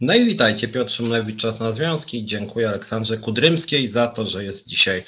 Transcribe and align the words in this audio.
No 0.00 0.14
i 0.14 0.24
witajcie, 0.24 0.68
Piotr 0.68 0.92
Szymlewicz, 0.92 1.40
Czas 1.40 1.60
na 1.60 1.72
Związki. 1.72 2.24
Dziękuję 2.24 2.68
Aleksandrze 2.68 3.18
Kudrymskiej 3.18 3.88
za 3.88 4.06
to, 4.06 4.26
że 4.26 4.44
jest 4.44 4.68
dzisiaj 4.68 5.04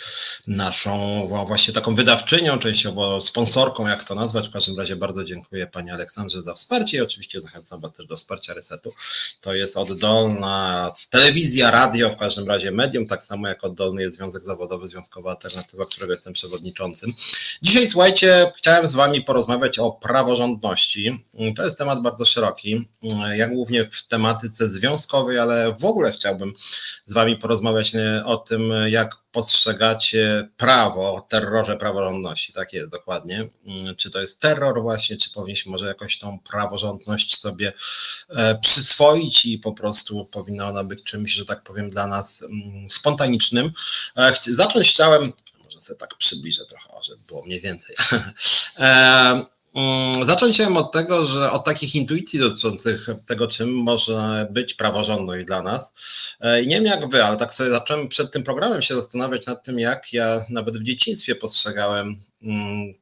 naszą 0.47 1.27
właśnie 1.47 1.75
taką 1.75 1.95
wydawczynią, 1.95 2.59
częściowo 2.59 3.21
sponsorką, 3.21 3.87
jak 3.87 4.05
to 4.05 4.15
nazwać. 4.15 4.49
W 4.49 4.53
każdym 4.53 4.79
razie 4.79 4.97
bardzo 4.97 5.25
dziękuję 5.25 5.67
Pani 5.67 5.91
Aleksandrze 5.91 6.43
za 6.43 6.55
wsparcie 6.55 6.97
i 6.99 7.01
oczywiście 7.01 7.41
zachęcam 7.41 7.81
Was 7.81 7.93
też 7.93 8.07
do 8.07 8.17
wsparcia 8.17 8.55
Resetu. 8.55 8.93
To 9.41 9.55
jest 9.55 9.77
oddolna 9.77 10.93
telewizja, 11.11 11.71
radio, 11.71 12.11
w 12.11 12.17
każdym 12.17 12.49
razie 12.49 12.71
medium, 12.71 13.07
tak 13.07 13.25
samo 13.25 13.49
jak 13.49 13.65
oddolny 13.65 14.03
jest 14.03 14.17
Związek 14.17 14.45
Zawodowy, 14.45 14.89
Związkowa 14.89 15.31
Alternatywa, 15.31 15.87
którego 15.87 16.13
jestem 16.13 16.33
przewodniczącym. 16.33 17.13
Dzisiaj, 17.63 17.89
słuchajcie, 17.89 18.53
chciałem 18.57 18.89
z 18.89 18.95
Wami 18.95 19.23
porozmawiać 19.23 19.79
o 19.79 19.91
praworządności. 19.91 21.25
To 21.57 21.65
jest 21.65 21.79
temat 21.79 22.03
bardzo 22.03 22.25
szeroki. 22.25 22.89
Ja 23.37 23.49
głównie 23.49 23.85
w 23.85 24.07
tematyce 24.09 24.78
związkowej, 24.79 25.39
ale 25.39 25.75
w 25.75 25.85
ogóle 25.85 26.13
chciałbym 26.13 26.53
z 27.05 27.13
Wami 27.13 27.37
porozmawiać 27.37 27.95
e, 27.95 28.23
o 28.25 28.37
tym, 28.37 28.73
jak 28.87 29.17
postrzegacie 29.33 30.49
prawo, 30.57 31.15
o 31.15 31.21
terrorze 31.21 31.77
praworządności. 31.77 32.53
Tak 32.53 32.73
jest 32.73 32.91
dokładnie. 32.91 33.49
Mm, 33.67 33.97
czy 33.97 34.11
to 34.11 34.21
jest 34.21 34.41
terror 34.41 34.83
właśnie, 34.83 35.17
czy 35.17 35.31
powinniśmy 35.31 35.73
może 35.73 35.87
jakoś 35.87 36.19
tą 36.19 36.39
praworządność 36.39 37.39
sobie 37.39 37.73
e, 38.29 38.59
przyswoić 38.59 39.45
i 39.45 39.59
po 39.59 39.73
prostu 39.73 40.25
powinna 40.25 40.69
ona 40.69 40.85
być 40.85 41.05
czymś, 41.05 41.33
że 41.33 41.45
tak 41.45 41.63
powiem, 41.63 41.91
dla 41.91 42.07
nas 42.07 42.43
mm, 42.43 42.91
spontanicznym. 42.91 43.73
E, 44.17 44.35
zacząć 44.47 44.89
chciałem, 44.89 45.33
może 45.65 45.81
sobie 45.81 45.99
tak 45.99 46.17
przybliżę 46.19 46.65
trochę, 46.65 46.89
żeby 47.03 47.23
było 47.27 47.47
mniej 47.47 47.61
więcej. 47.61 47.97
Mm, 49.75 50.27
zacząć 50.27 50.55
chciałem 50.55 50.77
od 50.77 50.93
tego, 50.93 51.25
że 51.25 51.53
od 51.53 51.65
takich 51.65 51.95
intuicji 51.95 52.39
dotyczących 52.39 53.07
tego, 53.27 53.47
czym 53.47 53.75
może 53.75 54.47
być 54.51 54.75
praworządność 54.75 55.47
dla 55.47 55.63
nas. 55.63 55.93
E, 56.41 56.63
I 56.63 56.67
nie 56.67 56.77
wiem 56.77 56.87
jak 56.87 57.09
wy, 57.09 57.25
ale 57.25 57.37
tak 57.37 57.55
sobie 57.55 57.71
zacząłem 57.71 58.09
przed 58.09 58.33
tym 58.33 58.43
programem 58.43 58.83
się 58.83 58.95
zastanawiać 58.95 59.47
nad 59.47 59.65
tym, 59.65 59.79
jak 59.79 60.13
ja 60.13 60.45
nawet 60.51 60.79
w 60.79 60.83
dzieciństwie 60.83 61.35
postrzegałem 61.35 62.17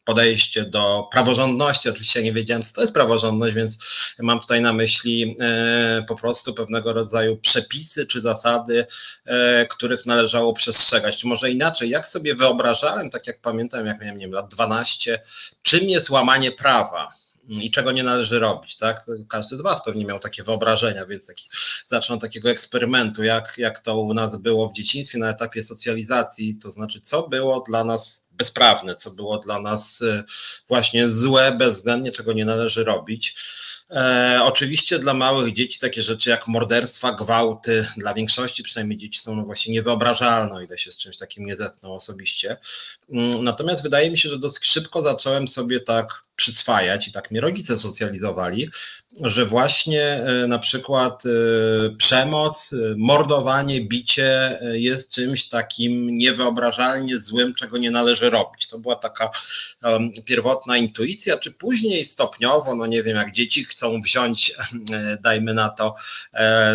podejście 0.04 0.64
do 0.64 1.08
praworządności. 1.12 1.88
Oczywiście 1.88 2.22
nie 2.22 2.32
wiedziałem, 2.32 2.62
co 2.64 2.74
to 2.74 2.80
jest 2.80 2.94
praworządność, 2.94 3.54
więc 3.54 3.76
mam 4.18 4.40
tutaj 4.40 4.60
na 4.60 4.72
myśli 4.72 5.36
e, 5.40 6.04
po 6.08 6.16
prostu 6.16 6.54
pewnego 6.54 6.92
rodzaju 6.92 7.36
przepisy 7.36 8.06
czy 8.06 8.20
zasady, 8.20 8.86
e, 9.24 9.66
których 9.66 10.06
należało 10.06 10.52
przestrzegać. 10.52 11.18
Czy 11.18 11.26
może 11.26 11.50
inaczej, 11.50 11.90
jak 11.90 12.06
sobie 12.06 12.34
wyobrażałem, 12.34 13.10
tak 13.10 13.26
jak 13.26 13.40
pamiętam, 13.40 13.86
jak 13.86 14.00
miałem 14.00 14.16
nie 14.16 14.24
wiem, 14.24 14.34
lat 14.34 14.48
12, 14.48 15.20
czym 15.62 15.88
jest 15.88 16.10
łamanie 16.10 16.52
prawa 16.52 17.12
i 17.48 17.70
czego 17.70 17.92
nie 17.92 18.02
należy 18.02 18.38
robić, 18.38 18.76
tak? 18.76 19.04
Każdy 19.28 19.56
z 19.56 19.60
Was 19.60 19.84
pewnie 19.84 20.04
miał 20.04 20.18
takie 20.18 20.42
wyobrażenia, 20.42 21.06
więc 21.06 21.26
taki, 21.26 21.48
zacznę 21.86 22.18
takiego 22.18 22.50
eksperymentu, 22.50 23.22
jak, 23.22 23.54
jak 23.58 23.78
to 23.78 24.00
u 24.00 24.14
nas 24.14 24.36
było 24.36 24.68
w 24.68 24.72
dzieciństwie 24.72 25.18
na 25.18 25.30
etapie 25.30 25.62
socjalizacji, 25.62 26.54
to 26.62 26.70
znaczy 26.70 27.00
co 27.00 27.28
było 27.28 27.64
dla 27.68 27.84
nas 27.84 28.25
bezprawne, 28.36 28.96
co 28.96 29.10
było 29.10 29.38
dla 29.38 29.60
nas 29.60 30.02
e, 30.02 30.24
właśnie 30.68 31.10
złe, 31.10 31.52
bezwzględnie, 31.58 32.12
czego 32.12 32.32
nie 32.32 32.44
należy 32.44 32.84
robić. 32.84 33.36
E, 33.90 34.40
oczywiście 34.42 34.98
dla 34.98 35.14
małych 35.14 35.54
dzieci 35.54 35.78
takie 35.78 36.02
rzeczy 36.02 36.30
jak 36.30 36.48
morderstwa, 36.48 37.12
gwałty, 37.12 37.86
dla 37.96 38.14
większości 38.14 38.62
przynajmniej 38.62 38.98
dzieci 38.98 39.20
są 39.20 39.36
no 39.36 39.44
właśnie 39.44 39.74
niewyobrażalne, 39.74 40.54
o 40.54 40.60
ile 40.60 40.78
się 40.78 40.92
z 40.92 40.96
czymś 40.96 41.18
takim 41.18 41.46
nie 41.46 41.56
zetkną 41.56 41.94
osobiście. 41.94 42.56
Mm, 43.10 43.44
natomiast 43.44 43.82
wydaje 43.82 44.10
mi 44.10 44.18
się, 44.18 44.28
że 44.28 44.38
dosyć 44.38 44.66
szybko 44.66 45.02
zacząłem 45.02 45.48
sobie 45.48 45.80
tak 45.80 46.22
przyswajać 46.36 47.08
i 47.08 47.12
tak 47.12 47.30
mnie 47.30 47.40
rodzice 47.40 47.78
socjalizowali, 47.78 48.70
że 49.20 49.46
właśnie 49.46 50.02
e, 50.02 50.46
na 50.46 50.58
przykład 50.58 51.22
e, 51.26 51.30
przemoc, 51.90 52.72
e, 52.72 52.76
mordowanie, 52.96 53.80
bicie 53.80 54.58
jest 54.72 55.14
czymś 55.14 55.48
takim 55.48 56.18
niewyobrażalnie 56.18 57.16
złym, 57.16 57.54
czego 57.54 57.78
nie 57.78 57.90
należy 57.90 58.30
robić. 58.30 58.66
To 58.66 58.78
była 58.78 58.96
taka 58.96 59.30
pierwotna 60.24 60.76
intuicja, 60.76 61.38
czy 61.38 61.50
później 61.50 62.04
stopniowo, 62.04 62.74
no 62.74 62.86
nie 62.86 63.02
wiem, 63.02 63.16
jak 63.16 63.32
dzieci 63.32 63.64
chcą 63.64 64.00
wziąć, 64.00 64.54
dajmy 65.20 65.54
na 65.54 65.68
to, 65.68 65.94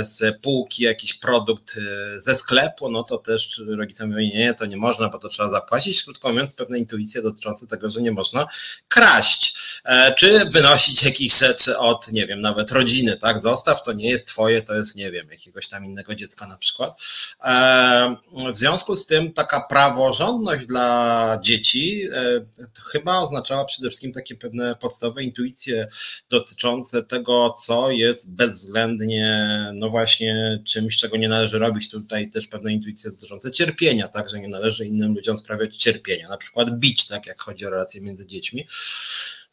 z 0.01 0.41
półki 0.41 0.83
jakiś 0.83 1.13
produkt 1.13 1.75
ze 2.17 2.35
sklepu, 2.35 2.91
no 2.91 3.03
to 3.03 3.17
też 3.17 3.61
rodzice 3.67 4.07
mówią, 4.07 4.19
nie, 4.19 4.53
to 4.53 4.66
nie 4.66 4.77
można, 4.77 5.09
bo 5.09 5.19
to 5.19 5.29
trzeba 5.29 5.51
zapłacić. 5.51 6.03
Krótko 6.03 6.29
mówiąc, 6.29 6.53
pewne 6.53 6.79
intuicje 6.79 7.22
dotyczące 7.22 7.67
tego, 7.67 7.89
że 7.89 8.01
nie 8.01 8.11
można 8.11 8.47
kraść. 8.88 9.56
Czy 10.17 10.45
wynosić 10.45 11.03
jakieś 11.03 11.38
rzeczy 11.38 11.77
od, 11.77 12.11
nie 12.11 12.20
wiem, 12.27 12.41
nawet 12.41 12.71
rodziny, 12.71 13.17
tak? 13.17 13.41
Zostaw, 13.43 13.83
to 13.83 13.93
nie 13.93 14.09
jest 14.09 14.27
twoje, 14.27 14.61
to 14.61 14.75
jest, 14.75 14.95
nie 14.95 15.11
wiem, 15.11 15.27
jakiegoś 15.31 15.67
tam 15.67 15.85
innego 15.85 16.15
dziecka 16.15 16.47
na 16.47 16.57
przykład. 16.57 16.99
E, 17.43 18.15
w 18.53 18.57
związku 18.57 18.95
z 18.95 19.05
tym 19.05 19.33
taka 19.33 19.61
praworządność 19.69 20.67
dla 20.67 21.39
dzieci 21.43 22.07
e, 22.13 22.45
chyba 22.91 23.19
oznaczała 23.19 23.65
przede 23.65 23.89
wszystkim 23.89 24.11
takie 24.11 24.35
pewne 24.35 24.75
podstawowe 24.75 25.23
intuicje 25.23 25.87
dotyczące 26.29 27.03
tego, 27.03 27.55
co 27.65 27.91
jest 27.91 28.31
bezwzględnie, 28.31 29.47
no 29.73 29.89
właśnie, 29.89 30.59
czymś, 30.65 30.97
czego 30.97 31.17
nie 31.17 31.29
należy 31.29 31.59
robić. 31.59 31.89
Tutaj 31.89 32.29
też 32.29 32.47
pewne 32.47 32.73
intuicje 32.73 33.11
dotyczące 33.11 33.51
cierpienia, 33.51 34.07
tak, 34.07 34.29
że 34.29 34.39
nie 34.39 34.47
należy 34.47 34.85
innym 34.85 35.15
ludziom 35.15 35.38
sprawiać 35.38 35.77
cierpienia, 35.77 36.29
na 36.29 36.38
przykład 36.38 36.79
bić, 36.79 37.07
tak, 37.07 37.25
jak 37.25 37.41
chodzi 37.41 37.65
o 37.65 37.69
relacje 37.69 38.01
między 38.01 38.27
dziećmi. 38.27 38.67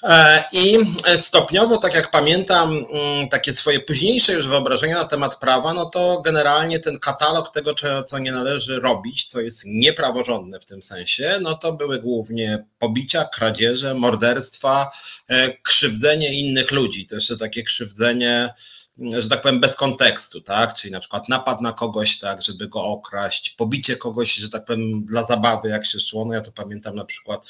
E, 0.03 0.45
I 0.53 0.77
stopniowo, 1.17 1.77
tak 1.77 1.95
jak 1.95 2.11
pamiętam, 2.11 2.85
mm, 2.91 3.29
takie 3.29 3.55
swoje 3.55 3.81
późniejsze 3.81 4.33
już 4.33 4.49
wyobrażenia 4.49 4.99
na 4.99 5.05
temat 5.05 5.37
prawa, 5.37 5.75
no 5.75 5.87
to 5.87 6.23
generalnie 6.25 6.79
ten 6.79 6.99
katalog 6.99 7.53
tego, 7.53 7.75
co 8.07 8.19
nie 8.19 8.33
należy 8.33 8.81
robić, 8.81 9.27
co 9.27 9.41
jest 9.41 9.63
niepraworządne 9.67 10.61
w 10.61 10.67
tym 10.67 10.83
sensie, 10.83 11.39
no 11.43 11.55
to 11.55 11.73
były 11.73 11.99
głównie 11.99 12.65
pobicia, 12.79 13.25
kradzieże, 13.25 13.95
morderstwa, 13.95 14.91
e, 15.29 15.57
krzywdzenie 15.63 16.33
innych 16.33 16.71
ludzi. 16.71 17.07
To 17.07 17.15
jeszcze 17.15 17.37
takie 17.37 17.63
krzywdzenie 17.63 18.51
że 18.99 19.29
tak 19.29 19.43
powiem, 19.43 19.61
bez 19.61 19.77
kontekstu, 19.77 20.41
tak? 20.41 20.75
Czyli 20.75 20.93
na 20.93 21.01
przykład 21.01 21.29
napad 21.29 21.61
na 21.61 21.73
kogoś, 21.73 22.19
tak, 22.19 22.43
żeby 22.43 22.69
go 22.69 22.85
okraść, 22.85 23.51
pobicie 23.51 23.97
kogoś, 23.97 24.35
że 24.35 24.49
tak 24.49 24.65
powiem, 24.65 25.05
dla 25.05 25.25
zabawy, 25.25 25.69
jak 25.69 25.87
się 25.87 26.01
szło. 26.01 26.25
No 26.25 26.35
ja 26.35 26.41
to 26.41 26.53
pamiętam 26.53 26.97
na 26.97 27.05
przykład, 27.05 27.47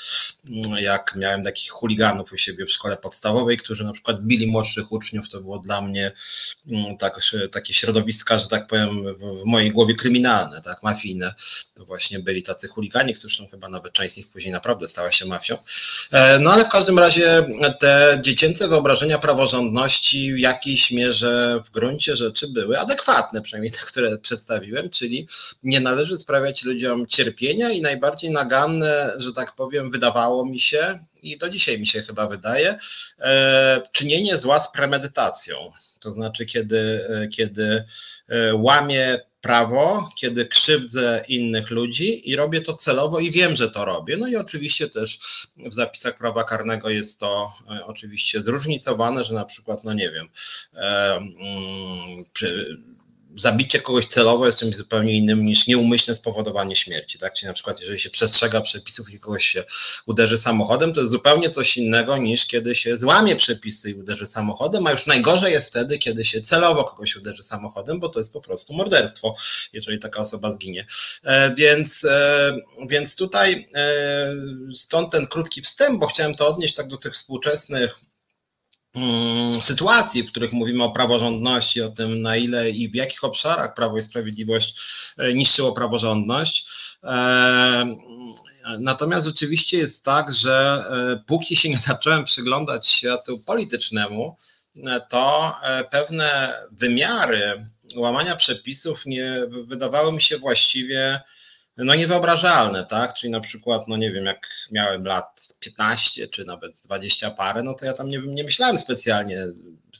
jak 0.78 1.16
miałem 1.16 1.44
takich 1.44 1.70
chuliganów 1.70 2.32
u 2.32 2.36
siebie 2.36 2.66
w 2.66 2.72
szkole 2.72 2.97
podstawowej, 2.97 3.56
którzy 3.56 3.84
na 3.84 3.92
przykład 3.92 4.22
bili 4.22 4.47
młodszych 4.47 4.92
uczniów, 4.92 5.28
to 5.28 5.41
było 5.41 5.59
dla 5.59 5.81
mnie 5.81 6.12
mm, 6.70 6.97
tak, 6.97 7.20
takie 7.53 7.75
środowiska, 7.75 8.38
że 8.38 8.48
tak 8.48 8.66
powiem, 8.66 9.16
w, 9.16 9.44
mojej 9.44 9.70
głowie 9.70 9.94
kryminalne, 9.94 10.60
tak, 10.62 10.82
mafijne. 10.82 11.34
To 11.75 11.84
właśnie 11.84 12.19
byli 12.19 12.42
tacy 12.42 12.69
chuligani, 12.69 13.15
którzy 13.15 13.48
chyba 13.48 13.69
nawet 13.69 13.92
część 13.92 14.15
z 14.15 14.16
nich 14.16 14.28
później 14.28 14.53
naprawdę 14.53 14.88
stała 14.88 15.12
się 15.12 15.26
mafią. 15.26 15.59
E, 16.12 16.38
no 16.38 16.53
ale 16.53 16.65
w 16.65 16.69
każdym 16.69 16.98
razie 16.98 17.47
te 17.80 18.19
dziecięce 18.22 18.69
wyobrażenia 18.69 19.19
praworządności 19.19 20.34
w 20.34 20.38
jakiejś 20.38 20.91
mierze 20.91 21.38
w 21.65 21.71
gruncie 21.71 22.16
rzeczy 22.16 22.49
były 22.49 22.78
adekwatne, 22.78 23.43
przynajmniej 23.43 23.72
te, 23.72 23.78
które 23.78 24.19
przedstawiłem, 24.19 24.91
czyli 24.91 25.28
nie 25.62 25.81
należy 25.81 26.16
sprawiać 26.19 26.65
ludziom 26.65 27.06
cierpienia 27.06 27.71
i 27.71 27.81
najbardziej 27.81 28.31
naganne, 28.31 29.12
że 29.16 29.32
tak 29.32 29.54
powiem, 29.54 29.91
wydawało 29.91 30.47
mi 30.47 30.60
się, 30.60 30.98
i 31.22 31.38
do 31.38 31.48
dzisiaj 31.48 31.81
mi 31.81 31.87
się 31.87 32.03
chyba 32.03 32.28
wydaje, 32.28 32.78
e, 33.19 33.82
czynienie 33.93 34.37
zła 34.37 34.59
z 34.59 34.72
premedytacją. 34.72 35.72
To 36.00 36.12
znaczy, 36.12 36.47
kiedy, 36.47 37.09
e, 37.09 37.28
kiedy 37.28 37.84
e, 38.28 38.54
łamie 38.54 39.19
prawo, 39.41 40.10
kiedy 40.16 40.47
krzywdzę 40.47 41.25
innych 41.28 41.71
ludzi 41.71 42.31
i 42.31 42.37
robię 42.37 42.60
to 42.60 42.75
celowo 42.75 43.21
i 43.21 43.31
wiem, 43.31 43.56
że 43.56 43.71
to 43.71 43.84
robię. 43.84 44.16
No 44.16 44.28
i 44.28 44.37
oczywiście 44.37 44.88
też 44.88 45.19
w 45.56 45.75
zapisach 45.75 46.19
prawa 46.19 46.44
karnego 46.44 46.91
jest 46.91 47.21
to 47.21 47.53
e, 47.71 47.84
oczywiście 47.87 48.41
zróżnicowane, 48.41 49.25
że 49.25 49.34
na 49.34 49.44
przykład, 49.44 49.84
no 49.84 49.94
nie 49.94 50.10
wiem, 50.10 50.28
e, 50.75 51.16
mm, 51.16 52.25
zabicie 53.38 53.81
kogoś 53.81 54.07
celowo 54.07 54.47
jest 54.47 54.59
czymś 54.59 54.77
zupełnie 54.77 55.12
innym 55.12 55.45
niż 55.45 55.66
nieumyślne 55.66 56.15
spowodowanie 56.15 56.77
śmierci. 56.77 57.18
Tak? 57.18 57.34
Czyli 57.34 57.47
na 57.47 57.54
przykład, 57.54 57.80
jeżeli 57.80 58.01
się 58.01 58.10
przestrzega 58.10 58.60
przepisów 58.60 59.10
i 59.10 59.21
kogoś 59.21 59.45
się 59.45 59.65
uderzy 60.07 60.39
samochodem, 60.39 60.92
to 60.92 61.01
jest 61.01 61.12
zupełnie 61.12 61.51
coś 61.51 61.77
innego 61.77 62.16
niż 62.16 62.47
kiedy 62.47 62.74
się 62.74 62.97
złamie 62.97 63.36
przepisy 63.36 63.91
i 63.91 63.95
uderzy 63.95 64.27
samochodem, 64.27 64.86
a 64.86 64.92
już 64.92 65.07
najgorzej 65.07 65.53
jest 65.53 65.68
wtedy, 65.68 65.98
kiedy 65.98 66.24
się 66.24 66.41
celowo 66.41 66.84
kogoś 66.84 67.16
uderzy 67.16 67.42
samochodem, 67.42 68.01
bo 68.01 68.09
to 68.09 68.18
jest 68.18 68.33
po 68.33 68.41
prostu 68.41 68.74
morderstwo, 68.74 69.36
jeżeli 69.72 69.98
taka 69.98 70.21
osoba 70.21 70.53
zginie. 70.53 70.86
E, 71.24 71.54
więc, 71.54 72.04
e, 72.04 72.57
więc 72.89 73.16
tutaj 73.16 73.68
e, 73.74 74.34
stąd 74.74 75.12
ten 75.12 75.27
krótki 75.27 75.62
wstęp, 75.62 76.01
bo 76.01 76.07
chciałem 76.07 76.34
to 76.34 76.48
odnieść 76.48 76.74
tak 76.74 76.89
do 76.89 76.97
tych 76.97 77.12
współczesnych 77.12 77.95
sytuacji, 79.60 80.22
w 80.22 80.30
których 80.30 80.53
mówimy 80.53 80.84
o 80.84 80.91
praworządności, 80.91 81.83
o 81.83 81.89
tym 81.89 82.22
na 82.22 82.36
ile 82.36 82.71
i 82.71 82.91
w 82.91 82.95
jakich 82.95 83.24
obszarach 83.24 83.74
Prawo 83.74 83.98
i 83.98 84.03
Sprawiedliwość 84.03 84.80
e, 85.18 85.34
niszczyło 85.34 85.72
praworządność. 85.72 86.66
E, 87.04 87.86
natomiast 88.80 89.24
rzeczywiście 89.24 89.77
jest 89.77 90.04
tak, 90.04 90.33
że 90.33 90.84
e, 90.91 91.24
póki 91.27 91.56
się 91.56 91.68
nie 91.68 91.78
zacząłem 91.89 92.24
przyglądać 92.24 92.89
światu 92.89 93.39
politycznemu, 93.39 94.36
to 95.09 95.54
pewne 95.91 96.54
wymiary 96.72 97.65
łamania 97.97 98.36
przepisów 98.36 99.06
nie 99.06 99.33
wydawały 99.50 100.12
mi 100.12 100.22
się 100.22 100.39
właściwie 100.39 101.21
no 101.84 101.95
niewyobrażalne, 101.95 102.86
tak? 102.86 103.15
Czyli 103.15 103.30
na 103.30 103.41
przykład, 103.41 103.89
no 103.89 103.97
nie 103.97 104.13
wiem, 104.13 104.25
jak 104.25 104.48
miałem 104.71 105.04
lat 105.04 105.48
15 105.60 106.28
czy 106.28 106.45
nawet 106.45 106.80
20 106.80 107.30
parę, 107.30 107.63
no 107.63 107.75
to 107.75 107.84
ja 107.84 107.92
tam 107.92 108.10
nie, 108.10 108.19
nie 108.19 108.45
myślałem 108.45 108.78
specjalnie. 108.78 109.39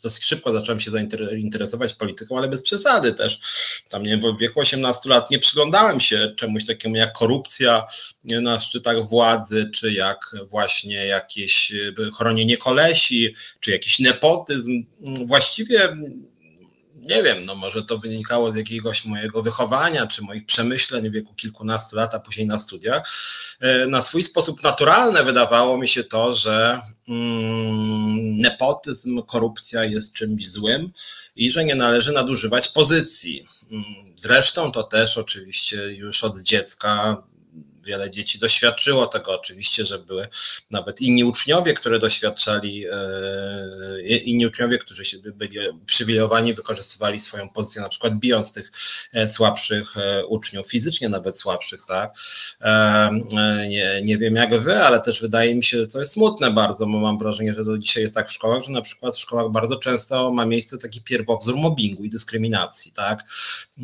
Dosyć 0.03 0.25
szybko 0.25 0.53
zacząłem 0.53 0.81
się 0.81 0.91
zainteresować 0.91 1.95
polityką, 1.95 2.39
ale 2.39 2.49
bez 2.49 2.63
przesady 2.63 3.13
też. 3.13 3.41
Tam 3.89 4.03
nie 4.03 4.19
wiem, 4.19 4.37
w 4.37 4.41
wieku 4.41 4.61
18 4.61 5.09
lat 5.09 5.31
nie 5.31 5.39
przyglądałem 5.39 6.01
się 6.01 6.35
czemuś 6.37 6.67
takiemu 6.67 6.97
jak 6.97 7.13
korupcja 7.13 7.87
na 8.25 8.61
szczytach 8.61 9.09
władzy, 9.09 9.71
czy 9.75 9.93
jak 9.93 10.37
właśnie 10.49 11.07
jakieś 11.07 11.73
chronienie 12.17 12.57
kolesi, 12.57 13.35
czy 13.61 13.71
jakiś 13.71 13.99
nepotyzm. 13.99 14.85
Właściwie 15.27 15.97
nie 17.03 17.23
wiem, 17.23 17.45
no 17.45 17.55
może 17.55 17.85
to 17.85 17.99
wynikało 17.99 18.51
z 18.51 18.57
jakiegoś 18.57 19.05
mojego 19.05 19.43
wychowania, 19.43 20.07
czy 20.07 20.23
moich 20.23 20.47
przemyśleń 20.47 21.11
w 21.11 21.13
wieku 21.13 21.35
kilkunastu 21.35 21.97
lat, 21.97 22.15
a 22.15 22.21
później 22.21 22.47
na 22.47 22.61
studiach. 22.61 23.11
E, 23.61 23.87
na 23.87 24.03
swój 24.03 24.23
sposób 24.23 24.63
naturalne 24.63 25.25
wydawało 25.25 25.79
mi 25.79 25.89
się 25.89 26.05
to, 26.05 26.35
że 26.35 26.81
mm, 27.09 28.41
nepotyzm, 28.41 29.23
korupcja 29.23 29.85
jest 29.85 30.13
czymś 30.13 30.51
złym 30.51 30.93
i 31.37 31.51
że 31.51 31.65
nie 31.65 31.75
należy 31.75 32.13
nadużywać 32.13 32.69
pozycji. 32.69 33.47
Mm, 33.71 33.85
zresztą 34.17 34.73
to 34.73 34.83
też 34.83 35.19
oczywiście 35.19 35.77
już 35.77 36.25
od 36.25 36.41
dziecka 36.41 37.23
wiele 37.89 38.11
dzieci 38.11 38.39
doświadczyło 38.39 39.07
tego 39.07 39.41
oczywiście, 39.41 39.85
że 39.85 39.99
były 39.99 40.29
nawet 40.71 41.01
inni 41.01 41.25
uczniowie, 41.25 41.75
które 41.75 41.99
doświadczali, 41.99 42.87
e, 42.87 44.19
inni 44.19 44.47
uczniowie, 44.47 44.79
którzy 44.79 45.03
byli 45.35 45.59
przywilejowani, 45.87 46.55
wykorzystywali 46.55 47.21
swoją 47.21 47.49
pozycję, 47.49 47.83
na 47.83 47.89
przykład 47.89 48.15
bijąc 48.15 48.53
tych 48.53 48.73
e, 49.13 49.29
słabszych 49.29 49.97
e, 49.97 50.27
uczniów, 50.27 50.71
fizycznie 50.71 51.09
nawet 51.09 51.39
słabszych, 51.39 51.81
tak. 51.89 52.13
Nie, 53.69 54.03
nie 54.05 54.19
wiem 54.19 54.35
jak 54.35 54.61
wy, 54.61 54.77
ale 54.79 55.01
też 55.01 55.21
wydaje 55.21 55.55
mi 55.55 55.65
się, 55.65 55.79
że 55.79 55.87
to 55.87 55.99
jest 55.99 56.13
smutne 56.13 56.51
bardzo, 56.51 56.87
bo 56.87 56.99
mam 56.99 57.19
wrażenie, 57.19 57.55
że 57.55 57.65
do 57.65 57.79
dzisiaj 57.79 58.03
jest 58.03 58.15
tak 58.15 58.29
w 58.29 58.33
szkołach, 58.33 58.65
że 58.65 58.73
na 58.73 58.83
przykład 58.83 59.17
w 59.17 59.21
szkołach 59.21 59.51
bardzo 59.51 59.77
często 59.77 60.33
ma 60.33 60.47
miejsce 60.47 60.79
taki 60.79 61.03
pierwowzór 61.03 61.57
mobbingu 61.57 62.05
i 62.05 62.11
dyskryminacji, 62.11 62.93
tak, 62.93 63.25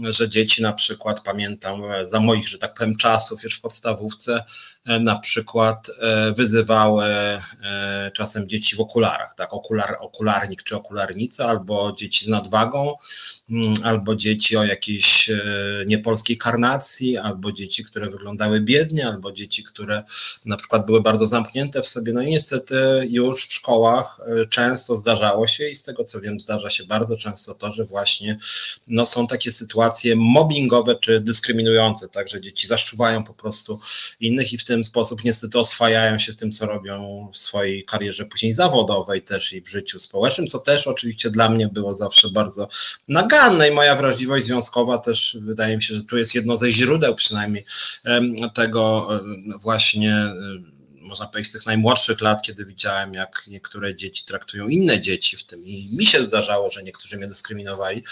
że 0.03 0.29
dzieci 0.29 0.63
na 0.63 0.73
przykład, 0.73 1.21
pamiętam 1.21 1.83
za 2.11 2.21
moich, 2.21 2.49
że 2.49 2.59
tak 2.59 2.75
powiem, 2.75 2.97
czasów 2.97 3.43
już 3.43 3.55
w 3.55 3.61
podstawie 3.61 3.94
podstawówce 3.97 4.45
na 4.87 5.19
przykład 5.19 5.91
e, 6.01 6.33
wyzywały 6.33 7.05
e, 7.05 8.11
czasem 8.15 8.49
dzieci 8.49 8.77
w 8.77 8.81
okularach, 8.81 9.35
tak, 9.37 9.55
okular, 9.55 9.97
okularnik 10.01 10.63
czy 10.63 10.77
okularnica, 10.77 11.45
albo 11.47 11.93
dzieci 11.99 12.25
z 12.25 12.29
nadwagą, 12.29 12.95
mm, 13.51 13.75
albo 13.83 14.17
dzieci 14.17 14.57
o 14.57 14.65
jakiejś 14.65 15.31
niepolskiej 15.87 16.39
karnacji, 16.39 17.17
albo 17.17 17.53
dzieci, 17.53 17.85
które 17.85 18.11
wyglądały 18.11 18.61
biednie, 18.61 19.07
albo 19.07 19.33
dzieci, 19.33 19.65
które 19.65 20.03
na 20.45 20.57
przykład 20.57 20.87
były 20.87 21.03
bardzo 21.03 21.27
zamknięte 21.27 21.83
w 21.83 21.87
sobie. 21.87 22.13
No 22.13 22.23
i 22.23 22.31
niestety 22.31 22.75
już 23.11 23.47
w 23.47 23.53
szkołach 23.53 24.21
często 24.51 24.97
zdarzało 24.97 25.47
się 25.47 25.69
i 25.69 25.77
z 25.77 25.83
tego 25.83 26.05
co 26.05 26.21
wiem, 26.21 26.41
zdarza 26.41 26.71
się 26.71 26.85
bardzo 26.85 27.17
często 27.17 27.55
to, 27.55 27.73
że 27.73 27.85
właśnie 27.85 28.39
no, 28.87 29.07
są 29.07 29.27
takie 29.27 29.53
sytuacje 29.53 30.17
mobbingowe 30.17 30.95
czy 30.95 31.21
dyskryminujące, 31.21 32.09
tak, 32.09 32.29
że 32.29 32.41
dzieci 32.41 32.67
zaszczuwają 32.67 33.25
po 33.25 33.35
prostu 33.35 33.81
innych 34.21 34.53
i 34.53 34.59
w 34.59 34.65
ten 34.75 34.85
sposób 34.85 35.25
niestety 35.25 35.59
oswajają 35.59 36.19
się 36.19 36.33
w 36.33 36.37
tym, 36.37 36.53
co 36.53 36.67
robią 36.67 37.29
w 37.33 37.39
swojej 37.39 37.85
karierze 37.85 38.25
później 38.25 38.53
zawodowej 38.53 39.23
też 39.23 39.53
i 39.53 39.61
w 39.61 39.69
życiu 39.69 40.01
społecznym, 40.01 40.47
co 40.47 40.59
też 40.59 40.87
oczywiście 40.87 41.31
dla 41.31 41.49
mnie 41.49 41.69
było 41.69 41.95
zawsze 41.95 42.31
bardzo 42.31 42.69
naganne 43.09 43.69
i 43.69 43.73
moja 43.73 43.97
wrażliwość 43.97 44.45
związkowa 44.45 44.99
też 44.99 45.37
wydaje 45.41 45.77
mi 45.77 45.83
się, 45.83 45.95
że 45.95 46.03
tu 46.03 46.19
jest 46.19 46.35
jedno 46.35 46.57
ze 46.57 46.73
źródeł 46.73 47.15
przynajmniej 47.15 47.65
tego 48.55 49.09
właśnie 49.61 50.17
można 51.05 51.27
powiedzieć, 51.27 51.51
z 51.51 51.53
tych 51.53 51.67
najmłodszych 51.67 52.21
lat, 52.21 52.43
kiedy 52.43 52.65
widziałem, 52.65 53.15
jak 53.15 53.45
niektóre 53.47 53.97
dzieci 53.97 54.25
traktują 54.25 54.69
inne 54.69 55.01
dzieci, 55.01 55.37
w 55.37 55.47
tym 55.47 55.67
i 55.67 55.89
mi 55.93 56.07
się 56.07 56.23
zdarzało, 56.23 56.71
że 56.71 56.83
niektórzy 56.83 57.17
mnie 57.17 57.27
dyskryminowali. 57.27 58.05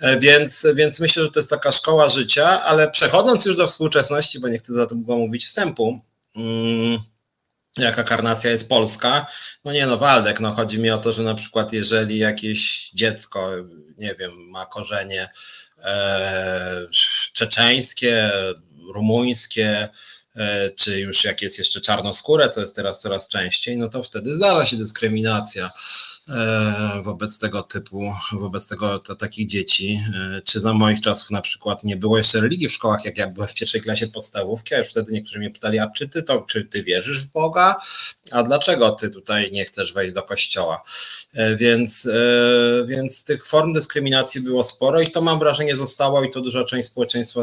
E, 0.00 0.18
więc, 0.18 0.66
więc 0.74 1.00
myślę, 1.00 1.22
że 1.22 1.30
to 1.30 1.40
jest 1.40 1.50
taka 1.50 1.72
szkoła 1.72 2.08
życia, 2.10 2.62
ale 2.62 2.90
przechodząc 2.90 3.44
już 3.44 3.56
do 3.56 3.68
współczesności, 3.68 4.40
bo 4.40 4.48
nie 4.48 4.58
chcę 4.58 4.72
za 4.72 4.86
długo 4.86 5.16
mówić 5.16 5.44
wstępu, 5.44 6.00
mm, 6.36 6.98
jaka 7.78 8.02
karnacja 8.04 8.50
jest 8.50 8.68
polska. 8.68 9.26
No 9.64 9.72
nie 9.72 9.86
no, 9.86 9.98
Waldek, 9.98 10.40
no 10.40 10.52
chodzi 10.52 10.78
mi 10.78 10.90
o 10.90 10.98
to, 10.98 11.12
że 11.12 11.22
na 11.22 11.34
przykład 11.34 11.72
jeżeli 11.72 12.18
jakieś 12.18 12.90
dziecko, 12.94 13.52
nie 13.98 14.14
wiem, 14.14 14.32
ma 14.50 14.66
korzenie 14.66 15.28
e, 15.78 16.86
czeczeńskie, 17.32 18.30
rumuńskie, 18.94 19.88
czy 20.76 21.00
już 21.00 21.24
jak 21.24 21.42
jest 21.42 21.58
jeszcze 21.58 21.80
czarnoskóre, 21.80 22.48
co 22.48 22.60
jest 22.60 22.76
teraz 22.76 23.00
coraz 23.00 23.28
częściej, 23.28 23.76
no 23.76 23.88
to 23.88 24.02
wtedy 24.02 24.34
zdarza 24.34 24.66
się 24.66 24.76
dyskryminacja. 24.76 25.66
e, 25.66 26.21
wobec 27.02 27.38
tego 27.38 27.62
typu, 27.62 28.12
wobec 28.32 28.66
tego 28.66 28.98
to, 28.98 29.16
takich 29.16 29.48
dzieci. 29.48 30.00
E, 30.14 30.42
czy 30.42 30.60
za 30.60 30.74
moich 30.74 31.00
czasów 31.00 31.30
na 31.30 31.40
przykład 31.40 31.84
nie 31.84 31.96
było 31.96 32.18
jeszcze 32.18 32.40
religii 32.40 32.68
w 32.68 32.72
szkołach, 32.72 33.04
jak 33.04 33.18
ja 33.18 33.28
byłem 33.28 33.48
w 33.48 33.54
pierwszej 33.54 33.80
klasie 33.80 34.06
podstawówki, 34.06 34.74
a 34.74 34.78
już 34.78 34.88
wtedy 34.88 35.12
niektórzy 35.12 35.38
mnie 35.38 35.50
pytali, 35.50 35.78
a 35.78 35.90
czy 35.90 36.08
ty 36.08 36.22
to, 36.22 36.40
czy 36.40 36.64
ty 36.64 36.82
wierzysz 36.82 37.22
w 37.22 37.32
Boga, 37.32 37.76
a 38.30 38.42
dlaczego 38.42 38.90
ty 38.90 39.10
tutaj 39.10 39.50
nie 39.52 39.64
chcesz 39.64 39.92
wejść 39.92 40.14
do 40.14 40.22
kościoła? 40.22 40.82
Więc, 41.56 42.08
więc 42.86 43.24
tych 43.24 43.46
form 43.46 43.72
dyskryminacji 43.72 44.40
było 44.40 44.64
sporo 44.64 45.00
i 45.00 45.06
to 45.06 45.20
mam 45.20 45.38
wrażenie 45.38 45.76
zostało 45.76 46.24
i 46.24 46.30
to 46.30 46.40
duża 46.40 46.64
część 46.64 46.88
społeczeństwa 46.88 47.40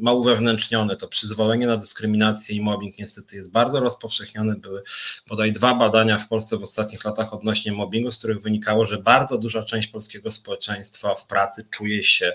ma 0.00 0.12
uwewnętrznione, 0.12 0.96
to 0.96 1.08
przyzwolenie 1.08 1.66
na 1.66 1.76
dyskryminację 1.76 2.56
i 2.56 2.60
mobbing 2.60 2.98
niestety 2.98 3.36
jest 3.36 3.50
bardzo 3.50 3.80
rozpowszechniony. 3.80 4.56
Były 4.56 4.82
bodaj 5.28 5.52
dwa 5.52 5.74
badania 5.74 6.18
w 6.18 6.28
Polsce 6.28 6.58
w 6.58 6.62
ostatnich 6.62 7.04
latach 7.04 7.34
odnośnie 7.34 7.72
mobbingu, 7.72 8.12
z 8.16 8.18
których 8.18 8.42
wynikało, 8.42 8.86
że 8.86 8.98
bardzo 8.98 9.38
duża 9.38 9.62
część 9.62 9.88
polskiego 9.88 10.30
społeczeństwa 10.30 11.14
w 11.14 11.26
pracy 11.26 11.66
czuje 11.70 12.04
się 12.04 12.32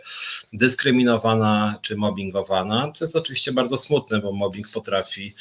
dyskryminowana 0.53 1.79
czy 1.81 1.95
mobbingowana, 1.95 2.91
co 2.95 3.05
jest 3.05 3.15
oczywiście 3.15 3.51
bardzo 3.51 3.77
smutne, 3.77 4.19
bo 4.19 4.31
mobbing 4.31 4.69
potrafi 4.69 5.35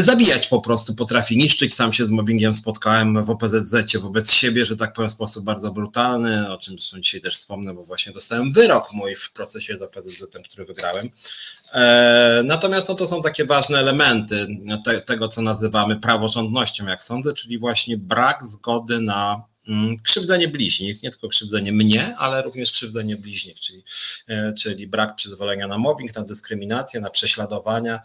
zabijać 0.00 0.48
po 0.48 0.60
prostu, 0.60 0.94
potrafi 0.94 1.36
niszczyć. 1.36 1.74
Sam 1.74 1.92
się 1.92 2.06
z 2.06 2.10
mobbingiem 2.10 2.54
spotkałem 2.54 3.24
w 3.24 3.30
OPZZ 3.30 3.96
wobec 4.00 4.32
siebie, 4.32 4.66
że 4.66 4.76
tak 4.76 4.92
powiem, 4.92 5.08
w 5.08 5.12
sposób 5.12 5.44
bardzo 5.44 5.72
brutalny, 5.72 6.52
o 6.52 6.58
czym 6.58 6.78
zresztą 6.78 7.00
dzisiaj 7.00 7.20
też 7.20 7.34
wspomnę, 7.34 7.74
bo 7.74 7.84
właśnie 7.84 8.12
dostałem 8.12 8.52
wyrok 8.52 8.92
mój 8.92 9.14
w 9.14 9.32
procesie 9.32 9.76
z 9.76 9.82
OPZZ, 9.82 10.26
który 10.44 10.64
wygrałem. 10.64 11.10
E, 11.72 12.42
natomiast 12.44 12.88
no, 12.88 12.94
to 12.94 13.06
są 13.06 13.22
takie 13.22 13.44
ważne 13.44 13.78
elementy 13.78 14.46
te, 14.84 15.00
tego, 15.00 15.28
co 15.28 15.42
nazywamy 15.42 16.00
praworządnością, 16.00 16.86
jak 16.86 17.04
sądzę, 17.04 17.32
czyli 17.32 17.58
właśnie 17.58 17.96
brak 17.96 18.44
zgody 18.44 19.00
na 19.00 19.52
Mm, 19.68 19.96
krzywdzenie 19.98 20.48
bliźnich, 20.48 21.02
nie 21.02 21.10
tylko 21.10 21.28
krzywdzenie 21.28 21.72
mnie, 21.72 22.16
ale 22.16 22.42
również 22.42 22.72
krzywdzenie 22.72 23.16
bliźnich, 23.16 23.60
czyli, 23.60 23.84
e, 24.28 24.52
czyli 24.52 24.86
brak 24.86 25.14
przyzwolenia 25.14 25.66
na 25.66 25.78
mobbing, 25.78 26.14
na 26.16 26.22
dyskryminację, 26.22 27.00
na 27.00 27.10
prześladowania. 27.10 28.00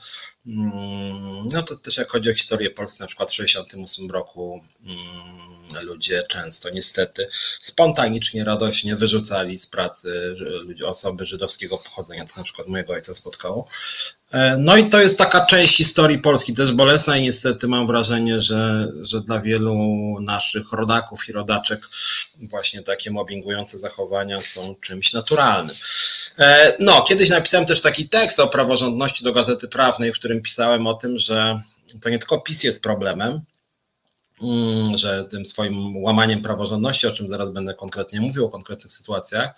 Mm, 0.48 1.48
no 1.54 1.62
to 1.64 1.76
też 1.76 1.98
jak 1.98 2.12
chodzi 2.12 2.30
o 2.30 2.34
historię 2.34 2.70
Polski, 2.70 3.00
na 3.00 3.08
przykład 3.08 3.30
w 3.30 3.32
1968 3.32 4.12
roku 4.12 4.64
mm, 4.86 5.86
ludzie 5.86 6.24
często 6.30 6.70
niestety 6.70 7.28
spontanicznie, 7.62 8.44
radośnie 8.44 8.96
wyrzucali 8.96 9.58
z 9.58 9.68
pracy 9.68 10.36
osoby 10.86 11.26
żydowskiego 11.26 11.78
pochodzenia, 11.78 12.26
co 12.26 12.40
na 12.40 12.44
przykład 12.44 12.68
mojego 12.68 12.94
ojca 12.94 13.14
spotkało. 13.14 13.68
E, 14.32 14.58
no 14.58 14.78
i 14.78 14.90
to 14.90 15.02
jest 15.02 15.18
taka 15.18 15.46
część 15.46 15.78
historii 15.78 16.20
Polski 16.20 16.54
też 16.54 16.72
bolesna 16.72 17.18
i 17.18 17.22
niestety 17.22 17.68
mam 17.68 17.88
wrażenie, 17.88 18.42
że, 18.42 18.88
że 19.02 19.22
dla 19.22 19.40
wielu 19.40 19.76
naszych 20.22 20.72
rodaków 20.72 21.30
i 21.30 21.32
rodaczek 21.32 21.88
właśnie 22.42 22.82
takie 22.82 23.12
mobbingujące 23.12 23.78
zachowania 23.78 24.42
są 24.42 24.76
czymś 24.82 25.14
naturalnym. 25.14 25.76
E, 26.40 26.76
no, 26.80 27.02
kiedyś 27.02 27.30
napisałem 27.30 27.66
też 27.66 27.82
taki 27.82 28.10
tekst 28.10 28.40
o 28.40 28.48
praworządności 28.48 29.24
do 29.24 29.34
Gazety 29.34 29.68
Prawnej, 29.68 30.14
w 30.14 30.16
którym 30.16 30.37
pisałem 30.42 30.88
o 30.88 30.94
tym, 30.94 31.18
że 31.18 31.62
to 32.02 32.10
nie 32.10 32.20
tylko 32.20 32.42
PiS 32.42 32.64
jest 32.64 32.82
problemem, 32.82 33.42
Mm, 34.42 34.98
że 34.98 35.24
tym 35.24 35.46
swoim 35.46 35.98
łamaniem 36.04 36.42
praworządności, 36.42 37.08
o 37.08 37.12
czym 37.12 37.30
zaraz 37.30 37.50
będę 37.50 37.74
konkretnie 37.74 38.22
mówił, 38.22 38.46
o 38.46 38.50
konkretnych 38.50 38.92
sytuacjach, 38.92 39.56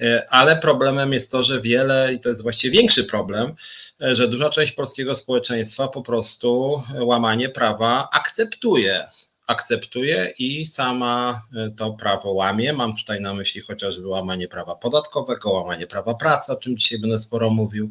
e, 0.00 0.26
ale 0.30 0.56
problemem 0.56 1.12
jest 1.12 1.30
to, 1.30 1.42
że 1.42 1.60
wiele, 1.60 2.14
i 2.14 2.20
to 2.20 2.28
jest 2.28 2.42
właściwie 2.42 2.78
większy 2.78 3.04
problem, 3.04 3.54
e, 4.02 4.16
że 4.16 4.28
duża 4.28 4.50
część 4.50 4.72
polskiego 4.72 5.16
społeczeństwa 5.16 5.88
po 5.88 6.02
prostu 6.02 6.82
łamanie 7.00 7.48
prawa 7.48 8.08
akceptuje 8.12 9.04
akceptuje 9.50 10.32
i 10.38 10.66
sama 10.66 11.42
to 11.76 11.92
prawo 11.92 12.32
łamie. 12.32 12.72
Mam 12.72 12.96
tutaj 12.96 13.20
na 13.20 13.34
myśli 13.34 13.60
chociażby 13.60 14.08
łamanie 14.08 14.48
prawa 14.48 14.74
podatkowego, 14.74 15.50
łamanie 15.50 15.86
prawa 15.86 16.14
pracy, 16.14 16.52
o 16.52 16.56
czym 16.56 16.76
dzisiaj 16.76 16.98
będę 16.98 17.18
sporo 17.18 17.50
mówił. 17.50 17.90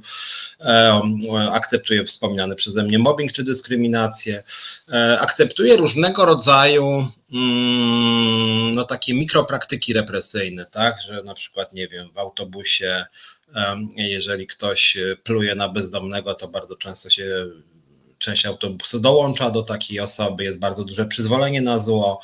Akceptuje 1.52 2.06
wspomniany 2.06 2.56
przeze 2.56 2.84
mnie 2.84 3.00
mobbing 3.00 3.32
czy 3.32 3.44
dyskryminację. 3.44 4.44
Akceptuje 5.20 5.78
różnego 5.78 6.26
rodzaju 6.26 7.08
mm, 7.34 8.76
no, 8.76 8.84
takie 8.84 9.14
mikropraktyki 9.14 9.94
represyjne, 9.94 10.66
tak, 10.66 11.02
że 11.02 11.24
na 11.24 11.34
przykład, 11.34 11.74
nie 11.74 11.88
wiem, 11.88 12.10
w 12.14 12.18
autobusie, 12.18 13.06
jeżeli 13.96 14.48
ktoś 14.48 14.98
pluje 15.24 15.56
na 15.56 15.70
bezdomnego, 15.70 16.34
to 16.34 16.48
bardzo 16.48 16.76
często 16.76 17.10
się 17.10 17.46
część 18.20 18.46
autobusu 18.46 19.00
dołącza 19.00 19.52
do 19.52 19.64
takiej 19.64 20.00
osoby, 20.00 20.44
jest 20.44 20.60
bardzo 20.60 20.84
duże 20.84 21.06
przyzwolenie 21.06 21.62
na 21.62 21.80
zło, 21.80 22.22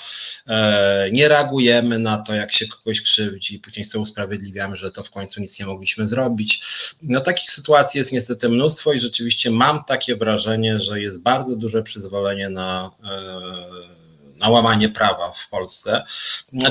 e, 0.47 1.09
nie 1.11 1.27
reagujemy 1.27 1.99
na 1.99 2.17
to, 2.17 2.33
jak 2.33 2.53
się 2.53 2.67
kogoś 2.67 3.01
krzywdzi, 3.01 3.59
później 3.59 3.85
sobie 3.85 4.01
usprawiedliwiamy, 4.01 4.77
że 4.77 4.91
to 4.91 5.03
w 5.03 5.11
końcu 5.11 5.41
nic 5.41 5.59
nie 5.59 5.65
mogliśmy 5.65 6.07
zrobić. 6.07 6.61
No 7.01 7.21
takich 7.21 7.51
sytuacji 7.51 7.97
jest 7.97 8.11
niestety 8.11 8.49
mnóstwo 8.49 8.93
i 8.93 8.99
rzeczywiście 8.99 9.51
mam 9.51 9.83
takie 9.83 10.15
wrażenie, 10.15 10.79
że 10.79 11.01
jest 11.01 11.21
bardzo 11.21 11.55
duże 11.55 11.83
przyzwolenie 11.83 12.49
na 12.49 12.91
e, 13.03 14.04
na 14.35 14.49
łamanie 14.49 14.89
prawa 14.89 15.31
w 15.31 15.49
Polsce, 15.49 16.03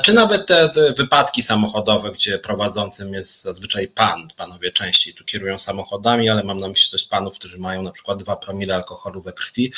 czy 0.02 0.12
nawet 0.12 0.46
te, 0.46 0.68
te, 0.68 0.92
wypadki 0.92 1.42
samochodowe, 1.42 2.12
gdzie 2.12 2.38
prowadzącym 2.38 3.14
jest 3.14 3.42
zazwyczaj 3.42 3.88
pan, 3.88 4.28
panowie 4.36 4.72
częściej 4.72 5.14
tu 5.14 5.24
kierują 5.24 5.58
samochodami, 5.58 6.28
ale 6.28 6.44
mam 6.44 6.58
na 6.58 6.68
myśli 6.68 6.90
też 6.90 7.04
panów, 7.04 7.34
którzy 7.34 7.58
mają 7.58 7.82
na 7.82 7.92
przykład 7.92 8.22
dwa 8.22 8.36
promile 8.36 8.74
alkoholu 8.74 9.22
we 9.22 9.32
krwi, 9.32 9.72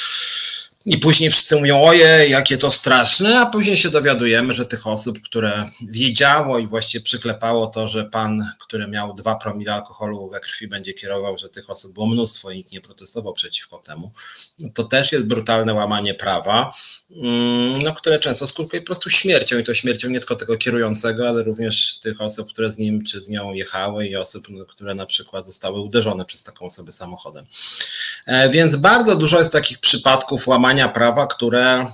i 0.87 0.99
później 0.99 1.31
wszyscy 1.31 1.57
mówią, 1.57 1.83
oje, 1.83 2.29
jakie 2.29 2.59
to 2.59 2.71
straszne, 2.71 3.41
a 3.41 3.47
później 3.47 3.77
się 3.77 3.91
dowiadujemy, 3.91 4.55
że 4.55 4.67
tych 4.67 4.87
osób, 4.87 5.23
które 5.23 5.65
wiedziało 5.89 6.59
i 6.59 6.67
właściwie 6.67 7.05
przyklepało 7.05 7.67
to, 7.67 7.89
że 7.89 8.05
pan, 8.05 8.45
który 8.61 8.89
miał 8.89 9.15
dwa 9.15 9.35
promile 9.35 9.75
alkoholu 9.75 10.31
we 10.31 10.41
krwi 10.41 10.69
będzie 10.69 10.95
kierował, 10.95 11.39
że 11.39 11.49
tych 11.49 11.71
osób 11.71 11.93
było 11.93 12.07
mnóstwo 12.07 12.51
i 12.51 12.57
nikt 12.57 12.73
nie 12.73 12.81
protestował 12.81 13.33
przeciwko 13.33 13.79
temu, 13.79 14.13
to 14.75 14.85
też 14.85 15.13
jest 15.13 15.27
brutalne 15.27 15.75
łamanie 15.75 16.15
prawa, 16.15 16.75
mm, 17.11 17.83
no, 17.83 17.95
które 17.95 18.19
często 18.19 18.47
skutkuje 18.47 18.83
po 18.83 18.87
prostu 18.87 19.11
śmiercią 19.11 19.59
i 19.59 19.65
to 19.65 19.75
śmiercią 19.75 20.09
nie 20.09 20.19
tylko 20.19 20.37
tego 20.37 20.57
kierującego, 20.57 21.29
ale 21.29 21.43
również 21.43 21.99
tych 21.99 22.21
osób, 22.21 22.49
które 22.49 22.73
z 22.73 22.79
nim 22.79 23.05
czy 23.05 23.21
z 23.21 23.29
nią 23.29 23.53
jechały 23.53 24.07
i 24.07 24.17
osób, 24.17 24.49
no, 24.49 24.65
które 24.65 24.95
na 24.95 25.07
przykład 25.07 25.47
zostały 25.47 25.81
uderzone 25.81 26.25
przez 26.25 26.43
taką 26.43 26.67
osobę 26.67 26.93
samochodem. 26.93 27.47
E, 28.27 28.51
więc 28.51 28.77
bardzo 28.77 29.17
dużo 29.17 29.39
jest 29.39 29.53
takich 29.53 29.79
przypadków 29.79 30.49
łamania 30.49 30.76
prawa, 30.89 31.27
które 31.27 31.87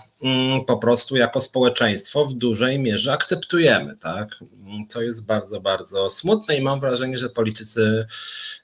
po 0.67 0.77
prostu 0.77 1.17
jako 1.17 1.41
społeczeństwo 1.41 2.25
w 2.27 2.35
dużej 2.35 2.79
mierze 2.79 3.13
akceptujemy, 3.13 3.97
tak? 3.97 4.39
Co 4.89 5.03
jest 5.03 5.25
bardzo, 5.25 5.61
bardzo 5.61 6.11
smutne 6.11 6.57
i 6.57 6.61
mam 6.61 6.81
wrażenie, 6.81 7.19
że 7.19 7.29
politycy 7.29 8.07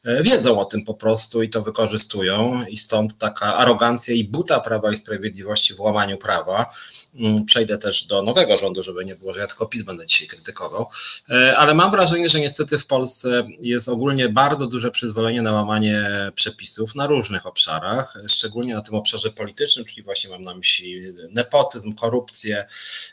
e, 0.05 0.23
wiedzą 0.23 0.61
o 0.61 0.65
tym 0.65 0.85
po 0.85 0.95
prostu 0.95 1.43
i 1.43 1.51
to 1.51 1.63
wykorzystują 1.63 2.65
i 2.69 2.77
stąd 2.77 3.19
taka 3.19 3.57
arogancja 3.57 4.15
i 4.15 4.25
buta 4.25 4.61
Prawa 4.61 4.93
i 4.93 4.97
Sprawiedliwości 4.97 5.75
w 5.75 5.81
łamaniu 5.81 6.19
prawa. 6.19 6.67
Mm, 7.15 7.45
przejdę 7.45 7.79
też 7.79 8.05
do 8.05 8.23
nowego 8.23 8.59
rządu, 8.59 8.83
żeby 8.83 9.05
nie 9.05 9.17
było, 9.17 9.33
że 9.33 9.41
ja 9.41 9.47
tylko 9.47 9.67
PiS 9.67 9.83
będę 9.83 10.07
dzisiaj 10.07 10.29
krytykował, 10.29 10.87
e, 11.31 11.57
ale 11.57 11.75
mam 11.75 11.91
wrażenie, 11.91 12.29
że 12.29 12.41
niestety 12.41 12.79
w 12.79 12.87
Polsce 12.87 13.45
jest 13.61 13.89
ogólnie 13.89 14.29
bardzo 14.29 14.67
duże 14.67 14.91
przyzwolenie 14.91 15.43
na 15.43 15.53
łamanie 15.53 16.07
przepisów 16.35 16.95
na 16.95 17.07
różnych 17.07 17.47
obszarach, 17.47 18.15
szczególnie 18.29 18.75
na 18.75 18.83
tym 18.83 18.95
obszarze 18.95 19.31
politycznym, 19.31 19.85
czyli 19.85 20.03
właśnie 20.03 20.31
mam 20.31 20.43
na 20.43 20.55
myśli 20.55 21.01
nepotyzm, 21.49 21.95
korupcję, 21.95 22.67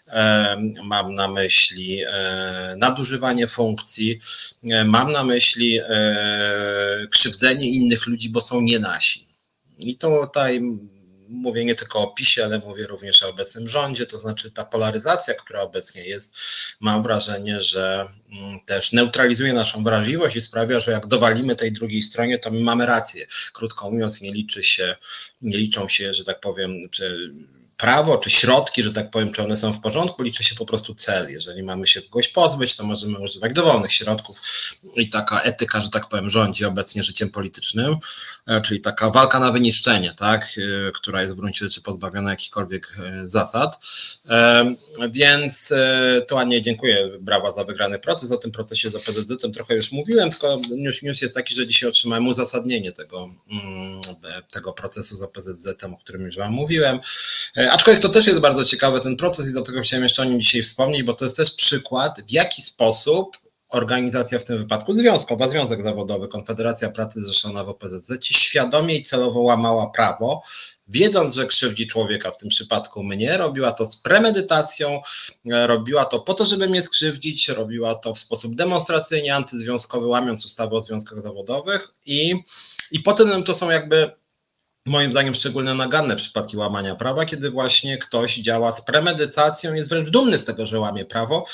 e, 0.07 0.57
mam 0.83 1.13
na 1.13 1.27
myśli 1.27 2.01
nadużywanie 2.77 3.47
funkcji, 3.47 4.19
e, 4.69 4.85
mam 4.85 5.11
na 5.11 5.23
myśli 5.23 5.79
e, 5.79 7.07
krzywdzenie 7.11 7.69
innych 7.69 8.07
ludzi, 8.07 8.29
bo 8.29 8.41
są 8.41 8.61
nie 8.61 8.79
nasi. 8.79 9.27
I 9.77 9.97
tutaj 9.97 10.61
mówię 11.29 11.65
nie 11.65 11.75
tylko 11.75 11.99
o 11.99 12.07
PiSie, 12.07 12.45
ale 12.45 12.59
mówię 12.59 12.87
również 12.87 13.23
o 13.23 13.29
obecnym 13.29 13.69
rządzie, 13.69 14.05
to 14.05 14.19
znaczy 14.19 14.51
ta 14.51 14.65
polaryzacja, 14.65 15.33
która 15.33 15.61
obecnie 15.61 16.03
jest, 16.03 16.35
mam 16.79 17.03
wrażenie, 17.03 17.61
że 17.61 18.07
mm, 18.31 18.59
też 18.65 18.91
neutralizuje 18.91 19.53
naszą 19.53 19.83
wrażliwość 19.83 20.35
i 20.35 20.41
sprawia, 20.41 20.79
że 20.79 20.91
jak 20.91 21.07
dowalimy 21.07 21.55
tej 21.55 21.71
drugiej 21.71 22.03
stronie, 22.03 22.39
to 22.39 22.51
my 22.51 22.59
mamy 22.59 22.85
rację. 22.85 23.27
Krótko 23.53 23.91
mówiąc, 23.91 24.21
nie 24.21 24.33
liczy 24.33 24.63
się, 24.63 24.95
nie 25.41 25.57
liczą 25.57 25.89
się, 25.89 26.13
że 26.13 26.23
tak 26.23 26.39
powiem, 26.39 26.89
prawo 27.77 28.17
czy 28.17 28.29
środki, 28.29 28.83
że 28.83 28.93
tak 28.93 29.09
powiem, 29.09 29.31
czy 29.31 29.43
one 29.43 29.57
są 29.57 29.73
w 29.73 29.79
porządku, 29.79 30.23
liczy 30.23 30.43
się 30.43 30.55
po 30.55 30.65
prostu 30.65 30.95
cel. 30.95 31.29
Jeżeli 31.29 31.63
mamy 31.63 31.87
się 31.87 32.01
kogoś 32.01 32.27
pozbyć, 32.27 32.75
to 32.75 32.83
możemy 32.83 33.19
używać 33.19 33.53
dowolnych 33.53 33.93
środków 33.93 34.41
i 34.95 35.09
taka 35.09 35.41
etyka, 35.41 35.81
że 35.81 35.89
tak 35.89 36.09
powiem, 36.09 36.29
rządzi 36.29 36.65
obecnie 36.65 37.03
życiem 37.03 37.31
politycznym, 37.31 37.97
e, 38.47 38.61
czyli 38.61 38.81
taka 38.81 39.09
walka 39.09 39.39
na 39.39 39.51
wyniszczenie, 39.51 40.13
tak, 40.17 40.49
e, 40.87 40.91
która 40.91 41.21
jest 41.21 41.33
w 41.33 41.37
gruncie 41.37 41.65
rzeczy 41.65 41.81
pozbawiona 41.81 42.29
jakichkolwiek 42.29 42.95
e, 42.99 43.27
zasad. 43.27 43.79
Więc 45.09 45.73
to 46.27 46.39
Anie 46.39 46.61
dziękuję, 46.61 47.09
brawa 47.19 47.51
za 47.51 47.63
wygrany 47.63 47.99
proces. 47.99 48.31
O 48.31 48.37
tym 48.37 48.51
procesie 48.51 48.89
z 48.89 48.95
OPZZ 48.95 49.53
trochę 49.53 49.75
już 49.75 49.91
mówiłem, 49.91 50.29
tylko 50.29 50.61
news, 50.77 51.01
news 51.03 51.21
jest 51.21 51.35
taki, 51.35 51.55
że 51.55 51.67
dzisiaj 51.67 51.89
otrzymałem 51.89 52.27
uzasadnienie 52.27 52.91
tego, 52.91 53.29
mm, 53.51 54.01
tego 54.51 54.73
procesu 54.73 55.15
z 55.15 55.21
OPZZ, 55.21 55.83
o 55.93 55.97
którym 55.97 56.21
już 56.21 56.37
Wam 56.37 56.53
mówiłem. 56.53 56.99
Aczkolwiek 57.71 58.01
to 58.01 58.09
też 58.09 58.27
jest 58.27 58.39
bardzo 58.39 58.65
ciekawy 58.65 59.01
ten 59.01 59.15
proces 59.15 59.49
i 59.49 59.51
dlatego 59.51 59.81
chciałem 59.81 60.03
jeszcze 60.03 60.21
o 60.21 60.25
nim 60.25 60.41
dzisiaj 60.41 60.61
wspomnieć, 60.61 61.03
bo 61.03 61.13
to 61.13 61.25
jest 61.25 61.37
też 61.37 61.51
przykład, 61.51 62.21
w 62.27 62.31
jaki 62.31 62.61
sposób 62.61 63.37
organizacja 63.69 64.39
w 64.39 64.43
tym 64.43 64.57
wypadku 64.57 64.93
związkowa, 64.93 65.49
Związek 65.49 65.81
Zawodowy, 65.81 66.27
Konfederacja 66.27 66.89
Pracy 66.89 67.19
zrzeszona 67.19 67.63
w 67.63 67.69
OPZZ, 67.69 68.25
świadomie 68.25 68.95
i 68.95 69.03
celowo 69.03 69.39
łamała 69.39 69.89
prawo, 69.89 70.41
wiedząc, 70.87 71.35
że 71.35 71.45
krzywdzi 71.45 71.87
człowieka, 71.87 72.31
w 72.31 72.37
tym 72.37 72.49
przypadku 72.49 73.03
mnie, 73.03 73.37
robiła 73.37 73.71
to 73.71 73.85
z 73.85 73.97
premedytacją, 73.97 75.01
robiła 75.45 76.05
to 76.05 76.19
po 76.19 76.33
to, 76.33 76.45
żeby 76.45 76.67
mnie 76.67 76.81
skrzywdzić, 76.81 77.47
robiła 77.47 77.95
to 77.95 78.13
w 78.13 78.19
sposób 78.19 78.55
demonstracyjnie 78.55 79.35
antyzwiązkowy, 79.35 80.07
łamiąc 80.07 80.45
ustawę 80.45 80.75
o 80.75 80.81
związkach 80.81 81.21
zawodowych 81.21 81.89
i, 82.05 82.35
i 82.91 82.99
potem 82.99 83.43
to 83.43 83.55
są 83.55 83.69
jakby 83.69 84.11
moim 84.85 85.11
zdaniem 85.11 85.33
szczególnie 85.33 85.73
naganne 85.73 86.15
przypadki 86.15 86.57
łamania 86.57 86.95
prawa, 86.95 87.25
kiedy 87.25 87.51
właśnie 87.51 87.97
ktoś 87.97 88.35
działa 88.35 88.71
z 88.71 88.81
premedytacją, 88.81 89.73
jest 89.73 89.89
wręcz 89.89 90.09
dumny 90.09 90.37
z 90.37 90.45
tego, 90.45 90.65
że 90.65 90.79
łamie 90.79 91.05
prawo, 91.05 91.45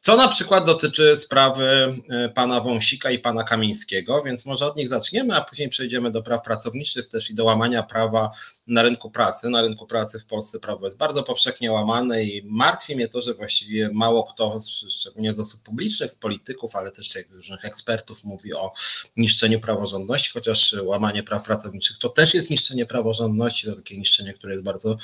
co 0.00 0.16
na 0.16 0.28
przykład 0.28 0.64
dotyczy 0.64 1.16
sprawy 1.16 1.94
e, 2.08 2.28
pana 2.28 2.60
Wąsika 2.60 3.10
i 3.10 3.18
pana 3.18 3.44
Kamińskiego, 3.44 4.22
więc 4.22 4.46
może 4.46 4.66
od 4.66 4.76
nich 4.76 4.88
zaczniemy, 4.88 5.36
a 5.36 5.40
później 5.40 5.68
przejdziemy 5.68 6.10
do 6.10 6.22
praw 6.22 6.42
pracowniczych 6.42 7.08
też 7.08 7.30
i 7.30 7.34
do 7.34 7.44
łamania 7.44 7.82
prawa 7.82 8.30
na 8.66 8.82
rynku 8.82 9.10
pracy. 9.10 9.48
Na 9.48 9.62
rynku 9.62 9.86
pracy 9.86 10.20
w 10.20 10.26
Polsce 10.26 10.60
prawo 10.60 10.86
jest 10.86 10.96
bardzo 10.96 11.22
powszechnie 11.22 11.72
łamane 11.72 12.24
i 12.24 12.42
martwi 12.44 12.96
mnie 12.96 13.08
to, 13.08 13.22
że 13.22 13.34
właściwie 13.34 13.90
mało 13.92 14.24
kto, 14.24 14.58
szczególnie 14.90 15.32
z 15.32 15.40
osób 15.40 15.62
publicznych, 15.62 16.10
z 16.10 16.16
polityków, 16.16 16.76
ale 16.76 16.92
też 16.92 17.14
różnych 17.30 17.64
ekspertów 17.64 18.24
mówi 18.24 18.54
o 18.54 18.72
niszczeniu 19.16 19.60
praworządności, 19.60 20.30
chociaż 20.30 20.74
łamanie 20.82 21.22
praw 21.22 21.42
pracowniczych 21.42 21.98
to 21.98 22.08
też 22.08 22.34
jest 22.34 22.50
niszczenie 22.50 22.86
praworządności, 22.86 23.66
to 23.66 23.76
takie 23.76 23.98
niszczenie, 23.98 24.32
które 24.32 24.52
jest 24.52 24.64
bardzo 24.64 24.98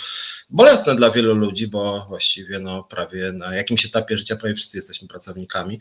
bolesne 0.51 0.95
dla 0.95 1.11
wielu 1.11 1.35
ludzi, 1.35 1.69
bo 1.69 2.05
właściwie 2.09 2.59
no, 2.59 2.85
prawie 2.85 3.33
na 3.33 3.55
jakimś 3.55 3.87
etapie 3.87 4.19
życia 4.19 4.37
prawie 4.37 4.55
wszyscy 4.55 4.77
jesteśmy 4.77 5.09
pracownikami, 5.09 5.81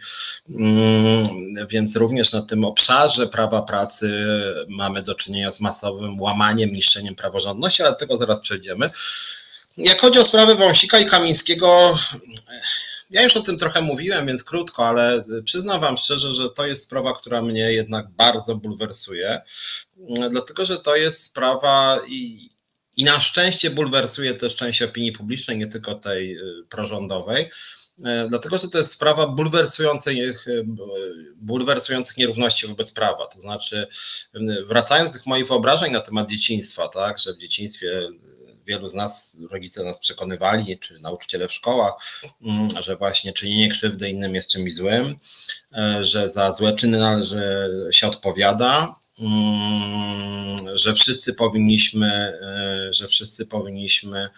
mm, 0.49 1.27
więc 1.69 1.95
również 1.95 2.33
na 2.33 2.41
tym 2.41 2.65
obszarze 2.65 3.27
prawa 3.27 3.61
pracy 3.61 4.25
mamy 4.69 5.01
do 5.01 5.15
czynienia 5.15 5.51
z 5.51 5.61
masowym 5.61 6.21
łamaniem, 6.21 6.69
niszczeniem 6.69 7.15
praworządności, 7.15 7.70
ale 7.79 7.91
do 7.91 7.97
tego 7.97 8.17
zaraz 8.17 8.39
przejdziemy. 8.39 8.89
Jak 9.77 10.01
chodzi 10.01 10.19
o 10.19 10.25
sprawę 10.25 10.55
Wąsika 10.55 10.99
i 10.99 11.05
Kamińskiego, 11.05 11.97
ja 13.09 13.23
już 13.23 13.37
o 13.37 13.41
tym 13.41 13.57
trochę 13.57 13.81
mówiłem, 13.81 14.27
więc 14.27 14.43
krótko, 14.43 14.87
ale 14.87 15.23
przyznam 15.43 15.81
Wam 15.81 15.97
szczerze, 15.97 16.33
że 16.33 16.49
to 16.49 16.65
jest 16.65 16.83
sprawa, 16.83 17.13
która 17.13 17.41
mnie 17.41 17.73
jednak 17.73 18.09
bardzo 18.09 18.55
bulwersuje, 18.55 19.41
dlatego 20.31 20.65
że 20.65 20.77
to 20.77 20.95
jest 20.95 21.23
sprawa 21.23 22.01
i, 22.07 22.49
i 22.97 23.03
na 23.03 23.21
szczęście 23.21 23.69
bulwersuje 23.69 24.33
też 24.33 24.55
część 24.55 24.81
opinii 24.81 25.11
publicznej, 25.11 25.57
nie 25.57 25.67
tylko 25.67 25.95
tej 25.95 26.37
y, 26.37 26.41
prorządowej. 26.69 27.49
Dlatego, 28.29 28.57
że 28.57 28.67
to 28.67 28.77
jest 28.77 28.91
sprawa 28.91 29.27
bulwersujących, 29.27 30.47
y, 30.47 30.65
bulwersujących 31.35 32.17
nierówności 32.17 32.67
wobec 32.67 32.91
prawa. 32.91 33.27
To 33.27 33.41
znaczy, 33.41 33.87
wracając 34.67 35.09
do 35.09 35.13
tych 35.13 35.27
moich 35.27 35.47
wyobrażeń 35.47 35.91
na 35.91 36.01
temat 36.01 36.29
dzieciństwa, 36.29 36.87
tak, 36.87 37.19
że 37.19 37.33
w 37.33 37.37
dzieciństwie 37.37 38.09
wielu 38.65 38.89
z 38.89 38.93
nas, 38.93 39.37
rodzice 39.51 39.83
nas 39.83 39.99
przekonywali, 39.99 40.79
czy 40.79 40.99
nauczyciele 40.99 41.47
w 41.47 41.53
szkołach, 41.53 41.93
że 42.79 42.95
właśnie 42.95 43.33
czynienie 43.33 43.69
krzywdy 43.69 44.09
innym 44.09 44.35
jest 44.35 44.49
czymś 44.49 44.73
złym, 44.73 45.15
e, 45.73 46.03
że 46.03 46.29
za 46.29 46.51
złe 46.51 46.73
czyny 46.73 46.97
należy 46.97 47.41
się 47.91 48.07
odpowiada, 48.07 48.95
że 50.73 50.93
wszyscy 50.93 51.33
powinniśmy, 51.33 52.33
że 52.89 53.07
wszyscy 53.07 53.45
powinniśmy 53.45 54.29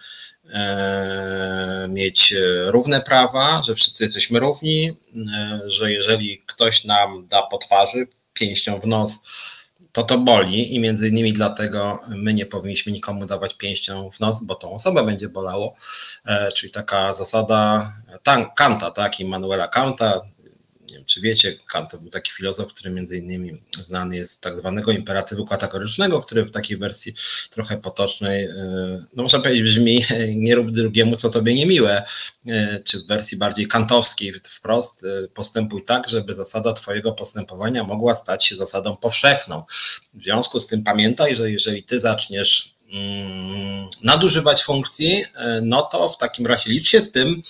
mieć 1.88 2.34
równe 2.66 3.00
prawa, 3.00 3.62
że 3.62 3.74
wszyscy 3.74 4.04
jesteśmy 4.04 4.38
równi, 4.38 4.92
że 5.66 5.92
jeżeli 5.92 6.42
ktoś 6.46 6.84
nam 6.84 7.26
da 7.28 7.42
po 7.42 7.58
twarzy 7.58 8.06
pięścią 8.32 8.80
w 8.80 8.86
nos, 8.86 9.20
to 9.94 10.02
to 10.02 10.18
boli 10.18 10.74
i 10.74 10.80
między 10.80 11.08
innymi 11.08 11.32
dlatego 11.32 12.00
my 12.08 12.34
nie 12.34 12.46
powinniśmy 12.46 12.92
nikomu 12.92 13.26
dawać 13.26 13.54
pięścią 13.54 14.10
w 14.10 14.20
nos, 14.20 14.44
bo 14.44 14.54
tą 14.54 14.72
osobę 14.72 15.04
będzie 15.04 15.28
bolało, 15.28 15.74
e, 16.26 16.52
czyli 16.52 16.72
taka 16.72 17.12
zasada 17.14 17.92
Kanta, 18.56 18.90
tak, 18.90 19.20
Immanuela 19.20 19.68
Kanta, 19.68 20.20
nie 20.94 20.98
wiem, 20.98 21.06
czy 21.06 21.20
wiecie, 21.20 21.58
Kant 21.66 21.90
to 21.90 21.98
był 21.98 22.10
taki 22.10 22.32
filozof, 22.32 22.72
który 22.72 22.90
między 22.90 23.18
innymi 23.18 23.60
znany 23.78 24.16
jest 24.16 24.32
z 24.32 24.38
tak 24.38 24.56
zwanego 24.56 24.92
imperatywu 24.92 25.46
kategorycznego, 25.46 26.20
który 26.20 26.44
w 26.44 26.50
takiej 26.50 26.76
wersji 26.76 27.14
trochę 27.50 27.76
potocznej, 27.76 28.44
e, 28.44 28.54
no 29.14 29.22
można 29.22 29.38
powiedzieć 29.38 29.62
brzmi 29.62 30.04
nie 30.36 30.54
rób 30.54 30.70
drugiemu, 30.70 31.16
co 31.16 31.30
tobie 31.30 31.54
niemiłe, 31.54 32.02
e, 32.46 32.80
czy 32.84 32.98
w 32.98 33.06
wersji 33.06 33.38
bardziej 33.38 33.68
kantowskiej 33.68 34.34
wprost, 34.50 35.04
e, 35.04 35.28
postępuj 35.28 35.84
tak, 35.84 36.08
żeby 36.08 36.34
zasada 36.34 36.72
twojego 36.72 37.12
postępowania 37.12 37.84
mogła 37.84 38.14
stać 38.14 38.46
się 38.46 38.56
zasadą 38.56 38.96
powszechną. 38.96 39.62
W 40.14 40.22
związku 40.22 40.60
z 40.60 40.66
tym 40.66 40.82
pamiętaj, 40.82 41.36
że 41.36 41.50
jeżeli 41.50 41.82
ty 41.82 42.00
zaczniesz 42.00 42.74
mm, 42.92 43.88
nadużywać 44.02 44.62
funkcji, 44.62 45.24
no 45.62 45.82
to 45.82 46.08
w 46.08 46.18
takim 46.18 46.46
razie 46.46 46.70
licz 46.70 46.88
się 46.88 47.00
z 47.00 47.10
tym, 47.10 47.42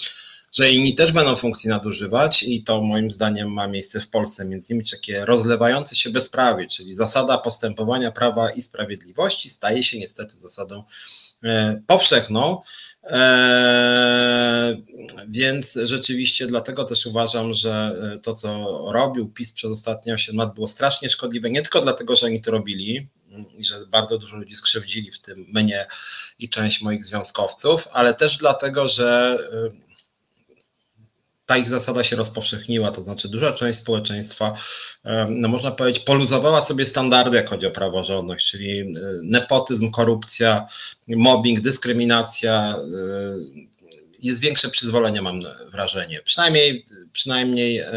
że 0.55 0.71
inni 0.71 0.95
też 0.95 1.13
będą 1.13 1.37
funkcji 1.37 1.71
nadużywać 1.71 2.43
i 2.43 2.63
to 2.63 2.83
moim 2.83 3.11
zdaniem 3.11 3.53
ma 3.53 3.67
miejsce 3.67 4.01
w 4.01 4.09
Polsce, 4.09 4.45
między 4.45 4.73
innymi 4.73 4.91
takie 4.91 5.25
rozlewające 5.25 5.97
się 5.97 6.11
bezprawie, 6.11 6.67
czyli 6.67 6.95
zasada 6.95 7.39
postępowania 7.39 8.13
prawa 8.13 8.51
i 8.51 8.63
sprawiedliwości 8.63 9.49
staje 9.49 9.85
się 9.85 9.99
niestety 9.99 10.39
zasadą 10.39 10.85
e, 11.45 11.81
powszechną. 11.87 12.63
E, 13.05 14.77
więc 15.29 15.79
rzeczywiście 15.83 16.47
dlatego 16.47 16.85
też 16.85 17.07
uważam, 17.07 17.55
że 17.55 17.97
e, 18.15 18.19
to, 18.19 18.35
co 18.35 18.81
robił 18.93 19.29
PiS 19.29 19.53
przez 19.53 19.71
ostatnie 19.71 20.15
8 20.15 20.37
lat, 20.37 20.55
było 20.55 20.67
strasznie 20.67 21.11
szkodliwe. 21.11 21.51
Nie 21.51 21.63
tylko 21.63 21.81
dlatego, 21.81 22.17
że 22.17 22.27
oni 22.27 22.43
to 22.43 22.51
robili, 22.51 23.09
i 23.59 23.65
że 23.65 23.87
bardzo 23.87 24.19
dużo 24.19 24.37
ludzi 24.37 24.57
skrzywdzili, 24.57 25.11
w 25.11 25.19
tym 25.19 25.47
mnie 25.55 25.87
i 26.39 26.49
część 26.49 26.83
moich 26.83 27.05
związkowców, 27.05 27.89
ale 27.93 28.15
też 28.15 28.37
dlatego, 28.37 28.89
że 28.89 29.39
ta 31.47 31.57
ich 31.57 31.69
zasada 31.69 32.05
się 32.05 32.17
rozpowszechniła, 32.17 32.91
to 32.91 33.03
znaczy 33.03 33.29
duża 33.29 33.53
część 33.53 33.79
społeczeństwa, 33.79 34.55
no 35.29 35.49
można 35.49 35.71
powiedzieć, 35.71 36.05
poluzowała 36.05 36.65
sobie 36.65 36.87
standardy, 36.87 37.37
jak 37.37 37.51
chodzi 37.51 37.67
o 37.67 37.71
praworządność, 37.71 38.51
czyli 38.51 38.81
e, 38.81 38.85
nepotyzm, 39.23 39.91
korupcja, 39.91 40.67
mobbing, 41.09 41.61
dyskryminacja, 41.61 42.77
e, 42.77 43.74
jest 44.25 44.41
większe 44.41 44.69
przyzwolenie, 44.69 45.23
mam 45.23 45.41
wrażenie. 45.69 46.23
Przynajmniej, 46.23 46.87
przynajmniej 47.13 47.79
e, 47.79 47.91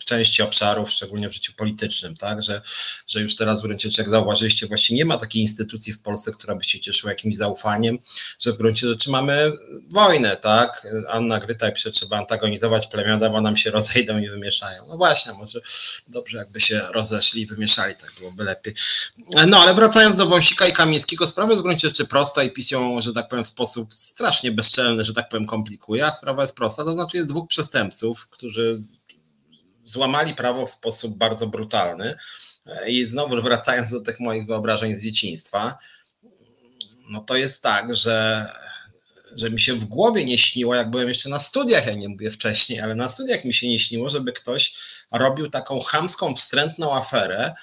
w 0.00 0.04
części 0.04 0.42
obszarów, 0.42 0.90
szczególnie 0.90 1.28
w 1.28 1.32
życiu 1.32 1.52
politycznym, 1.56 2.16
tak? 2.16 2.42
że, 2.42 2.62
że 3.06 3.20
już 3.20 3.36
teraz 3.36 3.60
w 3.60 3.62
gruncie 3.62 3.90
rzeczy, 3.90 4.02
jak 4.02 4.10
zauważyliście, 4.10 4.66
właśnie 4.66 4.96
nie 4.96 5.04
ma 5.04 5.18
takiej 5.18 5.42
instytucji 5.42 5.92
w 5.92 5.98
Polsce, 5.98 6.32
która 6.32 6.54
by 6.54 6.64
się 6.64 6.80
cieszyła 6.80 7.12
jakimś 7.12 7.36
zaufaniem, 7.36 7.98
że 8.40 8.52
w 8.52 8.56
gruncie 8.56 8.88
rzeczy 8.88 9.10
mamy 9.10 9.52
wojnę, 9.90 10.36
tak? 10.36 10.86
Anna 11.08 11.38
Gryta 11.38 11.70
pisze, 11.70 11.90
trzeba 11.90 12.18
antagonizować 12.18 12.86
plemiona, 12.86 13.30
bo 13.30 13.40
nam 13.40 13.56
się 13.56 13.70
rozejdą 13.70 14.18
i 14.18 14.28
wymieszają. 14.28 14.86
No 14.88 14.96
właśnie, 14.96 15.32
może 15.32 15.60
dobrze 16.08 16.38
jakby 16.38 16.60
się 16.60 16.80
rozeszli 16.92 17.42
i 17.42 17.46
wymieszali, 17.46 17.94
tak 17.94 18.12
byłoby 18.18 18.44
lepiej. 18.44 18.74
No 19.46 19.58
ale 19.58 19.74
wracając 19.74 20.16
do 20.16 20.26
Wąsika 20.26 20.66
i 20.66 20.72
Kamińskiego, 20.72 21.26
sprawa 21.26 21.50
jest 21.50 21.62
w 21.62 21.64
gruncie 21.64 21.88
rzeczy 21.88 22.04
prosta 22.04 22.42
i 22.42 22.50
pisią, 22.50 23.00
że 23.00 23.12
tak 23.12 23.28
powiem, 23.28 23.44
w 23.44 23.48
sposób 23.48 23.94
strasznie 23.94 24.52
bezczelny 24.52 24.75
że 25.00 25.12
tak 25.12 25.28
powiem, 25.28 25.46
komplikuje, 25.46 26.04
a 26.04 26.10
sprawa 26.10 26.42
jest 26.42 26.56
prosta, 26.56 26.84
to 26.84 26.90
znaczy 26.90 27.16
jest 27.16 27.28
dwóch 27.28 27.48
przestępców, 27.48 28.28
którzy 28.30 28.82
złamali 29.84 30.34
prawo 30.34 30.66
w 30.66 30.70
sposób 30.70 31.18
bardzo 31.18 31.46
brutalny. 31.46 32.16
I 32.86 33.04
znowu 33.04 33.42
wracając 33.42 33.90
do 33.90 34.00
tych 34.00 34.20
moich 34.20 34.46
wyobrażeń 34.46 34.94
z 34.94 35.02
dzieciństwa, 35.02 35.78
no 37.10 37.20
to 37.20 37.36
jest 37.36 37.62
tak, 37.62 37.96
że, 37.96 38.46
że 39.32 39.50
mi 39.50 39.60
się 39.60 39.74
w 39.74 39.84
głowie 39.84 40.24
nie 40.24 40.38
śniło, 40.38 40.74
jak 40.74 40.90
byłem 40.90 41.08
jeszcze 41.08 41.28
na 41.28 41.38
studiach, 41.38 41.86
ja 41.86 41.94
nie 41.94 42.08
mówię 42.08 42.30
wcześniej, 42.30 42.80
ale 42.80 42.94
na 42.94 43.08
studiach 43.08 43.44
mi 43.44 43.54
się 43.54 43.68
nie 43.68 43.78
śniło, 43.78 44.10
żeby 44.10 44.32
ktoś 44.32 44.74
robił 45.12 45.50
taką 45.50 45.80
chamską, 45.80 46.34
wstrętną 46.34 46.94
aferę, 46.94 47.54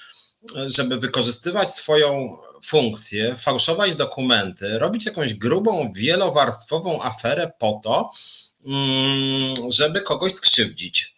żeby 0.66 0.98
wykorzystywać 0.98 1.74
swoją 1.74 2.38
funkcję, 2.64 3.34
fałszować 3.38 3.96
dokumenty, 3.96 4.78
robić 4.78 5.06
jakąś 5.06 5.34
grubą, 5.34 5.92
wielowarstwową 5.92 7.02
aferę 7.02 7.52
po 7.58 7.80
to, 7.84 8.10
mm, 8.66 9.72
żeby 9.72 10.00
kogoś 10.00 10.32
skrzywdzić. 10.32 11.14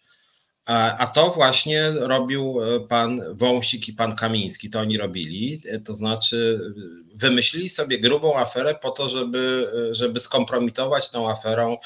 A 0.67 1.07
to 1.07 1.29
właśnie 1.29 1.91
robił 1.91 2.59
e, 2.61 2.79
pan 2.79 3.21
Wąsik 3.33 3.87
i 3.87 3.93
pan 3.93 4.15
Kamiński, 4.15 4.69
to 4.69 4.79
oni 4.79 4.97
robili, 4.97 5.61
e, 5.69 5.79
to 5.79 5.95
znaczy 5.95 6.59
wymyślili 7.15 7.69
sobie 7.69 7.99
grubą 7.99 8.37
aferę 8.37 8.75
po 8.75 8.91
to, 8.91 9.09
żeby, 9.09 9.71
e, 9.89 9.93
żeby 9.93 10.19
skompromitować 10.19 11.09
tą 11.09 11.29
aferą 11.29 11.77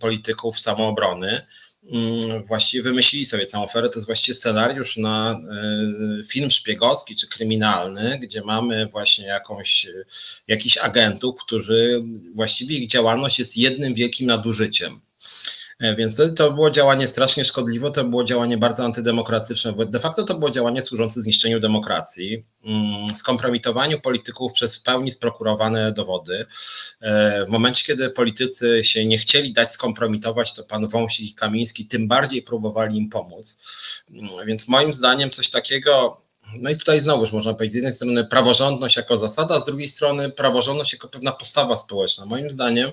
polityków 0.00 0.60
samoobrony. 0.60 1.46
Mm, 1.84 2.44
właściwie 2.44 2.82
wymyślili 2.82 3.26
sobie 3.26 3.46
całą 3.46 3.64
ofertę. 3.64 3.88
To 3.88 3.98
jest 3.98 4.06
właściwie 4.06 4.34
scenariusz 4.34 4.96
na 4.96 5.30
e, 5.32 6.24
film 6.24 6.50
szpiegowski 6.50 7.16
czy 7.16 7.28
kryminalny, 7.28 8.18
gdzie 8.18 8.42
mamy 8.42 8.86
właśnie 8.86 9.26
jakąś, 9.26 9.86
jakichś 10.48 10.78
agentów, 10.78 11.40
którzy 11.44 12.00
właściwie 12.34 12.76
ich 12.76 12.90
działalność 12.90 13.38
jest 13.38 13.56
jednym 13.56 13.94
wielkim 13.94 14.26
nadużyciem. 14.26 15.00
E, 15.80 15.94
więc 15.94 16.16
to, 16.16 16.28
to 16.28 16.52
było 16.52 16.70
działanie 16.70 17.06
strasznie 17.08 17.44
szkodliwe, 17.44 17.90
to 17.90 18.04
było 18.04 18.24
działanie 18.24 18.58
bardzo 18.58 18.84
antydemokratyczne. 18.84 19.74
De 19.86 20.00
facto 20.00 20.24
to 20.24 20.34
było 20.34 20.50
działanie 20.50 20.82
służące 20.82 21.22
zniszczeniu 21.22 21.60
demokracji, 21.60 22.44
mm, 22.64 23.08
skompromitowaniu 23.08 24.00
polityków 24.00 24.52
przez 24.52 24.76
w 24.76 24.82
pełni 24.82 25.12
sprokurowane 25.12 25.92
dowody. 25.92 26.46
E, 27.00 27.44
w 27.44 27.48
momencie, 27.48 27.84
kiedy 27.84 28.10
politycy 28.10 28.84
się 28.84 29.06
nie 29.06 29.18
chcieli 29.18 29.52
dać 29.52 29.72
skompromitować, 29.72 30.54
to 30.54 30.64
pan 30.64 30.88
Wąsik 30.88 31.30
i 31.30 31.34
Kamiński 31.34 31.86
tym 31.86 32.08
bardziej 32.08 32.42
próbowali 32.42 32.98
im 32.98 33.10
pomóc. 33.10 33.58
Mm, 34.10 34.46
więc 34.46 34.68
moim 34.68 34.92
zdaniem 34.92 35.30
coś 35.30 35.50
takiego 35.50 36.20
no 36.58 36.70
i 36.70 36.76
tutaj 36.76 37.00
znowuż 37.00 37.32
można 37.32 37.54
powiedzieć, 37.54 37.72
z 37.72 37.76
jednej 37.76 37.94
strony 37.94 38.24
praworządność 38.24 38.96
jako 38.96 39.16
zasada, 39.16 39.60
z 39.60 39.64
drugiej 39.64 39.88
strony 39.88 40.30
praworządność 40.30 40.92
jako 40.92 41.08
pewna 41.08 41.32
postawa 41.32 41.76
społeczna. 41.76 42.26
Moim 42.26 42.50
zdaniem 42.50 42.90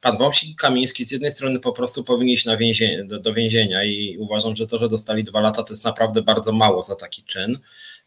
pan 0.00 0.18
Wąsik 0.18 0.50
i 0.50 0.56
Kamiński 0.56 1.04
z 1.04 1.10
jednej 1.10 1.32
strony 1.32 1.60
po 1.60 1.72
prostu 1.72 2.04
powinni 2.04 2.32
iść 2.32 2.46
na 2.46 2.56
do, 3.04 3.18
do, 3.18 3.34
więzienia 3.34 3.84
i 3.84 4.16
uważam, 4.18 4.56
że 4.56 4.66
to, 4.66 4.78
że 4.78 4.88
dostali 4.88 5.24
dwa 5.24 5.40
lata 5.40 5.62
to 5.62 5.72
jest 5.72 5.84
naprawdę 5.84 6.22
bardzo 6.22 6.52
mało 6.52 6.82
za 6.82 6.96
taki 6.96 7.22
czyn. 7.22 7.58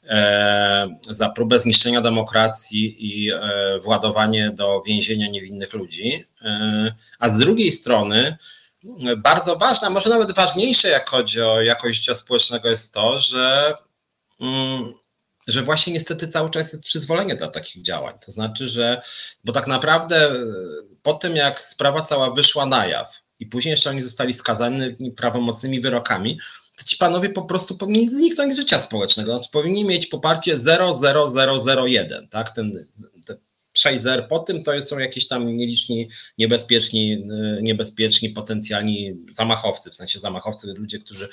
E, 0.04 0.88
za 1.10 1.30
próbę 1.30 1.60
zniszczenia 1.60 2.01
demokracji 2.01 2.95
i 2.99 3.32
e, 3.32 3.39
władowanie 3.84 4.49
do 4.49 4.82
więzienia 4.82 5.27
niewinnych 5.27 5.73
ludzi. 5.73 6.25
E, 6.41 6.93
a 7.19 7.30
z 7.30 7.38
drugiej 7.38 7.71
strony 7.71 8.38
bardzo 9.17 9.56
ważne, 9.56 9.89
może 9.89 10.10
nawet 10.10 10.36
ważniejsze 10.36 10.88
jak 10.88 11.10
chodzi 11.10 11.41
o 11.41 11.62
jakość 11.62 11.99
życia 11.99 12.15
społecznego 12.15 12.69
jest 12.69 12.93
to, 12.93 13.19
że 13.19 13.73
Mm, 14.41 14.93
że 15.47 15.62
właśnie 15.62 15.93
niestety 15.93 16.27
cały 16.27 16.49
czas 16.49 16.73
jest 16.73 16.84
przyzwolenie 16.84 17.36
dla 17.36 17.47
takich 17.47 17.84
działań. 17.84 18.15
To 18.25 18.32
znaczy, 18.32 18.67
że, 18.67 19.01
bo 19.43 19.54
tak 19.54 19.67
naprawdę 19.67 20.32
po 21.02 21.14
tym, 21.14 21.36
jak 21.36 21.66
sprawa 21.66 22.02
cała 22.02 22.32
wyszła 22.32 22.66
na 22.66 22.88
jaw 22.88 23.14
i 23.40 23.46
później 23.46 23.72
jeszcze 23.72 23.90
oni 23.90 24.02
zostali 24.02 24.34
skazani 24.34 25.14
prawomocnymi 25.18 25.82
wyrokami, 25.82 26.40
to 26.78 26.86
ci 26.86 26.98
panowie 26.98 27.30
po 27.30 27.42
prostu 27.42 27.78
powinni 27.78 28.10
zniknąć 28.10 28.54
z 28.54 28.58
życia 28.58 28.80
społecznego. 28.80 29.34
Znaczy, 29.34 29.50
powinni 29.52 29.86
mieć 29.86 30.08
poparcie 30.08 30.58
00001, 30.58 32.28
tak? 32.28 32.52
Ten, 32.52 32.86
ten 33.26 33.38
6-0 33.78 34.28
po 34.28 34.40
tym 34.40 34.64
to 34.64 34.84
są 34.84 35.00
jakieś 35.00 35.28
tam 35.28 35.54
nieliczni, 35.54 36.10
niebezpieczni, 36.38 37.14
y, 37.14 37.62
niebezpieczni 37.62 38.30
potencjalni 38.30 39.14
zamachowcy, 39.32 39.92
w 39.92 39.96
sensie 39.96 40.20
zamachowcy, 40.20 40.68
ludzie, 40.78 41.00
którzy 41.00 41.26
y, 41.26 41.30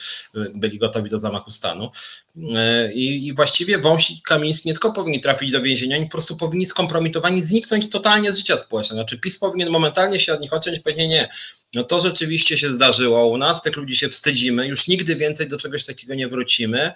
byli 0.54 0.78
gotowi 0.78 1.10
do 1.10 1.18
zamachu 1.18 1.50
stanu. 1.50 1.90
Y, 2.36 2.92
I, 2.92 3.26
i 3.26 3.34
właściwie 3.34 3.78
Wąsik 3.78 4.18
i 4.18 4.22
Kamiński 4.22 4.68
nie 4.68 4.74
tylko 4.74 4.92
powinni 4.92 5.20
trafić 5.20 5.52
do 5.52 5.62
więzienia, 5.62 5.96
oni 5.96 6.06
po 6.06 6.12
prostu 6.12 6.36
powinni 6.36 6.66
skompromitowani 6.66 7.42
zniknąć 7.42 7.90
totalnie 7.90 8.32
z 8.32 8.36
życia 8.36 8.56
społecznego. 8.56 9.02
Znaczy 9.02 9.18
PiS 9.18 9.38
powinien 9.38 9.70
momentalnie 9.70 10.20
się 10.20 10.32
od 10.32 10.40
nich 10.40 10.52
odciąć 10.52 10.80
powiedzieć 10.80 11.08
nie, 11.08 11.28
no 11.74 11.84
to 11.84 12.00
rzeczywiście 12.00 12.58
się 12.58 12.68
zdarzyło 12.68 13.26
u 13.26 13.36
nas, 13.36 13.62
tych 13.62 13.76
ludzi 13.76 13.96
się 13.96 14.08
wstydzimy, 14.08 14.66
już 14.66 14.88
nigdy 14.88 15.16
więcej 15.16 15.48
do 15.48 15.58
czegoś 15.58 15.84
takiego 15.84 16.14
nie 16.14 16.28
wrócimy. 16.28 16.92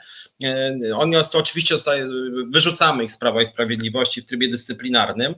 Oni 0.96 1.16
to 1.32 1.38
oczywiście 1.38 1.76
wyrzucamy 2.46 3.04
ich 3.04 3.12
z 3.12 3.18
Prawa 3.18 3.42
i 3.42 3.46
Sprawiedliwości 3.46 4.22
w 4.22 4.26
trybie 4.26 4.48
dyscyplinarnym, 4.48 5.34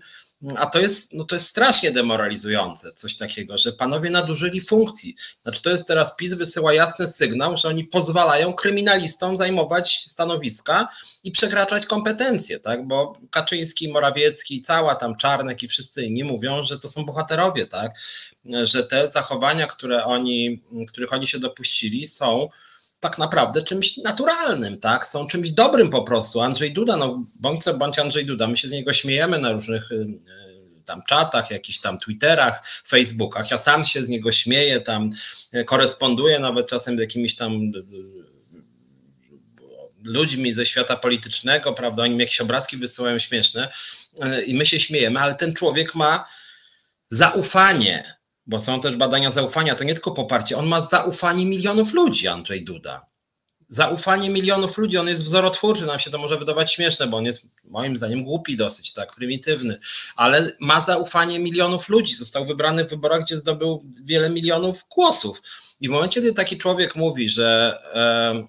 a 0.57 0.67
to 0.67 0.81
jest, 0.81 1.13
no 1.13 1.25
to 1.25 1.35
jest 1.35 1.49
strasznie 1.49 1.91
demoralizujące, 1.91 2.93
coś 2.93 3.17
takiego, 3.17 3.59
że 3.59 3.73
panowie 3.73 4.11
nadużyli 4.11 4.61
funkcji. 4.61 5.17
Znaczy 5.43 5.63
to 5.63 5.71
jest 5.71 5.87
teraz 5.87 6.17
PiS 6.17 6.35
wysyła 6.35 6.75
jasny 6.75 7.09
sygnał, 7.09 7.57
że 7.57 7.69
oni 7.69 7.85
pozwalają 7.85 8.53
kryminalistom 8.53 9.37
zajmować 9.37 10.05
stanowiska 10.05 10.89
i 11.25 11.31
przekraczać 11.31 11.87
kompetencje, 11.87 12.61
tak? 12.61 12.87
Bo 12.87 13.19
Kaczyński, 13.31 13.93
Morawiecki, 13.93 14.63
cała 14.63 14.95
tam 14.95 15.17
Czarnek 15.17 15.63
i 15.63 15.69
wszyscy 15.69 16.05
inni 16.05 16.25
mówią, 16.25 16.63
że 16.63 16.79
to 16.79 16.89
są 16.89 17.05
bohaterowie, 17.05 17.67
tak? 17.67 17.93
Że 18.63 18.85
te 18.85 19.11
zachowania, 19.11 19.67
które 19.67 20.05
oni, 20.05 20.63
których 20.89 21.13
oni 21.13 21.27
się 21.27 21.39
dopuścili, 21.39 22.07
są 22.07 22.49
tak 23.05 23.19
naprawdę 23.19 23.63
czymś 23.63 23.97
naturalnym, 23.97 24.81
tak? 24.81 25.07
Są 25.07 25.27
czymś 25.27 25.51
dobrym 25.51 25.91
po 25.91 26.03
prostu. 26.03 26.41
Andrzej 26.41 26.73
Duda, 26.73 26.97
no 26.97 27.25
bądź 27.35 27.63
co 27.63 27.75
bądź 27.75 27.99
Andrzej 27.99 28.27
Duda, 28.27 28.47
my 28.47 28.57
się 28.57 28.69
z 28.69 28.71
niego 28.71 28.93
śmiejemy 28.93 29.39
na 29.39 29.53
różnych 29.53 29.93
y, 29.93 29.95
y, 29.95 30.83
tam 30.85 31.03
czatach, 31.03 31.51
jakichś 31.51 31.79
tam 31.79 31.99
Twitterach, 31.99 32.63
Facebookach. 32.89 33.51
Ja 33.51 33.59
sam 33.59 33.85
się 33.85 34.05
z 34.05 34.09
niego 34.09 34.33
śmieję, 34.33 34.81
tam 34.81 35.11
y, 35.55 35.65
koresponduję 35.65 36.39
nawet 36.39 36.67
czasem 36.67 36.97
z 36.99 37.01
jakimiś 37.01 37.37
tam 37.37 37.73
ludźmi 40.05 40.53
ze 40.53 40.67
świata 40.67 40.97
politycznego, 40.97 41.73
prawda? 41.73 42.03
Oni 42.03 42.15
mi 42.15 42.21
jakieś 42.21 42.41
obrazki 42.41 42.77
wysyłają 42.77 43.19
śmieszne 43.19 43.69
i 44.47 44.55
my 44.55 44.67
się 44.67 44.81
śmiejemy, 44.81 45.21
ale 45.21 45.35
ten 45.35 45.55
człowiek 45.55 45.95
ma 45.95 46.29
zaufanie 47.09 48.15
bo 48.47 48.61
są 48.61 48.81
też 48.81 48.97
badania 48.97 49.31
zaufania, 49.31 49.75
to 49.75 49.85
nie 49.85 49.95
tylko 49.95 50.11
poparcie, 50.11 50.57
on 50.57 50.67
ma 50.67 50.81
zaufanie 50.81 51.47
milionów 51.47 51.93
ludzi, 51.93 52.29
Andrzej 52.29 52.65
Duda. 52.65 53.07
Zaufanie 53.69 54.31
milionów 54.31 54.79
ludzi, 54.79 54.99
on 54.99 55.09
jest 55.09 55.25
wzorotwórczy, 55.25 55.87
nam 55.87 56.01
się 56.01 56.11
to 56.11 56.19
może 56.19 56.39
wydawać 56.39 56.73
śmieszne, 56.73 57.07
bo 57.07 57.17
on 57.17 57.25
jest 57.25 57.47
moim 57.65 57.97
zdaniem 57.97 58.25
głupi 58.25 58.57
dosyć, 58.57 58.93
tak, 58.93 59.15
prymitywny, 59.15 59.79
ale 60.17 60.57
ma 60.61 60.81
zaufanie 60.81 61.39
milionów 61.39 61.89
ludzi, 61.89 62.15
został 62.15 62.47
wybrany 62.47 62.85
w 62.85 62.91
wyborach, 62.91 63.23
gdzie 63.23 63.37
zdobył 63.37 63.85
wiele 64.03 64.31
milionów 64.31 64.85
głosów. 64.95 65.43
I 65.81 65.89
w 65.89 65.91
momencie, 65.91 66.15
kiedy 66.15 66.35
taki 66.35 66.59
człowiek 66.59 66.97
mówi, 66.97 67.29
że, 67.29 67.79
e, 67.95 68.45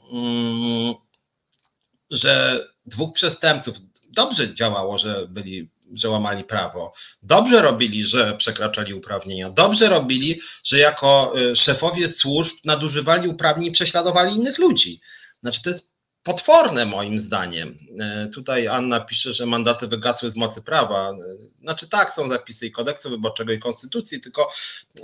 że 2.12 2.60
dwóch 2.86 3.14
przestępców 3.14 3.76
dobrze 4.10 4.56
działało, 4.56 4.98
że 4.98 5.28
byli 5.28 5.70
że 5.96 6.10
łamali 6.10 6.44
prawo. 6.44 6.94
Dobrze 7.24 7.62
robili, 7.62 8.04
że 8.04 8.38
przekraczali 8.38 8.94
uprawnienia. 8.94 9.50
Dobrze 9.50 9.90
robili, 9.90 10.42
że 10.64 10.80
jako 10.80 11.34
y, 11.40 11.56
szefowie 11.56 12.10
służb 12.10 12.54
nadużywali 12.66 13.28
uprawnień 13.28 13.70
i 13.70 13.72
prześladowali 13.72 14.36
innych 14.36 14.58
ludzi. 14.58 15.02
Znaczy, 15.44 15.62
to 15.62 15.70
jest 15.70 15.95
potworne 16.26 16.86
moim 16.86 17.20
zdaniem. 17.20 17.78
E, 18.00 18.28
tutaj 18.28 18.68
Anna 18.68 19.00
pisze, 19.00 19.34
że 19.34 19.46
mandaty 19.46 19.88
wygasły 19.88 20.32
z 20.32 20.36
mocy 20.36 20.62
prawa. 20.62 21.10
E, 21.10 21.16
znaczy 21.62 21.88
tak, 21.88 22.14
są 22.14 22.30
zapisy 22.30 22.66
i 22.66 22.72
kodeksu 22.72 23.10
wyborczego 23.10 23.54
i 23.54 23.60
konstytucji, 23.60 24.22
tylko 24.22 24.50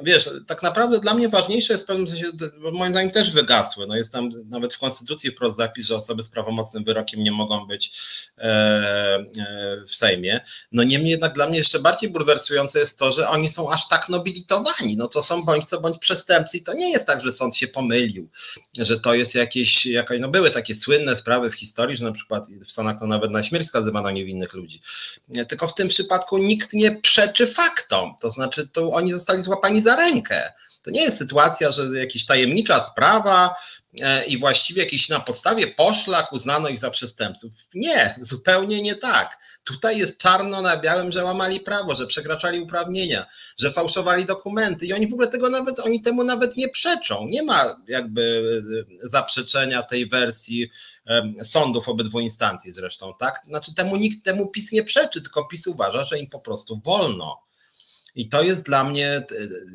wiesz, 0.03 0.29
tak 0.47 0.63
naprawdę 0.63 0.99
dla 0.99 1.13
mnie 1.13 1.29
ważniejsze 1.29 1.73
jest 1.73 1.83
w 1.83 1.87
pewnym 1.87 2.07
sensie, 2.07 2.25
moim 2.71 2.93
zdaniem 2.93 3.11
też 3.11 3.31
wygasły. 3.31 3.87
No 3.87 3.95
jest 3.95 4.11
tam 4.11 4.29
nawet 4.45 4.73
w 4.73 4.79
konstytucji 4.79 5.31
wprost 5.31 5.57
zapis, 5.57 5.85
że 5.85 5.95
osoby 5.95 6.23
z 6.23 6.29
prawomocnym 6.29 6.83
wyrokiem 6.83 7.23
nie 7.23 7.31
mogą 7.31 7.67
być 7.67 7.91
e, 8.37 9.25
w 9.87 9.95
Sejmie. 9.95 10.39
No 10.71 10.83
niemniej 10.83 11.11
jednak 11.11 11.33
dla 11.33 11.47
mnie 11.47 11.57
jeszcze 11.57 11.79
bardziej 11.79 12.09
bulwersujące 12.09 12.79
jest 12.79 12.97
to, 12.97 13.11
że 13.11 13.29
oni 13.29 13.49
są 13.49 13.71
aż 13.71 13.87
tak 13.87 14.09
nobilitowani. 14.09 14.97
No 14.97 15.07
to 15.07 15.23
są 15.23 15.43
bądź 15.43 15.65
co 15.65 15.81
bądź 15.81 15.97
przestępcy 15.97 16.57
i 16.57 16.63
to 16.63 16.73
nie 16.73 16.91
jest 16.91 17.07
tak, 17.07 17.25
że 17.25 17.31
sąd 17.31 17.55
się 17.55 17.67
pomylił, 17.67 18.29
że 18.77 18.99
to 18.99 19.13
jest 19.13 19.35
jakieś, 19.35 19.85
jakaś, 19.85 20.19
no 20.19 20.29
były 20.29 20.49
takie 20.49 20.75
słynne 20.75 21.10
sprawy 21.15 21.51
w 21.51 21.55
historii, 21.55 21.97
że 21.97 22.03
na 22.03 22.11
przykład 22.11 22.47
w 22.49 22.71
Stanach 22.71 22.99
to 22.99 23.07
nawet 23.07 23.31
na 23.31 23.43
śmierć 23.43 23.67
skazywano 23.67 24.11
niewinnych 24.11 24.53
ludzi. 24.53 24.81
Tylko 25.47 25.67
w 25.67 25.73
tym 25.73 25.87
przypadku 25.87 26.37
nikt 26.37 26.73
nie 26.73 26.91
przeczy 26.91 27.47
faktom, 27.47 28.15
to 28.21 28.31
znaczy 28.31 28.67
to 28.67 28.91
oni 28.91 29.13
zostali 29.13 29.43
złapani 29.43 29.81
za 29.81 29.95
rękę. 29.95 30.53
To 30.81 30.91
nie 30.91 31.01
jest 31.01 31.17
sytuacja, 31.17 31.71
że 31.71 31.99
jakaś 31.99 32.25
tajemnicza 32.25 32.83
sprawa, 32.83 33.55
i 34.27 34.39
właściwie 34.39 34.83
jakiś 34.83 35.09
na 35.09 35.19
podstawie 35.19 35.67
poszlak 35.67 36.33
uznano 36.33 36.69
ich 36.69 36.79
za 36.79 36.91
przestępców. 36.91 37.51
Nie, 37.73 38.15
zupełnie 38.21 38.81
nie 38.81 38.95
tak. 38.95 39.39
Tutaj 39.63 39.97
jest 39.97 40.17
czarno 40.17 40.61
na 40.61 40.77
białym, 40.77 41.11
że 41.11 41.23
łamali 41.23 41.59
prawo, 41.59 41.95
że 41.95 42.07
przekraczali 42.07 42.59
uprawnienia, 42.59 43.25
że 43.59 43.71
fałszowali 43.71 44.25
dokumenty 44.25 44.85
i 44.85 44.93
oni 44.93 45.07
w 45.07 45.13
ogóle 45.13 45.27
tego 45.27 45.49
nawet, 45.49 45.79
oni 45.79 46.01
temu 46.01 46.23
nawet 46.23 46.57
nie 46.57 46.69
przeczą. 46.69 47.27
Nie 47.27 47.43
ma 47.43 47.81
jakby 47.87 48.43
e, 49.03 49.09
zaprzeczenia 49.09 49.83
tej 49.83 50.09
wersji 50.09 50.69
sądów 51.43 51.89
obydwu 51.89 52.19
instancji 52.19 52.71
zresztą, 52.71 53.13
tak? 53.19 53.41
Znaczy 53.45 53.73
temu 53.73 53.95
nikt 53.95 54.25
temu 54.25 54.47
PiS 54.47 54.71
nie 54.71 54.83
przeczy, 54.83 55.21
tylko 55.21 55.45
PiS 55.45 55.67
uważa, 55.67 56.03
że 56.03 56.19
im 56.19 56.29
po 56.29 56.39
prostu 56.39 56.81
wolno. 56.85 57.41
I 58.15 58.29
to 58.29 58.43
jest 58.43 58.65
dla 58.65 58.83
mnie 58.83 59.07
e, 59.07 59.25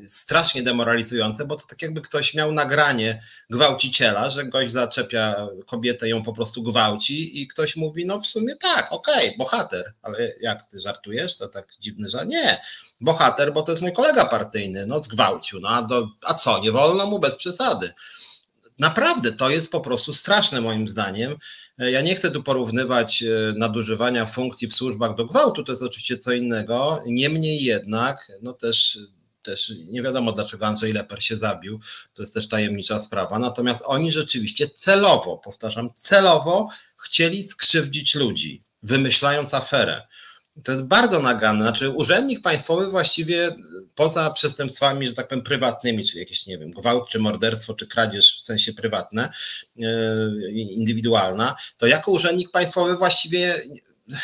strasznie 0.09 0.63
demoralizujące, 0.63 1.47
bo 1.47 1.57
to 1.57 1.67
tak 1.67 1.83
jakby 1.83 2.01
ktoś 2.01 2.35
miał 2.35 2.53
nagranie 2.53 3.23
gwałciciela, 3.51 4.31
że 4.31 4.45
gość 4.45 4.73
zaczepia 4.73 5.49
kobietę, 5.67 6.09
ją 6.09 6.23
po 6.23 6.33
prostu 6.33 6.63
gwałci 6.63 7.43
i 7.43 7.47
ktoś 7.47 7.77
mówi, 7.77 8.07
no 8.07 8.21
w 8.21 8.27
sumie 8.27 8.57
tak, 8.57 8.93
okej, 8.93 9.27
okay, 9.27 9.39
bohater, 9.39 9.93
ale 10.03 10.33
jak 10.41 10.67
ty 10.67 10.81
żartujesz, 10.81 11.37
to 11.37 11.49
tak 11.49 11.67
dziwny, 11.81 12.11
że 12.11 12.27
nie, 12.27 12.61
bohater, 13.01 13.53
bo 13.53 13.63
to 13.63 13.73
jest 13.73 13.83
mój 13.83 13.93
kolega 13.93 14.27
partyjny, 14.27 14.87
no 14.87 15.03
zgwałcił, 15.03 15.61
no 15.61 15.69
a, 15.69 15.83
do, 15.83 16.09
a 16.23 16.35
co, 16.35 16.59
nie 16.59 16.73
wolno 16.73 17.07
mu 17.07 17.19
bez 17.19 17.37
przesady. 17.37 17.93
Naprawdę 18.79 19.33
to 19.33 19.51
jest 19.51 19.71
po 19.71 19.81
prostu 19.81 20.15
straszne 20.15 20.61
moim 20.61 20.89
zdaniem. 20.89 21.37
Ja 21.79 22.01
nie 22.01 22.15
chcę 22.15 22.31
tu 22.31 22.43
porównywać 22.43 23.23
e, 23.23 23.27
nadużywania 23.57 24.27
funkcji 24.27 24.69
w 24.69 24.75
służbach 24.75 25.15
do 25.15 25.27
gwałtu, 25.27 25.65
to 25.65 25.73
jest 25.73 25.83
oczywiście 25.83 26.19
co 26.19 26.33
innego. 26.33 27.03
Niemniej 27.07 27.65
jednak, 27.65 28.33
no 28.43 28.53
też 28.53 28.99
też 29.47 29.73
nie 29.87 30.03
wiadomo 30.03 30.33
dlaczego 30.33 30.67
Andrzej 30.67 30.93
Leper 30.93 31.23
się 31.23 31.37
zabił, 31.37 31.81
to 32.15 32.23
jest 32.23 32.35
też 32.35 32.49
tajemnicza 32.49 33.01
sprawa. 33.01 33.39
Natomiast 33.39 33.83
oni 33.87 34.13
rzeczywiście 34.13 34.69
celowo, 34.69 35.39
powtarzam, 35.39 35.91
celowo 35.95 36.69
chcieli 37.05 37.43
skrzywdzić 37.43 38.15
ludzi, 38.15 38.63
wymyślając 38.83 39.55
aferę. 39.55 40.03
To 40.65 40.73
jest 40.73 40.85
bardzo 40.85 41.23
naganne. 41.23 41.65
Znaczy, 41.65 41.91
urzędnik 41.91 42.43
państwowy 42.43 42.91
właściwie 42.91 43.57
poza 43.95 44.31
przestępstwami, 44.31 45.09
że 45.09 45.15
tak 45.15 45.29
powiem, 45.29 45.45
prywatnymi, 45.45 46.07
czyli 46.07 46.19
jakieś, 46.19 46.47
nie 46.47 46.59
wiem, 46.59 46.71
gwałt, 46.71 47.09
czy 47.09 47.19
morderstwo, 47.19 47.75
czy 47.75 47.87
kradzież 47.87 48.37
w 48.39 48.43
sensie 48.43 48.73
prywatne, 48.73 49.33
e, 49.83 49.83
indywidualna, 50.53 51.57
to 51.77 51.87
jako 51.87 52.11
urzędnik 52.11 52.51
państwowy 52.51 52.97
właściwie 52.97 53.63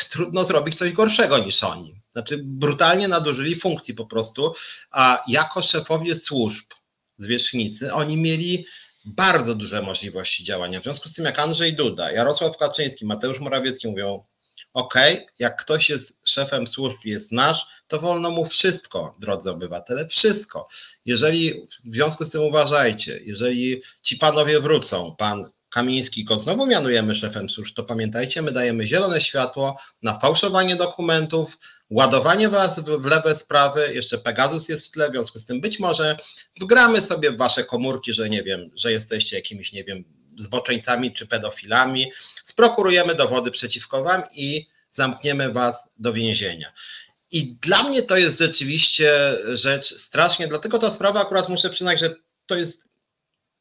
trudno 0.09 0.43
zrobić 0.43 0.77
coś 0.77 0.91
gorszego 0.91 1.37
niż 1.37 1.63
oni. 1.63 1.95
Znaczy, 2.11 2.41
brutalnie 2.43 3.07
nadużyli 3.07 3.55
funkcji 3.55 3.93
po 3.93 4.05
prostu, 4.05 4.53
a 4.91 5.23
jako 5.27 5.61
szefowie 5.61 6.15
służb, 6.15 6.65
zwierzchnicy, 7.17 7.93
oni 7.93 8.17
mieli 8.17 8.65
bardzo 9.05 9.55
duże 9.55 9.81
możliwości 9.81 10.43
działania. 10.43 10.79
W 10.79 10.83
związku 10.83 11.09
z 11.09 11.13
tym, 11.13 11.25
jak 11.25 11.39
Andrzej 11.39 11.75
Duda, 11.75 12.11
Jarosław 12.11 12.57
Kaczyński, 12.57 13.05
Mateusz 13.05 13.39
Morawiecki 13.39 13.87
mówią, 13.87 14.23
OK, 14.73 14.93
jak 15.39 15.61
ktoś 15.61 15.89
jest 15.89 16.19
szefem 16.23 16.67
służb, 16.67 16.97
jest 17.05 17.31
nasz, 17.31 17.65
to 17.87 17.99
wolno 17.99 18.29
mu 18.29 18.45
wszystko, 18.45 19.15
drodzy 19.19 19.51
obywatele, 19.51 20.07
wszystko. 20.07 20.67
Jeżeli 21.05 21.67
w 21.83 21.93
związku 21.93 22.25
z 22.25 22.29
tym 22.29 22.41
uważajcie, 22.41 23.19
jeżeli 23.23 23.81
ci 24.01 24.17
panowie 24.17 24.59
wrócą, 24.59 25.15
pan 25.17 25.51
Kamiński 25.69 26.23
go 26.23 26.37
znowu 26.37 26.65
mianujemy 26.67 27.15
szefem 27.15 27.49
służb, 27.49 27.75
to 27.75 27.83
pamiętajcie, 27.83 28.41
my 28.41 28.51
dajemy 28.51 28.87
zielone 28.87 29.21
światło 29.21 29.77
na 30.03 30.19
fałszowanie 30.19 30.75
dokumentów, 30.75 31.57
ładowanie 31.89 32.49
was 32.49 32.79
w 32.79 33.05
lewe 33.05 33.35
sprawy, 33.35 33.93
jeszcze 33.93 34.17
Pegasus 34.17 34.69
jest 34.69 34.87
w 34.87 34.91
tle, 34.91 35.09
w 35.09 35.11
związku 35.11 35.39
z 35.39 35.45
tym 35.45 35.61
być 35.61 35.79
może 35.79 36.17
wgramy 36.61 37.01
sobie 37.01 37.31
w 37.31 37.37
wasze 37.37 37.63
komórki, 37.63 38.13
że 38.13 38.29
nie 38.29 38.43
wiem, 38.43 38.69
że 38.75 38.91
jesteście 38.91 39.35
jakimiś, 39.35 39.73
nie 39.73 39.83
wiem, 39.83 40.03
zboczeńcami 40.39 41.13
czy 41.13 41.27
pedofilami, 41.27 42.11
sprokurujemy 42.43 43.15
dowody 43.15 43.51
przeciwko 43.51 44.03
wam 44.03 44.23
i 44.31 44.67
zamkniemy 44.91 45.53
was 45.53 45.83
do 45.97 46.13
więzienia. 46.13 46.73
I 47.31 47.55
dla 47.55 47.83
mnie 47.83 48.03
to 48.03 48.17
jest 48.17 48.39
rzeczywiście 48.39 49.37
rzecz 49.53 49.95
strasznie, 49.99 50.47
dlatego 50.47 50.79
ta 50.79 50.91
sprawa 50.91 51.21
akurat 51.21 51.49
muszę 51.49 51.69
przyznać, 51.69 51.99
że 51.99 52.15
to 52.45 52.55
jest 52.55 52.87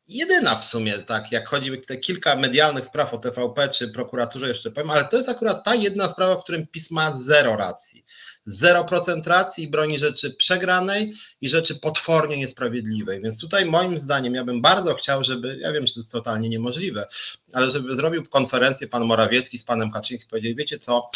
jedyna 0.09 0.55
w 0.55 0.65
sumie, 0.65 0.99
tak, 0.99 1.33
jak 1.33 1.49
chodzi 1.49 1.73
o 1.73 1.77
te 1.87 1.97
kilka 1.97 2.37
medialnych 2.37 2.85
spraw 2.85 3.15
o 3.15 3.19
TVP 3.19 3.69
czy 3.69 3.88
prokuraturze 3.88 4.49
jeszcze 4.49 4.71
powiem, 4.71 4.91
ale 4.91 5.05
to 5.05 5.17
jest 5.17 5.29
akurat 5.29 5.65
ta 5.65 5.75
jedna 5.75 6.09
sprawa, 6.09 6.37
w 6.37 6.43
którym 6.43 6.67
PiS 6.67 6.91
ma 6.91 7.19
zero 7.27 7.57
racji. 7.57 8.05
0% 8.49 9.27
racji 9.27 9.65
i 9.65 9.69
broni 9.69 9.99
rzeczy 9.99 10.31
przegranej 10.31 11.12
i 11.41 11.49
rzeczy 11.49 11.75
potwornie 11.75 12.37
niesprawiedliwej. 12.37 13.23
Więc 13.23 13.41
tutaj 13.41 13.67
moim 13.67 13.99
zdaniem 13.99 14.35
ja 14.35 14.45
bym 14.45 14.62
bardzo 14.62 14.95
chciał, 14.95 15.25
żeby, 15.25 15.59
ja 15.61 15.73
wiem, 15.73 15.87
że 15.87 15.95
to 15.95 16.01
jest 16.01 16.12
totalnie 16.12 16.49
niemożliwe, 16.49 17.07
ale 17.53 17.71
żeby 17.71 17.97
zrobił 17.97 18.29
konferencję 18.29 18.88
pan 18.88 19.05
Morawiecki 19.05 19.59
z 19.59 19.65
panem 19.65 19.91
Kaczyńskim 19.91 20.31
powiedział, 20.31 20.53
wiecie 20.57 20.79
co, 20.79 21.11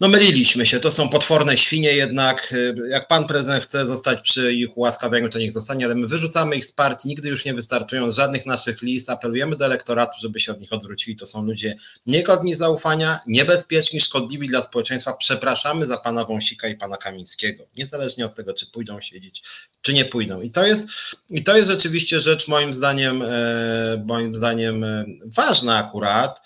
No 0.00 0.08
myliliśmy 0.08 0.66
się, 0.66 0.80
to 0.80 0.90
są 0.90 1.08
potworne 1.08 1.56
świnie 1.56 1.92
jednak. 1.92 2.54
Jak 2.88 3.08
pan 3.08 3.26
prezydent 3.26 3.64
chce 3.64 3.86
zostać 3.86 4.20
przy 4.20 4.52
ich 4.52 4.76
ułaskawianiu, 4.76 5.28
to 5.28 5.38
niech 5.38 5.52
zostanie, 5.52 5.84
ale 5.84 5.94
my 5.94 6.06
wyrzucamy 6.06 6.56
ich 6.56 6.64
z 6.64 6.72
partii, 6.72 7.08
nigdy 7.08 7.28
już 7.28 7.44
nie 7.44 7.54
wystartują 7.54 8.10
z 8.10 8.16
żadnych 8.16 8.46
naszych 8.46 8.82
list, 8.82 9.10
apelujemy 9.10 9.56
do 9.56 9.64
elektoratu, 9.64 10.12
żeby 10.20 10.40
się 10.40 10.52
od 10.52 10.60
nich 10.60 10.72
odwrócili. 10.72 11.16
To 11.16 11.26
są 11.26 11.44
ludzie 11.44 11.76
niegodni 12.06 12.54
zaufania, 12.54 13.20
niebezpieczni, 13.26 14.00
szkodliwi 14.00 14.48
dla 14.48 14.62
społeczeństwa. 14.62 15.12
Przepraszamy 15.12 15.86
za 15.86 15.98
pana 15.98 16.24
Wąsika 16.24 16.68
i 16.68 16.76
pana 16.76 16.96
Kamińskiego, 16.96 17.66
niezależnie 17.76 18.26
od 18.26 18.34
tego, 18.34 18.54
czy 18.54 18.66
pójdą 18.66 19.00
siedzieć, 19.00 19.42
czy 19.82 19.92
nie 19.92 20.04
pójdą. 20.04 20.40
I 20.40 20.50
to 20.50 20.66
jest, 20.66 20.86
i 21.30 21.44
to 21.44 21.56
jest 21.56 21.68
rzeczywiście 21.68 22.20
rzecz 22.20 22.48
moim 22.48 22.72
zdaniem, 22.72 23.22
e, 23.22 24.04
moim 24.06 24.36
zdaniem 24.36 24.84
e, 24.84 25.04
ważna 25.24 25.76
akurat 25.76 26.40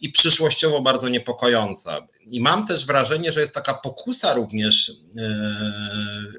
i 0.00 0.12
przyszłościowo 0.12 0.80
bardzo 0.80 1.08
niepokojąca. 1.08 2.06
I 2.20 2.40
mam 2.40 2.66
też 2.66 2.86
wrażenie, 2.86 3.32
że 3.32 3.40
jest 3.40 3.54
taka 3.54 3.74
pokusa 3.74 4.34
również 4.34 4.92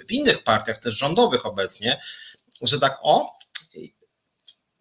w 0.07 0.11
innych 0.11 0.43
partiach, 0.43 0.77
też 0.77 0.97
rządowych 0.97 1.45
obecnie, 1.45 2.01
że 2.61 2.79
tak 2.79 2.99
o, 3.01 3.38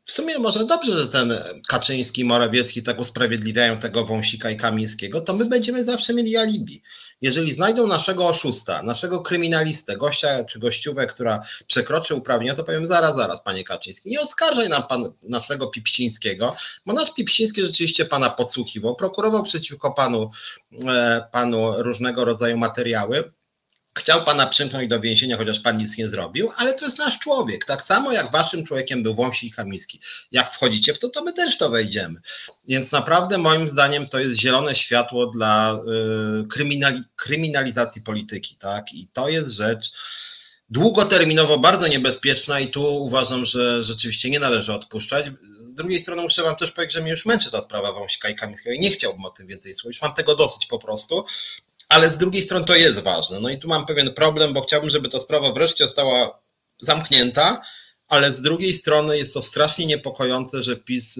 w 0.09 0.13
sumie 0.13 0.39
może 0.39 0.65
dobrze, 0.65 0.93
że 0.93 1.09
ten 1.09 1.33
Kaczyński, 1.69 2.25
Morawiecki 2.25 2.83
tak 2.83 3.01
usprawiedliwiają 3.01 3.79
tego 3.79 4.05
Wąsika 4.05 4.51
i 4.51 4.57
Kamińskiego, 4.57 5.21
to 5.21 5.35
my 5.35 5.45
będziemy 5.45 5.85
zawsze 5.85 6.15
mieli 6.15 6.37
alibi. 6.37 6.83
Jeżeli 7.21 7.53
znajdą 7.53 7.87
naszego 7.87 8.27
oszusta, 8.27 8.83
naszego 8.83 9.21
kryminalistę, 9.21 9.97
gościa 9.97 10.45
czy 10.45 10.59
gościówę, 10.59 11.07
która 11.07 11.43
przekroczy 11.67 12.15
uprawnienia, 12.15 12.55
to 12.55 12.65
powiem 12.65 12.87
zaraz, 12.87 13.17
zaraz, 13.17 13.43
panie 13.43 13.65
Kaczyński, 13.65 14.11
nie 14.11 14.21
oskarżaj 14.21 14.69
nam 14.69 14.83
pan 14.89 15.13
naszego 15.23 15.67
Pipścińskiego, 15.67 16.57
bo 16.87 16.93
nasz 16.93 17.15
Pipściński 17.15 17.63
rzeczywiście 17.63 18.05
pana 18.05 18.31
podsłuchiwał, 18.31 18.97
prokurował 18.97 19.43
przeciwko 19.43 19.93
panu, 19.93 20.31
e, 20.89 21.29
panu 21.33 21.83
różnego 21.83 22.25
rodzaju 22.25 22.59
materiały, 22.59 23.33
Chciał 23.99 24.25
pana 24.25 24.47
przymknąć 24.47 24.89
do 24.89 25.01
więzienia, 25.01 25.37
chociaż 25.37 25.61
pan 25.61 25.77
nic 25.77 25.99
nie 25.99 26.09
zrobił, 26.09 26.51
ale 26.57 26.75
to 26.75 26.85
jest 26.85 26.99
nasz 26.99 27.19
człowiek. 27.19 27.65
Tak 27.65 27.83
samo 27.83 28.13
jak 28.13 28.33
waszym 28.33 28.67
człowiekiem 28.67 29.03
był 29.03 29.15
Wąsik 29.15 29.57
Kamiński. 29.57 30.01
Jak 30.33 30.53
wchodzicie 30.53 30.95
w 30.95 30.99
to, 30.99 31.09
to 31.09 31.25
my 31.25 31.33
też 31.33 31.59
to 31.59 31.71
wejdziemy. 31.71 32.21
Więc 32.69 32.93
naprawdę 32.93 33.39
moim 33.39 33.69
zdaniem 33.69 34.09
to 34.09 34.19
jest 34.19 34.41
zielone 34.41 34.75
światło 34.75 35.27
dla 35.27 35.81
y, 36.43 36.47
kryminali 36.47 37.03
kryminalizacji 37.17 38.03
polityki. 38.03 38.57
Tak? 38.57 38.93
I 38.93 39.09
to 39.13 39.29
jest 39.29 39.51
rzecz 39.51 39.93
długoterminowo 40.71 41.59
bardzo 41.59 41.89
niebezpieczna 41.89 42.61
i 42.61 42.69
tu 42.69 43.05
uważam, 43.05 43.45
że 43.45 43.83
rzeczywiście 43.83 44.31
nie 44.31 44.41
należy 44.41 44.73
odpuszczać. 44.73 45.27
Z 45.61 45.75
drugiej 45.75 46.01
strony 46.01 46.23
muszę 46.23 46.43
wam 46.43 46.57
też 46.57 46.73
powiedzieć, 46.73 46.95
że 46.95 47.01
mnie 47.01 47.11
już 47.11 47.27
męczy 47.27 47.51
ta 47.51 47.63
sprawa 47.63 47.93
Wąsika 47.93 48.29
i 48.29 48.35
Kamińskiego 48.35 48.75
i 48.75 48.81
nie 48.81 48.91
chciałbym 48.91 49.25
o 49.25 49.31
tym 49.31 49.47
więcej. 49.47 49.73
Już 49.85 50.03
mam 50.03 50.15
tego 50.15 50.35
dosyć 50.35 50.67
po 50.67 50.79
prostu 50.79 51.25
ale 51.89 52.11
z 52.11 52.17
drugiej 52.17 52.43
strony 52.43 52.65
to 52.65 52.77
jest 52.77 52.99
ważne. 52.99 53.41
No 53.41 53.51
i 53.51 53.59
tu 53.59 53.69
mam 53.69 53.87
pewien 53.87 54.15
problem, 54.15 54.53
bo 54.53 54.61
chciałbym, 54.61 54.91
żeby 54.91 55.09
ta 55.09 55.21
sprawa 55.21 55.53
wreszcie 55.53 55.85
została 55.85 56.41
zamknięta, 56.79 57.63
ale 58.09 58.33
z 58.33 58.43
drugiej 58.43 58.75
strony 58.75 59.19
jest 59.19 59.35
to 59.35 59.43
strasznie 59.43 59.87
niepokojące, 59.87 60.63
że 60.63 60.77
PiS 60.77 61.19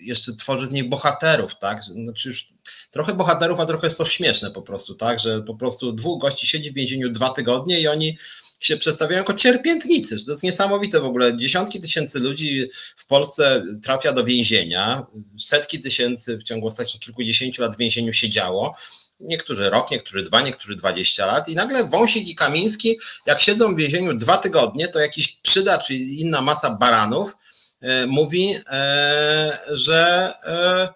jeszcze 0.00 0.36
tworzy 0.36 0.66
z 0.66 0.70
nich 0.70 0.88
bohaterów, 0.88 1.58
tak? 1.58 1.84
Znaczy 1.84 2.28
już 2.28 2.46
trochę 2.90 3.14
bohaterów, 3.14 3.60
a 3.60 3.66
trochę 3.66 3.86
jest 3.86 3.98
to 3.98 4.04
śmieszne 4.04 4.50
po 4.50 4.62
prostu, 4.62 4.94
tak? 4.94 5.20
Że 5.20 5.42
po 5.42 5.54
prostu 5.54 5.92
dwóch 5.92 6.20
gości 6.20 6.46
siedzi 6.46 6.70
w 6.70 6.74
więzieniu 6.74 7.10
dwa 7.10 7.30
tygodnie 7.30 7.80
i 7.80 7.88
oni 7.88 8.18
się 8.60 8.76
przedstawiają 8.76 9.18
jako 9.18 9.34
cierpiętnicy. 9.34 10.24
To 10.26 10.30
jest 10.30 10.42
niesamowite 10.42 11.00
w 11.00 11.04
ogóle. 11.04 11.38
Dziesiątki 11.38 11.80
tysięcy 11.80 12.20
ludzi 12.20 12.70
w 12.96 13.06
Polsce 13.06 13.62
trafia 13.82 14.12
do 14.12 14.24
więzienia, 14.24 15.06
setki 15.38 15.80
tysięcy 15.80 16.38
w 16.38 16.42
ciągu 16.42 16.66
ostatnich 16.66 17.02
kilkudziesięciu 17.02 17.62
lat 17.62 17.74
w 17.74 17.78
więzieniu 17.78 18.12
siedziało 18.12 18.76
niektórzy 19.20 19.70
rok, 19.70 19.90
niektórzy 19.90 20.22
dwa, 20.22 20.40
niektórzy 20.40 20.76
dwadzieścia 20.76 21.26
lat 21.26 21.48
i 21.48 21.54
nagle 21.54 21.84
Wąsik 21.84 22.28
i 22.28 22.34
Kamiński, 22.34 22.98
jak 23.26 23.40
siedzą 23.40 23.74
w 23.74 23.78
więzieniu 23.78 24.14
dwa 24.14 24.38
tygodnie, 24.38 24.88
to 24.88 24.98
jakiś 24.98 25.28
przyda 25.28 25.78
czy 25.78 25.94
inna 25.94 26.40
masa 26.40 26.70
baranów 26.70 27.32
e, 27.80 28.06
mówi, 28.06 28.56
e, 28.66 29.58
że, 29.68 30.32
e, 30.44 30.88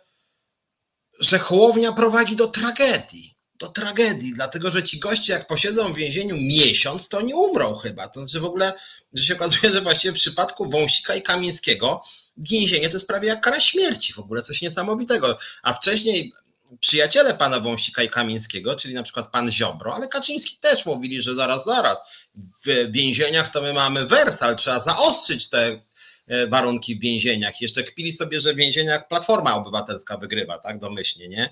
że 1.21 1.39
Hołownia 1.39 1.93
prowadzi 1.93 2.37
do 2.37 2.47
tragedii. 2.47 3.37
Do 3.59 3.69
tragedii, 3.69 4.33
dlatego 4.35 4.71
że 4.71 4.83
ci 4.83 4.99
goście, 4.99 5.33
jak 5.33 5.47
posiedzą 5.47 5.93
w 5.93 5.97
więzieniu 5.97 6.37
miesiąc, 6.37 7.09
to 7.09 7.21
nie 7.21 7.37
umrą 7.37 7.75
chyba. 7.75 8.09
To 8.09 8.21
znaczy 8.21 8.41
w 8.41 8.45
ogóle, 8.45 8.75
że 9.13 9.25
się 9.25 9.35
okazuje, 9.35 9.73
że 9.73 9.81
właściwie 9.81 10.13
w 10.13 10.17
przypadku 10.17 10.71
Wąsika 10.71 11.15
i 11.15 11.23
Kamińskiego 11.23 12.03
więzienie 12.37 12.89
to 12.89 12.97
jest 12.97 13.07
prawie 13.07 13.29
jak 13.29 13.41
kara 13.41 13.61
śmierci, 13.61 14.13
w 14.13 14.19
ogóle 14.19 14.43
coś 14.43 14.63
niesamowitego. 14.63 15.39
A 15.63 15.73
wcześniej 15.73 16.33
przyjaciele 16.81 17.35
pana 17.35 17.61
Wąsika 17.61 18.03
i 18.03 18.09
Kamińskiego, 18.09 18.77
czyli 18.77 18.95
na 18.95 19.03
przykład 19.03 19.31
pan 19.31 19.53
Ziobro, 19.53 19.95
ale 19.95 20.09
Kaczyński 20.09 20.57
też 20.61 20.87
mówili, 20.87 21.23
że 21.23 21.35
zaraz, 21.35 21.65
zaraz, 21.65 21.97
w 22.35 22.93
więzieniach 22.93 23.51
to 23.53 23.63
my 23.63 23.73
mamy 23.73 24.07
wersal, 24.07 24.57
trzeba 24.57 24.81
zaostrzyć 24.81 25.49
te 25.49 25.81
e, 26.29 26.47
warunki 26.47 26.97
w 26.97 27.01
więzieniach. 27.01 27.61
Jeszcze 27.61 27.83
kpili 27.83 28.13
sobie, 28.13 28.41
że 28.41 28.55
w 28.55 28.57
więzieniach 28.57 29.09
Platforma 29.09 29.55
Obywatelska 29.55 30.17
wygrywa, 30.17 30.59
tak, 30.59 30.79
domyślnie, 30.79 31.29
nie? 31.29 31.51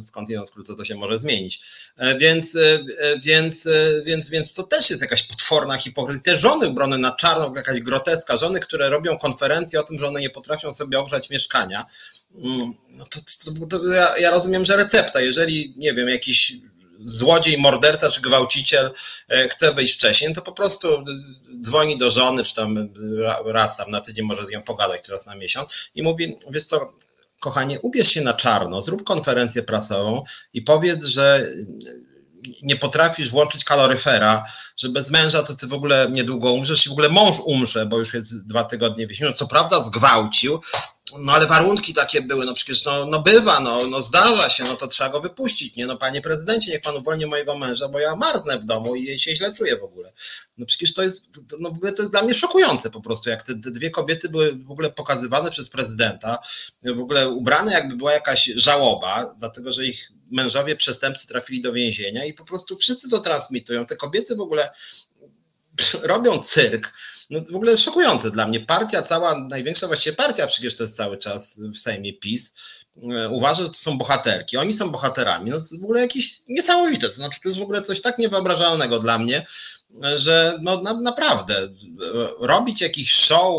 skąd 0.00 0.28
jedno 0.28 0.46
wkrótce 0.46 0.76
to 0.76 0.84
się 0.84 0.94
może 0.94 1.18
zmienić. 1.18 1.60
E, 1.96 2.18
więc, 2.18 2.56
e, 2.56 2.78
więc, 3.24 3.68
więc, 4.04 4.30
więc 4.30 4.54
to 4.54 4.62
też 4.62 4.90
jest 4.90 5.02
jakaś 5.02 5.22
potworna 5.22 5.76
hipokryzja. 5.76 6.22
Te 6.22 6.36
żony 6.36 6.68
ubrane 6.68 6.98
na 6.98 7.16
czarno, 7.16 7.52
jakaś 7.56 7.80
groteska, 7.80 8.36
żony, 8.36 8.60
które 8.60 8.88
robią 8.88 9.18
konferencje 9.18 9.80
o 9.80 9.82
tym, 9.82 9.98
że 9.98 10.08
one 10.08 10.20
nie 10.20 10.30
potrafią 10.30 10.74
sobie 10.74 10.98
ogrzać 10.98 11.30
mieszkania. 11.30 11.86
Mm, 12.34 12.74
no 12.88 13.04
to, 13.04 13.20
to, 13.44 13.66
to 13.66 13.86
ja, 13.94 14.18
ja, 14.18 14.30
rozumiem, 14.30 14.64
że 14.64 14.76
recepta, 14.76 15.20
jeżeli, 15.20 15.74
nie 15.76 15.94
wiem, 15.94 16.08
jakiś 16.08 16.52
złodziej, 17.04 17.58
morderca 17.58 18.10
czy 18.10 18.20
gwałciciel 18.20 18.90
e, 19.28 19.48
chce 19.48 19.74
wyjść 19.74 19.94
wcześniej, 19.94 20.30
no 20.30 20.34
to 20.34 20.42
po 20.42 20.52
prostu 20.52 21.04
dzwoni 21.60 21.98
do 21.98 22.10
żony, 22.10 22.44
czy 22.44 22.54
tam 22.54 22.88
raz 23.44 23.76
tam 23.76 23.90
na 23.90 24.00
tydzień 24.00 24.24
może 24.24 24.42
z 24.42 24.48
nią 24.48 24.62
pogadać, 24.62 25.06
teraz 25.06 25.26
na 25.26 25.34
miesiąc 25.34 25.90
i 25.94 26.02
mówi, 26.02 26.36
wiesz 26.50 26.64
co, 26.64 26.94
kochanie, 27.40 27.80
ubierz 27.80 28.08
się 28.08 28.20
na 28.20 28.34
czarno, 28.34 28.82
zrób 28.82 29.04
konferencję 29.04 29.62
prasową 29.62 30.24
i 30.54 30.62
powiedz, 30.62 31.04
że 31.04 31.46
nie 32.62 32.76
potrafisz 32.76 33.30
włączyć 33.30 33.64
kaloryfera, 33.64 34.44
że 34.76 34.88
bez 34.88 35.10
męża 35.10 35.42
to 35.42 35.56
ty 35.56 35.66
w 35.66 35.72
ogóle 35.72 36.08
niedługo 36.10 36.52
umrzesz 36.52 36.86
i 36.86 36.88
w 36.88 36.92
ogóle 36.92 37.08
mąż 37.08 37.36
umrze, 37.44 37.86
bo 37.86 37.98
już 37.98 38.14
jest 38.14 38.46
dwa 38.46 38.64
tygodnie 38.64 39.06
w 39.06 39.08
więzieniu. 39.08 39.32
Co 39.32 39.46
prawda 39.46 39.84
zgwałcił, 39.84 40.60
no 41.18 41.32
ale 41.32 41.46
warunki 41.46 41.94
takie 41.94 42.22
były, 42.22 42.46
no 42.46 42.54
przecież 42.54 42.84
no, 42.84 43.06
no 43.06 43.22
bywa, 43.22 43.60
no, 43.60 43.86
no 43.86 44.00
zdarza 44.00 44.50
się, 44.50 44.64
no 44.64 44.76
to 44.76 44.88
trzeba 44.88 45.10
go 45.10 45.20
wypuścić, 45.20 45.76
nie? 45.76 45.86
No 45.86 45.96
panie 45.96 46.20
prezydencie, 46.20 46.70
niech 46.70 46.82
pan 46.82 46.96
uwolni 46.96 47.26
mojego 47.26 47.58
męża, 47.58 47.88
bo 47.88 47.98
ja 47.98 48.16
marznę 48.16 48.58
w 48.58 48.64
domu 48.64 48.96
i 48.96 49.20
się 49.20 49.36
źle 49.36 49.54
czuję 49.54 49.76
w 49.76 49.82
ogóle. 49.82 50.12
No 50.58 50.66
przecież 50.66 50.94
to 50.94 51.02
jest, 51.02 51.24
no 51.58 51.70
w 51.70 51.76
ogóle 51.76 51.92
to 51.92 52.02
jest 52.02 52.12
dla 52.12 52.22
mnie 52.22 52.34
szokujące 52.34 52.90
po 52.90 53.00
prostu, 53.00 53.30
jak 53.30 53.42
te, 53.42 53.54
te 53.54 53.70
dwie 53.70 53.90
kobiety 53.90 54.28
były 54.28 54.56
w 54.56 54.70
ogóle 54.70 54.90
pokazywane 54.90 55.50
przez 55.50 55.70
prezydenta, 55.70 56.38
w 56.82 57.00
ogóle 57.00 57.28
ubrane 57.28 57.72
jakby 57.72 57.96
była 57.96 58.12
jakaś 58.12 58.44
żałoba, 58.56 59.34
dlatego 59.38 59.72
że 59.72 59.86
ich 59.86 60.12
mężowie 60.30 60.76
przestępcy 60.76 61.26
trafili 61.26 61.60
do 61.60 61.72
więzienia 61.72 62.24
i 62.24 62.34
po 62.34 62.44
prostu 62.44 62.76
wszyscy 62.76 63.10
to 63.10 63.18
transmitują. 63.18 63.86
Te 63.86 63.96
kobiety 63.96 64.36
w 64.36 64.40
ogóle 64.40 64.70
robią 66.02 66.42
cyrk, 66.42 66.92
no 67.30 67.40
w 67.52 67.56
ogóle 67.56 67.76
szokujące 67.76 68.30
dla 68.30 68.46
mnie. 68.46 68.60
Partia 68.60 69.02
cała, 69.02 69.38
największa 69.38 69.86
właściwie 69.86 70.16
partia 70.16 70.46
przecież 70.46 70.76
to 70.76 70.82
jest 70.82 70.96
cały 70.96 71.18
czas 71.18 71.60
w 71.74 71.78
Sejmie 71.78 72.12
PiS, 72.12 72.52
e, 72.96 73.28
uważa, 73.28 73.62
że 73.62 73.68
to 73.68 73.74
są 73.74 73.98
bohaterki. 73.98 74.56
Oni 74.56 74.72
są 74.72 74.90
bohaterami. 74.90 75.50
No 75.50 75.56
to 75.56 75.62
jest 75.62 75.80
w 75.80 75.84
ogóle 75.84 76.00
jakieś 76.00 76.38
niesamowite. 76.48 77.08
To 77.08 77.14
znaczy, 77.14 77.40
to 77.42 77.48
jest 77.48 77.60
w 77.60 77.64
ogóle 77.64 77.82
coś 77.82 78.00
tak 78.00 78.18
niewyobrażalnego 78.18 78.98
dla 78.98 79.18
mnie, 79.18 79.46
że 80.16 80.54
no 80.62 80.82
na, 80.82 80.94
naprawdę 80.94 81.58
e, 81.58 81.68
robić 82.40 82.80
jakiś 82.80 83.12
show 83.12 83.54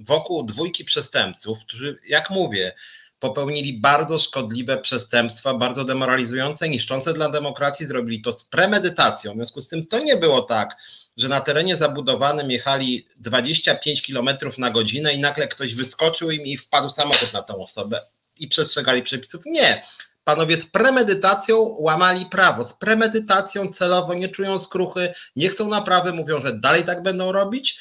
wokół 0.00 0.42
dwójki 0.42 0.84
przestępców, 0.84 1.58
którzy, 1.58 1.98
jak 2.08 2.30
mówię, 2.30 2.72
popełnili 3.20 3.80
bardzo 3.80 4.18
szkodliwe 4.18 4.76
przestępstwa, 4.76 5.54
bardzo 5.54 5.84
demoralizujące, 5.84 6.68
niszczące 6.68 7.14
dla 7.14 7.28
demokracji, 7.28 7.86
zrobili 7.86 8.22
to 8.22 8.32
z 8.32 8.44
premedytacją. 8.44 9.32
W 9.32 9.36
związku 9.36 9.62
z 9.62 9.68
tym 9.68 9.86
to 9.86 9.98
nie 9.98 10.16
było 10.16 10.42
tak, 10.42 10.76
że 11.16 11.28
na 11.28 11.40
terenie 11.40 11.76
zabudowanym 11.76 12.50
jechali 12.50 13.06
25 13.20 14.02
km 14.02 14.28
na 14.58 14.70
godzinę 14.70 15.14
i 15.14 15.18
nagle 15.18 15.48
ktoś 15.48 15.74
wyskoczył 15.74 16.30
im 16.30 16.42
i 16.42 16.56
wpadł 16.56 16.90
samochód 16.90 17.32
na 17.32 17.42
tą 17.42 17.64
osobę 17.64 18.00
i 18.36 18.48
przestrzegali 18.48 19.02
przepisów. 19.02 19.42
Nie. 19.46 19.82
Panowie 20.24 20.56
z 20.56 20.66
premedytacją 20.66 21.56
łamali 21.78 22.26
prawo, 22.26 22.64
z 22.64 22.74
premedytacją 22.74 23.68
celowo 23.68 24.14
nie 24.14 24.28
czują 24.28 24.58
skruchy, 24.58 25.14
nie 25.36 25.48
chcą 25.48 25.68
naprawy, 25.68 26.12
mówią, 26.12 26.40
że 26.40 26.52
dalej 26.52 26.84
tak 26.84 27.02
będą 27.02 27.32
robić. 27.32 27.78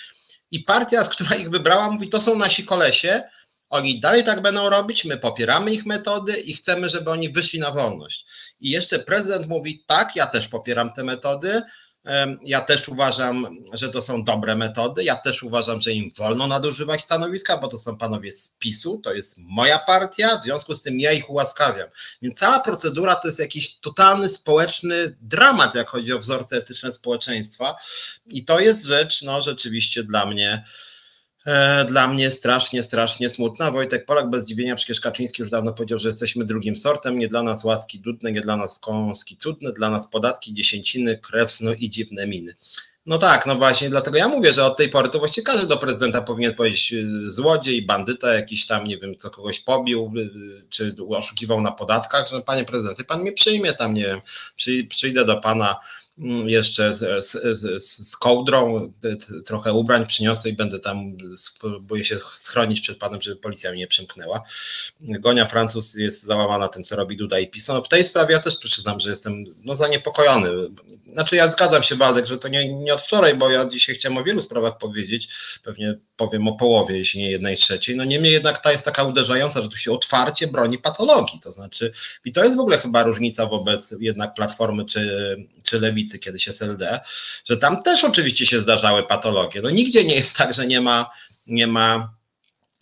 I 0.52 0.60
partia, 0.60 1.04
która 1.04 1.36
ich 1.36 1.50
wybrała, 1.50 1.92
mówi: 1.92 2.10
To 2.10 2.22
są 2.22 2.36
nasi 2.36 2.66
kolesie, 2.66 3.24
oni 3.70 4.00
dalej 4.00 4.24
tak 4.24 4.42
będą 4.42 4.70
robić, 4.70 5.06
my 5.06 5.18
popieramy 5.18 5.74
ich 5.74 5.86
metody 5.86 6.38
i 6.38 6.54
chcemy, 6.54 6.90
żeby 6.90 7.12
oni 7.12 7.32
wyszli 7.32 7.60
na 7.60 7.72
wolność. 7.72 8.26
I 8.60 8.70
jeszcze 8.70 9.00
prezydent 9.00 9.48
mówi: 9.48 9.84
Tak, 9.88 10.16
ja 10.16 10.28
też 10.28 10.48
popieram 10.48 10.94
te 10.94 11.04
metody, 11.04 11.62
Ja 12.42 12.62
też 12.62 12.90
uważam, 12.90 13.48
że 13.74 13.90
to 13.90 14.02
są 14.02 14.24
dobre 14.24 14.56
metody. 14.56 15.04
Ja 15.04 15.16
też 15.16 15.44
uważam, 15.44 15.82
że 15.82 15.94
im 15.94 16.12
wolno 16.18 16.48
nadużywać 16.48 17.04
stanowiska, 17.04 17.58
bo 17.58 17.68
to 17.68 17.78
są 17.78 17.98
panowie 17.98 18.32
z 18.32 18.52
PiSu, 18.60 19.02
to 19.04 19.14
jest 19.14 19.38
moja 19.38 19.80
partia, 19.80 20.40
w 20.40 20.44
związku 20.44 20.76
z 20.76 20.82
tym 20.82 21.00
ja 21.00 21.12
ich 21.12 21.30
ułaskawiam. 21.30 21.88
Więc 22.22 22.40
cała 22.40 22.60
procedura 22.60 23.16
to 23.16 23.28
jest 23.28 23.40
jakiś 23.40 23.80
totalny 23.80 24.30
społeczny 24.30 25.18
dramat, 25.22 25.76
jak 25.76 25.90
chodzi 25.90 26.14
o 26.14 26.20
wzorce 26.20 26.58
etyczne 26.58 26.92
społeczeństwa. 26.92 27.76
I 28.28 28.46
to 28.46 28.60
jest 28.60 28.86
rzecz, 28.86 29.24
no 29.24 29.42
rzeczywiście 29.42 30.04
dla 30.04 30.26
mnie 30.26 30.64
dla 31.88 32.08
mnie 32.08 32.32
strasznie, 32.32 32.84
strasznie 32.84 33.30
smutna. 33.30 33.72
Wojtek 33.72 34.06
Polak 34.06 34.30
bez 34.30 34.44
zdziwienia, 34.44 34.76
przecież 34.76 35.02
Kaczyński 35.02 35.42
już 35.42 35.52
dawno 35.52 35.74
powiedział, 35.74 36.00
że 36.00 36.08
jesteśmy 36.08 36.46
drugim 36.46 36.76
sortem, 36.76 37.20
nie 37.20 37.28
dla 37.28 37.44
nas 37.44 37.64
łaski 37.64 38.00
dudne, 38.00 38.32
nie 38.32 38.42
dla 38.42 38.58
nas 38.58 38.80
kąski 38.80 39.38
cudne, 39.38 39.74
dla 39.74 39.90
nas 39.90 40.08
podatki, 40.08 40.54
dziesięciny, 40.54 41.18
krew, 41.18 41.52
snu 41.52 41.74
i 41.74 41.90
dziwne 41.90 42.28
miny. 42.28 42.56
No 43.08 43.18
tak, 43.18 43.46
no 43.46 43.56
właśnie, 43.56 43.90
dlatego 43.90 44.18
ja 44.18 44.28
mówię, 44.28 44.54
że 44.54 44.66
od 44.66 44.78
tej 44.78 44.90
pory 44.90 45.10
to 45.10 45.20
właściwie 45.20 45.46
każdy 45.46 45.68
do 45.68 45.78
prezydenta 45.78 46.22
powinien 46.22 46.54
powiedzieć 46.54 46.94
y, 46.94 47.32
złodziej, 47.32 47.86
bandyta 47.86 48.34
jakiś 48.34 48.68
tam, 48.68 48.88
nie 48.88 48.98
wiem, 48.98 49.16
co 49.18 49.30
kogoś 49.30 49.60
pobił, 49.60 50.14
y, 50.18 50.66
czy 50.70 50.96
oszukiwał 51.10 51.62
na 51.62 51.72
podatkach, 51.72 52.30
że 52.30 52.42
panie 52.42 52.66
prezydencie, 52.66 53.04
pan 53.04 53.22
mnie 53.22 53.32
przyjmie 53.32 53.74
tam, 53.74 53.94
nie 53.94 54.06
wiem, 54.06 54.22
przyjdę 54.90 55.26
do 55.26 55.38
pana 55.38 55.76
jeszcze 56.46 56.94
z, 56.94 57.26
z, 57.60 57.84
z, 57.84 58.18
kołdrą, 58.18 58.92
trochę 59.46 59.74
ubrań 59.74 60.06
przyniosę 60.06 60.50
i 60.50 60.54
będę 60.54 60.80
tam, 60.80 61.18
spróbuję 61.36 62.06
się 62.06 62.18
schronić 62.36 62.82
przed 62.82 62.98
panem, 62.98 63.22
żeby 63.22 63.36
policja 63.36 63.72
mnie 63.72 63.80
nie 63.80 63.88
przymknęła. 63.88 64.44
Gonia 65.00 65.46
Francuz 65.46 65.96
jest 65.96 66.24
załamana 66.24 66.68
tym, 66.68 66.84
co 66.84 66.96
robi 66.96 67.18
Duda 67.18 67.40
i 67.40 67.48
PiS. 67.48 67.68
No, 67.68 67.84
w 67.84 67.90
tej 67.90 68.04
sprawie 68.04 68.34
ja 68.34 68.40
też 68.40 68.56
przyznam, 68.58 69.00
że 69.00 69.10
jestem 69.10 69.44
no, 69.64 69.76
zaniepokojony. 69.76 70.50
Znaczy 71.08 71.36
ja 71.36 71.52
zgadzam 71.52 71.84
się, 71.84 71.96
Waldek, 71.96 72.28
że 72.28 72.38
to 72.38 72.48
nie, 72.48 72.74
nie 72.74 72.94
od 72.94 73.02
wczoraj, 73.02 73.36
bo 73.36 73.50
ja 73.50 73.66
dzisiaj 73.66 73.96
chciałem 73.96 74.18
o 74.18 74.24
wielu 74.24 74.42
sprawach 74.42 74.78
powiedzieć, 74.78 75.30
pewnie 75.64 75.98
powiem 76.18 76.48
o 76.48 76.54
połowie, 76.54 76.98
jeśli 76.98 77.20
nie 77.20 77.32
jednej 77.32 77.58
trzeciej. 77.58 77.96
No 77.96 78.04
niemniej 78.04 78.34
jednak 78.34 78.60
ta 78.60 78.72
jest 78.72 78.86
taka 78.86 79.04
uderzająca, 79.04 79.62
że 79.62 79.70
tu 79.70 79.78
się 79.78 79.92
otwarcie 79.92 80.48
broni 80.48 80.78
patologii, 80.78 81.40
to 81.40 81.52
znaczy 81.52 81.92
i 82.26 82.32
to 82.32 82.44
jest 82.44 82.58
w 82.58 82.60
ogóle 82.60 82.78
chyba 82.78 83.04
różnica 83.04 83.46
wobec 83.46 83.96
jednak 84.00 84.34
Platformy 84.34 84.86
czy, 84.86 85.36
czy 85.64 85.80
Lewicy, 85.80 86.20
kiedyś 86.20 86.48
SLD, 86.48 87.00
że 87.46 87.58
tam 87.58 87.84
też 87.84 88.04
oczywiście 88.04 88.46
się 88.46 88.60
zdarzały 88.60 89.04
patologie. 89.04 89.62
No 89.62 89.70
nigdzie 89.70 90.04
nie 90.04 90.16
jest 90.16 90.36
tak, 90.36 90.54
że 90.54 90.68
nie 90.68 90.82
ma, 90.82 91.10
nie 91.48 91.68
ma 91.68 92.17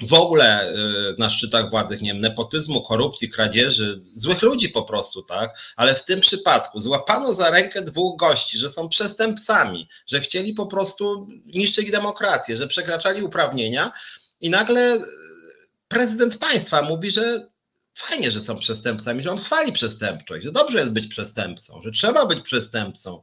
w 0.01 0.13
ogóle 0.13 0.71
y, 0.71 0.75
na 1.17 1.29
szczytach 1.29 1.69
władzy, 1.69 1.97
nie 2.01 2.13
wiem, 2.13 2.21
nepotyzmu, 2.21 2.81
korupcji, 2.81 3.29
kradzieży, 3.29 4.01
złych 4.15 4.41
ludzi 4.41 4.69
po 4.69 4.83
prostu, 4.83 5.23
tak? 5.23 5.57
Ale 5.75 5.95
w 5.95 6.05
tym 6.05 6.19
przypadku 6.19 6.79
złapano 6.79 7.33
za 7.33 7.49
rękę 7.49 7.81
dwóch 7.81 8.19
gości, 8.19 8.57
że 8.57 8.69
są 8.69 8.89
przestępcami, 8.89 9.89
że 10.07 10.21
chcieli 10.21 10.53
po 10.53 10.67
prostu 10.67 11.27
niszczyć 11.45 11.91
demokrację, 11.91 12.57
że 12.57 12.67
przekraczali 12.67 13.23
uprawnienia 13.23 13.91
i 14.41 14.49
nagle 14.49 14.99
prezydent 15.87 16.37
państwa 16.37 16.81
mówi, 16.81 17.11
że 17.11 17.47
fajnie, 17.95 18.31
że 18.31 18.41
są 18.41 18.57
przestępcami, 18.57 19.23
że 19.23 19.31
on 19.31 19.37
chwali 19.37 19.71
przestępczość, 19.71 20.45
że 20.45 20.51
dobrze 20.51 20.77
jest 20.77 20.91
być 20.91 21.07
przestępcą, 21.07 21.81
że 21.81 21.91
trzeba 21.91 22.25
być 22.25 22.41
przestępcą, 22.41 23.21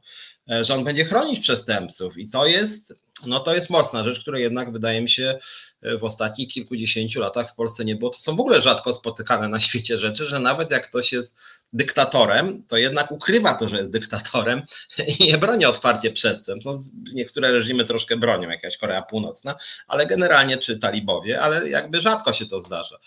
e, 0.51 0.65
że 0.65 0.73
on 0.73 0.83
będzie 0.83 1.05
chronić 1.05 1.39
przestępców 1.39 2.17
i 2.17 2.29
to 2.29 2.47
jest, 2.47 2.93
no 3.25 3.39
to 3.39 3.55
jest 3.55 3.69
mocna 3.69 4.03
rzecz, 4.03 4.19
której 4.19 4.43
jednak 4.43 4.71
wydaje 4.71 5.01
mi 5.01 5.09
się 5.09 5.39
e, 5.81 5.97
w 5.97 6.03
ostatnich 6.03 6.49
kilkudziesięciu 6.49 7.21
latach 7.21 7.51
w 7.51 7.55
Polsce 7.55 7.85
nie 7.85 7.95
było. 7.95 8.11
To 8.11 8.17
są 8.17 8.35
w 8.35 8.39
ogóle 8.39 8.61
rzadko 8.61 8.93
spotykane 8.93 9.47
na 9.47 9.59
świecie 9.67 9.97
rzeczy, 9.97 10.25
że 10.25 10.39
nawet 10.39 10.71
jak 10.71 10.87
ktoś 10.87 11.11
jest 11.11 11.35
dyktatorem, 11.73 12.63
to 12.67 12.77
jednak 12.77 13.11
ukrywa 13.11 13.53
to, 13.53 13.69
że 13.69 13.77
jest 13.77 13.91
dyktatorem 13.91 14.61
i 15.19 15.27
nie 15.27 15.37
broni 15.37 15.65
otwarcie 15.65 16.11
przestępstw. 16.11 16.65
No, 16.65 16.79
niektóre 17.13 17.51
reżimy 17.51 17.85
troszkę 17.85 18.17
bronią, 18.17 18.49
jakaś 18.49 18.77
Korea 18.77 19.01
Północna, 19.01 19.55
ale 19.87 20.05
generalnie 20.05 20.57
czy 20.57 20.79
talibowie, 20.79 21.41
ale 21.41 21.69
jakby 21.69 22.01
rzadko 22.01 22.33
się 22.33 22.45
to 22.45 22.59
zdarza. 22.59 22.97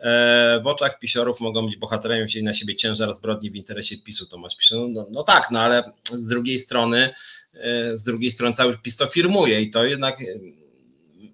E, 0.00 0.60
w 0.64 0.66
oczach 0.66 0.98
pisiorów 0.98 1.40
mogą 1.40 1.66
być 1.66 1.76
bohaterami 1.76 2.24
wzięli 2.24 2.44
na 2.44 2.54
siebie 2.54 2.76
ciężar 2.76 3.14
zbrodni 3.14 3.50
w 3.50 3.56
interesie 3.56 3.98
PiSu, 3.98 4.26
Tomasz 4.26 4.56
pisze. 4.56 4.76
No, 4.76 4.88
no, 4.88 5.06
no 5.10 5.22
tak, 5.22 5.50
no 5.50 5.60
ale 5.60 5.92
z 6.04 6.26
drugiej 6.26 6.60
strony 6.60 7.10
z 7.94 8.04
drugiej 8.04 8.30
strony 8.30 8.56
cały 8.56 8.78
PiS 8.78 8.96
to 8.96 9.06
firmuje 9.06 9.60
i 9.60 9.70
to 9.70 9.84
jednak 9.84 10.20
e, 10.20 10.24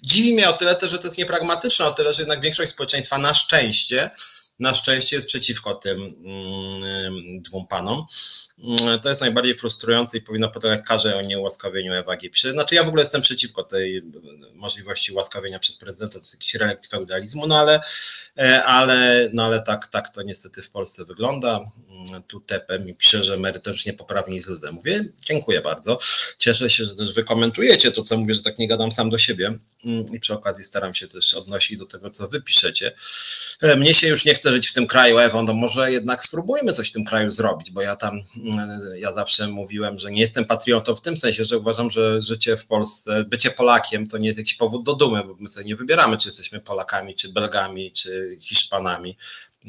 dziwi 0.02 0.34
mnie 0.34 0.48
o 0.48 0.52
tyle 0.52 0.76
że 0.82 0.98
to 0.98 1.06
jest 1.06 1.18
niepragmatyczne, 1.18 1.84
o 1.84 1.90
tyle, 1.90 2.14
że 2.14 2.22
jednak 2.22 2.40
większość 2.40 2.72
społeczeństwa 2.72 3.18
na 3.18 3.34
szczęście 3.34 4.10
na 4.60 4.74
szczęście 4.74 5.16
jest 5.16 5.28
przeciwko 5.28 5.74
tym 5.74 6.14
mm, 6.24 7.42
dwóm 7.42 7.66
panom. 7.66 8.06
Mm, 8.58 9.00
to 9.00 9.08
jest 9.08 9.20
najbardziej 9.20 9.54
frustrujące 9.54 10.18
i 10.18 10.20
powinno 10.20 10.48
podlegać 10.48 10.86
karze 10.86 11.16
o 11.16 11.22
nieułaskawieniu 11.22 11.92
ewagi. 11.92 12.30
Znaczy 12.52 12.74
ja 12.74 12.84
w 12.84 12.88
ogóle 12.88 13.02
jestem 13.02 13.22
przeciwko 13.22 13.62
tej 13.62 14.02
możliwości 14.54 15.12
łaskawienia 15.12 15.58
przez 15.58 15.76
prezydenta, 15.76 16.12
to 16.12 16.18
jest 16.18 16.34
jakiś 16.34 16.54
relikt 16.54 16.86
feudalizmu, 16.86 17.46
no 17.46 17.58
ale, 17.58 17.80
e, 18.38 18.62
ale, 18.62 19.30
no 19.32 19.44
ale 19.44 19.62
tak, 19.62 19.86
tak 19.86 20.08
to 20.08 20.22
niestety 20.22 20.62
w 20.62 20.70
Polsce 20.70 21.04
wygląda. 21.04 21.60
Mm, 21.88 22.22
tu 22.22 22.40
Tepe 22.40 22.78
mi 22.78 22.94
pisze, 22.94 23.24
że 23.24 23.36
merytorycznie 23.36 23.92
poprawnie 23.92 24.36
i 24.36 24.40
z 24.40 24.46
luzem. 24.46 24.74
Mówię, 24.74 25.04
dziękuję 25.24 25.60
bardzo. 25.60 25.98
Cieszę 26.38 26.70
się, 26.70 26.84
że 26.84 26.96
też 26.96 27.14
wy 27.14 27.24
komentujecie 27.24 27.92
to, 27.92 28.02
co 28.02 28.16
mówię, 28.16 28.34
że 28.34 28.42
tak 28.42 28.58
nie 28.58 28.68
gadam 28.68 28.92
sam 28.92 29.10
do 29.10 29.18
siebie 29.18 29.58
i 30.12 30.20
przy 30.20 30.34
okazji 30.34 30.64
staram 30.64 30.94
się 30.94 31.08
też 31.08 31.34
odnosić 31.34 31.78
do 31.78 31.86
tego, 31.86 32.10
co 32.10 32.28
wy 32.28 32.42
piszecie. 32.42 32.92
E, 33.60 33.76
mnie 33.76 33.94
się 33.94 34.08
już 34.08 34.24
nie 34.24 34.34
chce 34.34 34.52
żyć 34.52 34.68
w 34.68 34.72
tym 34.72 34.86
kraju, 34.86 35.18
Ewą, 35.18 35.42
no 35.42 35.54
może 35.54 35.92
jednak 35.92 36.22
spróbujmy 36.22 36.72
coś 36.72 36.88
w 36.88 36.92
tym 36.92 37.04
kraju 37.04 37.30
zrobić, 37.30 37.70
bo 37.70 37.82
ja 37.82 37.96
tam, 37.96 38.22
mm, 38.36 38.80
ja 38.96 39.12
zawsze 39.12 39.48
mówiłem, 39.48 39.98
że 39.98 40.10
nie 40.10 40.20
jestem 40.20 40.44
patriotą 40.44 40.94
w 40.94 41.00
tym 41.00 41.16
sensie, 41.16 41.44
że 41.44 41.58
uważam, 41.58 41.90
że 41.90 42.22
życie 42.22 42.56
w 42.56 42.66
Polsce, 42.66 43.24
bycie 43.24 43.50
Polakiem 43.50 44.06
to 44.06 44.18
nie 44.18 44.26
jest 44.26 44.38
jakiś 44.38 44.54
powód 44.54 44.84
do 44.84 44.94
dumy, 44.94 45.24
bo 45.24 45.36
my 45.40 45.48
sobie 45.48 45.66
nie 45.66 45.76
wybieramy, 45.76 46.18
czy 46.18 46.28
jesteśmy 46.28 46.60
Polakami, 46.60 47.14
czy 47.14 47.32
Belgami, 47.32 47.92
czy 47.92 48.38
Hiszpanami, 48.40 49.16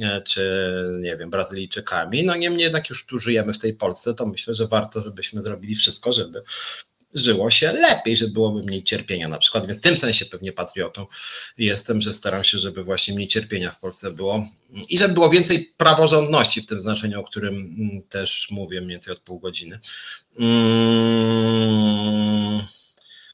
e, 0.01 0.21
czy 0.21 0.73
nie 0.99 1.17
wiem, 1.17 1.29
Brazylijczykami. 1.29 2.23
No 2.23 2.35
niemniej 2.35 2.63
jednak 2.63 2.89
już 2.89 3.05
tu 3.05 3.19
żyjemy 3.19 3.53
w 3.53 3.59
tej 3.59 3.73
Polsce, 3.73 4.13
to 4.13 4.25
myślę, 4.25 4.53
że 4.53 4.67
warto, 4.67 5.01
żebyśmy 5.01 5.41
zrobili 5.41 5.75
wszystko, 5.75 6.13
żeby 6.13 6.43
żyło 7.13 7.49
się 7.49 7.73
lepiej, 7.73 8.17
że 8.17 8.27
byłoby 8.27 8.63
mniej 8.63 8.83
cierpienia 8.83 9.27
na 9.27 9.37
przykład, 9.37 9.65
więc 9.65 9.79
w 9.79 9.81
tym 9.81 9.97
sensie 9.97 10.25
pewnie 10.25 10.51
patriotą 10.51 11.05
jestem, 11.57 12.01
że 12.01 12.13
staram 12.13 12.43
się, 12.43 12.59
żeby 12.59 12.83
właśnie 12.83 13.13
mniej 13.13 13.27
cierpienia 13.27 13.71
w 13.71 13.79
Polsce 13.79 14.11
było 14.11 14.45
i 14.89 14.97
żeby 14.97 15.13
było 15.13 15.29
więcej 15.29 15.73
praworządności 15.77 16.61
w 16.61 16.65
tym 16.65 16.81
znaczeniu, 16.81 17.19
o 17.19 17.23
którym 17.23 17.55
mm, 17.55 18.01
też 18.09 18.47
mówię 18.51 18.81
mniej 18.81 18.91
więcej 18.91 19.13
od 19.13 19.19
pół 19.19 19.39
godziny. 19.39 19.79
Hmm 20.37 21.30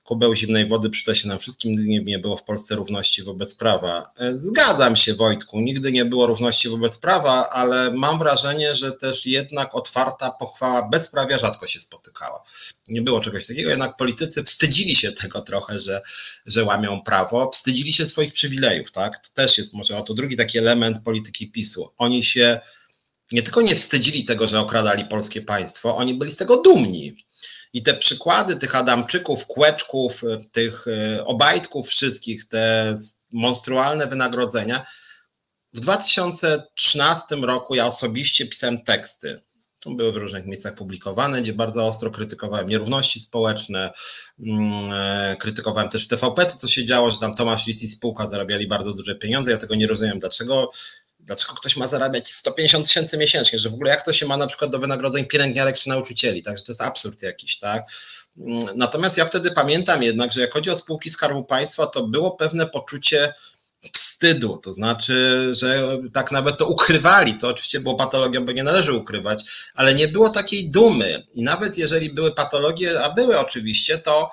kubeł 0.08 0.36
zimnej 0.36 0.68
wody 0.68 0.90
przyda 0.90 1.16
się 1.16 1.28
nam 1.28 1.40
wszystkim, 1.40 1.72
nigdy 1.72 2.04
nie, 2.04 2.20
było 2.20 2.38
w 2.38 2.44
Polsce 2.44 2.76
równości 2.76 3.24
wobec 3.24 3.56
prawa. 3.56 4.12
E, 4.18 4.38
zgadzam 4.38 4.96
się, 4.96 5.14
Wojtku, 5.14 5.60
nigdy 5.60 5.92
nie 5.92 6.06
było 6.06 6.28
równości 6.28 6.70
wobec 6.70 7.00
prawa, 7.00 7.50
ale 7.50 7.92
mam 7.92 8.20
wrażenie, 8.20 8.76
że 8.76 8.92
też 8.92 9.26
jednak 9.26 9.76
otwarta 9.76 10.32
pochwała 10.32 10.90
bezprawia 10.90 11.38
rzadko 11.38 11.68
się 11.68 11.80
spotykała. 11.80 12.44
Nie 12.88 13.02
było 13.02 13.20
czegoś 13.20 13.48
takiego, 13.48 13.70
jednak 13.70 13.98
politycy 13.98 14.44
wstydzili 14.44 14.96
się 14.96 15.12
tego 15.12 15.42
trochę, 15.42 15.80
że, 15.80 16.02
że 16.46 16.64
łamią 16.64 17.02
prawo, 17.02 17.50
wstydzili 17.54 17.94
się 17.94 18.08
swoich 18.08 18.34
przywilejów, 18.34 18.92
tak? 18.92 19.28
To 19.28 19.34
też 19.34 19.58
jest 19.58 19.74
może 19.74 19.98
oto 19.98 20.14
drugi 20.14 20.38
taki 20.38 20.58
element 20.58 21.04
polityki 21.04 21.52
PiSu. 21.52 21.90
Oni 21.98 22.24
się 22.24 22.60
nie 23.32 23.42
tylko 23.42 23.62
nie 23.62 23.76
wstydzili 23.76 24.26
tego, 24.26 24.48
że 24.48 24.60
okradali 24.60 25.06
polskie 25.06 25.42
państwo, 25.42 25.98
oni 25.98 26.14
byli 26.14 26.32
z 26.32 26.38
tego 26.38 26.62
dumni. 26.62 27.16
I 27.74 27.84
te 27.84 27.94
przykłady 27.94 28.56
tych 28.56 28.76
Adamczyków, 28.76 29.48
Kłeczków, 29.48 30.24
e, 30.24 30.38
tych 30.52 30.86
e, 30.88 31.26
Obajtków 31.26 31.88
wszystkich, 31.88 32.48
te 32.48 32.96
monstrualne 33.32 34.08
wynagrodzenia. 34.08 34.86
W 35.74 35.80
2013 35.80 37.36
roku 37.36 37.76
ja 37.76 37.88
osobiście 37.88 38.48
pisałem 38.48 38.84
teksty. 38.84 39.42
To 39.80 39.92
były 39.92 40.12
w 40.12 40.18
różnych 40.18 40.46
miejscach 40.46 40.76
publikowane, 40.76 41.42
gdzie 41.42 41.54
bardzo 41.54 41.86
ostro 41.86 42.12
krytykowałem 42.12 42.68
nierówności 42.68 43.20
społeczne, 43.20 43.92
mm, 44.40 44.92
e, 44.94 45.36
krytykowałem 45.40 45.90
też 45.90 46.06
w 46.06 46.08
TVP 46.08 46.46
to, 46.46 46.58
co 46.58 46.68
się 46.68 46.86
działo, 46.86 47.12
że 47.12 47.20
tam 47.20 47.34
Tomasz 47.34 47.68
Lis 47.68 47.84
i 47.84 47.88
spółka 47.88 48.28
zarabiali 48.28 48.68
bardzo 48.68 48.94
duże 48.94 49.16
pieniądze. 49.16 49.52
Ja 49.52 49.58
tego 49.58 49.76
nie 49.76 49.88
rozumiem, 49.88 50.20
dlaczego 50.20 50.72
dlaczego 51.28 51.54
ktoś 51.54 51.76
ma 51.76 51.88
zarabiać 51.88 52.32
150 52.32 52.88
tysięcy 52.88 53.18
miesięcznie, 53.18 53.60
że 53.60 53.70
w 53.70 53.74
ogóle 53.74 53.92
jak 53.92 54.06
to 54.06 54.14
się 54.14 54.26
ma 54.26 54.38
na 54.38 54.48
przykład 54.48 54.72
do 54.72 54.80
wynagrodzeń 54.80 55.26
pielęgniarek 55.26 55.78
czy 55.78 55.90
nauczycieli, 55.90 56.44
także 56.44 56.64
to 56.64 56.72
jest 56.72 56.82
absurd 56.82 57.22
jakiś, 57.22 57.60
tak. 57.60 57.84
Natomiast 58.76 59.18
ja 59.18 59.26
wtedy 59.26 59.52
pamiętam 59.52 60.04
jednak, 60.04 60.34
że 60.34 60.42
jak 60.42 60.54
chodzi 60.54 60.70
o 60.70 60.78
spółki 60.78 61.10
Skarbu 61.10 61.44
Państwa, 61.44 61.88
to 61.88 62.04
było 62.04 62.32
pewne 62.32 62.68
poczucie 62.68 63.34
wstydu, 63.94 64.58
to 64.58 64.74
znaczy, 64.74 65.48
że 65.52 65.98
tak 66.14 66.32
nawet 66.32 66.58
to 66.58 66.68
ukrywali, 66.68 67.38
co 67.38 67.48
oczywiście 67.48 67.80
było 67.80 67.96
patologią, 67.96 68.46
bo 68.46 68.52
nie 68.52 68.64
należy 68.64 68.94
ukrywać, 68.94 69.44
ale 69.74 69.94
nie 69.94 70.08
było 70.08 70.30
takiej 70.30 70.72
dumy. 70.72 71.28
I 71.34 71.44
nawet 71.44 71.78
jeżeli 71.78 72.10
były 72.10 72.32
patologie, 72.32 73.04
a 73.04 73.10
były 73.10 73.40
oczywiście, 73.40 73.98
to 73.98 74.32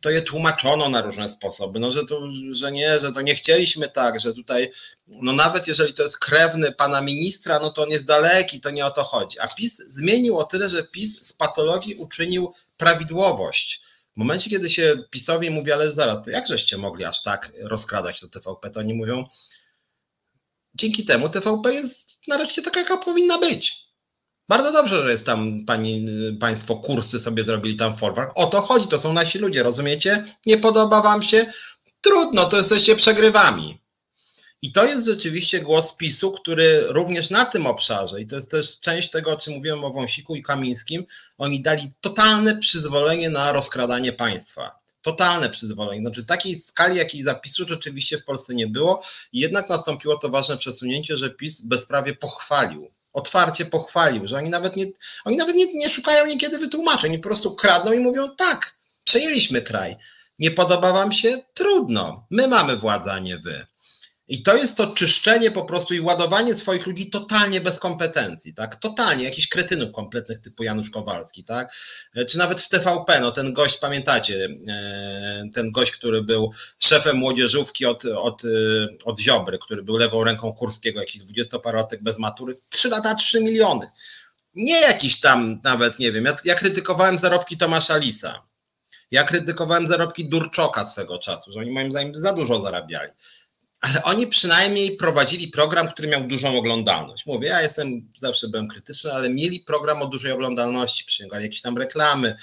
to 0.00 0.10
je 0.10 0.22
tłumaczono 0.22 0.88
na 0.88 1.02
różne 1.02 1.28
sposoby, 1.28 1.78
no, 1.78 1.92
że, 1.92 2.06
to, 2.06 2.28
że 2.50 2.72
nie, 2.72 3.00
że 3.00 3.12
to 3.12 3.20
nie 3.20 3.34
chcieliśmy 3.34 3.88
tak, 3.88 4.20
że 4.20 4.34
tutaj, 4.34 4.70
no 5.06 5.32
nawet 5.32 5.68
jeżeli 5.68 5.94
to 5.94 6.02
jest 6.02 6.18
krewny 6.18 6.72
pana 6.72 7.00
ministra, 7.00 7.58
no 7.58 7.70
to 7.70 7.82
on 7.82 7.90
jest 7.90 8.04
daleki, 8.04 8.60
to 8.60 8.70
nie 8.70 8.86
o 8.86 8.90
to 8.90 9.04
chodzi. 9.04 9.38
A 9.40 9.48
PiS 9.48 9.76
zmienił 9.76 10.38
o 10.38 10.44
tyle, 10.44 10.70
że 10.70 10.84
PiS 10.84 11.26
z 11.26 11.32
patologii 11.32 11.94
uczynił 11.94 12.52
prawidłowość. 12.76 13.82
W 14.14 14.16
momencie, 14.16 14.50
kiedy 14.50 14.70
się 14.70 14.96
PiSowi 15.10 15.50
mówi, 15.50 15.72
ale 15.72 15.92
zaraz, 15.92 16.24
to 16.24 16.30
jak 16.30 16.48
żeście 16.48 16.76
mogli 16.76 17.04
aż 17.04 17.22
tak 17.22 17.52
rozkradać 17.60 18.20
to 18.20 18.28
TVP, 18.28 18.70
to 18.70 18.80
oni 18.80 18.94
mówią, 18.94 19.24
dzięki 20.74 21.04
temu 21.04 21.28
TVP 21.28 21.74
jest 21.74 22.18
nareszcie 22.28 22.62
taka, 22.62 22.80
jaka 22.80 22.96
powinna 22.96 23.38
być. 23.38 23.87
Bardzo 24.48 24.72
dobrze, 24.72 25.02
że 25.02 25.10
jest 25.10 25.26
tam 25.26 25.64
pani, 25.64 26.06
państwo 26.40 26.76
kursy 26.76 27.20
sobie 27.20 27.44
zrobili 27.44 27.76
tam 27.76 27.96
folwark. 27.96 28.32
O 28.34 28.46
to 28.46 28.62
chodzi, 28.62 28.88
to 28.88 28.98
są 28.98 29.12
nasi 29.12 29.38
ludzie, 29.38 29.62
rozumiecie? 29.62 30.24
Nie 30.46 30.58
podoba 30.58 31.02
wam 31.02 31.22
się? 31.22 31.52
Trudno, 32.00 32.44
to 32.44 32.56
jesteście 32.56 32.96
przegrywami. 32.96 33.80
I 34.62 34.72
to 34.72 34.84
jest 34.84 35.06
rzeczywiście 35.06 35.60
głos 35.60 35.96
PiSu, 35.96 36.32
który 36.32 36.84
również 36.88 37.30
na 37.30 37.44
tym 37.44 37.66
obszarze, 37.66 38.20
i 38.20 38.26
to 38.26 38.36
jest 38.36 38.50
też 38.50 38.80
część 38.80 39.10
tego, 39.10 39.30
o 39.30 39.36
czym 39.36 39.54
mówiłem 39.54 39.84
o 39.84 39.90
Wąsiku 39.90 40.36
i 40.36 40.42
Kamińskim, 40.42 41.04
oni 41.38 41.62
dali 41.62 41.92
totalne 42.00 42.58
przyzwolenie 42.58 43.30
na 43.30 43.52
rozkradanie 43.52 44.12
państwa. 44.12 44.78
Totalne 45.02 45.50
przyzwolenie. 45.50 46.00
Znaczy 46.00 46.24
takiej 46.24 46.54
skali, 46.54 46.96
jakiej 46.96 47.22
zapisu 47.22 47.68
rzeczywiście 47.68 48.18
w 48.18 48.24
Polsce 48.24 48.54
nie 48.54 48.66
było. 48.66 49.02
Jednak 49.32 49.68
nastąpiło 49.68 50.18
to 50.18 50.28
ważne 50.28 50.56
przesunięcie, 50.56 51.18
że 51.18 51.30
PiS 51.30 51.60
bezprawie 51.60 52.14
pochwalił 52.14 52.90
otwarcie 53.12 53.66
pochwalił, 53.66 54.26
że 54.26 54.36
oni 54.36 54.50
nawet 54.50 54.76
nie, 54.76 54.84
oni 55.24 55.36
nawet 55.36 55.56
nie, 55.56 55.74
nie 55.74 55.88
szukają 55.88 56.26
niekiedy 56.26 56.58
wytłumaczeń, 56.58 57.10
oni 57.10 57.18
po 57.18 57.28
prostu 57.28 57.54
kradną 57.56 57.92
i 57.92 57.98
mówią 57.98 58.28
tak, 58.36 58.78
przejęliśmy 59.04 59.62
kraj. 59.62 59.96
Nie 60.38 60.50
podoba 60.50 60.92
wam 60.92 61.12
się? 61.12 61.38
Trudno. 61.54 62.26
My 62.30 62.48
mamy 62.48 62.76
władzę, 62.76 63.12
a 63.12 63.18
nie 63.18 63.38
wy. 63.38 63.66
I 64.28 64.42
to 64.42 64.56
jest 64.56 64.76
to 64.76 64.86
czyszczenie 64.86 65.50
po 65.50 65.64
prostu 65.64 65.94
i 65.94 66.00
ładowanie 66.00 66.54
swoich 66.54 66.86
ludzi 66.86 67.10
totalnie 67.10 67.60
bez 67.60 67.78
kompetencji, 67.78 68.54
tak? 68.54 68.76
Totalnie, 68.76 69.24
jakichś 69.24 69.48
kretynów 69.48 69.92
kompletnych 69.92 70.38
typu 70.38 70.62
Janusz 70.62 70.90
Kowalski, 70.90 71.44
tak? 71.44 71.72
Czy 72.28 72.38
nawet 72.38 72.60
w 72.60 72.68
TVP, 72.68 73.20
no 73.20 73.32
ten 73.32 73.52
gość, 73.52 73.78
pamiętacie, 73.78 74.48
e, 74.68 75.44
ten 75.54 75.72
gość, 75.72 75.92
który 75.92 76.22
był 76.22 76.52
szefem 76.78 77.16
młodzieżówki 77.16 77.86
od, 77.86 78.04
od, 78.04 78.44
e, 78.44 78.48
od 79.04 79.20
Ziobry, 79.20 79.58
który 79.58 79.82
był 79.82 79.96
lewą 79.96 80.24
ręką 80.24 80.52
Kurskiego, 80.52 81.00
jakiś 81.00 81.22
dwudziestoparotek 81.22 82.02
bez 82.02 82.18
matury, 82.18 82.54
trzy 82.68 82.88
lata, 82.88 83.14
trzy 83.14 83.40
miliony. 83.40 83.90
Nie 84.54 84.80
jakiś 84.80 85.20
tam 85.20 85.60
nawet, 85.64 85.98
nie 85.98 86.12
wiem, 86.12 86.24
ja, 86.24 86.36
ja 86.44 86.54
krytykowałem 86.54 87.18
zarobki 87.18 87.56
Tomasza 87.56 87.96
Lisa, 87.96 88.42
ja 89.10 89.24
krytykowałem 89.24 89.86
zarobki 89.86 90.28
Durczoka 90.28 90.86
swego 90.86 91.18
czasu, 91.18 91.52
że 91.52 91.60
oni 91.60 91.70
moim 91.70 91.90
zdaniem 91.90 92.14
za 92.14 92.32
dużo 92.32 92.60
zarabiali 92.60 93.12
ale 93.80 94.02
oni 94.02 94.26
przynajmniej 94.26 94.96
prowadzili 94.96 95.48
program, 95.48 95.88
który 95.88 96.08
miał 96.08 96.24
dużą 96.24 96.58
oglądalność. 96.58 97.26
Mówię, 97.26 97.48
ja 97.48 97.62
jestem, 97.62 98.10
zawsze 98.16 98.48
byłem 98.48 98.68
krytyczny, 98.68 99.12
ale 99.12 99.30
mieli 99.30 99.60
program 99.60 100.02
o 100.02 100.06
dużej 100.06 100.32
oglądalności, 100.32 101.04
przyciągali 101.04 101.44
jakieś 101.44 101.62
tam 101.62 101.78
reklamy, 101.78 102.36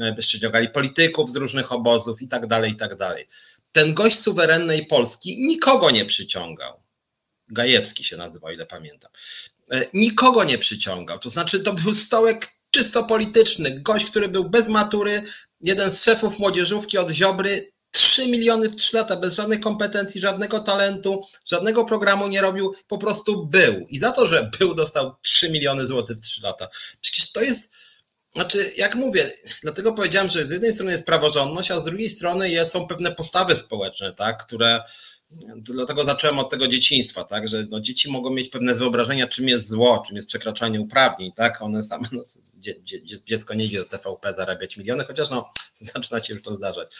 e, 0.00 0.14
przyciągali 0.14 0.68
polityków 0.68 1.30
z 1.30 1.36
różnych 1.36 1.72
obozów 1.72 2.22
i 2.22 2.28
tak 2.28 2.46
dalej, 2.46 2.72
i 2.72 2.76
tak 2.76 2.96
dalej. 2.96 3.28
Ten 3.72 3.94
gość 3.94 4.18
suwerennej 4.18 4.86
Polski 4.86 5.46
nikogo 5.46 5.90
nie 5.90 6.04
przyciągał. 6.04 6.82
Gajewski 7.48 8.04
się 8.04 8.16
nazywa, 8.16 8.48
o 8.48 8.50
ile 8.50 8.66
pamiętam. 8.66 9.10
E, 9.70 9.84
nikogo 9.94 10.44
nie 10.44 10.58
przyciągał. 10.58 11.18
To 11.18 11.30
znaczy, 11.30 11.60
to 11.60 11.72
był 11.72 11.94
stołek 11.94 12.50
czysto 12.70 13.04
polityczny. 13.04 13.80
Gość, 13.80 14.06
który 14.06 14.28
był 14.28 14.50
bez 14.50 14.68
matury, 14.68 15.22
jeden 15.60 15.90
z 15.90 16.04
szefów 16.04 16.38
młodzieżówki 16.38 16.98
od 16.98 17.10
Ziobry, 17.10 17.72
3 17.90 18.28
miliony 18.28 18.68
w 18.68 18.76
3 18.76 18.96
lata, 18.96 19.16
bez 19.16 19.34
żadnej 19.34 19.60
kompetencji, 19.60 20.20
żadnego 20.20 20.60
talentu, 20.60 21.22
żadnego 21.44 21.84
programu 21.84 22.28
nie 22.28 22.40
robił, 22.40 22.74
po 22.88 22.98
prostu 22.98 23.46
był. 23.46 23.86
I 23.88 23.98
za 23.98 24.12
to, 24.12 24.26
że 24.26 24.50
był, 24.58 24.74
dostał 24.74 25.14
3 25.22 25.50
miliony 25.50 25.86
złotych 25.86 26.16
w 26.16 26.20
3 26.20 26.42
lata. 26.42 26.68
Przecież 27.00 27.32
to 27.32 27.42
jest, 27.42 27.70
znaczy, 28.34 28.72
jak 28.76 28.94
mówię, 28.94 29.30
dlatego 29.62 29.92
powiedziałem, 29.92 30.30
że 30.30 30.46
z 30.46 30.50
jednej 30.50 30.74
strony 30.74 30.92
jest 30.92 31.06
praworządność, 31.06 31.70
a 31.70 31.80
z 31.80 31.84
drugiej 31.84 32.10
strony 32.10 32.64
są 32.64 32.86
pewne 32.86 33.12
postawy 33.12 33.54
społeczne, 33.54 34.12
tak, 34.12 34.46
które 34.46 34.80
Dlatego 35.56 36.04
zacząłem 36.04 36.38
od 36.38 36.50
tego 36.50 36.68
dzieciństwa, 36.68 37.24
tak, 37.24 37.48
że 37.48 37.66
no, 37.70 37.80
dzieci 37.80 38.10
mogą 38.10 38.30
mieć 38.30 38.48
pewne 38.48 38.74
wyobrażenia, 38.74 39.26
czym 39.26 39.48
jest 39.48 39.68
zło, 39.68 40.04
czym 40.06 40.16
jest 40.16 40.28
przekraczanie 40.28 40.80
uprawnień, 40.80 41.32
tak, 41.32 41.62
one 41.62 41.82
same, 41.82 42.08
no, 42.12 42.22
dzie, 42.54 42.82
dzie, 42.82 43.22
dziecko 43.24 43.54
nie 43.54 43.64
idzie 43.64 43.78
do 43.78 43.84
TVP 43.84 44.34
zarabiać 44.36 44.76
miliony, 44.76 45.04
chociaż 45.04 45.30
no, 45.30 45.52
zaczyna 45.94 46.20
się 46.20 46.32
już 46.32 46.42
to 46.42 46.54
zdarzać. 46.54 46.92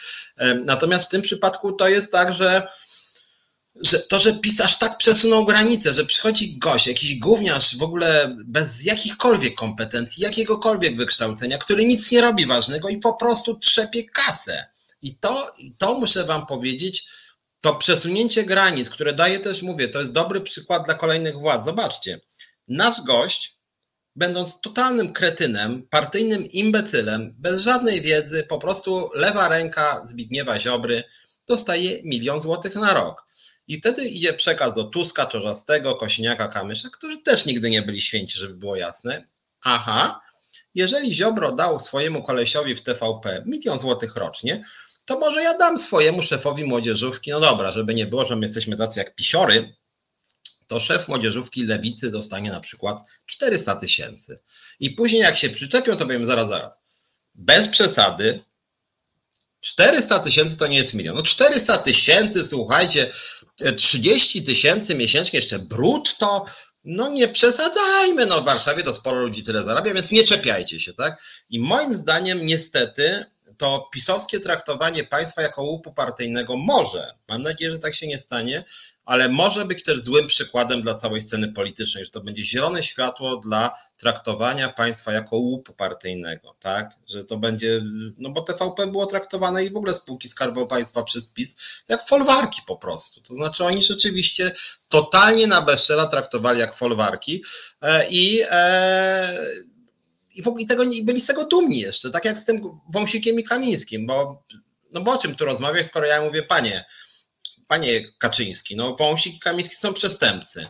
Natomiast 0.64 1.06
w 1.06 1.10
tym 1.10 1.22
przypadku 1.22 1.72
to 1.72 1.88
jest 1.88 2.12
tak, 2.12 2.32
że 2.32 2.68
że 3.84 3.98
to, 3.98 4.20
że 4.20 4.38
pisarz 4.38 4.78
tak 4.78 4.98
przesunął 4.98 5.44
granicę, 5.44 5.94
że 5.94 6.06
przychodzi 6.06 6.58
gość, 6.58 6.86
jakiś 6.86 7.18
gówniarz 7.18 7.76
w 7.76 7.82
ogóle 7.82 8.36
bez 8.46 8.84
jakichkolwiek 8.84 9.54
kompetencji, 9.54 10.22
jakiegokolwiek 10.22 10.96
wykształcenia, 10.96 11.58
który 11.58 11.84
nic 11.84 12.10
nie 12.10 12.20
robi 12.20 12.46
ważnego 12.46 12.88
i 12.88 12.96
po 12.98 13.14
prostu 13.14 13.58
trzepie 13.58 14.04
kasę. 14.04 14.66
I 15.02 15.16
to, 15.16 15.52
to 15.78 15.98
muszę 15.98 16.24
wam 16.24 16.46
powiedzieć, 16.46 17.04
to 17.60 17.74
przesunięcie 17.74 18.44
granic, 18.44 18.90
które 18.90 19.12
daje 19.12 19.38
też, 19.38 19.62
mówię, 19.62 19.88
to 19.88 19.98
jest 19.98 20.12
dobry 20.12 20.40
przykład 20.40 20.84
dla 20.84 20.94
kolejnych 20.94 21.38
władz. 21.38 21.64
Zobaczcie, 21.64 22.20
nasz 22.68 23.02
gość, 23.02 23.56
będąc 24.16 24.60
totalnym 24.60 25.12
kretynem, 25.12 25.88
partyjnym 25.90 26.44
imbecylem, 26.44 27.34
bez 27.38 27.60
żadnej 27.60 28.00
wiedzy, 28.00 28.44
po 28.48 28.58
prostu 28.58 29.10
lewa 29.14 29.48
ręka 29.48 30.06
Zbigniewa 30.06 30.60
Ziobry, 30.60 31.04
dostaje 31.46 32.02
milion 32.02 32.40
złotych 32.40 32.74
na 32.74 32.94
rok. 32.94 33.26
I 33.68 33.80
wtedy 33.80 34.04
idzie 34.04 34.32
przekaz 34.32 34.74
do 34.74 34.84
Tuska, 34.84 35.26
Czorzastego, 35.26 35.94
Kosiniaka, 35.94 36.48
Kamysza, 36.48 36.88
którzy 36.92 37.18
też 37.18 37.46
nigdy 37.46 37.70
nie 37.70 37.82
byli 37.82 38.00
święci, 38.00 38.38
żeby 38.38 38.54
było 38.54 38.76
jasne. 38.76 39.26
Aha, 39.64 40.20
jeżeli 40.74 41.14
Ziobro 41.14 41.52
dał 41.52 41.80
swojemu 41.80 42.22
kolesiowi 42.22 42.74
w 42.74 42.82
TVP 42.82 43.42
milion 43.46 43.78
złotych 43.78 44.16
rocznie, 44.16 44.64
to 45.10 45.18
może 45.18 45.42
ja 45.42 45.58
dam 45.58 45.78
swojemu 45.78 46.22
szefowi 46.22 46.64
młodzieżówki, 46.64 47.30
no 47.30 47.40
dobra, 47.40 47.72
żeby 47.72 47.94
nie 47.94 48.06
było, 48.06 48.26
że 48.26 48.36
my 48.36 48.46
jesteśmy 48.46 48.76
tacy 48.76 48.98
jak 48.98 49.14
pisiory, 49.14 49.76
to 50.66 50.80
szef 50.80 51.08
młodzieżówki 51.08 51.66
lewicy 51.66 52.10
dostanie 52.10 52.50
na 52.50 52.60
przykład 52.60 52.98
400 53.26 53.76
tysięcy. 53.76 54.38
I 54.80 54.90
później 54.90 55.20
jak 55.20 55.36
się 55.36 55.50
przyczepią, 55.50 55.96
to 55.96 56.06
powiem 56.06 56.26
zaraz, 56.26 56.48
zaraz. 56.48 56.72
Bez 57.34 57.68
przesady, 57.68 58.44
400 59.60 60.18
tysięcy 60.18 60.56
to 60.56 60.66
nie 60.66 60.76
jest 60.76 60.94
milion. 60.94 61.16
No 61.16 61.22
400 61.22 61.78
tysięcy, 61.78 62.48
słuchajcie, 62.48 63.10
30 63.76 64.42
tysięcy 64.42 64.94
miesięcznie, 64.94 65.38
jeszcze 65.38 65.58
brutto, 65.58 66.44
no 66.84 67.08
nie 67.08 67.28
przesadzajmy, 67.28 68.26
no 68.26 68.40
w 68.40 68.44
Warszawie 68.44 68.82
to 68.82 68.94
sporo 68.94 69.20
ludzi 69.20 69.42
tyle 69.42 69.64
zarabia, 69.64 69.94
więc 69.94 70.10
nie 70.10 70.24
czepiajcie 70.24 70.80
się, 70.80 70.94
tak? 70.94 71.22
I 71.50 71.60
moim 71.60 71.96
zdaniem 71.96 72.46
niestety 72.46 73.24
to 73.60 73.88
pisowskie 73.92 74.40
traktowanie 74.40 75.04
państwa 75.04 75.42
jako 75.42 75.62
łupu 75.62 75.92
partyjnego 75.92 76.56
może, 76.56 77.14
mam 77.28 77.42
nadzieję, 77.42 77.70
że 77.70 77.78
tak 77.78 77.94
się 77.94 78.06
nie 78.06 78.18
stanie, 78.18 78.64
ale 79.04 79.28
może 79.28 79.64
być 79.64 79.82
też 79.82 80.00
złym 80.00 80.26
przykładem 80.26 80.82
dla 80.82 80.94
całej 80.94 81.20
sceny 81.20 81.52
politycznej, 81.52 82.04
że 82.04 82.10
to 82.10 82.20
będzie 82.20 82.44
zielone 82.44 82.82
światło 82.82 83.36
dla 83.36 83.76
traktowania 83.96 84.68
państwa 84.68 85.12
jako 85.12 85.36
łupu 85.36 85.72
partyjnego, 85.72 86.56
tak? 86.60 86.90
Że 87.08 87.24
to 87.24 87.36
będzie, 87.36 87.80
no 88.18 88.30
bo 88.30 88.40
TVP 88.40 88.86
było 88.86 89.06
traktowane 89.06 89.64
i 89.64 89.70
w 89.70 89.76
ogóle 89.76 89.92
spółki 89.92 90.28
Skarbu 90.28 90.66
Państwa 90.66 91.02
przez 91.02 91.28
PiS 91.28 91.56
jak 91.88 92.08
folwarki 92.08 92.62
po 92.66 92.76
prostu. 92.76 93.20
To 93.20 93.34
znaczy 93.34 93.64
oni 93.64 93.82
rzeczywiście 93.82 94.52
totalnie 94.88 95.46
na 95.46 95.62
Beszela 95.62 96.06
traktowali 96.06 96.60
jak 96.60 96.76
folwarki 96.76 97.44
e, 97.82 98.08
i 98.10 98.40
e, 98.50 99.38
i 100.34 100.42
w 100.42 100.48
ogóle 100.48 100.66
tego 100.66 100.84
nie, 100.84 101.04
byli 101.04 101.20
z 101.20 101.26
tego 101.26 101.44
dumni 101.44 101.78
jeszcze, 101.78 102.10
tak 102.10 102.24
jak 102.24 102.38
z 102.38 102.44
tym 102.44 102.62
Wąsikiem 102.92 103.40
i 103.40 103.44
Kamińskim, 103.44 104.06
bo, 104.06 104.44
no 104.92 105.00
bo 105.00 105.12
o 105.12 105.18
czym 105.18 105.34
tu 105.34 105.44
rozmawiać, 105.44 105.86
skoro 105.86 106.06
ja 106.06 106.22
mówię, 106.22 106.42
panie, 106.42 106.84
panie 107.68 108.12
Kaczyński, 108.18 108.76
no 108.76 108.96
Wąsik 108.96 109.34
i 109.34 109.38
Kamiński 109.38 109.76
są 109.76 109.92
przestępcy 109.92 110.68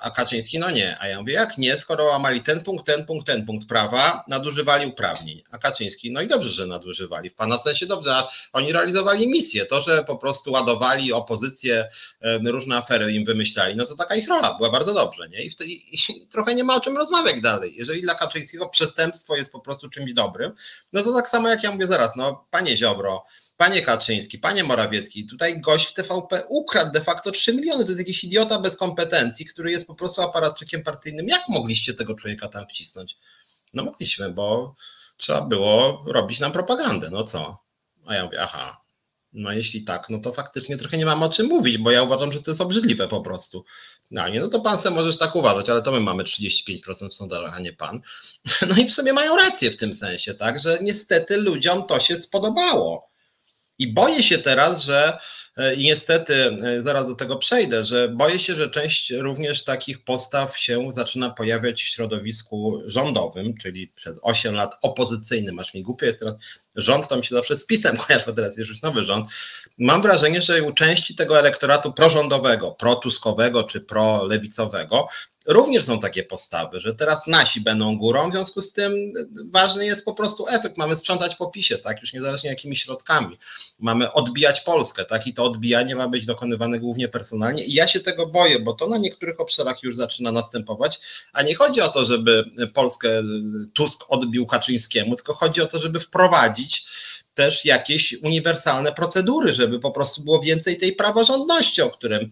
a 0.00 0.10
Kaczyński 0.10 0.58
no 0.58 0.70
nie. 0.70 0.96
A 1.00 1.08
ja 1.08 1.20
mówię, 1.20 1.32
jak 1.32 1.58
nie, 1.58 1.76
skoro 1.76 2.04
łamali 2.04 2.40
ten 2.40 2.64
punkt, 2.64 2.86
ten 2.86 3.06
punkt, 3.06 3.26
ten 3.26 3.46
punkt 3.46 3.68
prawa, 3.68 4.24
nadużywali 4.28 4.86
uprawnień. 4.86 5.42
A 5.50 5.58
Kaczyński, 5.58 6.10
no 6.10 6.22
i 6.22 6.28
dobrze, 6.28 6.50
że 6.50 6.66
nadużywali. 6.66 7.30
W 7.30 7.34
pana 7.34 7.58
sensie 7.58 7.86
dobrze, 7.86 8.14
a 8.14 8.28
oni 8.52 8.72
realizowali 8.72 9.28
misję. 9.28 9.66
To, 9.66 9.80
że 9.80 10.04
po 10.04 10.16
prostu 10.16 10.52
ładowali 10.52 11.12
opozycję, 11.12 11.88
różne 12.44 12.76
afery 12.76 13.12
im 13.12 13.24
wymyślali, 13.24 13.76
no 13.76 13.86
to 13.86 13.96
taka 13.96 14.16
ich 14.16 14.28
rola 14.28 14.54
była 14.54 14.70
bardzo 14.70 14.94
dobrze, 14.94 15.28
nie? 15.28 15.44
I, 15.44 15.50
wtedy, 15.50 15.70
i 15.70 15.98
trochę 16.32 16.54
nie 16.54 16.64
ma 16.64 16.74
o 16.74 16.80
czym 16.80 16.96
rozmawiać 16.96 17.40
dalej. 17.40 17.74
Jeżeli 17.76 18.02
dla 18.02 18.14
Kaczyńskiego 18.14 18.68
przestępstwo 18.68 19.36
jest 19.36 19.52
po 19.52 19.60
prostu 19.60 19.88
czymś 19.88 20.12
dobrym, 20.12 20.52
no 20.92 21.02
to 21.02 21.14
tak 21.14 21.28
samo 21.28 21.48
jak 21.48 21.62
ja 21.62 21.70
mówię 21.70 21.86
zaraz, 21.86 22.16
no 22.16 22.46
panie 22.50 22.76
Ziobro, 22.76 23.24
Panie 23.58 23.82
Kaczyński, 23.82 24.38
panie 24.38 24.64
Morawiecki, 24.64 25.26
tutaj 25.26 25.60
gość 25.60 25.86
w 25.86 25.92
TVP 25.92 26.42
ukradł 26.48 26.92
de 26.92 27.00
facto 27.00 27.30
3 27.30 27.54
miliony. 27.54 27.84
To 27.84 27.90
jest 27.90 27.98
jakiś 27.98 28.24
idiota 28.24 28.60
bez 28.60 28.76
kompetencji, 28.76 29.46
który 29.46 29.70
jest 29.70 29.86
po 29.86 29.94
prostu 29.94 30.22
aparatczykiem 30.22 30.82
partyjnym. 30.82 31.28
Jak 31.28 31.42
mogliście 31.48 31.94
tego 31.94 32.14
człowieka 32.14 32.48
tam 32.48 32.66
wcisnąć? 32.66 33.16
No 33.74 33.84
mogliśmy, 33.84 34.30
bo 34.30 34.74
trzeba 35.16 35.42
było 35.42 36.04
robić 36.06 36.40
nam 36.40 36.52
propagandę. 36.52 37.10
No 37.10 37.22
co? 37.22 37.58
A 38.06 38.14
ja 38.14 38.24
mówię, 38.24 38.42
aha, 38.42 38.80
no 39.32 39.52
jeśli 39.52 39.84
tak, 39.84 40.10
no 40.10 40.18
to 40.18 40.32
faktycznie 40.32 40.76
trochę 40.76 40.96
nie 40.96 41.06
mam 41.06 41.22
o 41.22 41.28
czym 41.28 41.46
mówić, 41.46 41.78
bo 41.78 41.90
ja 41.90 42.02
uważam, 42.02 42.32
że 42.32 42.42
to 42.42 42.50
jest 42.50 42.60
obrzydliwe 42.60 43.08
po 43.08 43.20
prostu. 43.20 43.64
No 44.10 44.28
nie, 44.28 44.40
no 44.40 44.48
to 44.48 44.60
pan 44.60 44.78
se 44.78 44.90
możesz 44.90 45.18
tak 45.18 45.36
uważać, 45.36 45.68
ale 45.68 45.82
to 45.82 45.92
my 45.92 46.00
mamy 46.00 46.24
35% 46.24 47.08
w 47.10 47.14
sondażach, 47.14 47.56
a 47.56 47.60
nie 47.60 47.72
pan. 47.72 48.00
No 48.68 48.76
i 48.76 48.86
w 48.86 48.94
sumie 48.94 49.12
mają 49.12 49.36
rację 49.36 49.70
w 49.70 49.76
tym 49.76 49.94
sensie, 49.94 50.34
tak, 50.34 50.58
że 50.58 50.78
niestety 50.82 51.36
ludziom 51.36 51.86
to 51.86 52.00
się 52.00 52.16
spodobało. 52.16 53.07
I 53.78 53.92
boję 53.92 54.22
się 54.22 54.38
teraz, 54.38 54.84
że 54.84 55.18
E, 55.58 55.74
I 55.74 55.84
niestety, 55.84 56.34
e, 56.34 56.82
zaraz 56.82 57.06
do 57.06 57.14
tego 57.14 57.36
przejdę, 57.36 57.84
że 57.84 58.08
boję 58.08 58.38
się, 58.38 58.56
że 58.56 58.70
część 58.70 59.10
również 59.10 59.64
takich 59.64 60.04
postaw 60.04 60.58
się 60.58 60.92
zaczyna 60.92 61.30
pojawiać 61.30 61.82
w 61.82 61.88
środowisku 61.88 62.82
rządowym, 62.86 63.54
czyli 63.62 63.88
przez 63.88 64.18
8 64.22 64.54
lat 64.54 64.74
opozycyjnym, 64.82 65.58
aż 65.58 65.74
mi 65.74 65.82
głupio 65.82 66.06
jest 66.06 66.18
teraz, 66.18 66.34
rząd 66.76 67.08
tam 67.08 67.22
się 67.22 67.34
zawsze 67.34 67.56
z 67.56 67.66
pisem 67.66 67.96
kojarzy, 68.06 68.34
teraz 68.34 68.56
jest 68.56 68.70
już 68.70 68.82
nowy 68.82 69.04
rząd. 69.04 69.30
Mam 69.78 70.02
wrażenie, 70.02 70.42
że 70.42 70.62
u 70.62 70.72
części 70.72 71.14
tego 71.14 71.38
elektoratu 71.38 71.92
prorządowego, 71.92 72.70
protuskowego 72.70 73.62
czy 73.64 73.80
prolewicowego 73.80 75.08
również 75.48 75.84
są 75.84 76.00
takie 76.00 76.22
postawy, 76.22 76.80
że 76.80 76.94
teraz 76.94 77.26
nasi 77.26 77.60
będą 77.60 77.98
górą, 77.98 78.30
w 78.30 78.32
związku 78.32 78.62
z 78.62 78.72
tym 78.72 79.12
ważny 79.52 79.86
jest 79.86 80.04
po 80.04 80.14
prostu 80.14 80.48
efekt. 80.48 80.78
Mamy 80.78 80.96
sprzątać 80.96 81.36
po 81.36 81.50
PiSie, 81.50 81.78
tak, 81.78 82.00
już 82.00 82.12
niezależnie 82.12 82.50
jakimi 82.50 82.76
środkami. 82.76 83.38
Mamy 83.78 84.12
odbijać 84.12 84.60
Polskę, 84.60 85.04
tak, 85.04 85.26
i 85.26 85.34
to 85.34 85.44
odbijanie 85.44 85.96
ma 85.96 86.08
być 86.08 86.26
dokonywane 86.26 86.78
głównie 86.78 87.08
personalnie 87.08 87.64
i 87.64 87.72
ja 87.72 87.88
się 87.88 88.00
tego 88.00 88.26
boję, 88.26 88.58
bo 88.60 88.72
to 88.72 88.86
na 88.86 88.98
niektórych 88.98 89.40
obszarach 89.40 89.82
już 89.82 89.96
zaczyna 89.96 90.32
następować, 90.32 91.00
a 91.32 91.42
nie 91.42 91.54
chodzi 91.54 91.80
o 91.80 91.88
to, 91.88 92.04
żeby 92.04 92.44
Polskę 92.74 93.22
Tusk 93.74 94.04
odbił 94.08 94.46
Kaczyńskiemu, 94.46 95.16
tylko 95.16 95.34
chodzi 95.34 95.60
o 95.60 95.66
to, 95.66 95.80
żeby 95.80 96.00
wprowadzić 96.00 96.86
też 97.38 97.64
jakieś 97.64 98.14
uniwersalne 98.22 98.92
procedury, 98.92 99.52
żeby 99.52 99.80
po 99.80 99.90
prostu 99.90 100.22
było 100.22 100.40
więcej 100.40 100.76
tej 100.76 100.92
praworządności, 100.92 101.82
o 101.82 101.90
którym 101.90 102.30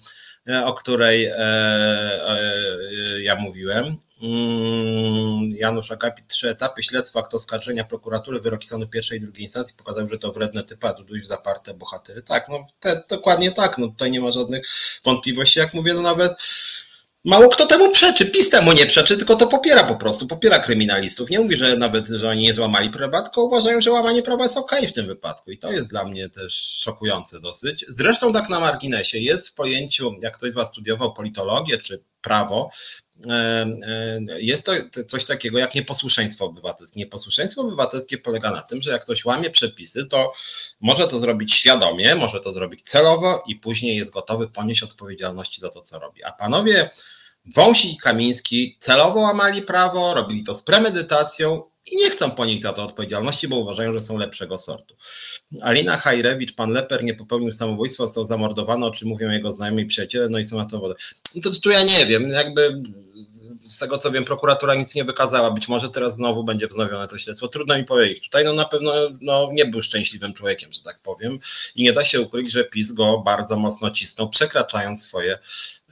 o 0.64 0.74
której 0.74 1.24
e, 1.24 1.36
e, 1.38 3.22
ja 3.22 3.36
mówiłem. 3.36 3.96
Mm, 4.22 5.50
Janusz 5.50 5.90
Akapit, 5.90 6.26
trzy 6.26 6.48
etapy 6.48 6.82
śledztwa, 6.82 7.20
akt 7.20 7.34
oskarżenia 7.34 7.84
prokuratury, 7.84 8.40
wyroki 8.40 8.68
sądu 8.68 8.88
pierwszej 8.88 9.18
i 9.18 9.20
drugiej 9.20 9.42
instancji 9.42 9.76
pokazały, 9.76 10.08
że 10.12 10.18
to 10.18 10.32
wredne 10.32 10.62
typy, 10.62 10.86
a 10.86 10.92
Duduś 10.92 11.24
zaparte 11.24 11.74
bohatery. 11.74 12.22
Tak, 12.22 12.48
no 12.48 12.66
te, 12.80 13.02
dokładnie 13.08 13.52
tak, 13.52 13.78
no 13.78 13.88
tutaj 13.88 14.10
nie 14.10 14.20
ma 14.20 14.30
żadnych 14.30 14.68
wątpliwości, 15.04 15.58
jak 15.58 15.74
mówię, 15.74 15.94
no 15.94 16.02
nawet 16.02 16.32
Mało 17.26 17.48
kto 17.48 17.66
temu 17.66 17.90
przeczy, 17.90 18.26
PiS 18.26 18.50
temu 18.50 18.72
nie 18.72 18.86
przeczy, 18.86 19.16
tylko 19.16 19.36
to 19.36 19.46
popiera 19.46 19.84
po 19.84 19.96
prostu, 19.96 20.26
popiera 20.26 20.58
kryminalistów. 20.58 21.30
Nie 21.30 21.40
mówi, 21.40 21.56
że 21.56 21.76
nawet, 21.76 22.08
że 22.08 22.28
oni 22.28 22.42
nie 22.42 22.54
złamali 22.54 22.90
prawa, 22.90 23.22
tylko 23.22 23.44
uważają, 23.44 23.80
że 23.80 23.90
łamanie 23.90 24.22
prawa 24.22 24.44
jest 24.44 24.56
okej 24.56 24.78
okay 24.78 24.88
w 24.88 24.92
tym 24.92 25.06
wypadku 25.06 25.50
i 25.50 25.58
to 25.58 25.72
jest 25.72 25.88
dla 25.88 26.04
mnie 26.04 26.28
też 26.28 26.54
szokujące 26.54 27.40
dosyć. 27.40 27.84
Zresztą 27.88 28.32
tak 28.32 28.48
na 28.48 28.60
marginesie 28.60 29.18
jest 29.18 29.48
w 29.48 29.54
pojęciu, 29.54 30.14
jak 30.22 30.36
ktoś 30.36 30.52
was 30.52 30.68
studiował 30.68 31.12
politologię 31.12 31.78
czy 31.78 32.02
prawo, 32.22 32.70
e, 33.26 33.30
e, 33.30 34.40
jest 34.40 34.66
to 34.66 34.72
coś 35.06 35.24
takiego 35.24 35.58
jak 35.58 35.74
nieposłuszeństwo 35.74 36.44
obywatelskie. 36.44 37.00
Nieposłuszeństwo 37.00 37.60
obywatelskie 37.60 38.18
polega 38.18 38.50
na 38.50 38.62
tym, 38.62 38.82
że 38.82 38.90
jak 38.90 39.02
ktoś 39.02 39.24
łamie 39.24 39.50
przepisy, 39.50 40.04
to 40.04 40.32
może 40.80 41.06
to 41.06 41.18
zrobić 41.20 41.54
świadomie, 41.54 42.14
może 42.14 42.40
to 42.40 42.52
zrobić 42.52 42.82
celowo 42.82 43.44
i 43.46 43.56
później 43.56 43.96
jest 43.96 44.10
gotowy 44.10 44.48
ponieść 44.48 44.82
odpowiedzialności 44.82 45.60
za 45.60 45.70
to, 45.70 45.82
co 45.82 45.98
robi. 45.98 46.24
A 46.24 46.32
panowie 46.32 46.90
Wąsi 47.54 47.92
i 47.92 47.96
Kamiński 47.96 48.76
celowo 48.80 49.20
łamali 49.20 49.62
prawo, 49.62 50.14
robili 50.14 50.44
to 50.44 50.54
z 50.54 50.62
premedytacją 50.62 51.62
i 51.92 51.96
nie 51.96 52.10
chcą 52.10 52.30
ponieść 52.30 52.62
za 52.62 52.72
to 52.72 52.82
odpowiedzialności, 52.82 53.48
bo 53.48 53.56
uważają, 53.56 53.92
że 53.92 54.00
są 54.00 54.16
lepszego 54.16 54.58
sortu. 54.58 54.96
Alina 55.62 55.96
Hajrewicz, 55.96 56.54
pan 56.54 56.70
Leper 56.70 57.04
nie 57.04 57.14
popełnił 57.14 57.52
samobójstwa, 57.52 58.04
został 58.04 58.26
zamordowany, 58.26 58.86
o 58.86 58.90
czym 58.90 59.08
mówią 59.08 59.30
jego 59.30 59.52
znajomi 59.52 59.82
i 59.82 59.86
przyjaciele, 59.86 60.28
no 60.28 60.38
i 60.38 60.44
są 60.44 60.56
na 60.56 60.64
to 60.64 60.80
wodę. 60.80 60.94
No 61.34 61.42
to 61.42 61.50
tu 61.60 61.70
ja 61.70 61.82
nie 61.82 62.06
wiem, 62.06 62.28
jakby 62.28 62.82
z 63.68 63.78
tego 63.78 63.98
co 63.98 64.10
wiem, 64.10 64.24
prokuratura 64.24 64.74
nic 64.74 64.94
nie 64.94 65.04
wykazała. 65.04 65.50
Być 65.50 65.68
może 65.68 65.90
teraz 65.90 66.14
znowu 66.14 66.44
będzie 66.44 66.66
wznowione 66.66 67.08
to 67.08 67.18
śledztwo. 67.18 67.48
Trudno 67.48 67.78
mi 67.78 67.84
powiedzieć. 67.84 68.24
Tutaj 68.24 68.44
no 68.44 68.52
na 68.52 68.64
pewno 68.64 68.92
no, 69.20 69.48
nie 69.52 69.64
był 69.64 69.82
szczęśliwym 69.82 70.34
człowiekiem, 70.34 70.72
że 70.72 70.80
tak 70.80 70.98
powiem. 70.98 71.38
I 71.74 71.82
nie 71.82 71.92
da 71.92 72.04
się 72.04 72.20
ukryć, 72.20 72.52
że 72.52 72.64
PiS 72.64 72.92
go 72.92 73.18
bardzo 73.18 73.56
mocno 73.56 73.90
cisnął, 73.90 74.28
przekraczając 74.28 75.02
swoje, 75.02 75.38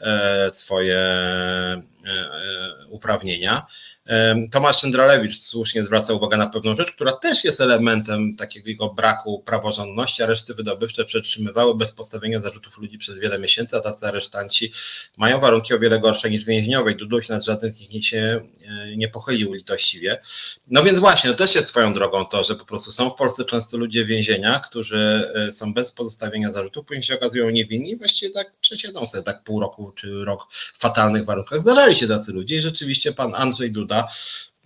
e, 0.01 0.51
swoje 0.51 0.99
e, 0.99 1.83
e, 2.07 2.87
uprawnienia. 2.89 3.67
Tomasz 4.51 4.81
Szyndralewicz 4.81 5.39
słusznie 5.39 5.85
zwraca 5.85 6.13
uwagę 6.13 6.37
na 6.37 6.47
pewną 6.47 6.77
rzecz, 6.77 6.93
która 6.93 7.13
też 7.13 7.45
jest 7.45 7.61
elementem 7.61 8.37
takiego 8.37 8.89
braku 8.89 9.43
praworządności. 9.47 10.23
Areszty 10.23 10.55
wydobywcze 10.55 11.05
przetrzymywały 11.05 11.75
bez 11.75 11.93
postawienia 11.93 12.41
zarzutów 12.41 12.79
ludzi 12.79 12.99
przez 12.99 13.19
wiele 13.19 13.39
miesięcy, 13.39 13.77
a 13.77 13.81
tacy 13.81 14.07
aresztanci 14.07 14.73
mają 15.19 15.41
warunki 15.41 15.75
o 15.75 15.79
wiele 15.79 16.01
gorsze 16.01 16.31
niż 16.31 16.45
więźniowe 16.45 16.93
i 16.93 16.97
Duduś 16.97 17.29
nad 17.29 17.45
żadnym 17.45 17.73
z 17.73 17.81
nich 17.81 18.07
się 18.07 18.41
e, 18.67 18.97
nie 18.97 19.09
pochylił 19.09 19.53
litościwie. 19.53 20.21
No 20.69 20.83
więc 20.83 20.99
właśnie, 20.99 21.31
to 21.31 21.37
też 21.37 21.55
jest 21.55 21.69
swoją 21.69 21.93
drogą 21.93 22.27
to, 22.27 22.45
że 22.45 22.55
po 22.55 22.65
prostu 22.65 22.93
są 22.93 23.11
w 23.11 23.15
Polsce 23.15 23.45
często 23.45 23.77
ludzie 23.77 24.05
w 24.05 24.09
więzieniach, 24.09 24.69
którzy 24.69 25.31
e, 25.35 25.53
są 25.53 25.75
bez 25.75 25.93
pozostawienia 25.93 26.53
zarzutów, 26.53 26.87
później 26.87 27.03
się 27.03 27.15
okazują 27.15 27.51
niewinni 27.51 27.91
i 27.91 27.97
właściwie 27.97 28.33
tak 28.33 28.57
przesiedzą 28.61 29.07
sobie 29.07 29.23
tak 29.23 29.45
pół 29.45 29.61
roku 29.61 29.93
czy 29.93 30.25
rok 30.25 30.47
w 30.53 30.79
fatalnych 30.79 31.25
warunkach. 31.25 31.61
Zdarzali 31.61 31.95
się 31.95 32.09
tacy 32.09 32.33
ludzie 32.33 32.57
i 32.57 32.61
rzeczywiście 32.61 33.13
pan 33.13 33.35
Andrzej 33.35 33.73
Duda 33.73 33.94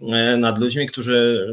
E, 0.02 0.36
nad 0.36 0.58
ludźmi, 0.58 0.86
którzy 0.86 1.48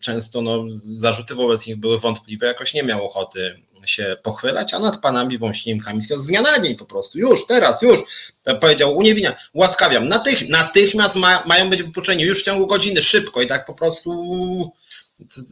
często 0.00 0.42
no, 0.42 0.64
zarzuty 0.96 1.34
wobec 1.34 1.66
nich 1.66 1.76
były 1.76 2.00
wątpliwe, 2.00 2.46
jakoś 2.46 2.74
nie 2.74 2.82
miał 2.82 3.06
ochoty 3.06 3.60
się 3.84 4.16
pochwylać, 4.22 4.74
a 4.74 4.78
nad 4.78 5.00
panami 5.00 5.38
Wąsiniem 5.38 5.80
Kamińskim 5.80 6.16
z 6.16 6.26
dnia 6.26 6.42
na 6.42 6.60
dzień 6.60 6.76
po 6.76 6.84
prostu, 6.84 7.18
już, 7.18 7.46
teraz, 7.46 7.82
już, 7.82 8.00
tak 8.44 8.60
powiedział, 8.60 8.96
uniewinnia, 8.96 9.36
łaskawiam, 9.54 10.08
natych, 10.08 10.48
natychmiast 10.48 11.16
ma, 11.16 11.44
mają 11.46 11.70
być 11.70 11.82
wypuszczeni, 11.82 12.22
już 12.22 12.40
w 12.40 12.44
ciągu 12.44 12.66
godziny, 12.66 13.02
szybko 13.02 13.42
i 13.42 13.46
tak 13.46 13.66
po 13.66 13.74
prostu 13.74 14.72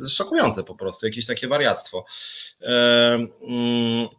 szokujące 0.08 0.64
po 0.64 0.74
prostu, 0.74 1.06
jakieś 1.06 1.26
takie 1.26 1.48
wariactwo. 1.48 2.04
E, 2.62 3.14
mm, 3.14 3.28
no, 4.02 4.10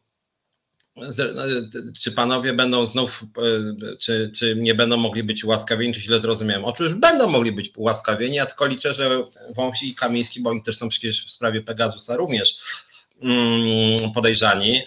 czy 2.00 2.12
panowie 2.12 2.54
będą 2.54 2.86
znów, 2.86 3.24
e, 3.38 3.96
czy, 3.96 4.32
czy 4.36 4.56
nie 4.56 4.76
będą 4.76 4.98
mogli 4.98 5.24
być 5.24 5.44
ułaskawieni, 5.44 5.94
czy 5.94 6.02
źle 6.02 6.20
zrozumiałem? 6.20 6.66
Oczywiście 6.66 7.00
będą 7.00 7.28
mogli 7.28 7.52
być 7.52 7.72
ułaskawieni, 7.78 8.36
ja 8.36 8.46
tylko 8.46 8.66
liczę, 8.66 8.94
że 8.94 9.24
Wąsi 9.56 9.90
i 9.90 9.96
Kamiński, 9.96 10.42
bo 10.42 10.50
oni 10.50 10.64
też 10.64 10.78
są 10.78 10.90
przecież 10.90 11.26
w 11.26 11.32
sprawie 11.32 11.62
Pegasusa 11.62 12.16
również 12.16 12.58
mm, 13.22 14.12
podejrzani. 14.16 14.82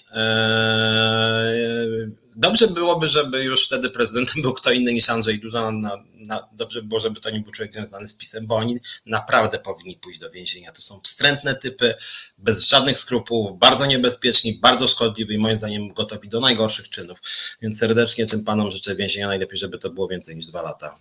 Dobrze 2.37 2.69
byłoby, 2.69 3.09
żeby 3.09 3.45
już 3.45 3.67
wtedy 3.67 3.91
prezydentem 3.91 4.43
był 4.43 4.53
kto 4.53 4.73
inny 4.73 4.93
niż 4.93 5.11
Andrzej 5.11 5.39
Duda. 5.39 5.71
Na, 5.73 6.05
na, 6.15 6.49
dobrze 6.53 6.83
by 6.83 6.89
było, 6.89 7.01
żeby 7.01 7.21
to 7.21 7.31
nie 7.31 7.41
był 7.41 7.53
człowiek 7.53 7.75
związany 7.75 8.09
z 8.09 8.15
PiSem, 8.15 8.47
bo 8.47 8.57
oni 8.57 8.79
naprawdę 9.07 9.59
powinni 9.59 9.97
pójść 9.97 10.21
do 10.21 10.31
więzienia. 10.31 10.73
To 10.73 10.83
są 10.83 11.01
wstrętne 11.01 11.55
typy, 11.55 11.95
bez 12.39 12.69
żadnych 12.69 12.99
skrupułów, 12.99 13.59
bardzo 13.59 13.87
niebezpieczni, 13.87 14.55
bardzo 14.55 14.89
szkodliwi 14.89 15.35
i 15.35 15.39
moim 15.39 15.57
zdaniem 15.57 15.93
gotowi 15.93 16.29
do 16.29 16.41
najgorszych 16.41 16.89
czynów. 16.89 17.19
Więc 17.63 17.79
serdecznie 17.79 18.27
tym 18.27 18.45
panom 18.45 18.73
życzę 18.73 18.97
więzienia. 18.97 19.27
Najlepiej, 19.27 19.59
żeby 19.59 19.79
to 19.79 19.91
było 19.91 20.09
więcej 20.09 20.37
niż 20.37 20.47
dwa 20.47 20.63
lata. 20.63 20.95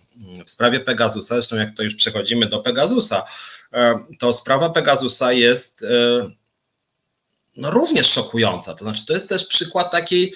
W 0.46 0.50
sprawie 0.50 0.80
Pegasusa, 0.80 1.34
zresztą 1.34 1.56
jak 1.56 1.76
to 1.76 1.82
już 1.82 1.94
przechodzimy 1.94 2.46
do 2.46 2.58
Pegasusa, 2.58 3.24
e, 3.72 4.04
to 4.18 4.32
sprawa 4.32 4.70
Pegasusa 4.70 5.32
jest 5.32 5.82
e, 5.82 6.30
no, 7.56 7.70
również 7.70 8.10
szokująca. 8.10 8.74
To 8.74 8.84
znaczy, 8.84 9.06
to 9.06 9.12
jest 9.12 9.28
też 9.28 9.46
przykład 9.46 9.92
takiej 9.92 10.34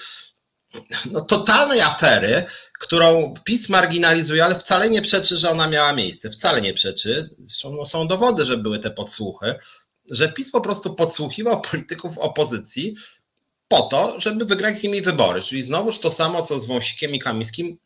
no, 1.13 1.21
totalnej 1.21 1.81
afery, 1.81 2.45
którą 2.81 3.35
PiS 3.45 3.69
marginalizuje, 3.69 4.45
ale 4.45 4.59
wcale 4.59 4.91
nie 4.91 5.03
przeczy, 5.03 5.37
że 5.37 5.51
ona 5.51 5.69
miała 5.69 5.93
miejsce. 5.93 6.31
Wcale 6.31 6.61
nie 6.61 6.75
przeczy. 6.75 7.31
Są, 7.49 7.73
no, 7.73 7.87
są 7.87 8.09
dowody, 8.09 8.47
że 8.47 8.57
były 8.57 8.79
te 8.79 8.91
podsłuchy, 8.91 9.55
że 10.11 10.33
PiS 10.33 10.51
po 10.51 10.61
prostu 10.61 10.95
podsłuchiwał 10.95 11.61
polityków 11.61 12.19
opozycji 12.19 12.95
po 13.69 13.83
to, 13.83 14.21
żeby 14.21 14.45
wygrać 14.45 14.79
z 14.79 14.83
nimi 14.83 15.03
wybory. 15.03 15.43
Czyli 15.43 15.63
znowuż 15.63 15.99
to 15.99 16.11
samo, 16.11 16.43
co 16.43 16.61
z 16.61 16.67
Wąsikiem 16.67 17.15
i 17.15 17.19
Kamińskim, 17.19 17.79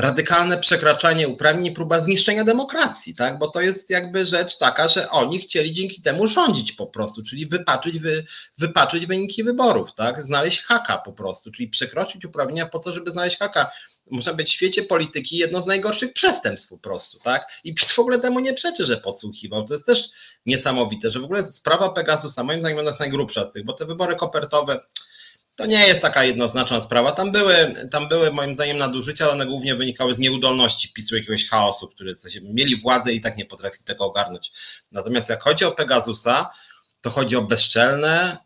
radykalne 0.00 0.58
przekraczanie 0.58 1.28
uprawnień 1.28 1.74
próba 1.74 2.00
zniszczenia 2.00 2.44
demokracji, 2.44 3.14
tak? 3.14 3.38
Bo 3.38 3.48
to 3.48 3.60
jest 3.60 3.90
jakby 3.90 4.26
rzecz 4.26 4.58
taka, 4.58 4.88
że 4.88 5.10
oni 5.10 5.38
chcieli 5.38 5.72
dzięki 5.72 6.02
temu 6.02 6.26
rządzić 6.26 6.72
po 6.72 6.86
prostu, 6.86 7.22
czyli 7.22 7.46
wypaczyć, 7.46 7.98
wy, 7.98 8.24
wypaczyć 8.58 9.06
wyniki 9.06 9.44
wyborów, 9.44 9.94
tak? 9.94 10.22
Znaleźć 10.22 10.62
haka 10.62 10.98
po 10.98 11.12
prostu, 11.12 11.50
czyli 11.50 11.68
przekroczyć 11.68 12.24
uprawnienia 12.24 12.66
po 12.66 12.78
to, 12.78 12.92
żeby 12.92 13.10
znaleźć 13.10 13.38
haka. 13.38 13.70
Można 14.10 14.32
być 14.34 14.48
w 14.48 14.52
świecie 14.52 14.82
polityki 14.82 15.36
jedno 15.36 15.62
z 15.62 15.66
najgorszych 15.66 16.12
przestępstw 16.12 16.68
po 16.68 16.78
prostu, 16.78 17.18
tak? 17.18 17.48
I 17.64 17.74
w 17.78 17.98
ogóle 17.98 18.18
temu 18.18 18.40
nie 18.40 18.54
przeczy, 18.54 18.84
że 18.84 18.96
podsłuchiwał. 18.96 19.64
To 19.64 19.74
jest 19.74 19.86
też 19.86 20.08
niesamowite, 20.46 21.10
że 21.10 21.20
w 21.20 21.24
ogóle 21.24 21.44
sprawa 21.44 21.88
Pegasusa, 21.88 22.44
moim 22.44 22.60
zdaniem 22.60 22.86
jest 22.86 23.00
najgrubsza 23.00 23.44
z 23.44 23.52
tych, 23.52 23.64
bo 23.64 23.72
te 23.72 23.86
wybory 23.86 24.16
kopertowe, 24.16 24.80
to 25.60 25.66
nie 25.66 25.86
jest 25.86 26.02
taka 26.02 26.24
jednoznaczna 26.24 26.82
sprawa. 26.82 27.12
Tam 27.12 27.32
były, 27.32 27.74
tam 27.90 28.08
były 28.08 28.32
moim 28.32 28.54
zdaniem 28.54 28.78
nadużycia, 28.78 29.24
ale 29.24 29.32
one 29.32 29.46
głównie 29.46 29.74
wynikały 29.74 30.14
z 30.14 30.18
nieudolności 30.18 30.92
PiSu, 30.92 31.16
jakiegoś 31.16 31.48
chaosu, 31.48 31.88
który 31.88 32.14
mieli 32.42 32.76
władzę 32.76 33.12
i 33.12 33.20
tak 33.20 33.36
nie 33.36 33.44
potrafili 33.44 33.84
tego 33.84 34.04
ogarnąć. 34.04 34.52
Natomiast 34.92 35.28
jak 35.28 35.42
chodzi 35.42 35.64
o 35.64 35.72
Pegasusa, 35.72 36.50
to 37.00 37.10
chodzi 37.10 37.36
o 37.36 37.42
bezczelne, 37.42 38.36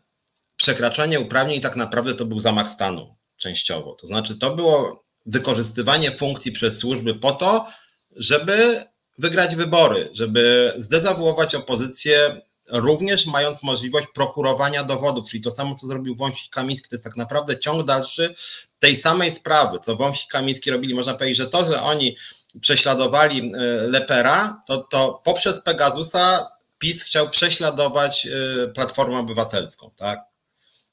przekraczanie 0.57 1.19
uprawnień 1.19 1.61
tak 1.61 1.75
naprawdę 1.75 2.13
to 2.13 2.25
był 2.25 2.39
zamach 2.39 2.69
stanu 2.69 3.15
częściowo. 3.37 3.93
To 3.93 4.07
znaczy, 4.07 4.35
to 4.35 4.55
było 4.55 5.05
wykorzystywanie 5.25 6.15
funkcji 6.15 6.51
przez 6.51 6.77
służby 6.77 7.15
po 7.15 7.31
to, 7.31 7.67
żeby 8.15 8.83
wygrać 9.17 9.55
wybory, 9.55 10.09
żeby 10.13 10.73
zdezawuować 10.77 11.55
opozycję, 11.55 12.41
również 12.69 13.25
mając 13.25 13.63
możliwość 13.63 14.07
prokurowania 14.13 14.83
dowodów, 14.83 15.29
czyli 15.29 15.43
to 15.43 15.51
samo, 15.51 15.75
co 15.75 15.87
zrobił 15.87 16.15
Wąsik 16.15 16.53
Kamiński, 16.53 16.89
to 16.89 16.95
jest 16.95 17.03
tak 17.03 17.17
naprawdę 17.17 17.59
ciąg 17.59 17.85
dalszy 17.85 18.35
tej 18.79 18.97
samej 18.97 19.31
sprawy, 19.31 19.79
co 19.79 19.95
Wąsik 19.95 20.31
Kamiński 20.31 20.71
robili. 20.71 20.95
Można 20.95 21.13
powiedzieć, 21.13 21.37
że 21.37 21.47
to, 21.47 21.65
że 21.65 21.81
oni 21.81 22.17
prześladowali 22.61 23.51
e, 23.55 23.57
Lepera, 23.87 24.61
to, 24.67 24.77
to 24.77 25.21
poprzez 25.23 25.61
Pegasusa 25.61 26.47
PiS 26.77 27.03
chciał 27.03 27.29
prześladować 27.29 28.27
e, 28.27 28.67
Platformę 28.67 29.19
Obywatelską, 29.19 29.91
tak? 29.95 30.34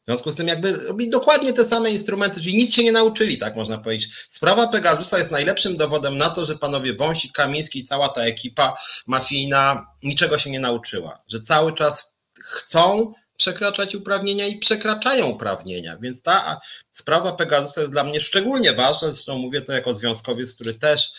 W 0.02 0.04
związku 0.04 0.32
z 0.32 0.36
tym 0.36 0.48
jakby 0.48 0.72
robi 0.72 1.10
dokładnie 1.10 1.52
te 1.52 1.64
same 1.64 1.90
instrumenty, 1.90 2.40
czyli 2.40 2.56
nic 2.56 2.74
się 2.74 2.84
nie 2.84 2.92
nauczyli, 2.92 3.38
tak 3.38 3.56
można 3.56 3.78
powiedzieć. 3.78 4.26
Sprawa 4.28 4.66
Pegasusa 4.66 5.18
jest 5.18 5.30
najlepszym 5.30 5.76
dowodem 5.76 6.18
na 6.18 6.30
to, 6.30 6.46
że 6.46 6.58
panowie 6.58 6.94
Wąsik, 6.94 7.32
Kamiński 7.32 7.78
i 7.78 7.84
cała 7.84 8.08
ta 8.08 8.22
ekipa 8.22 8.76
mafijna 9.06 9.86
niczego 10.02 10.38
się 10.38 10.50
nie 10.50 10.60
nauczyła, 10.60 11.22
że 11.28 11.40
cały 11.40 11.74
czas 11.74 12.04
chcą 12.40 13.12
przekraczać 13.36 13.94
uprawnienia 13.94 14.46
i 14.46 14.58
przekraczają 14.58 15.26
uprawnienia, 15.26 15.98
więc 16.00 16.22
ta 16.22 16.60
sprawa 16.90 17.32
Pegasusa 17.32 17.80
jest 17.80 17.92
dla 17.92 18.04
mnie 18.04 18.20
szczególnie 18.20 18.72
ważna, 18.72 19.08
zresztą 19.08 19.38
mówię 19.38 19.60
to 19.60 19.72
jako 19.72 19.94
związkowiec, 19.94 20.54
który 20.54 20.74
też 20.74 21.12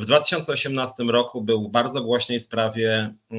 w 0.00 0.04
2018 0.04 1.04
roku 1.04 1.42
był 1.42 1.68
bardzo 1.68 2.02
głośnej 2.02 2.40
sprawie 2.40 3.14
yy, 3.30 3.38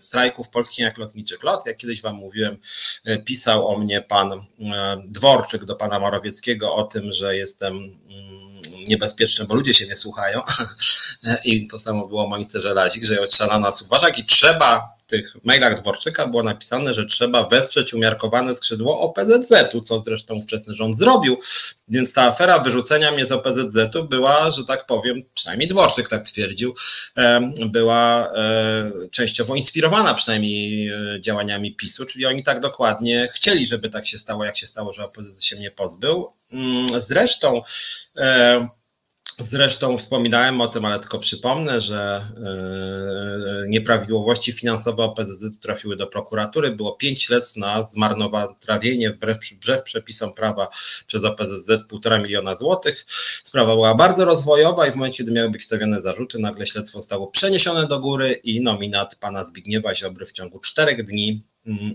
strajków 0.00 0.48
polskich 0.48 0.78
jak 0.78 0.98
lotniczych 0.98 1.42
lot. 1.42 1.66
Jak 1.66 1.76
kiedyś 1.76 2.02
Wam 2.02 2.16
mówiłem, 2.16 2.56
yy, 3.04 3.18
pisał 3.18 3.68
o 3.68 3.78
mnie 3.78 4.02
pan 4.02 4.44
Dworczyk 5.04 5.64
do 5.64 5.76
pana 5.76 5.98
Morawieckiego 5.98 6.74
o 6.74 6.84
tym, 6.84 7.12
że 7.12 7.36
jestem 7.36 7.74
mm, 7.74 7.94
niebezpieczny, 8.88 9.44
bo 9.44 9.54
ludzie 9.54 9.74
się 9.74 9.86
nie 9.86 9.96
słuchają. 9.96 10.40
I 11.44 11.68
to 11.68 11.78
samo 11.78 12.08
było 12.08 12.28
Monice 12.28 12.60
Żelazik, 12.60 13.04
że 13.04 13.26
trzeba 13.26 13.52
na 13.52 13.58
nas 13.58 13.82
uważać 13.82 14.18
i 14.18 14.24
trzeba 14.24 14.95
tych 15.06 15.36
mailach 15.44 15.80
Dworczyka 15.80 16.26
było 16.26 16.42
napisane, 16.42 16.94
że 16.94 17.06
trzeba 17.06 17.48
wesprzeć 17.48 17.94
umiarkowane 17.94 18.56
skrzydło 18.56 19.00
OPZZ-u, 19.00 19.80
co 19.80 20.00
zresztą 20.00 20.34
ówczesny 20.34 20.74
rząd 20.74 20.98
zrobił. 20.98 21.38
Więc 21.88 22.12
ta 22.12 22.22
afera 22.22 22.58
wyrzucenia 22.58 23.12
mnie 23.12 23.26
z 23.26 23.32
OPZZ-u 23.32 24.04
była, 24.04 24.50
że 24.50 24.64
tak 24.64 24.86
powiem, 24.86 25.22
przynajmniej 25.34 25.68
Dworczyk 25.68 26.08
tak 26.08 26.22
twierdził, 26.22 26.74
była 27.66 28.28
e, 28.34 28.90
częściowo 29.10 29.54
inspirowana 29.54 30.14
przynajmniej 30.14 30.88
e, 30.88 31.20
działaniami 31.20 31.74
PiSu, 31.74 32.06
czyli 32.06 32.26
oni 32.26 32.42
tak 32.42 32.60
dokładnie 32.60 33.28
chcieli, 33.34 33.66
żeby 33.66 33.88
tak 33.88 34.06
się 34.06 34.18
stało, 34.18 34.44
jak 34.44 34.58
się 34.58 34.66
stało, 34.66 34.92
że 34.92 35.04
OPZZ 35.04 35.44
się 35.44 35.56
mnie 35.56 35.70
pozbył. 35.70 36.30
Mm, 36.52 36.86
zresztą 37.00 37.62
Zresztą 39.38 39.98
wspominałem 39.98 40.60
o 40.60 40.68
tym, 40.68 40.84
ale 40.84 41.00
tylko 41.00 41.18
przypomnę, 41.18 41.80
że 41.80 42.26
e, 43.64 43.68
nieprawidłowości 43.68 44.52
finansowe 44.52 45.02
OPZZ 45.02 45.44
trafiły 45.60 45.96
do 45.96 46.06
prokuratury. 46.06 46.70
Było 46.70 46.92
pięć 46.92 47.22
śledztw 47.22 47.56
na 47.56 47.82
zmarnotrawienie 47.82 49.10
wbrew, 49.10 49.38
wbrew 49.62 49.82
przepisom 49.82 50.34
prawa 50.34 50.68
przez 51.06 51.24
OPZZ 51.24 51.70
półtora 51.88 52.18
miliona 52.18 52.56
złotych. 52.56 53.06
Sprawa 53.42 53.74
była 53.74 53.94
bardzo 53.94 54.24
rozwojowa 54.24 54.86
i 54.86 54.92
w 54.92 54.96
momencie, 54.96 55.18
kiedy 55.18 55.32
miały 55.32 55.50
być 55.50 55.64
stawiane 55.64 56.02
zarzuty, 56.02 56.38
nagle 56.38 56.66
śledztwo 56.66 56.98
zostało 56.98 57.26
przeniesione 57.26 57.86
do 57.86 58.00
góry 58.00 58.32
i 58.32 58.60
nominat 58.60 59.16
pana 59.16 59.44
Zbigniewa 59.44 59.94
Ziobry 59.94 60.26
w 60.26 60.32
ciągu 60.32 60.60
czterech 60.60 61.04
dni 61.04 61.42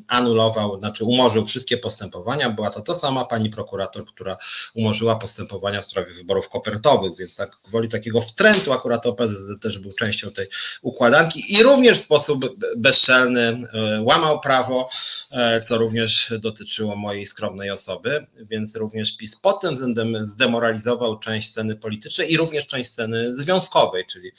anulował, 0.07 0.79
znaczy 0.79 1.03
umorzył 1.03 1.45
wszystkie 1.45 1.77
postępowania. 1.77 2.49
Była 2.49 2.69
to 2.69 2.81
ta 2.81 2.95
sama 2.95 3.25
pani 3.25 3.49
prokurator, 3.49 4.05
która 4.05 4.37
umorzyła 4.73 5.15
postępowania 5.15 5.81
w 5.81 5.85
sprawie 5.85 6.13
wyborów 6.13 6.49
kopertowych, 6.49 7.17
więc 7.17 7.35
tak 7.35 7.57
gwoli 7.63 7.89
takiego 7.89 8.21
wtrętu 8.21 8.73
akurat 8.73 9.05
OPZZ 9.05 9.61
też 9.61 9.77
był 9.77 9.91
częścią 9.91 10.31
tej 10.31 10.47
układanki 10.81 11.53
i 11.53 11.63
również 11.63 11.97
w 11.97 12.01
sposób 12.01 12.45
bezczelny 12.77 13.41
e, 13.41 14.01
łamał 14.01 14.39
prawo, 14.39 14.89
e, 15.31 15.61
co 15.61 15.77
również 15.77 16.33
dotyczyło 16.39 16.95
mojej 16.95 17.25
skromnej 17.25 17.69
osoby, 17.69 18.25
więc 18.39 18.75
również 18.75 19.17
PiS 19.17 19.35
pod 19.35 19.61
tym 19.61 19.73
względem 19.73 20.23
zdemoralizował 20.23 21.19
część 21.19 21.49
sceny 21.49 21.75
politycznej 21.75 22.33
i 22.33 22.37
również 22.37 22.67
część 22.67 22.89
sceny 22.89 23.37
związkowej, 23.37 24.05
czyli 24.05 24.31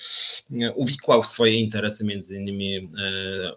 e, 0.60 0.72
uwikłał 0.72 1.22
w 1.22 1.26
swoje 1.26 1.54
interesy 1.54 2.04
między 2.04 2.36
innymi 2.36 2.92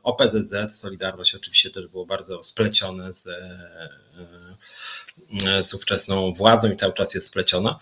OPZZ, 0.03 0.79
Solidarność 0.79 1.35
oczywiście 1.35 1.64
oczywiście 1.65 1.81
też 1.81 1.91
było 1.91 2.05
bardzo 2.05 2.43
splecione 2.43 3.13
z, 3.13 3.27
e, 3.27 3.89
e, 5.47 5.63
z 5.63 5.73
ówczesną 5.73 6.33
władzą 6.33 6.71
i 6.71 6.75
cały 6.75 6.93
czas 6.93 7.13
jest 7.13 7.27
spleciona. 7.27 7.79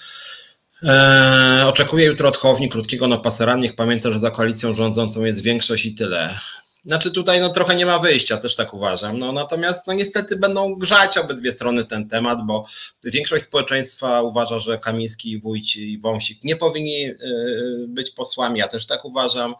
E, 0.83 1.63
oczekuję 1.67 2.05
jutro 2.05 2.29
od 2.29 2.37
Hołowni 2.37 2.69
krótkiego 2.69 3.07
na 3.07 3.17
paseran. 3.17 3.59
Niech 3.59 3.75
pamięta, 3.75 4.11
że 4.11 4.19
za 4.19 4.31
koalicją 4.31 4.73
rządzącą 4.73 5.23
jest 5.23 5.41
większość 5.41 5.85
i 5.85 5.95
tyle. 5.95 6.39
Znaczy 6.85 7.11
tutaj 7.11 7.41
no 7.41 7.49
trochę 7.49 7.75
nie 7.75 7.85
ma 7.85 7.99
wyjścia, 7.99 8.37
też 8.37 8.55
tak 8.55 8.73
uważam. 8.73 9.17
No, 9.17 9.31
natomiast 9.31 9.87
no 9.87 9.93
niestety 9.93 10.37
będą 10.37 10.75
grzać 10.75 11.17
obydwie 11.17 11.51
strony 11.51 11.85
ten 11.85 12.09
temat, 12.09 12.45
bo 12.45 12.65
większość 13.03 13.43
społeczeństwa 13.43 14.21
uważa, 14.21 14.59
że 14.59 14.77
Kamiński, 14.77 15.39
Wójci 15.39 15.91
i 15.93 15.99
Wąsik 15.99 16.43
nie 16.43 16.55
powinni 16.55 17.11
być 17.87 18.11
posłami. 18.11 18.59
Ja 18.59 18.67
też 18.67 18.85
tak 18.85 19.05
uważam. 19.05 19.55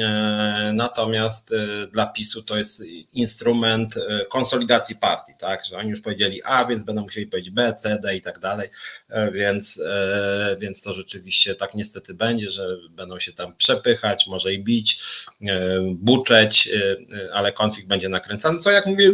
E, 0.00 0.72
natomiast 0.74 1.52
e, 1.52 1.86
dla 1.86 2.06
PiSu 2.06 2.42
to 2.42 2.58
jest 2.58 2.82
instrument 3.12 3.96
e, 3.96 4.26
konsolidacji 4.26 4.96
partii, 4.96 5.32
tak? 5.38 5.64
Że 5.64 5.76
oni 5.76 5.90
już 5.90 6.00
powiedzieli 6.00 6.40
A, 6.44 6.64
więc 6.64 6.84
będą 6.84 7.02
musieli 7.02 7.26
powiedzieć 7.26 7.50
B, 7.50 7.74
C, 7.78 7.98
D 8.02 8.16
i 8.16 8.22
tak 8.22 8.38
dalej. 8.38 8.68
Więc, 9.32 9.80
więc 10.58 10.82
to 10.82 10.92
rzeczywiście 10.92 11.54
tak 11.54 11.74
niestety 11.74 12.14
będzie, 12.14 12.50
że 12.50 12.76
będą 12.90 13.18
się 13.20 13.32
tam 13.32 13.56
przepychać, 13.56 14.26
może 14.26 14.54
i 14.54 14.64
bić, 14.64 15.04
buczeć, 15.94 16.68
ale 17.32 17.52
konflikt 17.52 17.88
będzie 17.88 18.08
nakręcany, 18.08 18.58
co 18.58 18.70
jak 18.70 18.86
mówię, 18.86 19.10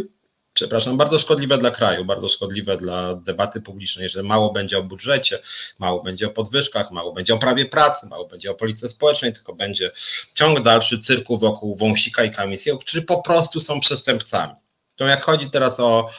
przepraszam, 0.59 0.97
bardzo 0.97 1.19
szkodliwe 1.19 1.59
dla 1.59 1.71
kraju, 1.71 2.05
bardzo 2.05 2.29
szkodliwe 2.29 2.77
dla 2.77 3.15
debaty 3.15 3.61
publicznej, 3.61 4.09
że 4.09 4.23
mało 4.23 4.53
będzie 4.53 4.79
o 4.79 4.83
budżecie, 4.83 5.39
mało 5.79 6.03
będzie 6.03 6.27
o 6.27 6.31
podwyżkach, 6.31 6.91
mało 6.91 7.13
będzie 7.13 7.35
o 7.35 7.39
prawie 7.39 7.67
pracy, 7.67 8.07
mało 8.07 8.27
będzie 8.27 8.51
o 8.51 8.55
polityce 8.55 8.89
społecznej, 8.89 9.33
tylko 9.33 9.55
będzie 9.55 9.91
ciąg 10.35 10.61
dalszy 10.61 10.99
cyrku 10.99 11.39
wokół 11.39 11.77
Wąsika 11.77 12.25
i 12.25 12.31
Kamińskiego, 12.31 12.79
którzy 12.79 13.03
po 13.03 13.23
prostu 13.23 13.61
są 13.61 13.81
przestępcami. 13.81 14.53
To 14.97 15.07
jak 15.07 15.25
chodzi 15.25 15.51
teraz 15.51 15.81
o 15.81 16.11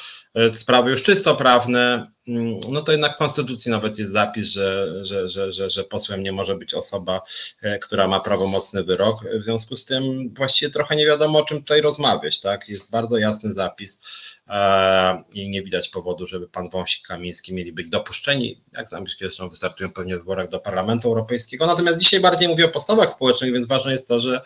sprawy 0.54 0.92
już 0.92 1.04
czysto 1.04 1.36
prawne, 1.36 2.12
mm, 2.28 2.60
no 2.72 2.82
to 2.82 2.92
jednak 2.92 3.16
w 3.16 3.18
Konstytucji 3.18 3.72
nawet 3.72 3.98
jest 3.98 4.12
zapis, 4.12 4.46
że, 4.46 5.06
że, 5.06 5.30
że, 5.30 5.52
że, 5.52 5.70
że 5.70 5.84
posłem 5.84 6.24
nie 6.24 6.32
może 6.32 6.56
być 6.56 6.74
osoba, 6.74 7.22
e, 7.62 7.80
która 7.80 8.08
ma 8.08 8.20
prawomocny 8.20 8.84
wyrok. 8.84 9.16
W 9.40 9.44
związku 9.44 9.78
z 9.78 9.86
tym 9.86 10.34
właściwie 10.34 10.72
trochę 10.72 10.96
nie 10.96 11.06
wiadomo, 11.06 11.40
o 11.40 11.46
czym 11.46 11.58
tutaj 11.58 11.82
rozmawiać. 11.82 12.40
Tak? 12.40 12.70
Jest 12.70 12.92
bardzo 12.92 13.18
jasny 13.18 13.54
zapis 13.54 14.00
e, 14.48 15.24
i 15.34 15.50
nie 15.50 15.64
widać 15.64 15.90
powodu, 15.90 16.28
żeby 16.28 16.48
pan 16.48 16.70
Wąsik 16.70 17.08
Kamiński 17.08 17.54
mieli 17.54 17.72
być 17.72 17.90
dopuszczeni, 17.90 18.62
jak 18.74 18.90
znam, 18.90 19.06
zresztą 19.20 19.50
wystartują 19.50 19.92
pewnie 19.92 20.16
w 20.16 20.20
wyborach 20.20 20.50
do 20.50 20.60
Parlamentu 20.60 21.08
Europejskiego. 21.08 21.66
Natomiast 21.66 21.98
dzisiaj 21.98 22.20
bardziej 22.20 22.48
mówię 22.48 22.66
o 22.66 22.70
postawach 22.70 23.12
społecznych, 23.12 23.54
więc 23.54 23.68
ważne 23.68 23.92
jest 23.92 24.08
to, 24.08 24.20
że 24.20 24.42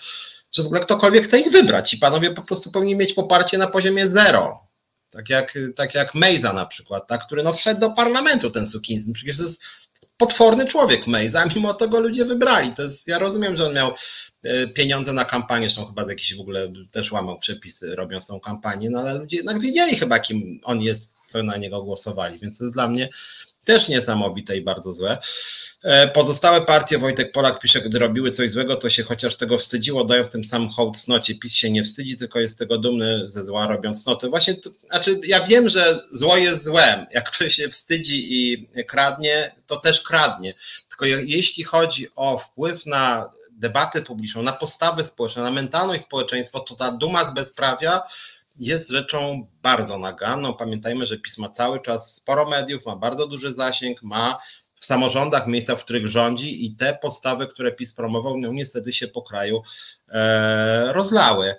że 0.54 0.64
w 0.64 0.66
ogóle 0.66 0.82
ktokolwiek 0.82 1.24
chce 1.24 1.40
ich 1.40 1.52
wybrać 1.52 1.94
i 1.94 1.98
panowie 1.98 2.32
po 2.32 2.42
prostu 2.42 2.72
powinni 2.72 2.96
mieć 2.96 3.14
poparcie 3.14 3.58
na 3.58 3.68
poziomie 3.68 4.10
zero. 4.10 4.63
Tak 5.14 5.30
jak, 5.30 5.58
tak 5.76 5.96
jak 5.96 6.16
Mejza 6.16 6.54
na 6.54 6.66
przykład, 6.66 7.08
tak, 7.08 7.26
który 7.26 7.44
no 7.44 7.54
wszedł 7.54 7.80
do 7.80 7.90
parlamentu 7.90 8.50
ten 8.50 8.68
Sukinsyn. 8.68 9.14
Przecież 9.14 9.38
to 9.38 9.44
jest 9.44 9.62
potworny 10.18 10.66
człowiek 10.66 11.08
Mejza, 11.08 11.46
mimo 11.56 11.74
to 11.74 11.90
go 11.90 12.00
ludzie 12.00 12.26
wybrali. 12.26 12.74
To 12.74 12.82
jest, 12.82 13.08
ja 13.08 13.20
rozumiem, 13.20 13.56
że 13.56 13.66
on 13.66 13.74
miał 13.74 13.92
e, 14.44 14.68
pieniądze 14.68 15.14
na 15.14 15.26
kampanię, 15.26 15.70
są 15.70 15.86
chyba 15.86 16.06
z 16.06 16.10
jakiś 16.10 16.38
w 16.38 16.42
ogóle 16.42 16.74
też 16.92 17.12
łamał 17.12 17.40
przepisy 17.40 17.96
robiąc 17.96 18.28
tą 18.28 18.40
kampanię, 18.40 18.90
no 18.90 19.00
ale 19.00 19.18
ludzie 19.18 19.38
jednak 19.38 19.60
wiedzieli 19.60 19.96
chyba 19.96 20.20
kim 20.20 20.60
on 20.64 20.82
jest, 20.82 21.16
co 21.28 21.44
na 21.44 21.58
niego 21.58 21.84
głosowali, 21.84 22.40
więc 22.40 22.58
to 22.58 22.64
jest 22.64 22.74
dla 22.74 22.88
mnie 22.88 23.10
też 23.66 23.90
niesamowite 23.90 24.58
i 24.58 24.62
bardzo 24.62 24.94
złe. 24.94 25.18
E, 25.84 26.08
pozostałe 26.08 26.62
partie, 26.62 26.98
Wojtek 26.98 27.32
Polak 27.32 27.60
pisze, 27.60 27.82
gdy 27.82 28.00
robiły 28.00 28.32
coś 28.32 28.52
złego, 28.52 28.76
to 28.76 28.90
się 28.90 29.04
chociaż 29.04 29.36
tego 29.36 29.58
wstydziło, 29.58 30.06
dając 30.06 30.30
tym 30.30 30.44
sam 30.44 30.70
hołd 30.70 30.98
cnocie. 30.98 31.36
PiS 31.36 31.54
się 31.54 31.72
nie 31.72 31.84
wstydzi, 31.84 32.18
tylko 32.18 32.40
jest 32.40 32.60
tego 32.60 32.78
dumny 32.78 33.30
ze 33.30 33.46
zła, 33.46 33.68
robiąc 33.68 34.04
cnoty. 34.04 34.30
Właśnie, 34.30 34.54
to, 34.54 34.70
znaczy 34.70 35.20
ja 35.24 35.46
wiem, 35.46 35.70
że 35.70 36.00
zło 36.12 36.38
jest 36.38 36.64
złem. 36.64 37.06
Jak 37.12 37.32
ktoś 37.32 37.56
się 37.56 37.70
wstydzi 37.70 38.34
i 38.34 38.68
kradnie, 38.88 39.56
to 39.68 39.78
też 39.78 40.02
kradnie. 40.02 40.54
Tylko 40.90 41.06
jeśli 41.06 41.64
chodzi 41.64 42.08
o 42.16 42.38
wpływ 42.38 42.86
na 42.86 43.30
debatę 43.52 44.02
publiczną, 44.02 44.42
na 44.42 44.54
postawę 44.54 45.04
społeczną, 45.04 45.44
na 45.44 45.52
mentalność 45.52 46.04
społeczeństwa, 46.04 46.60
to 46.60 46.76
ta 46.76 46.92
duma 46.92 47.30
z 47.30 47.34
bezprawia 47.34 48.02
jest 48.60 48.90
rzeczą 48.90 49.48
bardzo 49.62 49.98
naganną. 49.98 50.54
Pamiętajmy, 50.54 51.06
że 51.06 51.18
PiS 51.18 51.38
ma 51.38 51.50
cały 51.50 51.82
czas 51.82 52.16
sporo 52.16 52.50
mediów, 52.50 52.86
ma 52.86 52.96
bardzo 52.96 53.28
duży 53.28 53.54
zasięg, 53.54 54.04
ma 54.04 54.40
w 54.76 54.86
samorządach 54.86 55.48
miejsca, 55.48 55.76
w 55.76 55.84
których 55.84 56.08
rządzi 56.08 56.66
i 56.66 56.76
te 56.76 56.98
postawy, 57.02 57.48
które 57.48 57.72
PiS 57.72 57.94
promował, 57.94 58.38
no 58.38 58.52
niestety 58.52 58.94
się 58.94 59.08
po 59.08 59.22
kraju 59.22 59.62
rozlały. 60.88 61.56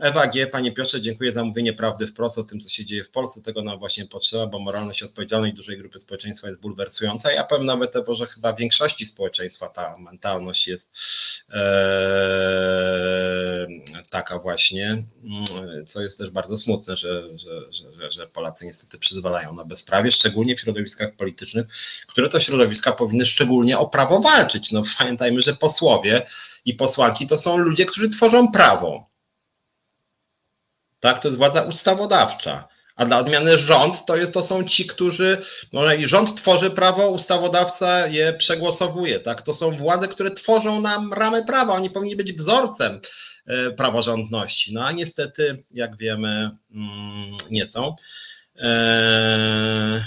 Ewa 0.00 0.26
G., 0.26 0.46
Panie 0.46 0.72
Piotrze, 0.72 1.00
dziękuję 1.00 1.32
za 1.32 1.44
mówienie 1.44 1.72
prawdy 1.72 2.06
wprost 2.06 2.38
o 2.38 2.44
tym, 2.44 2.60
co 2.60 2.68
się 2.68 2.84
dzieje 2.84 3.04
w 3.04 3.10
Polsce. 3.10 3.42
Tego 3.42 3.62
nam 3.62 3.78
właśnie 3.78 4.06
potrzeba, 4.06 4.46
bo 4.46 4.58
moralność 4.58 5.02
odpowiedzialnej 5.02 5.54
dużej 5.54 5.78
grupy 5.78 5.98
społeczeństwa 5.98 6.48
jest 6.48 6.60
bulwersująca. 6.60 7.32
Ja 7.32 7.44
powiem 7.44 7.66
nawet 7.66 7.92
to, 7.92 8.14
że 8.14 8.26
chyba 8.26 8.52
w 8.52 8.58
większości 8.58 9.06
społeczeństwa 9.06 9.68
ta 9.68 9.94
mentalność 9.98 10.68
jest 10.68 10.90
e, 11.50 11.58
taka 14.10 14.38
właśnie, 14.38 15.02
co 15.86 16.00
jest 16.00 16.18
też 16.18 16.30
bardzo 16.30 16.58
smutne, 16.58 16.96
że, 16.96 17.38
że, 17.38 17.72
że, 17.72 18.12
że 18.12 18.26
Polacy 18.26 18.66
niestety 18.66 18.98
przyzwalają 18.98 19.54
na 19.54 19.64
bezprawie, 19.64 20.12
szczególnie 20.12 20.56
w 20.56 20.60
środowiskach 20.60 21.12
politycznych, 21.12 21.66
które 22.08 22.28
to 22.28 22.40
środowiska 22.40 22.92
powinny 22.92 23.26
szczególnie 23.26 23.78
o 23.78 23.86
prawo 23.86 24.20
walczyć. 24.20 24.72
No 24.72 24.82
pamiętajmy, 24.98 25.42
że 25.42 25.54
posłowie 25.54 26.26
i 26.64 26.74
posłanki 26.74 27.26
to 27.26 27.38
są 27.38 27.56
ludzie, 27.56 27.86
którzy 27.86 28.08
tworzą 28.10 28.52
prawo 28.52 29.08
tak? 31.00 31.18
To 31.18 31.28
jest 31.28 31.38
władza 31.38 31.62
ustawodawcza. 31.62 32.68
A 32.98 33.04
dla 33.04 33.18
odmiany 33.18 33.58
rząd 33.58 34.06
to, 34.06 34.16
jest, 34.16 34.32
to 34.32 34.42
są 34.42 34.64
ci, 34.64 34.86
którzy, 34.86 35.38
no 35.72 35.92
i 35.92 36.06
rząd 36.06 36.36
tworzy 36.36 36.70
prawo, 36.70 37.10
ustawodawca 37.10 38.06
je 38.06 38.32
przegłosowuje, 38.32 39.20
tak? 39.20 39.42
To 39.42 39.54
są 39.54 39.70
władze, 39.70 40.08
które 40.08 40.30
tworzą 40.30 40.80
nam 40.80 41.12
ramy 41.12 41.44
prawa, 41.44 41.72
oni 41.72 41.90
powinni 41.90 42.16
być 42.16 42.32
wzorcem 42.32 43.00
e, 43.46 43.70
praworządności, 43.70 44.74
no 44.74 44.84
a 44.84 44.92
niestety, 44.92 45.64
jak 45.70 45.96
wiemy, 45.96 46.50
mm, 46.70 47.36
nie 47.50 47.66
są. 47.66 47.96
Eee 48.56 50.00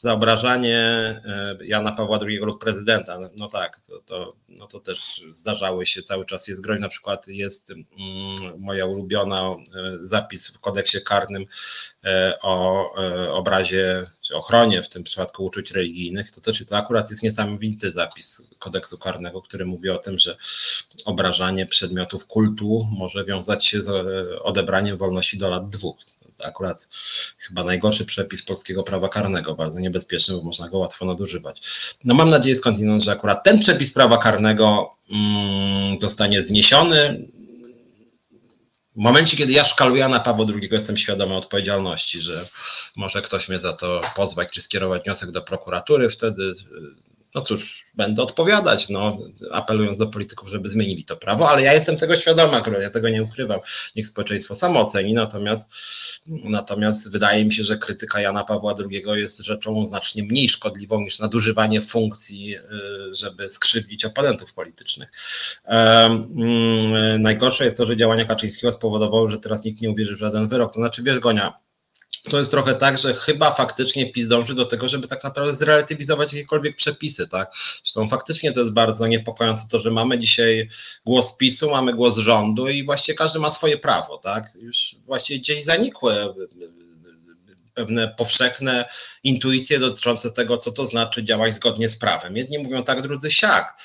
za 0.00 0.20
e, 0.22 1.56
Jana 1.64 1.92
Pawła 1.92 2.18
II 2.26 2.38
lub 2.38 2.60
prezydenta. 2.60 3.18
No 3.36 3.48
tak, 3.48 3.80
to, 3.80 3.98
to, 3.98 4.32
no 4.48 4.66
to 4.66 4.80
też 4.80 5.22
zdarzały 5.32 5.86
się, 5.86 6.02
cały 6.02 6.26
czas 6.26 6.48
jest 6.48 6.60
groź. 6.60 6.80
Na 6.80 6.88
przykład 6.88 7.28
jest 7.28 7.70
mm, 7.70 8.60
moja 8.60 8.86
ulubiona 8.86 9.42
e, 9.42 9.56
zapis 10.00 10.48
w 10.48 10.60
kodeksie 10.60 11.02
karnym 11.02 11.44
e, 12.04 12.38
o 12.42 12.88
obrazie, 13.32 14.06
czy 14.20 14.34
ochronie 14.34 14.82
w 14.82 14.88
tym 14.88 15.02
przypadku 15.02 15.44
uczuć 15.44 15.70
religijnych. 15.70 16.30
To 16.30 16.40
też 16.40 16.64
to 16.66 16.76
akurat 16.76 17.10
jest 17.10 17.22
niesamowity 17.22 17.92
zapis 17.92 18.42
kodeksu 18.58 18.98
karnego, 18.98 19.42
który 19.42 19.66
mówi 19.66 19.90
o 19.90 19.98
tym, 19.98 20.18
że 20.18 20.36
obrażanie 21.04 21.66
przedmiotów 21.66 22.26
kultu 22.26 22.88
może 22.98 23.24
wiązać 23.24 23.66
się 23.66 23.82
z 23.82 23.88
odebraniem 24.42 24.96
wolności 24.96 25.38
do 25.38 25.50
lat 25.50 25.70
dwóch 25.70 25.96
akurat 26.44 26.88
chyba 27.38 27.64
najgorszy 27.64 28.04
przepis 28.04 28.42
polskiego 28.42 28.82
prawa 28.82 29.08
karnego, 29.08 29.54
bardzo 29.54 29.80
niebezpieczny, 29.80 30.34
bo 30.34 30.42
można 30.42 30.68
go 30.68 30.78
łatwo 30.78 31.04
nadużywać. 31.04 31.62
No 32.04 32.14
mam 32.14 32.28
nadzieję 32.28 32.56
skądinąd, 32.56 33.04
że 33.04 33.12
akurat 33.12 33.44
ten 33.44 33.58
przepis 33.58 33.92
prawa 33.92 34.18
karnego 34.18 34.90
mm, 35.10 36.00
zostanie 36.00 36.42
zniesiony. 36.42 37.28
W 38.96 39.00
momencie, 39.00 39.36
kiedy 39.36 39.52
ja 39.52 39.64
szkaluję 39.64 40.08
na 40.08 40.20
Pawła 40.20 40.46
II, 40.54 40.68
jestem 40.72 40.96
świadomy 40.96 41.34
odpowiedzialności, 41.34 42.20
że 42.20 42.48
może 42.96 43.22
ktoś 43.22 43.48
mnie 43.48 43.58
za 43.58 43.72
to 43.72 44.00
pozwać 44.16 44.48
czy 44.52 44.60
skierować 44.60 45.02
wniosek 45.02 45.30
do 45.30 45.42
prokuratury, 45.42 46.10
wtedy 46.10 46.54
no 47.34 47.42
cóż, 47.42 47.86
będę 47.94 48.22
odpowiadać, 48.22 48.88
no, 48.88 49.18
apelując 49.52 49.98
do 49.98 50.06
polityków, 50.06 50.48
żeby 50.48 50.68
zmienili 50.68 51.04
to 51.04 51.16
prawo, 51.16 51.50
ale 51.50 51.62
ja 51.62 51.72
jestem 51.72 51.96
tego 51.96 52.16
świadomy, 52.16 52.56
akurat 52.56 52.82
ja 52.82 52.90
tego 52.90 53.08
nie 53.08 53.22
ukrywam. 53.22 53.60
Niech 53.96 54.06
społeczeństwo 54.06 54.54
samo 54.54 54.80
oceni, 54.80 55.14
natomiast, 55.14 55.70
natomiast 56.26 57.10
wydaje 57.10 57.44
mi 57.44 57.54
się, 57.54 57.64
że 57.64 57.78
krytyka 57.78 58.20
Jana 58.20 58.44
Pawła 58.44 58.74
II 58.90 59.04
jest 59.20 59.38
rzeczą 59.38 59.86
znacznie 59.86 60.22
mniej 60.22 60.48
szkodliwą 60.48 61.00
niż 61.00 61.18
nadużywanie 61.18 61.82
funkcji, 61.82 62.56
y, 62.56 62.60
żeby 63.14 63.48
skrzywdzić 63.48 64.04
oponentów 64.04 64.54
politycznych. 64.54 65.12
Um, 65.64 67.22
najgorsze 67.22 67.64
jest 67.64 67.76
to, 67.76 67.86
że 67.86 67.96
działania 67.96 68.24
Kaczyńskiego 68.24 68.72
spowodowały, 68.72 69.30
że 69.30 69.38
teraz 69.38 69.64
nikt 69.64 69.82
nie 69.82 69.90
uwierzy 69.90 70.16
w 70.16 70.18
żaden 70.18 70.48
wyrok. 70.48 70.74
To 70.74 70.80
znaczy, 70.80 71.02
wiesz, 71.02 71.18
Gonia, 71.18 71.52
to 72.28 72.38
jest 72.38 72.50
trochę 72.50 72.74
tak, 72.74 72.98
że 72.98 73.14
chyba 73.14 73.50
faktycznie 73.50 74.12
PiS 74.12 74.28
dąży 74.28 74.54
do 74.54 74.64
tego, 74.64 74.88
żeby 74.88 75.08
tak 75.08 75.24
naprawdę 75.24 75.54
zrelatywizować 75.54 76.32
jakiekolwiek 76.32 76.76
przepisy, 76.76 77.28
tak? 77.28 77.50
Zresztą 77.84 78.06
faktycznie 78.06 78.52
to 78.52 78.60
jest 78.60 78.72
bardzo 78.72 79.06
niepokojące 79.06 79.64
to, 79.70 79.80
że 79.80 79.90
mamy 79.90 80.18
dzisiaj 80.18 80.68
głos 81.06 81.36
PiSu, 81.36 81.70
mamy 81.70 81.94
głos 81.94 82.16
rządu 82.16 82.68
i 82.68 82.84
właściwie 82.84 83.18
każdy 83.18 83.38
ma 83.38 83.50
swoje 83.50 83.78
prawo, 83.78 84.18
tak? 84.18 84.52
Już 84.54 84.96
właściwie 85.06 85.40
gdzieś 85.40 85.64
zanikłe 85.64 86.34
pewne 87.78 88.08
powszechne 88.08 88.88
intuicje 89.22 89.78
dotyczące 89.78 90.30
tego, 90.30 90.58
co 90.58 90.72
to 90.72 90.86
znaczy 90.86 91.24
działać 91.24 91.54
zgodnie 91.54 91.88
z 91.88 91.96
prawem. 91.96 92.36
Jedni 92.36 92.58
mówią 92.58 92.82
tak, 92.82 93.02
drudzy 93.02 93.30
siak. 93.30 93.76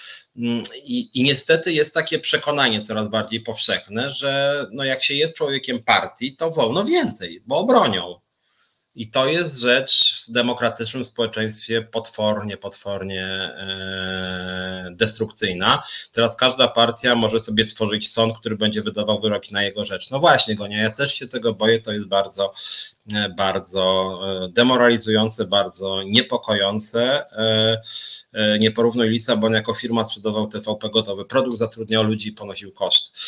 I, 0.83 1.09
I, 1.13 1.23
niestety 1.23 1.73
jest 1.73 1.93
takie 1.93 2.19
przekonanie 2.19 2.85
coraz 2.85 3.07
bardziej 3.07 3.41
powszechne, 3.41 4.11
że 4.11 4.65
no 4.71 4.83
jak 4.83 5.03
się 5.03 5.13
jest 5.13 5.35
człowiekiem 5.35 5.83
partii, 5.83 6.35
to 6.35 6.51
wolno 6.51 6.85
więcej, 6.85 7.43
bo 7.45 7.57
obronią. 7.57 8.22
I 8.95 9.11
to 9.11 9.27
jest 9.27 9.59
rzecz 9.59 10.23
w 10.27 10.31
demokratycznym 10.31 11.05
społeczeństwie 11.05 11.81
potwornie, 11.81 12.57
potwornie 12.57 13.25
e, 13.25 14.87
destrukcyjna. 14.91 15.83
Teraz 16.11 16.35
każda 16.35 16.67
partia 16.67 17.15
może 17.15 17.39
sobie 17.39 17.65
stworzyć 17.65 18.11
sąd, 18.11 18.37
który 18.37 18.55
będzie 18.57 18.81
wydawał 18.81 19.21
wyroki 19.21 19.53
na 19.53 19.63
jego 19.63 19.85
rzecz. 19.85 20.11
No 20.11 20.19
właśnie, 20.19 20.55
Gonia, 20.55 20.81
ja 20.81 20.89
też 20.89 21.13
się 21.13 21.27
tego 21.27 21.53
boję, 21.53 21.79
to 21.81 21.91
jest 21.91 22.07
bardzo, 22.07 22.53
e, 23.15 23.29
bardzo 23.29 24.19
e, 24.45 24.49
demoralizujące, 24.49 25.45
bardzo 25.45 26.03
niepokojące. 26.03 27.25
Nie 28.59 28.71
porównuj 28.71 29.09
Lisabon 29.09 29.53
jako 29.53 29.73
firma 29.73 30.03
sprzedawał 30.03 30.47
TVP 30.47 30.89
gotowy 30.89 31.25
produkt, 31.25 31.57
zatrudniał 31.57 32.03
ludzi 32.03 32.29
i 32.29 32.31
ponosił 32.31 32.71
koszt. 32.71 33.19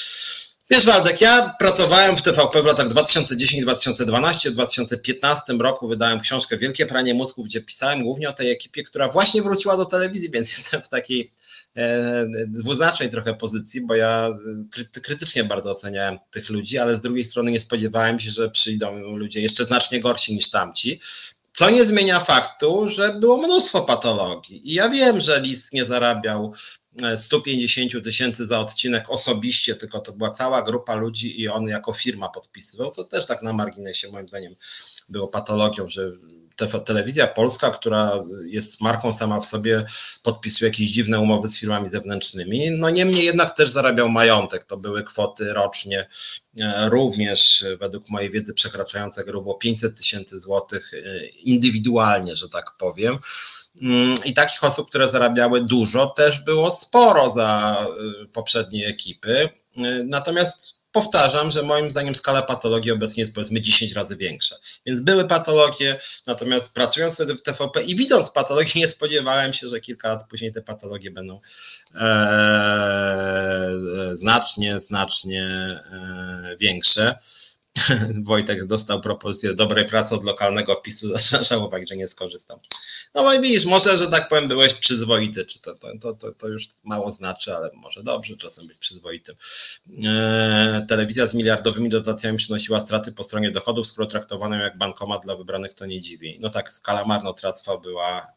Wiesz, 0.69 0.85
Waldek, 0.85 1.21
ja 1.21 1.55
pracowałem 1.59 2.17
w 2.17 2.21
TVP 2.21 2.61
w 2.61 2.65
latach 2.65 2.87
2010-2012. 2.87 4.49
W 4.49 4.51
2015 4.51 5.53
roku 5.53 5.87
wydałem 5.87 6.19
książkę 6.19 6.57
Wielkie 6.57 6.85
Pranie 6.85 7.13
Mózgów, 7.13 7.45
gdzie 7.45 7.61
pisałem 7.61 8.03
głównie 8.03 8.29
o 8.29 8.33
tej 8.33 8.51
ekipie, 8.51 8.83
która 8.83 9.07
właśnie 9.07 9.41
wróciła 9.41 9.77
do 9.77 9.85
telewizji, 9.85 10.31
więc 10.31 10.49
jestem 10.57 10.83
w 10.83 10.89
takiej 10.89 11.31
e, 11.75 12.25
dwuznacznej 12.47 13.09
trochę 13.09 13.33
pozycji, 13.33 13.81
bo 13.81 13.95
ja 13.95 14.29
krytycznie 15.03 15.43
bardzo 15.43 15.71
oceniałem 15.71 16.19
tych 16.31 16.49
ludzi, 16.49 16.77
ale 16.77 16.97
z 16.97 17.01
drugiej 17.01 17.23
strony 17.23 17.51
nie 17.51 17.59
spodziewałem 17.59 18.19
się, 18.19 18.31
że 18.31 18.49
przyjdą 18.49 18.99
ludzie 18.99 19.41
jeszcze 19.41 19.65
znacznie 19.65 19.99
gorsi 19.99 20.33
niż 20.33 20.49
tamci. 20.49 20.99
Co 21.53 21.69
nie 21.69 21.85
zmienia 21.85 22.19
faktu, 22.19 22.89
że 22.89 23.13
było 23.19 23.37
mnóstwo 23.37 23.81
patologii. 23.81 24.71
I 24.71 24.73
ja 24.73 24.89
wiem, 24.89 25.21
że 25.21 25.41
Lis 25.41 25.71
nie 25.71 25.85
zarabiał 25.85 26.53
150 27.17 28.03
tysięcy 28.03 28.45
za 28.45 28.59
odcinek 28.59 29.09
osobiście, 29.09 29.75
tylko 29.75 29.99
to 29.99 30.13
była 30.13 30.31
cała 30.31 30.61
grupa 30.61 30.95
ludzi 30.95 31.41
i 31.41 31.47
on 31.47 31.67
jako 31.67 31.93
firma 31.93 32.29
podpisywał, 32.29 32.91
to 32.91 33.03
też 33.03 33.25
tak 33.25 33.41
na 33.41 33.53
marginesie 33.53 34.11
moim 34.11 34.27
zdaniem 34.27 34.55
było 35.09 35.27
patologią, 35.27 35.87
że 35.89 36.11
telewizja 36.85 37.27
polska, 37.27 37.71
która 37.71 38.23
jest 38.45 38.81
marką 38.81 39.13
sama 39.13 39.41
w 39.41 39.45
sobie, 39.45 39.85
podpisuje 40.23 40.69
jakieś 40.69 40.89
dziwne 40.89 41.19
umowy 41.19 41.47
z 41.47 41.59
firmami 41.59 41.89
zewnętrznymi. 41.89 42.71
No 42.71 42.89
niemniej 42.89 43.25
jednak 43.25 43.57
też 43.57 43.69
zarabiał 43.69 44.09
majątek. 44.09 44.65
To 44.65 44.77
były 44.77 45.03
kwoty 45.03 45.53
rocznie 45.53 46.07
e, 46.59 46.89
również 46.89 47.65
według 47.79 48.09
mojej 48.09 48.31
wiedzy 48.31 48.53
przekraczające 48.53 49.25
grubo 49.25 49.53
500 49.53 49.97
tysięcy 49.97 50.39
złotych 50.39 50.93
e, 50.93 51.25
indywidualnie, 51.27 52.35
że 52.35 52.49
tak 52.49 52.71
powiem. 52.77 53.17
Mm, 53.81 54.15
I 54.25 54.33
takich 54.33 54.63
osób, 54.63 54.89
które 54.89 55.09
zarabiały 55.09 55.61
dużo, 55.61 56.07
też 56.07 56.39
było 56.39 56.71
sporo 56.71 57.31
za 57.31 57.77
y, 58.23 58.27
poprzednie 58.27 58.87
ekipy. 58.87 59.49
Y, 59.77 60.03
natomiast 60.05 60.75
powtarzam, 60.95 61.51
że 61.51 61.63
moim 61.63 61.89
zdaniem 61.89 62.15
skala 62.15 62.41
patologii 62.41 62.91
obecnie 62.91 63.21
jest 63.21 63.33
powiedzmy 63.33 63.61
10 63.61 63.93
razy 63.93 64.17
większa. 64.17 64.55
Więc 64.85 65.01
były 65.01 65.27
patologie, 65.27 65.99
natomiast 66.27 66.73
pracując 66.73 67.13
wtedy 67.13 67.35
w 67.35 67.41
TVP 67.41 67.83
i 67.83 67.95
widząc 67.95 68.29
patologię, 68.29 68.71
nie 68.81 68.87
spodziewałem 68.87 69.53
się, 69.53 69.67
że 69.67 69.79
kilka 69.79 70.07
lat 70.07 70.27
później 70.29 70.51
te 70.53 70.61
patologie 70.61 71.11
będą 71.11 71.41
e, 71.95 72.09
znacznie, 74.13 74.79
znacznie 74.79 75.43
e, 75.43 76.55
większe. 76.59 77.15
Wojtek 78.23 78.65
dostał 78.65 79.01
propozycję 79.01 79.53
dobrej 79.53 79.85
pracy 79.85 80.15
od 80.15 80.23
lokalnego 80.23 80.75
PiSu, 80.75 81.07
zaczyna 81.07 81.43
żałować, 81.43 81.89
że 81.89 81.95
nie 81.95 82.07
skorzystał. 82.07 82.59
No 83.15 83.33
i 83.33 83.41
widzisz, 83.41 83.65
może, 83.65 83.97
że 83.97 84.07
tak 84.07 84.29
powiem, 84.29 84.47
byłeś 84.47 84.73
przyzwoity, 84.73 85.45
czy 85.45 85.59
to, 85.59 85.75
to, 86.01 86.13
to, 86.13 86.31
to 86.31 86.47
już 86.47 86.67
mało 86.83 87.11
znaczy, 87.11 87.55
ale 87.55 87.69
może 87.73 88.03
dobrze 88.03 88.37
czasem 88.37 88.67
być 88.67 88.77
przyzwoitym. 88.77 89.35
Eee, 90.03 90.85
telewizja 90.87 91.27
z 91.27 91.33
miliardowymi 91.33 91.89
dotacjami 91.89 92.37
przynosiła 92.37 92.81
straty 92.81 93.11
po 93.11 93.23
stronie 93.23 93.51
dochodów, 93.51 93.87
skoro 93.87 94.07
traktowaną 94.07 94.57
jak 94.57 94.77
bankomat 94.77 95.21
dla 95.23 95.35
wybranych 95.35 95.73
to 95.73 95.85
nie 95.85 96.01
dziwi. 96.01 96.37
No 96.41 96.49
tak, 96.49 96.71
skala 96.71 97.05
marnotrawstwa 97.05 97.77
była 97.77 98.27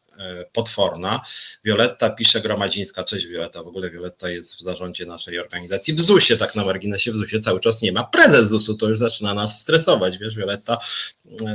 potworna. 0.52 1.20
Wioletta 1.64 2.10
pisze 2.10 2.40
Gromadzińska, 2.40 3.04
cześć 3.04 3.26
Wioletta, 3.26 3.62
w 3.62 3.66
ogóle 3.66 3.90
Wioletta 3.90 4.30
jest 4.30 4.56
w 4.56 4.60
zarządzie 4.60 5.06
naszej 5.06 5.38
organizacji. 5.38 5.94
W 5.94 6.00
ZUS-ie, 6.00 6.36
tak 6.36 6.54
na 6.54 6.64
marginesie, 6.64 7.12
w 7.12 7.16
ZUS-ie 7.16 7.42
cały 7.42 7.60
czas 7.60 7.82
nie 7.82 7.92
ma. 7.92 8.04
Prezes 8.04 8.48
ZUS-u 8.48 8.74
to 8.74 8.88
już 8.88 8.98
zaczyna 8.98 9.34
nas 9.34 9.60
stresować, 9.60 10.18
wiesz 10.18 10.36
Wioletta, 10.36 10.78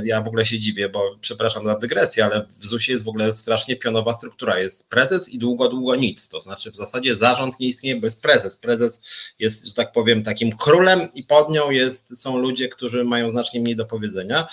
ja 0.04 0.22
w 0.22 0.28
ogóle 0.28 0.46
się 0.46 0.60
dziwię, 0.60 0.88
bo 0.88 1.16
przepraszam 1.20 1.66
za 1.66 1.78
dygresję, 1.78 2.24
ale 2.24 2.46
w 2.60 2.66
ZUS-ie 2.66 2.94
jest 2.94 3.04
w 3.04 3.08
ogóle 3.08 3.34
strasznie 3.34 3.76
pionowa 3.76 4.12
struktura. 4.12 4.58
Jest 4.58 4.88
prezes 4.88 5.28
i 5.28 5.38
długo, 5.38 5.68
długo 5.68 5.94
nic. 5.94 6.28
To 6.28 6.40
znaczy 6.40 6.70
w 6.70 6.76
zasadzie 6.76 7.16
zarząd 7.16 7.60
nie 7.60 7.68
istnieje 7.68 8.00
bez 8.00 8.16
prezes. 8.16 8.56
Prezes 8.56 9.00
jest, 9.38 9.66
że 9.66 9.74
tak 9.74 9.92
powiem, 9.92 10.22
takim 10.22 10.56
królem 10.56 11.08
i 11.14 11.22
pod 11.24 11.50
nią 11.50 11.70
jest, 11.70 12.22
są 12.22 12.38
ludzie, 12.38 12.68
którzy 12.68 13.04
mają 13.04 13.30
znacznie 13.30 13.60
mniej 13.60 13.76
do 13.76 13.84
powiedzenia. 13.86 14.46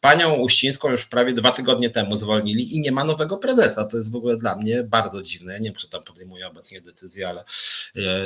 Panią 0.00 0.34
Uścińską 0.34 0.90
już 0.90 1.04
prawie 1.04 1.32
dwa 1.32 1.50
tygodnie 1.50 1.90
temu 1.90 2.16
zwolnili 2.16 2.76
i 2.76 2.80
nie 2.80 2.92
ma 2.92 3.04
nowego 3.04 3.36
prezesa. 3.36 3.84
To 3.84 3.96
jest 3.96 4.12
w 4.12 4.16
ogóle 4.16 4.36
dla 4.36 4.56
mnie 4.56 4.82
bardzo 4.82 5.22
dziwne. 5.22 5.52
Ja 5.52 5.58
nie 5.58 5.68
wiem, 5.68 5.74
kto 5.74 5.88
tam 5.88 6.04
podejmuje 6.04 6.46
obecnie 6.46 6.80
decyzję, 6.80 7.28
ale 7.28 7.44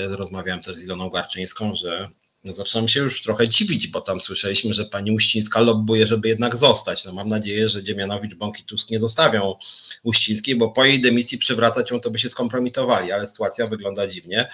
rozmawiałem 0.09 0.63
też 0.63 0.77
z 0.77 0.83
Iloną 0.83 1.11
Garczyńską, 1.11 1.75
że 1.75 2.09
zaczynam 2.45 2.89
się 2.89 3.01
już 3.01 3.23
trochę 3.23 3.49
dziwić, 3.49 3.89
bo 3.89 4.01
tam 4.01 4.21
słyszeliśmy, 4.21 4.75
że 4.75 4.85
pani 4.85 5.11
Uścińska 5.11 5.61
lobbuje, 5.61 6.07
żeby 6.07 6.29
jednak 6.29 6.57
zostać. 6.57 7.05
No 7.05 7.13
mam 7.13 7.29
nadzieję, 7.29 7.69
że 7.69 7.83
Dziemianowicz, 7.83 8.35
Bąk 8.35 8.61
i 8.61 8.65
Tusk 8.65 8.91
nie 8.91 8.99
zostawią 8.99 9.55
Uścińskiej, 10.03 10.57
bo 10.57 10.69
po 10.69 10.85
jej 10.85 11.01
dymisji 11.01 11.39
przywracać 11.39 11.91
ją 11.91 12.01
to 12.01 12.11
by 12.11 12.19
się 12.19 12.29
skompromitowali, 12.29 13.13
ale 13.13 13.27
sytuacja 13.27 13.67
wygląda 13.67 14.07
dziwnie. 14.07 14.51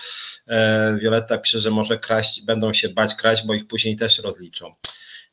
E, 0.48 0.98
Wioletta 1.02 1.38
pisze, 1.38 1.60
że 1.60 1.70
może 1.70 1.98
kraść, 1.98 2.40
będą 2.40 2.72
się 2.72 2.88
bać 2.88 3.14
kraść, 3.14 3.46
bo 3.46 3.54
ich 3.54 3.66
później 3.66 3.96
też 3.96 4.18
rozliczą. 4.18 4.74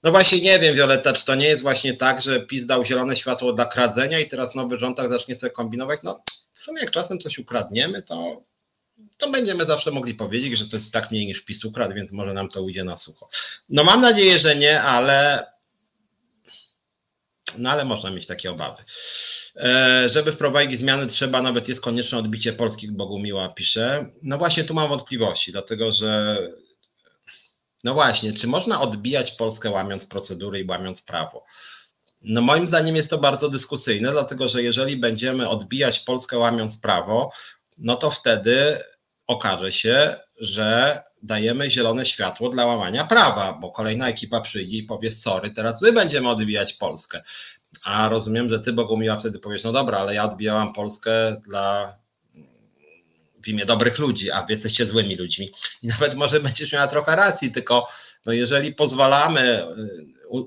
No 0.04 0.12
właśnie 0.12 0.42
nie 0.42 0.60
wiem, 0.60 0.76
Wioletta, 0.76 1.14
czy 1.14 1.26
to 1.26 1.36
nie 1.36 1.48
jest 1.48 1.62
właśnie 1.62 1.94
tak, 1.94 2.22
że 2.22 2.40
PiS 2.40 2.66
dał 2.66 2.86
zielone 2.86 3.16
światło 3.16 3.54
dla 3.54 3.66
kradzenia 3.66 4.20
i 4.20 4.30
teraz 4.30 4.56
nowy 4.56 4.78
rząd 4.78 4.98
tak 4.98 5.12
zacznie 5.12 5.36
sobie 5.36 5.52
kombinować? 5.52 6.00
No 6.04 6.22
w 6.54 6.60
sumie 6.60 6.82
jak 6.82 6.92
czasem 6.92 7.20
coś 7.20 7.38
ukradniemy, 7.38 8.02
to 8.02 8.42
to 9.18 9.32
będziemy 9.32 9.66
zawsze 9.66 9.92
mogli 9.92 10.16
powiedzieć, 10.16 10.58
że 10.58 10.68
to 10.68 10.76
jest 10.76 10.92
tak 10.92 11.12
mniej 11.12 11.26
niż 11.26 11.42
PiS 11.42 11.66
ukradł, 11.66 11.96
więc 11.96 12.12
może 12.12 12.34
nam 12.34 12.50
to 12.50 12.62
ujdzie 12.62 12.84
na 12.84 12.98
sucho. 12.98 13.30
No 13.70 13.84
mam 13.84 14.02
nadzieję, 14.02 14.40
że 14.40 14.56
nie, 14.56 14.82
ale 14.82 15.46
no 17.58 17.70
ale 17.70 17.86
można 17.86 18.12
mieć 18.12 18.28
takie 18.28 18.52
obawy. 18.52 18.84
E, 19.56 20.10
żeby 20.10 20.32
wprowadzić 20.32 20.80
zmiany, 20.80 21.08
trzeba, 21.08 21.42
nawet 21.42 21.68
jest 21.68 21.82
konieczne 21.82 22.18
odbicie 22.18 22.54
polskich 22.54 22.92
Bogumiła 22.92 23.50
pisze. 23.50 24.06
No 24.24 24.38
właśnie 24.38 24.64
tu 24.64 24.74
mam 24.74 24.90
wątpliwości, 24.90 25.52
dlatego 25.52 25.92
że 25.92 26.38
no 27.84 27.94
właśnie, 27.94 28.34
czy 28.34 28.48
można 28.48 28.82
odbijać 28.82 29.32
Polskę 29.32 29.70
łamiąc 29.70 30.06
procedury 30.06 30.60
i 30.60 30.68
łamiąc 30.68 31.02
prawo? 31.02 31.44
No 32.22 32.42
moim 32.42 32.68
zdaniem 32.68 32.96
jest 32.96 33.10
to 33.10 33.18
bardzo 33.18 33.50
dyskusyjne, 33.50 34.12
dlatego 34.12 34.48
że 34.48 34.64
jeżeli 34.64 34.98
będziemy 34.98 35.50
odbijać 35.50 36.00
Polskę 36.00 36.38
łamiąc 36.38 36.78
prawo, 36.78 37.32
no 37.78 37.96
to 37.96 38.12
wtedy 38.12 38.78
okaże 39.28 39.72
się, 39.72 40.16
że 40.38 41.00
dajemy 41.24 41.72
zielone 41.72 42.06
światło 42.06 42.50
dla 42.50 42.66
łamania 42.66 43.06
prawa, 43.06 43.54
bo 43.54 43.72
kolejna 43.72 44.08
ekipa 44.08 44.42
przyjdzie 44.42 44.78
i 44.78 44.84
powie: 44.84 45.12
Sorry, 45.12 45.50
teraz 45.50 45.82
my 45.82 45.94
będziemy 45.94 46.30
odbijać 46.30 46.74
Polskę. 46.74 47.22
A 47.84 48.10
rozumiem, 48.10 48.50
że 48.50 48.60
ty, 48.60 48.74
Bogumiła, 48.74 49.20
wtedy 49.20 49.40
powiesz: 49.40 49.64
No 49.64 49.72
dobra, 49.72 49.98
ale 49.98 50.16
ja 50.16 50.24
odbijałam 50.24 50.74
Polskę 50.74 51.42
dla 51.48 51.98
w 53.44 53.48
imię 53.48 53.66
dobrych 53.66 54.00
ludzi, 54.00 54.32
a 54.32 54.44
wy 54.44 54.54
jesteście 54.54 54.88
złymi 54.88 55.16
ludźmi. 55.16 55.52
I 55.82 55.88
nawet 55.88 56.16
może 56.16 56.40
będziesz 56.40 56.72
miała 56.72 56.88
trochę 56.88 57.16
racji, 57.16 57.52
tylko 57.52 57.88
no 58.26 58.34
jeżeli 58.34 58.74
pozwalamy 58.74 59.64
y, 59.64 60.44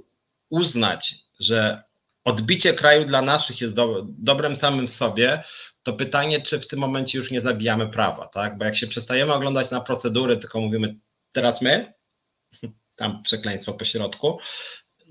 uznać, 0.51 1.14
że 1.40 1.82
odbicie 2.24 2.74
kraju 2.74 3.05
dla 3.05 3.22
naszych 3.22 3.61
jest 3.61 3.74
do, 3.74 4.07
dobrem 4.09 4.57
samym 4.57 4.86
w 4.86 4.92
sobie, 4.92 5.42
to 5.82 5.92
pytanie, 5.92 6.42
czy 6.42 6.61
w 6.61 6.66
tym 6.66 6.78
momencie 6.78 7.18
już 7.18 7.30
nie 7.30 7.40
zabijamy 7.40 7.88
prawa, 7.88 8.26
tak? 8.26 8.59
Bo 8.59 8.64
jak 8.64 8.76
się 8.76 8.86
przestajemy 8.86 9.32
oglądać 9.32 9.70
na 9.70 9.80
procedury, 9.80 10.36
tylko 10.36 10.61
mówimy 10.61 10.94
teraz 11.32 11.62
my, 11.62 11.92
tam 12.97 13.22
przekleństwo 13.22 13.74
po 13.74 13.84
środku, 13.84 14.38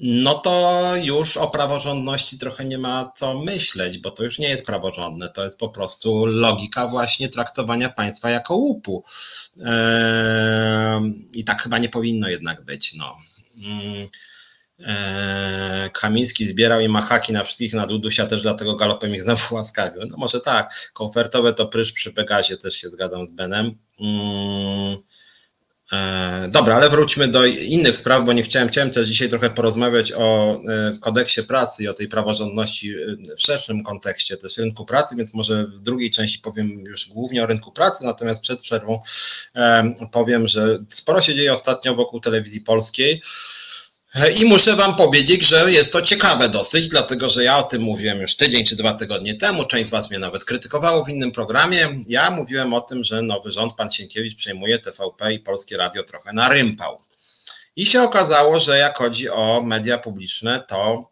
no 0.02 0.34
to 0.34 0.94
już 1.04 1.38
o 1.38 1.48
praworządności 1.48 2.38
trochę 2.38 2.66
nie 2.66 2.78
ma 2.78 3.12
co 3.16 3.40
myśleć, 3.40 3.98
bo 3.98 4.12
to 4.12 4.24
już 4.24 4.40
nie 4.40 4.50
jest 4.50 4.66
praworządne, 4.66 5.30
to 5.30 5.44
jest 5.44 5.58
po 5.58 5.70
prostu 5.70 6.26
logika 6.26 6.88
właśnie 6.88 7.30
traktowania 7.30 7.90
państwa 7.90 8.30
jako 8.30 8.56
łupu. 8.56 9.04
I 11.34 11.44
tak 11.44 11.62
chyba 11.62 11.78
nie 11.78 11.90
powinno 11.90 12.30
jednak 12.30 12.66
być. 12.66 12.94
No. 12.94 13.16
Mm. 13.58 14.08
Eee, 14.80 15.92
Kamiński 15.92 16.46
zbierał 16.46 16.80
i 16.80 16.90
ma 16.90 17.02
haki 17.02 17.34
na 17.34 17.44
wszystkich, 17.44 17.74
na 17.74 17.88
Dudusia 17.88 18.26
też 18.26 18.42
dlatego 18.42 18.76
galopem 18.76 19.16
ich 19.16 19.22
znowu 19.22 19.56
łaskawił. 19.56 20.06
No 20.06 20.18
może 20.18 20.40
tak, 20.40 20.92
komfortowe 20.94 21.54
to 21.54 21.66
prysz 21.68 21.92
przy 21.92 22.12
Pegazie, 22.12 22.58
też 22.58 22.76
się 22.76 22.90
zgadzam 22.90 23.28
z 23.28 23.32
Benem. 23.32 23.78
Eee, 25.92 26.52
dobra, 26.52 26.76
ale 26.76 26.90
wróćmy 26.90 27.28
do 27.28 27.46
innych 27.46 27.98
spraw, 27.98 28.26
bo 28.26 28.34
nie 28.34 28.44
chciałem, 28.44 28.70
chciałem 28.70 28.90
też 28.90 29.08
dzisiaj 29.08 29.30
trochę 29.30 29.50
porozmawiać 29.50 30.12
o 30.12 30.58
e, 30.70 30.98
kodeksie 31.02 31.44
pracy 31.44 31.84
i 31.84 31.88
o 31.88 31.94
tej 31.94 32.08
praworządności 32.08 32.90
e, 32.90 33.36
w 33.36 33.42
szerszym 33.42 33.84
kontekście 33.84 34.38
też 34.38 34.58
rynku 34.58 34.86
pracy, 34.86 35.16
więc 35.16 35.34
może 35.34 35.64
w 35.64 35.80
drugiej 35.80 36.12
części 36.12 36.40
powiem 36.40 36.80
już 36.80 37.10
głównie 37.10 37.44
o 37.44 37.46
rynku 37.46 37.72
pracy, 37.72 38.06
natomiast 38.06 38.42
przed 38.42 38.62
przerwą 38.62 39.00
powiem, 40.12 40.48
że 40.48 40.80
sporo 40.90 41.22
się 41.22 41.36
dzieje 41.36 41.54
ostatnio 41.54 41.96
wokół 41.96 42.20
telewizji 42.20 42.62
polskiej. 42.62 43.22
I 44.36 44.46
muszę 44.46 44.76
Wam 44.76 44.96
powiedzieć, 44.96 45.48
że 45.48 45.72
jest 45.72 45.92
to 45.92 46.02
ciekawe 46.02 46.50
dosyć, 46.50 46.90
dlatego 46.90 47.30
że 47.30 47.44
ja 47.44 47.58
o 47.58 47.64
tym 47.64 47.82
mówiłem 47.82 48.22
już 48.22 48.36
tydzień 48.36 48.66
czy 48.66 48.76
dwa 48.76 48.94
tygodnie 48.94 49.36
temu. 49.36 49.66
Część 49.66 49.88
z 49.88 49.90
Was 49.90 50.10
mnie 50.10 50.20
nawet 50.20 50.46
krytykowało 50.46 51.06
w 51.06 51.10
innym 51.10 51.32
programie. 51.32 52.04
Ja 52.08 52.32
mówiłem 52.32 52.74
o 52.74 52.82
tym, 52.82 53.04
że 53.04 53.22
nowy 53.22 53.52
rząd, 53.52 53.74
pan 53.76 53.92
Sienkiewicz, 53.92 54.36
przejmuje 54.36 54.80
TVP 54.80 55.34
i 55.34 55.40
polskie 55.40 55.78
radio 55.78 56.04
trochę 56.04 56.30
na 56.34 56.50
rympał. 56.50 56.98
I 57.76 57.86
się 57.86 58.02
okazało, 58.02 58.60
że 58.60 58.78
jak 58.78 58.98
chodzi 58.98 59.30
o 59.30 59.62
media 59.64 59.98
publiczne, 59.98 60.64
to 60.68 61.10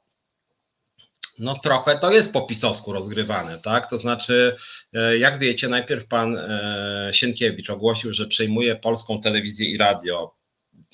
no 1.39 1.59
trochę 1.59 1.97
to 1.97 2.11
jest 2.11 2.33
po 2.33 2.41
pisowsku 2.41 2.93
rozgrywane, 2.93 3.59
tak? 3.59 3.89
To 3.89 3.97
znaczy, 3.97 4.55
e, 4.93 5.17
jak 5.17 5.39
wiecie, 5.39 5.67
najpierw 5.67 6.05
pan 6.05 6.37
e, 6.37 7.09
Sienkiewicz 7.11 7.69
ogłosił, 7.69 8.13
że 8.13 8.27
przejmuje 8.27 8.75
polską 8.75 9.21
telewizję 9.21 9.69
i 9.69 9.77
radio 9.77 10.33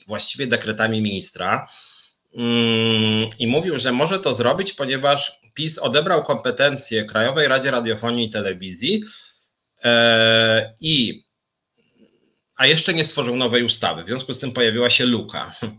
właściwie 0.07 0.47
dekretami 0.47 1.01
ministra 1.01 1.67
i 3.39 3.47
mówił, 3.47 3.79
że 3.79 3.91
może 3.91 4.19
to 4.19 4.35
zrobić, 4.35 4.73
ponieważ 4.73 5.39
PiS 5.53 5.77
odebrał 5.77 6.23
kompetencje 6.23 7.05
Krajowej 7.05 7.47
Radzie 7.47 7.71
Radiofonii 7.71 8.25
i 8.25 8.29
Telewizji 8.29 9.03
e, 9.83 10.73
i 10.81 11.23
a 12.55 12.67
jeszcze 12.67 12.93
nie 12.93 13.05
stworzył 13.05 13.35
nowej 13.35 13.63
ustawy. 13.63 14.03
W 14.03 14.07
związku 14.07 14.33
z 14.33 14.39
tym 14.39 14.51
pojawiła 14.51 14.89
się 14.89 15.05
luka. 15.05 15.51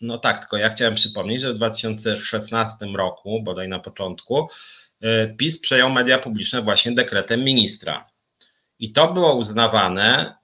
No 0.00 0.18
tak, 0.18 0.38
tylko 0.38 0.56
ja 0.56 0.70
chciałem 0.70 0.94
przypomnieć, 0.94 1.40
że 1.40 1.52
w 1.52 1.56
2016 1.56 2.76
roku, 2.94 3.42
bodaj 3.42 3.68
na 3.68 3.78
początku, 3.78 4.48
e, 5.00 5.28
PiS 5.28 5.60
przejął 5.60 5.90
media 5.90 6.18
publiczne 6.18 6.62
właśnie 6.62 6.92
dekretem 6.92 7.44
ministra. 7.44 8.10
I 8.78 8.92
to 8.92 9.12
było 9.12 9.34
uznawane 9.34 10.37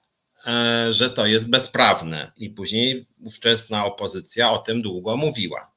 że 0.89 1.09
to 1.09 1.25
jest 1.25 1.47
bezprawne 1.49 2.31
i 2.37 2.49
później 2.49 3.05
ówczesna 3.23 3.85
opozycja 3.85 4.51
o 4.51 4.57
tym 4.57 4.81
długo 4.81 5.17
mówiła. 5.17 5.71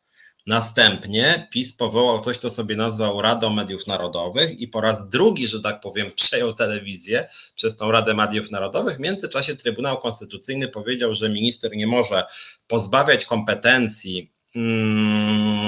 Następnie 0.47 1.49
PiS 1.51 1.73
powołał 1.73 2.21
coś, 2.21 2.39
co 2.39 2.51
sobie 2.51 2.77
nazwał 2.77 3.23
Radą 3.23 3.51
Mediów 3.51 3.87
Narodowych 3.87 4.61
i 4.61 4.69
po 4.69 4.81
raz 4.81 5.09
drugi, 5.09 5.49
że 5.49 5.61
tak 5.61 5.81
powiem, 5.81 6.11
przejął 6.16 6.55
telewizję 6.55 7.29
przez 7.55 7.77
tą 7.77 7.91
Radę 7.91 8.14
Mediów 8.14 8.51
Narodowych. 8.51 8.97
W 8.97 9.01
międzyczasie 9.01 9.57
Trybunał 9.57 9.99
Konstytucyjny 9.99 10.69
powiedział, 10.69 11.14
że 11.14 11.29
minister 11.29 11.77
nie 11.77 11.87
może 11.87 12.25
pozbawiać 12.66 13.25
kompetencji 13.25 14.31
hmm, 14.55 15.68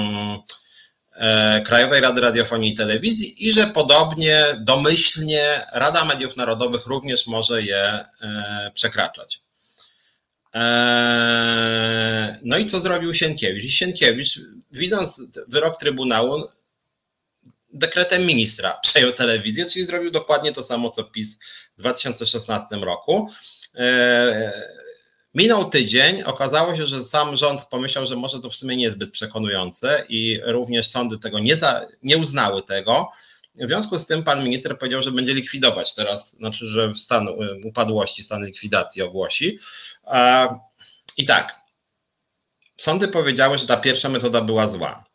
Krajowej 1.65 2.01
Rady 2.01 2.21
Radiofonii 2.21 2.71
i 2.71 2.75
Telewizji 2.75 3.47
i 3.47 3.51
że 3.51 3.67
podobnie 3.67 4.45
domyślnie 4.59 5.67
Rada 5.73 6.05
Mediów 6.05 6.37
Narodowych 6.37 6.85
również 6.85 7.27
może 7.27 7.61
je 7.61 7.83
e, 8.21 8.71
przekraczać. 8.73 9.41
E, 10.55 12.39
no 12.43 12.57
i 12.57 12.65
co 12.65 12.79
zrobił 12.79 13.13
Sienkiewicz? 13.13 13.71
Sienkiewicz, 13.71 14.39
widząc 14.71 15.21
wyrok 15.47 15.77
Trybunału, 15.79 16.43
dekretem 17.73 18.25
ministra 18.25 18.73
przejął 18.83 19.11
telewizję, 19.11 19.65
czyli 19.65 19.85
zrobił 19.85 20.11
dokładnie 20.11 20.51
to 20.51 20.63
samo, 20.63 20.89
co 20.89 21.03
PiS 21.03 21.37
w 21.77 21.79
2016 21.79 22.75
roku. 22.75 23.29
Minął 25.35 25.69
tydzień, 25.69 26.23
okazało 26.23 26.75
się, 26.75 26.87
że 26.87 27.03
sam 27.03 27.35
rząd 27.35 27.65
pomyślał, 27.65 28.05
że 28.05 28.15
może 28.15 28.39
to 28.39 28.49
w 28.49 28.55
sumie 28.55 28.77
niezbyt 28.77 29.11
przekonujące 29.11 30.05
i 30.09 30.39
również 30.43 30.87
sądy 30.87 31.19
tego 31.19 31.39
nie, 31.39 31.55
za, 31.55 31.85
nie 32.03 32.17
uznały 32.17 32.63
tego. 32.63 33.11
W 33.55 33.67
związku 33.67 33.99
z 33.99 34.05
tym 34.05 34.23
pan 34.23 34.43
minister 34.43 34.77
powiedział, 34.77 35.01
że 35.01 35.11
będzie 35.11 35.33
likwidować 35.33 35.95
teraz, 35.95 36.31
znaczy, 36.31 36.65
że 36.65 36.93
stan 36.95 37.27
upadłości, 37.63 38.23
stan 38.23 38.45
likwidacji 38.45 39.01
ogłosi. 39.01 39.59
I 41.17 41.25
tak, 41.25 41.55
sądy 42.77 43.07
powiedziały, 43.07 43.57
że 43.57 43.67
ta 43.67 43.77
pierwsza 43.77 44.09
metoda 44.09 44.41
była 44.41 44.67
zła. 44.67 45.10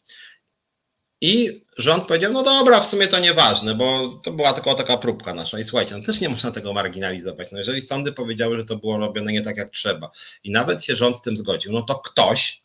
I 1.27 1.62
rząd 1.79 2.07
powiedział, 2.07 2.33
no 2.33 2.43
dobra, 2.43 2.81
w 2.81 2.87
sumie 2.87 3.09
to 3.09 3.18
nieważne, 3.18 3.74
bo 3.74 4.20
to 4.24 4.33
była 4.33 4.53
tylko 4.53 4.74
taka 4.74 4.97
próbka 4.97 5.35
nasza. 5.35 5.59
I 5.59 5.64
słuchajcie, 5.64 5.97
no 5.97 6.05
też 6.05 6.20
nie 6.20 6.29
można 6.29 6.51
tego 6.51 6.72
marginalizować. 6.72 7.53
No 7.53 7.59
jeżeli 7.59 7.83
sądy 7.83 8.12
powiedziały, 8.12 8.57
że 8.57 8.64
to 8.64 8.77
było 8.77 8.99
robione 8.99 9.33
nie 9.33 9.43
tak 9.43 9.57
jak 9.57 9.70
trzeba 9.70 10.11
i 10.45 10.51
nawet 10.51 10.85
się 10.85 10.97
rząd 10.97 11.16
z 11.16 11.20
tym 11.20 11.37
zgodził, 11.37 11.72
no 11.72 11.83
to 11.83 11.95
ktoś 11.95 12.62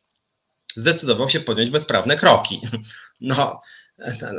zdecydował 0.75 1.29
się 1.29 1.39
podjąć 1.39 1.69
bezprawne 1.69 2.15
kroki. 2.15 2.61
No, 3.23 3.61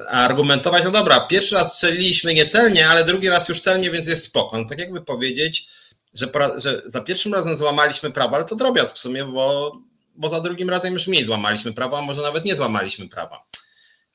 a 0.08 0.24
argumentować, 0.24 0.84
no 0.84 0.90
dobra, 0.90 1.20
pierwszy 1.20 1.54
raz 1.54 1.74
strzeliliśmy 1.74 2.34
niecelnie, 2.34 2.88
ale 2.88 3.04
drugi 3.04 3.28
raz 3.28 3.48
już 3.48 3.60
celnie, 3.60 3.90
więc 3.90 4.08
jest 4.08 4.24
spoko. 4.24 4.58
No 4.58 4.64
tak 4.64 4.78
jakby 4.78 5.00
powiedzieć, 5.00 5.68
że, 6.14 6.26
że 6.56 6.82
za 6.86 7.00
pierwszym 7.00 7.34
razem 7.34 7.56
złamaliśmy 7.56 8.10
prawo, 8.10 8.36
ale 8.36 8.44
to 8.44 8.56
drobiazg 8.56 8.96
w 8.96 9.00
sumie, 9.00 9.24
bo, 9.24 9.72
bo 10.14 10.28
za 10.28 10.40
drugim 10.40 10.70
razem 10.70 10.94
już 10.94 11.06
mniej 11.06 11.24
złamaliśmy 11.24 11.72
prawa, 11.72 11.98
a 11.98 12.02
może 12.02 12.22
nawet 12.22 12.44
nie 12.44 12.56
złamaliśmy 12.56 13.08
prawa. 13.08 13.51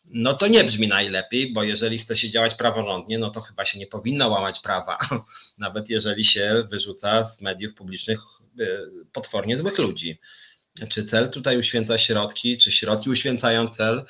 No 0.10 0.34
to 0.34 0.47
nie 0.47 0.64
brzmi 0.64 0.88
najlepiej, 0.88 1.53
bo 1.53 1.64
jeżeli 1.64 1.99
chce 1.99 2.18
się 2.18 2.30
działać 2.30 2.55
praworządnie, 2.55 3.20
no 3.20 3.30
to 3.30 3.41
chyba 3.41 3.66
się 3.66 3.80
nie 3.80 3.88
powinno 3.88 4.30
łamać 4.30 4.60
prawa, 4.60 4.97
nawet 5.58 5.89
jeżeli 5.89 6.26
się 6.26 6.64
wyrzuca 6.72 7.26
z 7.26 7.41
mediów 7.41 7.74
publicznych 7.74 8.20
y, 8.60 8.66
potwornie 9.14 9.58
złych 9.58 9.78
ludzi. 9.78 10.20
Czy 10.89 11.05
cel 11.05 11.30
tutaj 11.30 11.58
uświęca 11.58 11.97
środki, 11.97 12.58
czy 12.58 12.72
środki 12.72 13.10
uświęcają 13.10 13.68
cel? 13.68 14.05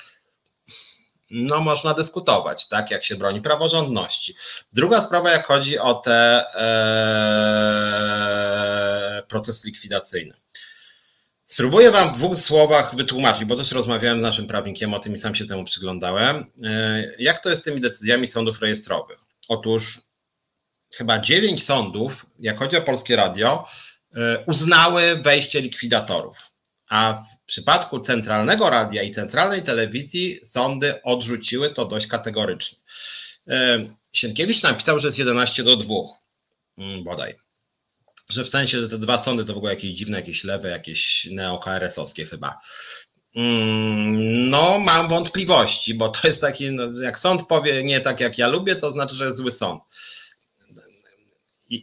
No, 1.30 1.60
można 1.60 1.94
dyskutować, 1.94 2.68
tak, 2.68 2.90
jak 2.90 3.04
się 3.04 3.16
broni 3.16 3.40
praworządności. 3.40 4.34
Druga 4.72 5.02
sprawa, 5.02 5.30
jak 5.30 5.46
chodzi 5.46 5.78
o 5.78 5.94
te 5.94 6.44
e, 6.54 6.68
proces 9.28 9.64
likwidacyjny. 9.64 10.34
Spróbuję 11.48 11.90
Wam 11.90 12.14
w 12.14 12.16
dwóch 12.16 12.36
słowach 12.36 12.96
wytłumaczyć, 12.96 13.44
bo 13.44 13.56
też 13.56 13.72
rozmawiałem 13.72 14.20
z 14.20 14.22
naszym 14.22 14.46
prawnikiem 14.46 14.94
o 14.94 14.98
tym 14.98 15.14
i 15.14 15.18
sam 15.18 15.34
się 15.34 15.46
temu 15.46 15.64
przyglądałem. 15.64 16.44
E, 16.64 17.04
jak 17.18 17.38
to 17.38 17.50
jest 17.50 17.62
z 17.62 17.64
tymi 17.64 17.80
decyzjami 17.80 18.26
sądów 18.26 18.60
rejestrowych? 18.60 19.18
Otóż 19.48 20.00
chyba 20.94 21.18
dziewięć 21.18 21.64
sądów, 21.64 22.26
jak 22.38 22.58
chodzi 22.58 22.76
o 22.76 22.82
Polskie 22.82 23.16
Radio, 23.16 23.66
e, 24.14 24.44
uznały 24.46 25.22
wejście 25.22 25.60
likwidatorów. 25.60 26.38
A 26.88 27.14
w 27.14 27.46
przypadku 27.46 28.00
centralnego 28.00 28.70
radia 28.70 29.02
i 29.02 29.10
centralnej 29.10 29.62
telewizji 29.62 30.40
sądy 30.44 31.02
odrzuciły 31.02 31.70
to 31.70 31.84
dość 31.84 32.06
kategorycznie. 32.06 32.78
E, 33.48 33.78
Sienkiewicz 34.12 34.62
napisał, 34.62 35.00
że 35.00 35.06
jest 35.06 35.18
11 35.18 35.62
do 35.62 35.76
2, 35.76 35.94
mm, 36.78 37.04
bodaj 37.04 37.47
że 38.28 38.44
w 38.44 38.48
sensie, 38.48 38.80
że 38.80 38.88
te 38.88 38.98
dwa 38.98 39.22
sądy 39.22 39.44
to 39.44 39.54
w 39.54 39.56
ogóle 39.56 39.74
jakieś 39.74 39.90
dziwne, 39.90 40.16
jakieś 40.16 40.44
lewe, 40.44 40.68
jakieś 40.68 41.28
neo-KRS-owskie 41.30 42.26
chyba. 42.26 42.60
Mm, 43.36 44.50
no, 44.50 44.78
mam 44.78 45.08
wątpliwości, 45.08 45.94
bo 45.94 46.08
to 46.08 46.28
jest 46.28 46.40
taki, 46.40 46.70
no, 46.70 47.02
jak 47.02 47.18
sąd 47.18 47.46
powie 47.46 47.84
nie 47.84 48.00
tak 48.00 48.20
jak 48.20 48.38
ja 48.38 48.48
lubię, 48.48 48.76
to 48.76 48.90
znaczy, 48.90 49.14
że 49.14 49.24
jest 49.24 49.36
zły 49.36 49.52
sąd. 49.52 49.82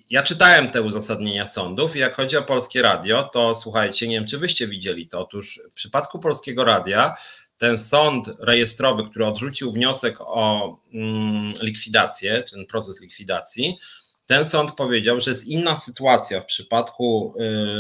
Ja 0.09 0.23
czytałem 0.23 0.71
te 0.71 0.81
uzasadnienia 0.81 1.47
sądów 1.47 1.95
i 1.95 1.99
jak 1.99 2.15
chodzi 2.15 2.37
o 2.37 2.43
polskie 2.43 2.81
radio, 2.81 3.23
to 3.23 3.55
słuchajcie, 3.55 4.07
nie 4.07 4.15
wiem, 4.15 4.27
czy 4.27 4.37
wyście 4.37 4.67
widzieli 4.67 5.07
to. 5.07 5.19
Otóż 5.19 5.59
w 5.71 5.73
przypadku 5.73 6.19
polskiego 6.19 6.65
radia 6.65 7.15
ten 7.57 7.77
sąd 7.77 8.27
rejestrowy, 8.39 9.09
który 9.09 9.25
odrzucił 9.25 9.71
wniosek 9.71 10.15
o 10.19 10.77
mm, 10.93 11.53
likwidację, 11.61 12.43
ten 12.43 12.65
proces 12.65 13.01
likwidacji, 13.01 13.77
ten 14.26 14.49
sąd 14.49 14.71
powiedział, 14.71 15.21
że 15.21 15.32
jest 15.32 15.45
inna 15.45 15.76
sytuacja 15.76 16.41
w 16.41 16.45
przypadku 16.45 17.36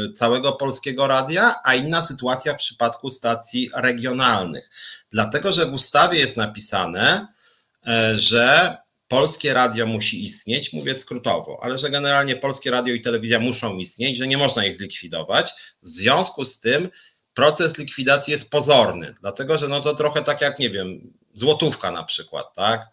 y, 0.09 0.13
całego 0.13 0.53
polskiego 0.53 1.07
radia, 1.07 1.55
a 1.63 1.75
inna 1.75 2.01
sytuacja 2.01 2.53
w 2.53 2.57
przypadku 2.57 3.09
stacji 3.09 3.69
regionalnych. 3.75 4.69
Dlatego, 5.11 5.51
że 5.51 5.65
w 5.65 5.73
ustawie 5.73 6.19
jest 6.19 6.37
napisane, 6.37 7.27
y, 7.87 8.19
że 8.19 8.77
polskie 9.07 9.53
radio 9.53 9.85
musi 9.85 10.23
istnieć, 10.23 10.73
mówię 10.73 10.95
skrótowo, 10.95 11.59
ale 11.61 11.77
że 11.77 11.89
generalnie 11.89 12.35
polskie 12.35 12.71
radio 12.71 12.93
i 12.93 13.01
telewizja 13.01 13.39
muszą 13.39 13.77
istnieć, 13.77 14.17
że 14.17 14.27
nie 14.27 14.37
można 14.37 14.65
ich 14.65 14.77
zlikwidować. 14.77 15.53
W 15.81 15.87
związku 15.87 16.45
z 16.45 16.59
tym 16.59 16.89
proces 17.33 17.77
likwidacji 17.77 18.31
jest 18.31 18.49
pozorny, 18.49 19.13
dlatego 19.21 19.57
że 19.57 19.67
no 19.67 19.81
to 19.81 19.95
trochę 19.95 20.23
tak 20.23 20.41
jak, 20.41 20.59
nie 20.59 20.69
wiem, 20.69 21.13
złotówka 21.33 21.91
na 21.91 22.03
przykład, 22.03 22.53
tak? 22.55 22.87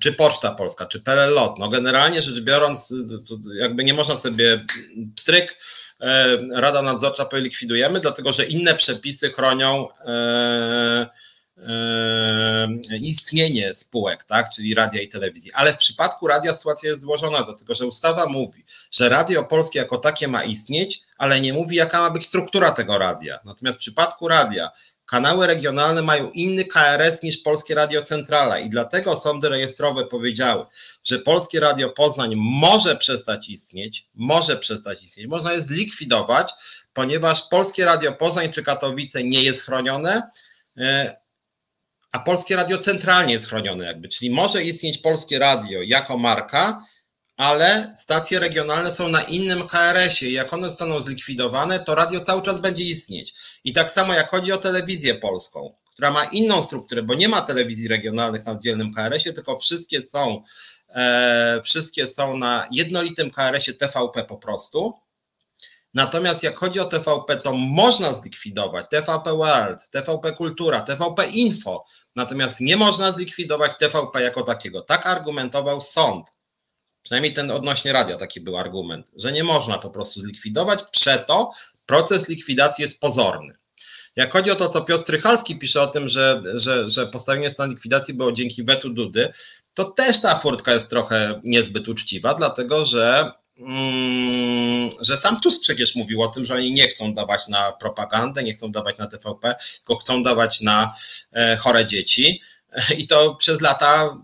Czy 0.00 0.12
Poczta 0.12 0.50
Polska, 0.50 0.86
czy 0.86 1.00
PLLOT. 1.00 1.58
No 1.58 1.68
generalnie 1.68 2.22
rzecz 2.22 2.40
biorąc, 2.40 2.94
jakby 3.54 3.84
nie 3.84 3.94
można 3.94 4.16
sobie 4.16 4.64
pstryk, 5.16 5.58
Rada 6.54 6.82
Nadzorcza 6.82 7.24
polikwidujemy, 7.24 8.00
dlatego 8.00 8.32
że 8.32 8.44
inne 8.44 8.74
przepisy 8.74 9.30
chronią 9.30 9.88
istnienie 13.00 13.74
spółek, 13.74 14.24
tak, 14.24 14.50
czyli 14.50 14.74
radia 14.74 15.02
i 15.02 15.08
telewizji. 15.08 15.52
Ale 15.52 15.72
w 15.72 15.76
przypadku 15.76 16.26
radia 16.26 16.54
sytuacja 16.54 16.88
jest 16.88 17.00
złożona, 17.00 17.42
dlatego 17.42 17.74
że 17.74 17.86
ustawa 17.86 18.26
mówi, 18.26 18.64
że 18.90 19.08
radio 19.08 19.44
polskie 19.44 19.78
jako 19.78 19.98
takie 19.98 20.28
ma 20.28 20.44
istnieć, 20.44 21.02
ale 21.18 21.40
nie 21.40 21.52
mówi, 21.52 21.76
jaka 21.76 22.00
ma 22.00 22.10
być 22.10 22.26
struktura 22.26 22.70
tego 22.70 22.98
radia. 22.98 23.38
Natomiast 23.44 23.78
w 23.78 23.80
przypadku 23.80 24.28
radia 24.28 24.70
Kanały 25.10 25.46
regionalne 25.46 26.02
mają 26.02 26.30
inny 26.30 26.64
KRS 26.64 27.22
niż 27.22 27.38
Polskie 27.38 27.74
Radio 27.74 28.02
Centrala 28.02 28.58
i 28.58 28.70
dlatego 28.70 29.16
sądy 29.16 29.48
rejestrowe 29.48 30.06
powiedziały, 30.06 30.66
że 31.04 31.18
Polskie 31.18 31.60
Radio 31.60 31.90
Poznań 31.90 32.32
może 32.36 32.96
przestać 32.96 33.48
istnieć, 33.48 34.08
może 34.14 34.56
przestać 34.56 35.02
istnieć, 35.02 35.26
można 35.26 35.52
je 35.52 35.60
zlikwidować, 35.60 36.52
ponieważ 36.92 37.42
Polskie 37.48 37.84
Radio 37.84 38.12
Poznań 38.12 38.52
czy 38.52 38.62
Katowice 38.62 39.24
nie 39.24 39.42
jest 39.42 39.62
chronione, 39.62 40.22
e, 40.76 41.16
a 42.12 42.18
Polskie 42.18 42.56
Radio 42.56 42.78
centralnie 42.78 43.32
jest 43.32 43.46
chronione 43.46 43.84
jakby, 43.84 44.08
czyli 44.08 44.30
może 44.30 44.64
istnieć 44.64 44.98
Polskie 44.98 45.38
Radio 45.38 45.82
jako 45.82 46.18
marka, 46.18 46.84
ale 47.40 47.96
stacje 47.98 48.38
regionalne 48.38 48.92
są 48.92 49.08
na 49.08 49.22
innym 49.22 49.68
KRS-ie 49.68 50.30
i 50.30 50.34
jak 50.34 50.52
one 50.52 50.66
zostaną 50.66 51.02
zlikwidowane, 51.02 51.80
to 51.80 51.94
radio 51.94 52.20
cały 52.20 52.42
czas 52.42 52.60
będzie 52.60 52.84
istnieć. 52.84 53.34
I 53.64 53.72
tak 53.72 53.92
samo 53.92 54.14
jak 54.14 54.30
chodzi 54.30 54.52
o 54.52 54.56
telewizję 54.56 55.14
polską, 55.14 55.74
która 55.92 56.10
ma 56.10 56.24
inną 56.24 56.62
strukturę, 56.62 57.02
bo 57.02 57.14
nie 57.14 57.28
ma 57.28 57.42
telewizji 57.42 57.88
regionalnych 57.88 58.44
na 58.44 58.52
oddzielnym 58.52 58.94
KRS-ie, 58.94 59.32
tylko 59.32 59.58
wszystkie 59.58 60.00
są, 60.02 60.42
e, 60.88 61.60
wszystkie 61.64 62.08
są 62.08 62.36
na 62.36 62.68
jednolitym 62.70 63.30
KRS-ie 63.30 63.76
TVP 63.76 64.24
po 64.24 64.36
prostu. 64.36 64.94
Natomiast 65.94 66.42
jak 66.42 66.56
chodzi 66.56 66.80
o 66.80 66.84
TVP, 66.84 67.36
to 67.36 67.52
można 67.52 68.12
zlikwidować 68.12 68.86
TVP 68.88 69.36
World, 69.36 69.90
TVP 69.90 70.32
Kultura, 70.32 70.80
TVP 70.80 71.26
Info, 71.26 71.84
natomiast 72.16 72.60
nie 72.60 72.76
można 72.76 73.12
zlikwidować 73.12 73.72
TVP 73.78 74.22
jako 74.22 74.42
takiego. 74.42 74.82
Tak 74.82 75.06
argumentował 75.06 75.80
sąd. 75.80 76.39
Przynajmniej 77.02 77.32
ten 77.32 77.50
odnośnie 77.50 77.92
radia 77.92 78.16
taki 78.16 78.40
był 78.40 78.56
argument, 78.56 79.10
że 79.16 79.32
nie 79.32 79.44
można 79.44 79.78
po 79.78 79.90
prostu 79.90 80.20
zlikwidować, 80.20 80.80
przeto 80.92 81.50
proces 81.86 82.28
likwidacji 82.28 82.82
jest 82.82 83.00
pozorny. 83.00 83.54
Jak 84.16 84.32
chodzi 84.32 84.50
o 84.50 84.54
to, 84.54 84.68
co 84.68 84.80
Piotr 84.80 85.02
Strychalski 85.02 85.58
pisze 85.58 85.82
o 85.82 85.86
tym, 85.86 86.08
że, 86.08 86.42
że, 86.54 86.88
że 86.88 87.06
postawienie 87.06 87.50
stanu 87.50 87.72
likwidacji 87.72 88.14
było 88.14 88.32
dzięki 88.32 88.64
wetu 88.64 88.90
Dudy, 88.90 89.32
to 89.74 89.84
też 89.84 90.20
ta 90.20 90.38
furtka 90.38 90.72
jest 90.72 90.88
trochę 90.88 91.40
niezbyt 91.44 91.88
uczciwa, 91.88 92.34
dlatego 92.34 92.84
że, 92.84 93.32
mm, 93.58 94.90
że 95.00 95.16
sam 95.16 95.40
Tusk 95.40 95.60
przecież 95.60 95.96
mówił 95.96 96.22
o 96.22 96.28
tym, 96.28 96.44
że 96.44 96.54
oni 96.54 96.72
nie 96.72 96.88
chcą 96.88 97.14
dawać 97.14 97.48
na 97.48 97.72
propagandę, 97.72 98.42
nie 98.42 98.54
chcą 98.54 98.72
dawać 98.72 98.98
na 98.98 99.06
TVP, 99.06 99.54
tylko 99.76 99.96
chcą 99.96 100.22
dawać 100.22 100.60
na 100.60 100.94
e, 101.32 101.56
chore 101.56 101.86
dzieci. 101.86 102.40
I 102.98 103.06
to 103.06 103.34
przez 103.34 103.60
lata 103.60 104.16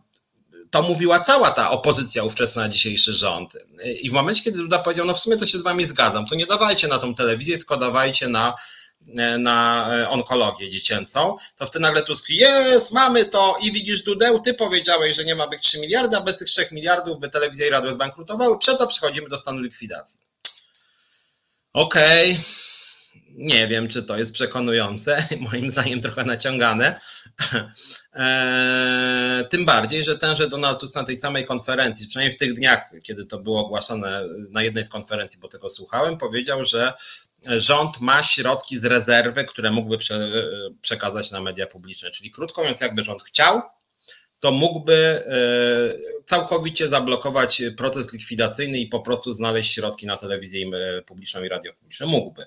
to 0.70 0.82
mówiła 0.82 1.20
cała 1.20 1.50
ta 1.50 1.70
opozycja 1.70 2.24
ówczesna 2.24 2.62
na 2.62 2.68
dzisiejszy 2.68 3.14
rząd. 3.14 3.58
I 4.02 4.10
w 4.10 4.12
momencie, 4.12 4.42
kiedy 4.42 4.58
Duda 4.58 4.78
powiedział, 4.78 5.06
no 5.06 5.14
w 5.14 5.18
sumie 5.18 5.36
to 5.36 5.46
się 5.46 5.58
z 5.58 5.62
wami 5.62 5.84
zgadzam, 5.84 6.26
to 6.26 6.34
nie 6.34 6.46
dawajcie 6.46 6.88
na 6.88 6.98
tą 6.98 7.14
telewizję, 7.14 7.56
tylko 7.56 7.76
dawajcie 7.76 8.28
na, 8.28 8.54
na 9.38 9.88
onkologię 10.10 10.70
dziecięcą, 10.70 11.36
to 11.56 11.66
wtedy 11.66 11.82
nagle 11.82 12.02
Tusk, 12.02 12.28
jest, 12.28 12.92
mamy 12.92 13.24
to 13.24 13.56
i 13.62 13.72
widzisz 13.72 14.02
Dudeł, 14.02 14.40
ty 14.40 14.54
powiedziałeś, 14.54 15.16
że 15.16 15.24
nie 15.24 15.34
ma 15.34 15.48
być 15.48 15.62
3 15.62 15.80
miliardy, 15.80 16.16
a 16.16 16.20
bez 16.20 16.38
tych 16.38 16.48
3 16.48 16.68
miliardów 16.72 17.20
by 17.20 17.28
telewizja 17.28 17.66
i 17.66 17.70
radio 17.70 17.92
zbankrutowały, 17.92 18.58
przeto 18.58 18.86
przechodzimy 18.86 19.28
do 19.28 19.38
stanu 19.38 19.60
likwidacji. 19.60 20.20
Okej, 21.72 22.32
okay 22.32 22.44
nie 23.36 23.68
wiem, 23.68 23.88
czy 23.88 24.02
to 24.02 24.18
jest 24.18 24.32
przekonujące, 24.32 25.28
moim 25.52 25.70
zdaniem 25.70 26.00
trochę 26.00 26.24
naciągane. 26.24 27.00
E, 28.14 29.44
tym 29.50 29.64
bardziej, 29.64 30.04
że 30.04 30.18
tenże 30.18 30.48
Donald 30.48 30.80
Tusk 30.80 30.94
na 30.94 31.04
tej 31.04 31.16
samej 31.16 31.46
konferencji, 31.46 32.08
przynajmniej 32.08 32.36
w 32.36 32.38
tych 32.38 32.54
dniach, 32.54 32.90
kiedy 33.02 33.26
to 33.26 33.38
było 33.38 33.60
ogłaszane 33.60 34.24
na 34.50 34.62
jednej 34.62 34.84
z 34.84 34.88
konferencji, 34.88 35.38
bo 35.38 35.48
tego 35.48 35.70
słuchałem, 35.70 36.18
powiedział, 36.18 36.64
że 36.64 36.92
rząd 37.46 38.00
ma 38.00 38.22
środki 38.22 38.80
z 38.80 38.84
rezerwy, 38.84 39.44
które 39.44 39.70
mógłby 39.70 39.98
prze, 39.98 40.30
przekazać 40.82 41.30
na 41.30 41.40
media 41.40 41.66
publiczne. 41.66 42.10
Czyli 42.10 42.30
krótko 42.30 42.60
mówiąc, 42.60 42.80
jakby 42.80 43.02
rząd 43.02 43.22
chciał, 43.22 43.62
to 44.40 44.52
mógłby 44.52 44.94
e, 44.94 46.22
całkowicie 46.24 46.88
zablokować 46.88 47.62
proces 47.76 48.12
likwidacyjny 48.12 48.78
i 48.78 48.86
po 48.86 49.00
prostu 49.00 49.34
znaleźć 49.34 49.74
środki 49.74 50.06
na 50.06 50.16
telewizję 50.16 50.66
publiczną 51.06 51.44
i 51.44 51.48
radio 51.48 51.72
publiczne. 51.72 52.06
Mógłby. 52.06 52.46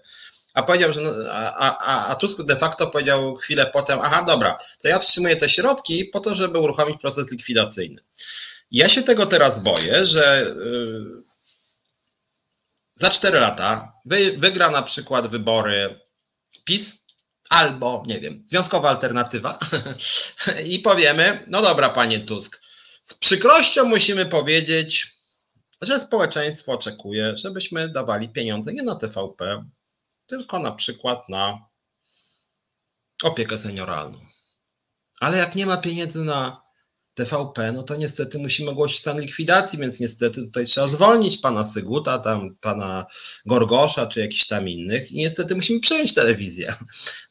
A 0.53 0.63
powiedział, 0.63 0.93
że 0.93 1.01
no, 1.01 1.11
a, 1.31 1.77
a, 1.77 2.07
a 2.07 2.15
Tusk 2.15 2.41
de 2.41 2.55
facto 2.55 2.87
powiedział 2.87 3.35
chwilę 3.35 3.65
potem, 3.73 3.99
aha, 4.01 4.25
dobra, 4.27 4.57
to 4.81 4.87
ja 4.87 4.99
wstrzymuję 4.99 5.35
te 5.35 5.49
środki 5.49 6.05
po 6.05 6.19
to, 6.19 6.35
żeby 6.35 6.59
uruchomić 6.59 7.01
proces 7.01 7.31
likwidacyjny. 7.31 8.01
Ja 8.71 8.89
się 8.89 9.03
tego 9.03 9.25
teraz 9.25 9.63
boję, 9.63 10.07
że 10.07 10.55
yy, 10.55 11.23
za 12.95 13.09
cztery 13.09 13.39
lata 13.39 13.93
wy, 14.05 14.37
wygra 14.37 14.69
na 14.69 14.81
przykład 14.81 15.27
wybory 15.27 15.99
PiS 16.65 16.99
albo, 17.49 18.03
nie 18.07 18.19
wiem, 18.19 18.43
związkowa 18.47 18.89
alternatywa 18.89 19.59
i 20.73 20.79
powiemy, 20.79 21.45
no 21.47 21.61
dobra, 21.61 21.89
panie 21.89 22.19
Tusk, 22.19 22.61
z 23.05 23.13
przykrością 23.13 23.85
musimy 23.85 24.25
powiedzieć, 24.25 25.11
że 25.81 25.99
społeczeństwo 25.99 26.71
oczekuje, 26.71 27.37
żebyśmy 27.37 27.89
dawali 27.89 28.29
pieniądze 28.29 28.73
nie 28.73 28.83
na 28.83 28.95
TVP, 28.95 29.65
tylko 30.29 30.59
na 30.59 30.71
przykład 30.71 31.29
na 31.29 31.65
opiekę 33.23 33.57
senioralną. 33.57 34.19
Ale 35.19 35.37
jak 35.37 35.55
nie 35.55 35.65
ma 35.65 35.77
pieniędzy 35.77 36.23
na 36.23 36.61
TVP, 37.13 37.71
no 37.71 37.83
to 37.83 37.95
niestety 37.95 38.39
musimy 38.39 38.71
ogłosić 38.71 38.99
stan 38.99 39.19
likwidacji, 39.19 39.79
więc 39.79 39.99
niestety 39.99 40.41
tutaj 40.41 40.65
trzeba 40.65 40.87
zwolnić 40.87 41.37
pana 41.37 41.63
Syguta, 41.63 42.19
tam 42.19 42.55
pana 42.61 43.05
Gorgosza 43.45 44.07
czy 44.07 44.19
jakichś 44.19 44.47
tam 44.47 44.69
innych 44.69 45.11
i 45.11 45.17
niestety 45.17 45.55
musimy 45.55 45.79
przejąć 45.79 46.13
telewizję. 46.13 46.73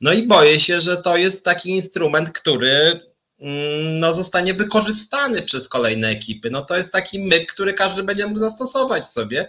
No 0.01 0.13
i 0.13 0.27
boję 0.27 0.61
się, 0.61 0.81
że 0.81 0.97
to 0.97 1.17
jest 1.17 1.45
taki 1.45 1.71
instrument, 1.71 2.33
który 2.33 3.01
mm, 3.41 3.99
no, 3.99 4.15
zostanie 4.15 4.55
wykorzystany 4.55 5.43
przez 5.43 5.69
kolejne 5.69 6.09
ekipy. 6.09 6.51
No 6.51 6.63
to 6.65 6.77
jest 6.77 6.93
taki 6.93 7.19
myk, 7.19 7.53
który 7.53 7.75
każdy 7.75 8.03
będzie 8.03 8.27
mógł 8.27 8.39
zastosować 8.39 9.09
sobie. 9.09 9.49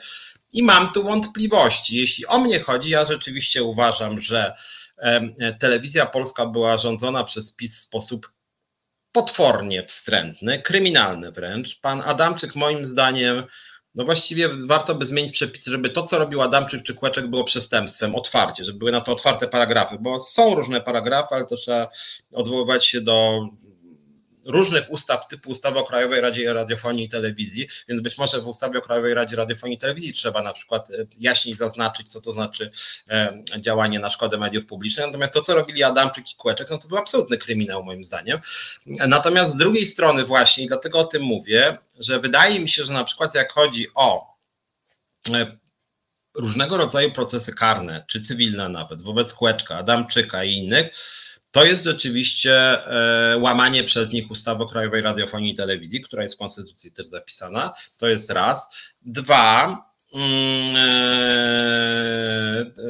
I 0.52 0.64
mam 0.64 0.94
tu 0.94 1.04
wątpliwości. 1.04 1.96
Jeśli 1.96 2.26
o 2.26 2.40
mnie 2.40 2.60
chodzi, 2.60 2.90
ja 2.90 3.06
rzeczywiście 3.06 3.64
uważam, 3.64 4.22
że 4.22 4.54
telewizja 5.60 6.06
polska 6.06 6.46
była 6.46 6.78
rządzona 6.78 7.24
przez 7.24 7.52
PiS 7.52 7.78
w 7.78 7.82
sposób 7.82 8.32
potwornie 9.12 9.84
wstrętny, 9.84 10.62
kryminalny 10.62 11.32
wręcz. 11.32 11.80
Pan 11.80 12.02
Adamczyk 12.06 12.56
moim 12.56 12.86
zdaniem 12.86 13.44
no 13.96 14.06
właściwie 14.06 14.50
warto 14.50 14.96
by 14.96 15.06
zmienić 15.06 15.34
przepisy, 15.34 15.72
żeby 15.72 15.90
to, 15.90 16.04
co 16.04 16.18
robił 16.18 16.42
Adamczyk 16.42 16.84
czy 16.84 16.94
Kłeczek 16.94 17.28
było 17.28 17.44
przestępstwem 17.44 18.16
otwarcie, 18.16 18.64
żeby 18.66 18.80
były 18.80 18.92
na 18.92 19.02
to 19.02 19.12
otwarte 19.12 19.48
paragrafy, 19.48 19.98
bo 20.00 20.20
są 20.20 20.56
różne 20.56 20.82
paragrafy, 20.82 21.36
ale 21.36 21.46
to 21.46 21.56
trzeba 21.56 21.90
odwoływać 22.34 22.86
się 22.86 23.02
do 23.02 23.48
różnych 24.46 24.92
ustaw 24.92 25.28
typu 25.28 25.50
ustawy 25.50 25.80
o 25.80 25.84
Krajowej 25.84 26.22
Radzie 26.22 26.54
Radiofonii 26.54 27.06
i 27.06 27.10
Telewizji, 27.10 27.68
więc 27.88 28.02
być 28.02 28.18
może 28.18 28.42
w 28.42 28.48
ustawie 28.48 28.80
o 28.80 28.82
Krajowej 28.82 29.14
Radzie 29.14 29.36
Radiofonii 29.36 29.76
i 29.76 29.80
Telewizji 29.80 30.14
trzeba 30.14 30.42
na 30.42 30.54
przykład 30.54 30.92
e, 30.92 31.06
jaśniej 31.20 31.56
zaznaczyć, 31.56 32.12
co 32.12 32.22
to 32.22 32.32
znaczy 32.32 32.72
e, 33.10 33.44
działanie 33.60 34.00
na 34.00 34.10
szkodę 34.10 34.38
mediów 34.38 34.66
publicznych. 34.66 35.06
Natomiast 35.06 35.34
to, 35.34 35.42
co 35.42 35.56
robili 35.56 35.84
Adamczyk 35.84 36.32
i 36.32 36.36
Kłeczek, 36.36 36.70
no 36.70 36.78
to 36.78 36.88
był 36.88 36.98
absolutny 36.98 37.38
kryminał 37.38 37.84
moim 37.84 38.04
zdaniem. 38.04 38.40
Natomiast 38.86 39.52
z 39.52 39.58
drugiej 39.58 39.86
strony 39.86 40.24
właśnie, 40.24 40.68
dlatego 40.68 41.00
o 41.00 41.04
tym 41.04 41.24
mówię, 41.24 41.78
że 42.00 42.20
wydaje 42.20 42.60
mi 42.60 42.70
się, 42.70 42.84
że 42.84 42.94
na 42.94 43.04
przykład 43.04 43.36
jak 43.36 43.52
chodzi 43.52 43.88
o 43.96 44.34
e, 45.34 45.58
różnego 46.36 46.78
rodzaju 46.78 47.12
procesy 47.12 47.54
karne, 47.54 48.06
czy 48.08 48.22
cywilne 48.22 48.70
nawet, 48.70 49.02
wobec 49.02 49.34
Kłeczka, 49.34 49.76
Adamczyka 49.76 50.44
i 50.44 50.54
innych, 50.54 50.90
to 51.52 51.66
jest 51.66 51.84
rzeczywiście 51.84 52.54
e, 52.54 53.38
łamanie 53.38 53.84
przez 53.84 54.12
nich 54.12 54.32
ustawy 54.32 54.64
o 54.64 54.68
Krajowej 54.68 55.02
Radiofonii 55.02 55.52
i 55.52 55.56
Telewizji, 55.56 56.02
która 56.02 56.24
jest 56.24 56.36
w 56.36 56.40
Konstytucji 56.40 56.92
też 56.92 57.08
zapisana. 57.08 57.74
To 57.98 58.08
jest 58.08 58.32
raz. 58.32 58.68
Dwa, 59.02 59.86
mm, 60.14 60.76
e, 60.76 61.30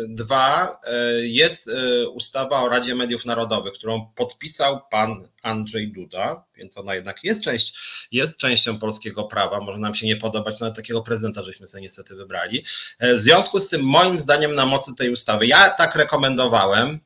Dwa, 0.07 0.79
e, 0.83 1.13
jest 1.27 1.71
ustawa 2.13 2.61
o 2.61 2.69
Radzie 2.69 2.95
Mediów 2.95 3.25
Narodowych, 3.25 3.73
którą 3.73 4.05
podpisał 4.15 4.81
pan 4.91 5.27
Andrzej 5.41 5.91
Duda, 5.91 6.43
więc 6.55 6.77
ona 6.77 6.95
jednak 6.95 7.23
jest, 7.23 7.41
część, 7.41 7.73
jest 8.11 8.37
częścią 8.37 8.79
polskiego 8.79 9.23
prawa. 9.23 9.59
Może 9.59 9.77
nam 9.77 9.95
się 9.95 10.05
nie 10.05 10.15
podobać, 10.15 10.61
ale 10.61 10.71
takiego 10.71 11.01
prezydenta 11.01 11.43
żeśmy 11.43 11.67
sobie 11.67 11.81
niestety 11.81 12.15
wybrali. 12.15 12.65
W 12.99 13.19
związku 13.19 13.59
z 13.59 13.69
tym, 13.69 13.81
moim 13.83 14.19
zdaniem, 14.19 14.55
na 14.55 14.65
mocy 14.65 14.95
tej 14.95 15.09
ustawy, 15.09 15.47
ja 15.47 15.69
tak 15.69 15.95
rekomendowałem, 15.95 16.99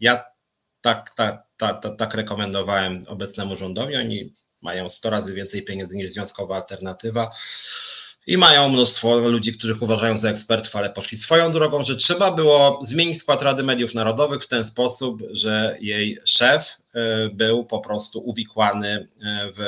ja 0.00 0.31
tak, 0.82 1.10
tak, 1.16 1.42
tak, 1.56 1.82
tak, 1.82 1.96
tak 1.98 2.14
rekomendowałem 2.14 3.02
obecnemu 3.08 3.56
rządowi. 3.56 3.96
Oni 3.96 4.34
mają 4.62 4.88
100 4.88 5.10
razy 5.10 5.34
więcej 5.34 5.64
pieniędzy 5.64 5.96
niż 5.96 6.12
związkowa 6.12 6.56
alternatywa 6.56 7.30
i 8.26 8.38
mają 8.38 8.68
mnóstwo 8.68 9.16
ludzi, 9.16 9.54
których 9.54 9.82
uważają 9.82 10.18
za 10.18 10.30
ekspertów, 10.30 10.76
ale 10.76 10.90
poszli 10.90 11.18
swoją 11.18 11.52
drogą, 11.52 11.82
że 11.82 11.96
trzeba 11.96 12.30
było 12.30 12.80
zmienić 12.82 13.18
skład 13.18 13.42
Rady 13.42 13.62
Mediów 13.62 13.94
Narodowych 13.94 14.42
w 14.42 14.48
ten 14.48 14.64
sposób, 14.64 15.22
że 15.30 15.76
jej 15.80 16.18
szef 16.24 16.76
e, 16.94 17.28
był 17.28 17.64
po 17.64 17.80
prostu 17.80 18.28
uwikłany 18.28 18.88
e, 18.88 19.06
w, 19.56 19.62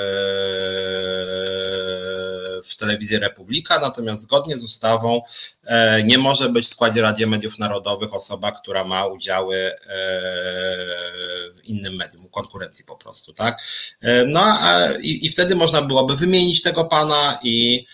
w 2.69 2.77
telewizję 2.77 3.19
Republika, 3.19 3.79
natomiast 3.79 4.23
zgodnie 4.23 4.57
z 4.57 4.65
ustawą 4.65 5.23
e, 5.65 6.03
nie 6.03 6.19
może 6.19 6.49
być 6.49 6.65
w 6.65 6.69
składzie 6.69 7.03
Rady 7.03 7.27
Mediów 7.27 7.59
Narodowych 7.59 8.15
osoba, 8.15 8.53
która 8.53 8.85
ma 8.85 9.07
udziały 9.07 9.73
w 11.57 11.65
innym 11.65 11.97
medium, 11.97 12.29
konkurencji 12.29 12.85
po 12.85 12.97
prostu, 12.97 13.33
tak? 13.33 13.59
No 14.27 14.59
i, 15.03 15.27
i 15.27 15.29
wtedy 15.29 15.55
można 15.55 15.83
byłoby 15.83 16.17
wymienić 16.17 16.63
tego 16.63 16.85
pana 16.85 17.39
i 17.43 17.87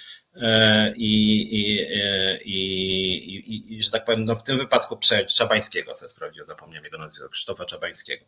i, 0.96 1.48
i, 1.60 1.80
e, 1.80 2.38
i, 2.44 3.76
i, 3.76 3.82
że 3.82 3.90
tak 3.90 4.04
powiem, 4.04 4.24
no 4.24 4.34
w 4.34 4.42
tym 4.42 4.58
wypadku 4.58 4.96
przejąć 4.96 5.34
Czabańskiego, 5.34 5.94
co 5.94 6.08
sprawdziłem, 6.08 6.48
zapomniałem 6.48 6.84
jego 6.84 6.98
nazwiska, 6.98 7.28
Krzysztofa 7.28 7.64
Czabańskiego, 7.64 8.24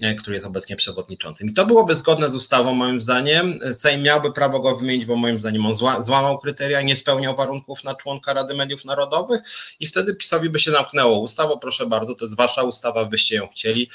e, 0.00 0.14
który 0.14 0.36
jest 0.36 0.46
obecnie 0.46 0.76
przewodniczącym. 0.76 1.48
I 1.48 1.54
to 1.54 1.66
byłoby 1.66 1.94
zgodne 1.94 2.28
z 2.30 2.34
ustawą, 2.34 2.74
moim 2.74 3.00
zdaniem. 3.00 3.60
Sejm 3.78 4.02
miałby 4.02 4.32
prawo 4.32 4.60
go 4.60 4.76
wymienić, 4.76 5.06
bo 5.06 5.16
moim 5.16 5.40
zdaniem 5.40 5.66
on 5.66 5.74
zła, 5.74 6.02
złamał 6.02 6.38
kryteria, 6.38 6.82
nie 6.82 6.96
spełniał 6.96 7.36
warunków 7.36 7.84
na 7.84 7.94
członka 7.94 8.32
Rady 8.32 8.54
Mediów 8.54 8.84
Narodowych 8.84 9.40
i 9.80 9.86
wtedy 9.86 10.14
PiSowi 10.14 10.50
by 10.50 10.60
się 10.60 10.70
zamknęło. 10.70 11.18
Ustawo, 11.18 11.58
proszę 11.58 11.86
bardzo, 11.86 12.14
to 12.14 12.24
jest 12.24 12.36
wasza 12.36 12.62
ustawa, 12.62 13.04
byście 13.04 13.34
ją 13.34 13.48
chcieli 13.48 13.90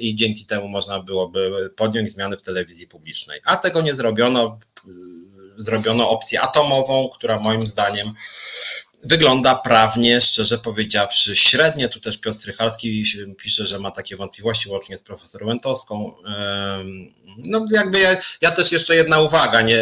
i 0.00 0.14
dzięki 0.14 0.46
temu 0.46 0.68
można 0.68 1.00
byłoby 1.00 1.70
podjąć 1.76 2.12
zmiany 2.12 2.36
w 2.36 2.42
telewizji 2.42 2.86
publicznej. 2.86 3.40
A 3.44 3.56
tego 3.56 3.82
nie 3.82 3.94
zrobiono 3.94 4.58
zrobiono 5.56 6.10
opcję 6.10 6.40
atomową, 6.40 7.08
która 7.08 7.38
moim 7.38 7.66
zdaniem 7.66 8.14
wygląda 9.04 9.54
prawnie, 9.54 10.20
szczerze 10.20 10.58
powiedziawszy, 10.58 11.36
średnie. 11.36 11.88
Tu 11.88 12.00
też 12.00 12.18
Piotr 12.18 12.36
Strychalski 12.36 13.04
pisze, 13.38 13.66
że 13.66 13.78
ma 13.78 13.90
takie 13.90 14.16
wątpliwości 14.16 14.68
łącznie 14.68 14.98
z 14.98 15.02
profesorem 15.02 15.48
Łętowską. 15.48 16.14
No 17.38 17.66
jakby 17.70 18.00
ja, 18.00 18.16
ja, 18.40 18.50
też 18.50 18.72
jeszcze 18.72 18.96
jedna 18.96 19.20
uwaga, 19.20 19.60
nie, 19.60 19.78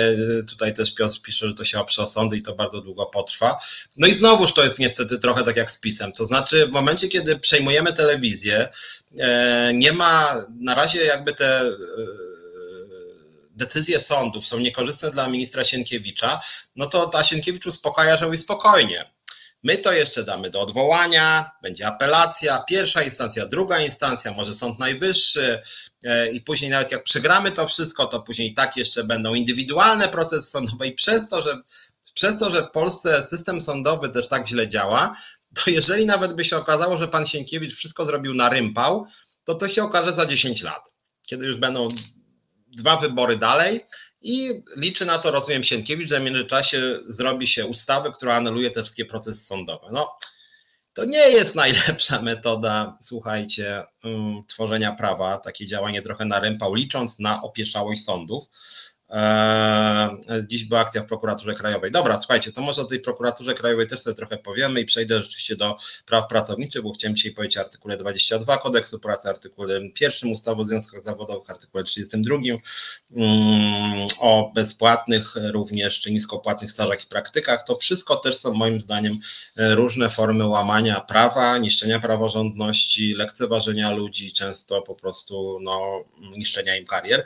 tutaj 0.49 0.75
też 0.75 0.95
Piotr 0.95 1.21
pisze, 1.23 1.49
że 1.49 1.55
to 1.55 1.65
się 1.65 1.81
oprze 1.81 2.03
o 2.03 2.07
sądy 2.07 2.37
i 2.37 2.43
to 2.43 2.55
bardzo 2.55 2.81
długo 2.81 3.07
potrwa. 3.07 3.61
No 3.97 4.07
i 4.07 4.15
znowuż 4.15 4.53
to 4.53 4.65
jest 4.65 4.79
niestety 4.79 5.19
trochę 5.19 5.43
tak 5.43 5.57
jak 5.57 5.71
z 5.71 5.79
pisem, 5.79 6.13
to 6.13 6.25
znaczy 6.25 6.67
w 6.67 6.71
momencie, 6.71 7.09
kiedy 7.09 7.39
przejmujemy 7.39 7.93
telewizję, 7.93 8.69
e, 9.19 9.71
nie 9.75 9.93
ma 9.93 10.45
na 10.61 10.75
razie 10.75 11.05
jakby 11.05 11.33
te 11.33 11.61
e, 11.61 12.30
decyzje 13.61 14.01
sądów 14.01 14.47
są 14.47 14.59
niekorzystne 14.59 15.11
dla 15.11 15.29
ministra 15.29 15.65
Sienkiewicza, 15.65 16.41
no 16.77 16.87
to 16.87 17.07
ta 17.07 17.25
Sienkiewicz 17.25 17.67
uspokaja, 17.67 18.17
że 18.17 18.27
mówi 18.27 18.39
spokojnie. 18.39 19.11
My 19.63 19.79
to 19.79 19.93
jeszcze 19.93 20.25
damy 20.25 20.51
do 20.51 20.61
odwołania, 20.61 21.51
będzie 21.63 21.87
apelacja, 21.87 22.65
pierwsza 22.69 23.03
instancja, 23.03 23.47
druga 23.47 23.81
instancja, 23.81 24.33
może 24.33 24.55
Sąd 24.55 24.79
Najwyższy 24.79 25.63
e, 26.05 26.33
i 26.33 26.41
później 26.41 26.71
nawet 26.71 26.93
jak 26.93 27.05
przegramy 27.05 27.53
to 27.53 27.69
wszystko, 27.69 28.07
to 28.07 28.21
później 28.21 28.55
tak 28.55 28.77
jeszcze 28.77 29.05
będą 29.05 29.35
indywidualne 29.35 30.09
procesy 30.09 30.43
sądowe 30.43 30.87
i 30.87 30.93
przez 30.93 31.29
to, 31.29 31.43
że 31.43 31.57
przez 32.15 32.39
to, 32.39 32.55
że 32.55 32.63
w 32.63 32.71
Polsce 32.71 33.27
system 33.31 33.63
sądowy 33.63 34.09
też 34.09 34.29
tak 34.29 34.49
źle 34.49 34.69
działa, 34.69 35.17
to 35.55 35.71
jeżeli 35.71 36.07
nawet 36.07 36.35
by 36.35 36.45
się 36.45 36.57
okazało, 36.57 36.99
że 36.99 37.09
pan 37.09 37.27
Sienkiewicz 37.27 37.75
wszystko 37.75 38.05
zrobił 38.05 38.35
na 38.35 38.49
rympał, 38.49 39.07
to 39.45 39.55
to 39.55 39.69
się 39.69 39.83
okaże 39.83 40.13
za 40.13 40.27
10 40.27 40.63
lat, 40.63 40.83
kiedy 41.27 41.47
już 41.47 41.57
będą 41.57 41.89
dwa 42.71 42.97
wybory 42.97 43.37
dalej 43.37 43.87
i 44.23 44.63
liczy 44.77 45.07
na 45.07 45.19
to, 45.19 45.31
rozumiem, 45.31 45.63
Sienkiewicz, 45.63 46.09
że 46.09 46.21
w 46.21 46.25
międzyczasie 46.25 46.81
zrobi 47.09 47.47
się 47.47 47.67
ustawy, 47.67 48.13
która 48.13 48.35
anuluje 48.35 48.71
te 48.71 48.83
wszystkie 48.83 49.05
procesy 49.05 49.45
sądowe. 49.45 49.87
No, 49.93 50.17
to 50.95 51.05
nie 51.05 51.31
jest 51.31 51.55
najlepsza 51.65 52.23
metoda, 52.23 52.97
słuchajcie, 53.01 53.85
um, 54.05 54.43
tworzenia 54.47 54.93
prawa, 54.93 55.39
takie 55.39 55.67
działanie 55.67 56.03
trochę 56.03 56.25
na 56.25 56.41
rympał, 56.41 56.75
licząc 56.75 57.19
na 57.19 57.43
opieszałość 57.43 58.05
sądów. 58.05 58.45
Eee, 59.11 60.47
dziś 60.47 60.65
była 60.65 60.81
akcja 60.81 61.03
w 61.03 61.07
prokuraturze 61.07 61.55
krajowej. 61.55 61.91
Dobra, 61.91 62.19
słuchajcie, 62.19 62.53
to 62.53 62.61
może 62.61 62.83
o 62.83 62.85
tej 62.85 63.01
prokuraturze 63.01 63.55
krajowej 63.55 63.87
też 63.87 64.01
sobie 64.01 64.17
trochę 64.17 64.39
powiemy 64.39 64.81
i 64.81 64.85
przejdę 64.85 65.23
rzeczywiście 65.23 65.57
do 65.57 65.77
praw 66.07 66.29
pracowniczych, 66.29 66.83
bo 66.83 66.93
chciałem 66.93 67.17
dzisiaj 67.17 67.33
powiedzieć 67.33 67.59
o 67.59 67.61
artykule 67.61 67.97
22 67.97 68.59
kodeksu 68.59 68.99
pracy, 68.99 69.29
artykule 69.29 69.81
1 70.01 70.33
ustawy 70.33 70.63
o 70.63 70.65
związkach 70.65 71.05
zawodowych, 71.05 71.51
artykule 71.51 71.85
32, 71.85 72.37
mm, 73.17 74.07
o 74.21 74.53
bezpłatnych 74.55 75.35
również 75.53 76.01
czy 76.01 76.11
niskopłatnych 76.11 76.71
stażach 76.71 77.05
i 77.05 77.07
praktykach. 77.07 77.65
To 77.65 77.77
wszystko 77.77 78.17
też 78.17 78.37
są 78.37 78.55
moim 78.55 78.81
zdaniem 78.81 79.19
różne 79.57 80.09
formy 80.09 80.47
łamania 80.47 81.01
prawa, 81.01 81.59
niszczenia 81.59 82.01
praworządności, 82.01 83.15
lekceważenia 83.15 83.91
ludzi, 83.91 84.33
często 84.33 84.83
po 84.83 84.95
prostu 84.95 85.59
no, 85.63 86.05
niszczenia 86.37 86.77
im 86.77 86.87
karier. 86.87 87.25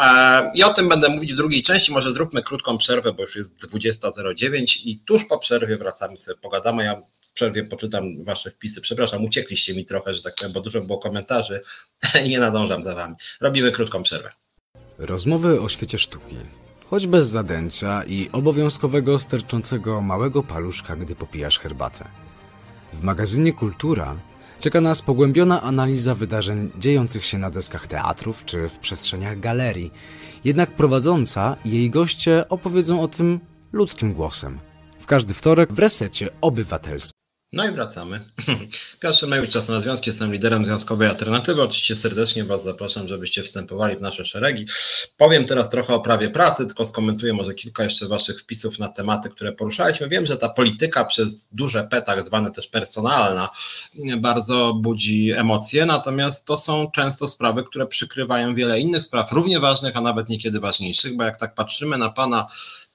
Eee, 0.00 0.50
I 0.54 0.64
o 0.64 0.72
tym 0.72 0.88
będę 0.88 1.17
mówić 1.18 1.32
w 1.32 1.36
drugiej 1.36 1.62
części. 1.62 1.92
Może 1.92 2.12
zróbmy 2.12 2.42
krótką 2.42 2.78
przerwę, 2.78 3.12
bo 3.12 3.22
już 3.22 3.36
jest 3.36 3.50
20.09 3.50 4.80
i 4.84 4.98
tuż 4.98 5.24
po 5.24 5.38
przerwie 5.38 5.76
wracamy 5.76 6.16
sobie, 6.16 6.38
pogadamy. 6.38 6.84
Ja 6.84 7.02
w 7.30 7.32
przerwie 7.34 7.64
poczytam 7.64 8.24
wasze 8.24 8.50
wpisy. 8.50 8.80
Przepraszam, 8.80 9.24
uciekliście 9.24 9.74
mi 9.74 9.84
trochę, 9.84 10.14
że 10.14 10.22
tak 10.22 10.34
powiem, 10.34 10.52
bo 10.52 10.60
dużo 10.60 10.80
było 10.80 10.98
komentarzy 10.98 11.60
i 12.24 12.28
nie 12.28 12.38
nadążam 12.38 12.82
za 12.82 12.94
wami. 12.94 13.14
Robimy 13.40 13.72
krótką 13.72 14.02
przerwę. 14.02 14.30
Rozmowy 14.98 15.60
o 15.60 15.68
świecie 15.68 15.98
sztuki. 15.98 16.36
Choć 16.90 17.06
bez 17.06 17.26
zadęcia 17.26 18.02
i 18.04 18.28
obowiązkowego 18.32 19.18
sterczącego 19.18 20.00
małego 20.00 20.42
paluszka, 20.42 20.96
gdy 20.96 21.14
popijasz 21.14 21.58
herbatę. 21.58 22.04
W 22.92 23.02
magazynie 23.02 23.52
Kultura 23.52 24.16
czeka 24.60 24.80
nas 24.80 25.02
pogłębiona 25.02 25.62
analiza 25.62 26.14
wydarzeń 26.14 26.70
dziejących 26.78 27.24
się 27.24 27.38
na 27.38 27.50
deskach 27.50 27.86
teatrów 27.86 28.44
czy 28.44 28.68
w 28.68 28.78
przestrzeniach 28.78 29.40
galerii 29.40 29.92
jednak 30.44 30.70
prowadząca 30.70 31.56
i 31.64 31.70
jej 31.70 31.90
goście 31.90 32.48
opowiedzą 32.48 33.00
o 33.00 33.08
tym 33.08 33.40
ludzkim 33.72 34.12
głosem. 34.12 34.58
W 34.98 35.06
każdy 35.06 35.34
wtorek 35.34 35.72
w 35.72 35.78
resecie 35.78 36.28
obywatelskim. 36.40 37.17
No 37.52 37.66
i 37.66 37.70
wracamy. 37.72 38.20
Piotr 39.00 39.18
Szymajewicz, 39.18 39.50
Czas 39.50 39.68
na 39.68 39.80
Związki, 39.80 40.10
jestem 40.10 40.32
liderem 40.32 40.64
Związkowej 40.64 41.08
Alternatywy. 41.08 41.62
Oczywiście 41.62 41.96
serdecznie 41.96 42.44
Was 42.44 42.64
zapraszam, 42.64 43.08
żebyście 43.08 43.42
wstępowali 43.42 43.96
w 43.96 44.00
nasze 44.00 44.24
szeregi. 44.24 44.66
Powiem 45.16 45.44
teraz 45.44 45.70
trochę 45.70 45.94
o 45.94 46.00
prawie 46.00 46.30
pracy, 46.30 46.66
tylko 46.66 46.84
skomentuję 46.84 47.32
może 47.32 47.54
kilka 47.54 47.84
jeszcze 47.84 48.08
Waszych 48.08 48.40
wpisów 48.40 48.78
na 48.78 48.88
tematy, 48.88 49.30
które 49.30 49.52
poruszaliśmy. 49.52 50.08
Wiem, 50.08 50.26
że 50.26 50.36
ta 50.36 50.48
polityka 50.48 51.04
przez 51.04 51.48
duże 51.52 51.84
P, 51.84 52.02
tak 52.02 52.22
zwane 52.22 52.50
też 52.50 52.68
personalna, 52.68 53.48
bardzo 54.18 54.74
budzi 54.74 55.30
emocje, 55.30 55.86
natomiast 55.86 56.44
to 56.44 56.58
są 56.58 56.90
często 56.90 57.28
sprawy, 57.28 57.64
które 57.64 57.86
przykrywają 57.86 58.54
wiele 58.54 58.80
innych 58.80 59.04
spraw, 59.04 59.32
równie 59.32 59.60
ważnych, 59.60 59.96
a 59.96 60.00
nawet 60.00 60.28
niekiedy 60.28 60.60
ważniejszych, 60.60 61.16
bo 61.16 61.24
jak 61.24 61.36
tak 61.36 61.54
patrzymy 61.54 61.98
na 61.98 62.10
Pana 62.10 62.48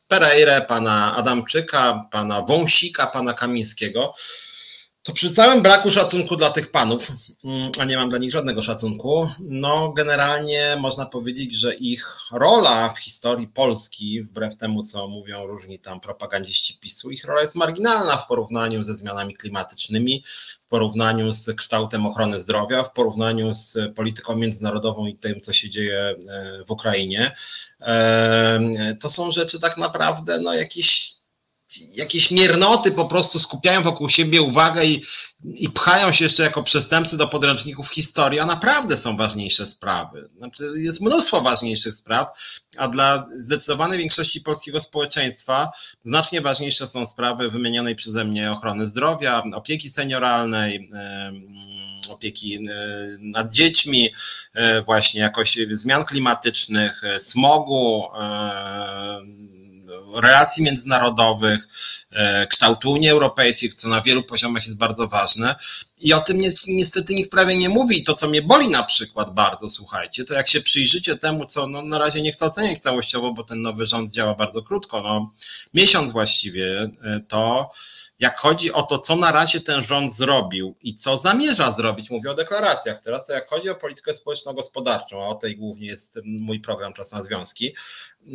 Pereire, 0.08 0.66
pana 0.68 1.16
Adamczyka, 1.16 2.08
pana 2.12 2.42
Wąsika, 2.42 3.08
pana 3.08 3.34
Kamińskiego, 3.34 4.16
to 5.04 5.14
przy 5.14 5.34
całym 5.34 5.62
braku 5.62 5.92
szacunku 5.92 6.36
dla 6.36 6.50
tych 6.50 6.72
panów, 6.72 7.12
mm, 7.44 7.72
a 7.80 7.86
nie 7.86 7.98
mam 7.98 8.10
dla 8.10 8.20
nich 8.20 8.32
żadnego 8.32 8.64
szacunku, 8.64 9.30
no 9.40 9.94
generalnie 9.94 10.78
można 10.80 11.06
powiedzieć, 11.06 11.54
że 11.54 11.76
ich 11.76 12.18
rola 12.32 12.90
w 12.90 13.00
historii 13.00 13.48
Polski, 13.48 14.24
wbrew 14.24 14.58
temu 14.58 14.84
co 14.84 15.08
mówią 15.08 15.46
różni 15.46 15.80
tam 15.80 16.00
propagandziści 16.00 16.78
PiSu, 16.78 17.12
ich 17.12 17.26
rola 17.26 17.42
jest 17.42 17.56
marginalna 17.56 18.18
w 18.18 18.28
porównaniu 18.28 18.84
ze 18.84 18.96
zmianami 18.96 19.34
klimatycznymi, 19.34 20.24
w 20.62 20.68
porównaniu 20.68 21.32
z 21.32 21.56
kształtem 21.56 22.06
ochrony 22.06 22.40
zdrowia, 22.40 22.84
w 22.84 22.94
porównaniu 22.94 23.54
z 23.54 23.78
polityką 23.96 24.36
międzynarodową 24.36 25.06
i 25.06 25.16
tym, 25.16 25.42
co 25.42 25.54
się 25.54 25.70
dzieje 25.70 26.00
e, 26.00 26.16
w 26.66 26.72
Ukrainie. 26.72 27.36
E, 27.82 28.96
to 29.00 29.10
są 29.10 29.32
rzeczy 29.32 29.60
tak 29.60 29.78
naprawdę 29.78 30.40
no 30.40 30.54
jakieś 30.54 31.23
jakieś 31.94 32.32
miernoty 32.32 32.92
po 32.92 33.06
prostu 33.06 33.40
skupiają 33.40 33.84
wokół 33.84 34.10
siebie 34.10 34.42
uwagę 34.42 34.86
i, 34.86 35.04
i 35.44 35.70
pchają 35.70 36.14
się 36.14 36.26
jeszcze 36.26 36.44
jako 36.44 36.64
przestępcy 36.64 37.18
do 37.18 37.28
podręczników 37.28 37.90
historii, 37.90 38.40
a 38.40 38.46
naprawdę 38.46 38.98
są 38.98 39.18
ważniejsze 39.18 39.66
sprawy. 39.66 40.30
Znaczy, 40.38 40.64
jest 40.76 41.02
mnóstwo 41.02 41.42
ważniejszych 41.42 41.96
spraw, 41.96 42.28
a 42.78 42.88
dla 42.88 43.28
zdecydowanej 43.38 43.98
większości 44.00 44.42
polskiego 44.42 44.80
społeczeństwa 44.80 45.72
znacznie 46.06 46.42
ważniejsze 46.42 46.88
są 46.88 47.08
sprawy 47.08 47.50
wymienionej 47.50 47.96
przeze 47.96 48.26
mnie 48.26 48.52
ochrony 48.52 48.88
zdrowia, 48.88 49.44
opieki 49.54 49.90
senioralnej, 49.90 50.90
opieki 52.10 52.60
nad 53.20 53.52
dziećmi, 53.52 54.10
e, 54.54 54.82
właśnie 54.82 55.22
jakoś 55.22 55.58
zmian 55.72 56.06
klimatycznych, 56.06 57.04
e, 57.04 57.20
smogu, 57.20 58.04
relacji 60.16 60.64
międzynarodowych, 60.64 61.68
e, 62.12 62.48
kształtu 62.48 62.92
Unii 62.92 63.10
Europejskiej, 63.10 63.70
co 63.70 63.88
na 63.90 64.02
wielu 64.02 64.24
poziomach 64.24 64.66
jest 64.66 64.78
bardzo 64.78 65.08
ważne. 65.08 65.56
I 66.00 66.14
o 66.14 66.20
tym 66.20 66.42
niestety 66.68 67.14
nikt 67.16 67.32
prawie 67.32 67.58
nie 67.58 67.70
mówi. 67.70 68.00
I 68.00 68.04
to, 68.04 68.14
co 68.14 68.28
mnie 68.28 68.42
boli 68.42 68.70
na 68.70 68.84
przykład 68.84 69.34
bardzo, 69.34 69.70
słuchajcie, 69.70 70.24
to 70.24 70.34
jak 70.34 70.50
się 70.50 70.62
przyjrzycie 70.62 71.18
temu, 71.18 71.46
co 71.46 71.68
no, 71.68 71.82
na 71.82 71.98
razie 71.98 72.22
nie 72.22 72.32
chcę 72.32 72.46
oceniać 72.46 72.82
całościowo, 72.82 73.34
bo 73.34 73.44
ten 73.44 73.62
nowy 73.62 73.86
rząd 73.86 74.12
działa 74.12 74.36
bardzo 74.36 74.62
krótko, 74.62 75.02
no, 75.02 75.32
miesiąc 75.74 76.12
właściwie, 76.12 76.82
e, 76.82 77.20
to 77.28 77.72
jak 78.24 78.40
chodzi 78.40 78.72
o 78.72 78.84
to, 78.84 79.00
co 79.00 79.16
na 79.16 79.32
razie 79.32 79.62
ten 79.62 79.84
rząd 79.84 80.16
zrobił 80.16 80.76
i 80.82 80.96
co 80.96 81.18
zamierza 81.18 81.72
zrobić, 81.72 82.10
mówię 82.10 82.32
o 82.32 82.34
deklaracjach. 82.34 83.00
Teraz, 83.00 83.26
to 83.26 83.34
jak 83.34 83.50
chodzi 83.50 83.70
o 83.70 83.76
politykę 83.76 84.14
społeczno-gospodarczą, 84.14 85.24
a 85.24 85.28
o 85.28 85.36
tej 85.36 85.58
głównie 85.58 85.88
jest 85.88 86.20
mój 86.24 86.60
program 86.60 86.94
Czas 86.94 87.12
na 87.12 87.24
Związki, 87.24 87.76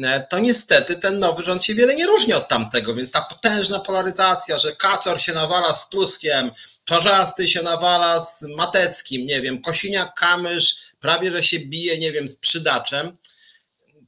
e, 0.03 0.27
to 0.31 0.39
niestety 0.39 0.97
ten 0.97 1.19
nowy 1.19 1.43
rząd 1.43 1.65
się 1.65 1.75
wiele 1.75 1.95
nie 1.95 2.07
różni 2.07 2.33
od 2.33 2.49
tamtego, 2.49 2.95
więc 2.95 3.11
ta 3.11 3.21
potężna 3.21 3.81
polaryzacja, 3.81 4.59
że 4.59 4.77
Kaczor 4.77 5.21
się 5.21 5.33
nawala 5.33 5.73
z 5.73 5.89
Tuskiem, 5.89 6.51
Czarzasty 6.85 7.49
się 7.49 7.63
nawala 7.63 8.25
z 8.25 8.43
Mateckim, 8.43 9.27
nie 9.27 9.41
wiem, 9.43 9.63
Kosiniak-Kamysz 9.63 10.75
prawie, 11.01 11.31
że 11.31 11.43
się 11.43 11.59
bije, 11.59 11.99
nie 11.99 12.13
wiem, 12.13 12.29
z 12.29 12.37
Przydaczem, 12.37 13.17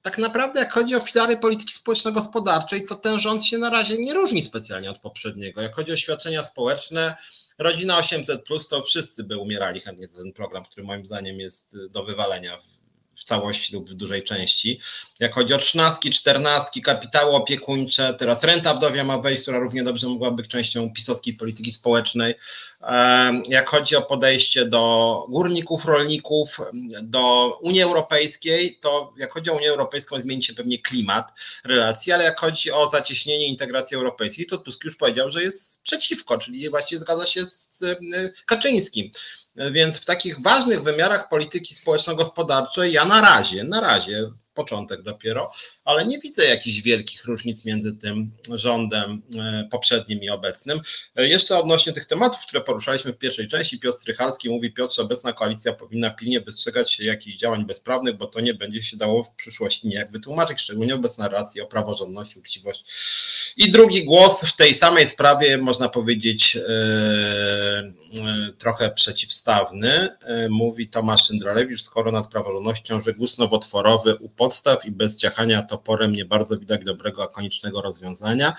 tak 0.03 0.19
naprawdę 0.19 0.61
jak 0.61 0.73
chodzi 0.73 0.95
o 0.95 1.01
filary 1.01 1.37
polityki 1.37 1.73
społeczno-gospodarczej, 1.73 2.87
to 2.87 2.95
ten 2.95 3.21
rząd 3.21 3.45
się 3.45 3.59
na 3.59 3.71
razie 3.71 3.99
nie 3.99 4.15
różni 4.15 4.43
specjalnie 4.43 4.91
od 4.91 4.99
poprzedniego. 4.99 5.61
Jak 5.61 5.75
chodzi 5.75 5.93
o 5.93 5.97
świadczenia 5.97 6.45
społeczne, 6.45 7.17
rodzina 7.59 7.99
800, 7.99 8.45
to 8.71 8.83
wszyscy 8.83 9.25
by 9.25 9.37
umierali 9.37 9.81
chętnie 9.81 10.07
za 10.07 10.23
ten 10.23 10.33
program, 10.33 10.65
który 10.65 10.87
moim 10.87 11.05
zdaniem 11.05 11.41
jest 11.41 11.77
do 11.91 12.05
wywalenia 12.05 12.57
w 12.57 12.80
całości 13.25 13.75
lub 13.75 13.91
w 13.91 13.95
dużej 13.95 14.23
części. 14.23 14.81
Jak 15.19 15.35
chodzi 15.35 15.55
o 15.55 15.59
trzynastki, 15.59 16.11
czternastki, 16.11 16.83
kapitały 16.83 17.33
opiekuńcze, 17.33 18.15
teraz 18.19 18.45
renta 18.45 18.75
wdowia 18.75 19.05
ma 19.05 19.19
wejść, 19.19 19.43
która 19.43 19.59
równie 19.59 19.85
dobrze 19.85 20.09
mogłaby 20.09 20.43
być 20.43 20.51
częścią 20.51 20.93
pisowskiej 20.93 21.35
polityki 21.35 21.73
społecznej. 21.73 22.35
Jak 23.49 23.69
chodzi 23.69 23.97
o 23.97 24.03
podejście 24.03 24.65
do 24.65 25.27
górników, 25.29 25.85
rolników, 25.85 26.59
do 27.03 27.55
Unii 27.63 27.83
Europejskiej, 27.83 28.79
to 28.81 29.15
jak 29.17 29.33
chodzi 29.33 29.51
o 29.51 29.55
Unię 29.55 29.71
Europejską, 29.71 30.19
zmieni 30.19 30.43
się 30.43 30.55
pewnie 30.55 30.79
klimat 30.79 31.33
relacji, 31.65 32.13
ale 32.13 32.25
jak 32.25 32.41
chodzi 32.41 32.71
o 32.71 32.89
zacieśnienie 32.89 33.47
integracji 33.47 33.97
europejskiej, 33.97 34.47
to 34.47 34.59
Tusk 34.59 34.85
już 34.85 34.97
powiedział, 34.97 35.31
że 35.31 35.43
jest 35.43 35.83
przeciwko, 35.83 36.39
czyli 36.39 36.71
właściwie 36.71 37.01
zgadza 37.01 37.27
się 37.27 37.43
z 37.43 37.81
Kaczyńskim. 38.47 39.11
Więc 39.57 40.01
w 40.01 40.05
takich 40.05 40.43
ważnych 40.43 40.83
wymiarach 40.83 41.29
polityki 41.29 41.75
społeczno-gospodarczej 41.75 42.93
ja 42.93 43.05
na 43.05 43.21
razie, 43.21 43.65
na 43.65 43.81
razie 43.81 44.31
początek 44.61 45.03
dopiero, 45.03 45.53
ale 45.85 46.07
nie 46.07 46.19
widzę 46.19 46.45
jakichś 46.45 46.81
wielkich 46.81 47.25
różnic 47.25 47.65
między 47.65 47.93
tym 47.93 48.31
rządem 48.51 49.23
e, 49.39 49.69
poprzednim 49.71 50.23
i 50.23 50.31
obecnym. 50.31 50.81
E, 51.17 51.29
jeszcze 51.29 51.59
odnośnie 51.59 51.93
tych 51.93 52.07
tematów, 52.07 52.41
które 52.41 52.61
poruszaliśmy 52.61 53.13
w 53.13 53.19
pierwszej 53.19 53.49
części, 53.49 53.79
Piotr 53.79 53.99
Strychalski 54.01 54.51
mówi, 54.51 54.73
Piotrze, 54.73 55.03
obecna 55.03 55.33
koalicja 55.33 55.73
powinna 55.73 56.11
pilnie 56.11 56.41
wystrzegać 56.41 56.93
się 56.93 57.05
jakichś 57.05 57.37
działań 57.37 57.67
bezprawnych, 57.67 58.17
bo 58.17 58.27
to 58.27 58.41
nie 58.41 58.55
będzie 58.55 58.83
się 58.83 58.97
dało 58.97 59.25
w 59.25 59.31
przyszłości 59.31 59.89
niejak 59.89 60.13
wytłumaczyć, 60.13 60.61
szczególnie 60.61 60.93
wobec 60.93 61.19
narracji 61.19 61.61
o 61.61 61.67
praworządności, 61.67 62.39
uczciwości. 62.39 62.85
I 63.57 63.71
drugi 63.71 64.05
głos 64.05 64.41
w 64.41 64.57
tej 64.57 64.75
samej 64.75 65.07
sprawie, 65.07 65.59
można 65.59 65.89
powiedzieć, 65.89 66.55
yy, 66.55 66.63
trochę 68.59 68.91
przeciwstawny, 68.91 70.09
mówi 70.51 70.89
Tomasz 70.89 71.27
Szyndralewicz, 71.27 71.83
skoro 71.83 72.13
nad 72.13 72.29
praworządnością, 72.29 73.03
że 73.03 73.13
guz 73.13 73.39
nowotworowy 73.39 74.17
u 74.17 74.29
podstaw 74.51 74.85
i 74.85 74.91
bez 74.91 75.17
ciachania 75.17 75.63
toporem 75.63 76.13
nie 76.13 76.25
bardzo 76.25 76.59
widać 76.59 76.85
dobrego, 76.85 77.23
akonicznego 77.23 77.83
rozwiązania. 77.83 78.55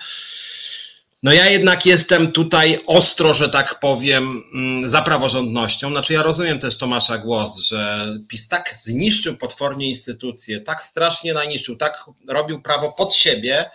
No 1.22 1.32
ja 1.32 1.46
jednak 1.46 1.86
jestem 1.86 2.32
tutaj 2.32 2.78
ostro, 2.86 3.34
że 3.34 3.48
tak 3.48 3.80
powiem, 3.80 4.42
mm, 4.54 4.88
za 4.88 5.02
praworządnością. 5.02 5.90
Znaczy 5.90 6.12
ja 6.12 6.22
rozumiem 6.22 6.58
też 6.58 6.76
Tomasza 6.76 7.18
głos, 7.18 7.60
że 7.60 8.08
PiS 8.28 8.48
tak 8.48 8.74
zniszczył 8.84 9.36
potwornie 9.36 9.88
instytucje, 9.88 10.60
tak 10.60 10.82
strasznie 10.82 11.34
naniszczył, 11.34 11.76
tak 11.76 12.04
robił 12.28 12.62
prawo 12.62 12.92
pod 12.92 13.14
siebie, 13.14 13.70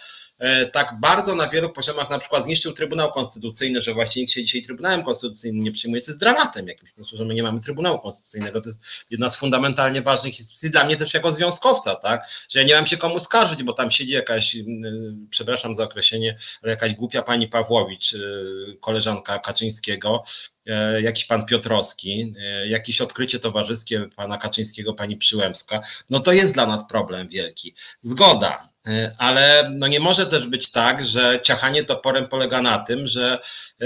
tak 0.71 0.99
bardzo 0.99 1.35
na 1.35 1.49
wielu 1.49 1.69
poziomach 1.69 2.09
na 2.09 2.19
przykład 2.19 2.43
zniszczył 2.43 2.73
Trybunał 2.73 3.11
Konstytucyjny, 3.11 3.81
że 3.81 3.93
właśnie 3.93 4.21
nikt 4.21 4.33
się 4.33 4.43
dzisiaj 4.43 4.61
Trybunałem 4.61 5.03
Konstytucyjnym 5.03 5.63
nie 5.63 5.71
przyjmuje, 5.71 6.01
co 6.01 6.11
jest 6.11 6.19
dramatem 6.19 6.67
jakimś 6.67 6.93
że 7.13 7.25
my 7.25 7.33
nie 7.33 7.43
mamy 7.43 7.59
Trybunału 7.59 7.99
Konstytucyjnego. 7.99 8.61
To 8.61 8.69
jest 8.69 8.81
jedna 9.09 9.31
z 9.31 9.35
fundamentalnie 9.35 10.01
ważnych 10.01 10.39
instytucji 10.39 10.71
dla 10.71 10.85
mnie 10.85 10.95
też 10.95 11.13
jako 11.13 11.31
związkowca, 11.31 11.95
tak? 11.95 12.27
Że 12.49 12.59
ja 12.59 12.65
nie 12.65 12.75
mam 12.75 12.85
się 12.85 12.97
komu 12.97 13.19
skarżyć, 13.19 13.63
bo 13.63 13.73
tam 13.73 13.91
siedzi 13.91 14.11
jakaś, 14.11 14.55
przepraszam 15.29 15.75
za 15.75 15.83
określenie, 15.83 16.37
ale 16.63 16.71
jakaś 16.71 16.93
głupia 16.93 17.21
pani 17.21 17.47
Pawłowicz, 17.47 18.15
koleżanka 18.81 19.39
Kaczyńskiego, 19.39 20.23
E, 20.56 20.56
jakiś 21.01 21.25
pan 21.25 21.45
Piotrowski, 21.45 22.33
e, 22.39 22.67
jakieś 22.67 23.01
odkrycie 23.01 23.39
towarzyskie 23.39 24.09
pana 24.15 24.37
Kaczyńskiego, 24.37 24.93
pani 24.93 25.17
Przyłębska, 25.17 25.81
no 26.09 26.19
to 26.19 26.31
jest 26.31 26.53
dla 26.53 26.65
nas 26.65 26.87
problem 26.89 27.27
wielki. 27.27 27.75
Zgoda, 28.01 28.69
e, 28.87 29.11
ale 29.17 29.71
no 29.75 29.87
nie 29.87 29.99
może 29.99 30.25
też 30.25 30.47
być 30.47 30.71
tak, 30.71 31.05
że 31.05 31.39
ciachanie 31.43 31.83
toporem 31.83 32.27
polega 32.27 32.61
na 32.61 32.77
tym, 32.77 33.07
że, 33.07 33.39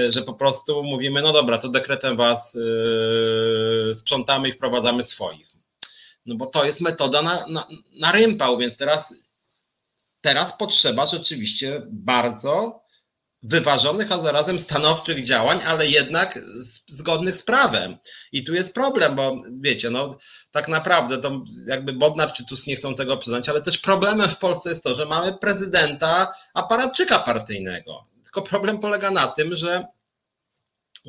że 0.09 0.21
po 0.21 0.33
prostu 0.33 0.83
mówimy, 0.83 1.21
no 1.21 1.33
dobra, 1.33 1.57
to 1.57 1.69
dekretem 1.69 2.17
was 2.17 2.57
sprzątamy 3.93 4.49
i 4.49 4.51
wprowadzamy 4.51 5.03
swoich. 5.03 5.51
No 6.25 6.35
bo 6.35 6.45
to 6.45 6.65
jest 6.65 6.81
metoda 6.81 7.21
na, 7.21 7.45
na, 7.47 7.67
na 7.99 8.11
rympał, 8.11 8.57
więc 8.57 8.77
teraz, 8.77 9.13
teraz 10.21 10.53
potrzeba 10.57 11.07
rzeczywiście 11.07 11.81
bardzo 11.89 12.81
wyważonych, 13.43 14.11
a 14.11 14.21
zarazem 14.21 14.59
stanowczych 14.59 15.25
działań, 15.25 15.59
ale 15.65 15.87
jednak 15.87 16.39
zgodnych 16.87 17.35
z 17.35 17.43
prawem. 17.43 17.97
I 18.31 18.43
tu 18.43 18.53
jest 18.53 18.73
problem, 18.73 19.15
bo 19.15 19.37
wiecie, 19.61 19.89
no 19.89 20.17
tak 20.51 20.67
naprawdę 20.67 21.17
to 21.17 21.43
jakby 21.67 21.93
Bodnar 21.93 22.33
czy 22.33 22.45
Tusk 22.45 22.67
nie 22.67 22.75
chcą 22.75 22.95
tego 22.95 23.17
przyznać, 23.17 23.49
ale 23.49 23.61
też 23.61 23.77
problemem 23.77 24.29
w 24.29 24.37
Polsce 24.37 24.69
jest 24.69 24.83
to, 24.83 24.95
że 24.95 25.05
mamy 25.05 25.33
prezydenta 25.33 26.33
aparatczyka 26.53 27.19
partyjnego. 27.19 28.03
Tylko 28.23 28.41
problem 28.41 28.79
polega 28.79 29.11
na 29.11 29.27
tym, 29.27 29.55
że 29.55 29.85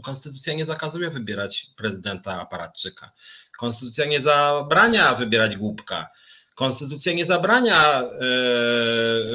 Konstytucja 0.03 0.55
nie 0.55 0.65
zakazuje 0.65 1.11
wybierać 1.11 1.67
prezydenta 1.77 2.41
aparatczyka. 2.41 3.13
Konstytucja 3.59 4.05
nie 4.05 4.21
zabrania 4.21 5.15
wybierać 5.15 5.57
głupka. 5.57 6.09
Konstytucja 6.63 7.13
nie 7.13 7.25
zabrania 7.25 8.03
e, 8.03 8.11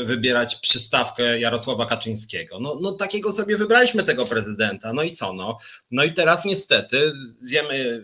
wybierać 0.05 0.55
przystawkę 0.55 1.39
Jarosława 1.39 1.85
Kaczyńskiego. 1.85 2.59
No, 2.59 2.77
no 2.81 2.91
takiego 2.91 3.31
sobie 3.31 3.57
wybraliśmy 3.57 4.03
tego 4.03 4.25
prezydenta. 4.25 4.93
No 4.93 5.03
i 5.03 5.11
co? 5.11 5.33
No, 5.33 5.57
no 5.91 6.03
i 6.03 6.13
teraz 6.13 6.45
niestety 6.45 7.13
wiemy, 7.41 8.03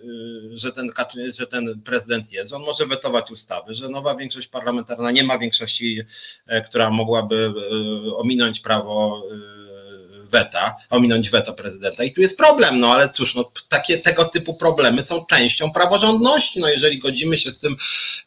e, 0.53 0.57
że 0.57 0.71
ten, 0.71 0.89
Kaczy, 0.89 1.31
że 1.31 1.47
ten 1.47 1.81
prezydent 1.81 2.31
jest, 2.31 2.53
on 2.53 2.61
może 2.61 2.85
wetować 2.85 3.31
ustawy, 3.31 3.73
że 3.73 3.89
nowa 3.89 4.15
większość 4.15 4.47
parlamentarna 4.47 5.11
nie 5.11 5.23
ma 5.23 5.39
większości, 5.39 6.01
e, 6.47 6.61
która 6.61 6.89
mogłaby 6.89 7.53
ominąć 8.15 8.59
prawo 8.59 9.23
weta, 10.33 10.75
ominąć 10.89 11.29
weto 11.29 11.53
prezydenta. 11.53 12.03
I 12.03 12.11
tu 12.11 12.21
jest 12.21 12.37
problem, 12.37 12.79
no 12.79 12.93
ale 12.93 13.09
cóż, 13.09 13.35
no, 13.35 13.51
takie 13.69 13.97
tego 13.97 14.25
typu 14.25 14.53
problemy 14.53 15.01
są 15.01 15.25
częścią 15.25 15.71
praworządności. 15.71 16.59
No 16.59 16.69
jeżeli 16.69 16.99
godzimy 16.99 17.37
się 17.37 17.51
z 17.51 17.59
tym, 17.59 17.75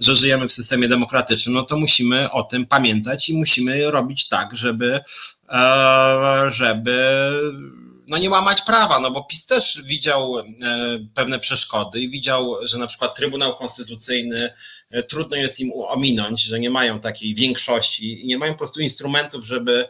że 0.00 0.16
żyjemy 0.16 0.48
w 0.48 0.52
systemie 0.52 0.88
demokratycznym, 0.88 1.54
no 1.54 1.62
to 1.62 1.76
musimy 1.76 2.30
o 2.30 2.42
tym 2.42 2.66
pamiętać 2.66 3.28
i 3.28 3.38
musimy 3.38 3.90
robić 3.90 4.28
tak, 4.28 4.56
żeby, 4.56 5.00
e, 5.48 6.50
żeby 6.50 7.30
no 8.06 8.18
nie 8.18 8.30
łamać 8.30 8.62
prawa, 8.62 9.00
no 9.00 9.10
bo 9.10 9.24
PiS 9.24 9.46
też 9.46 9.82
widział 9.84 10.38
e, 10.38 10.44
pewne 11.14 11.38
przeszkody 11.38 12.00
i 12.00 12.10
widział, 12.10 12.56
że 12.62 12.78
na 12.78 12.86
przykład 12.86 13.14
Trybunał 13.14 13.56
Konstytucyjny 13.56 14.52
e, 14.90 15.02
trudno 15.02 15.36
jest 15.36 15.60
im 15.60 15.72
ominąć, 15.72 16.42
że 16.42 16.60
nie 16.60 16.70
mają 16.70 17.00
takiej 17.00 17.34
większości 17.34 18.22
i 18.22 18.26
nie 18.26 18.38
mają 18.38 18.52
po 18.52 18.58
prostu 18.58 18.80
instrumentów, 18.80 19.44
żeby 19.44 19.88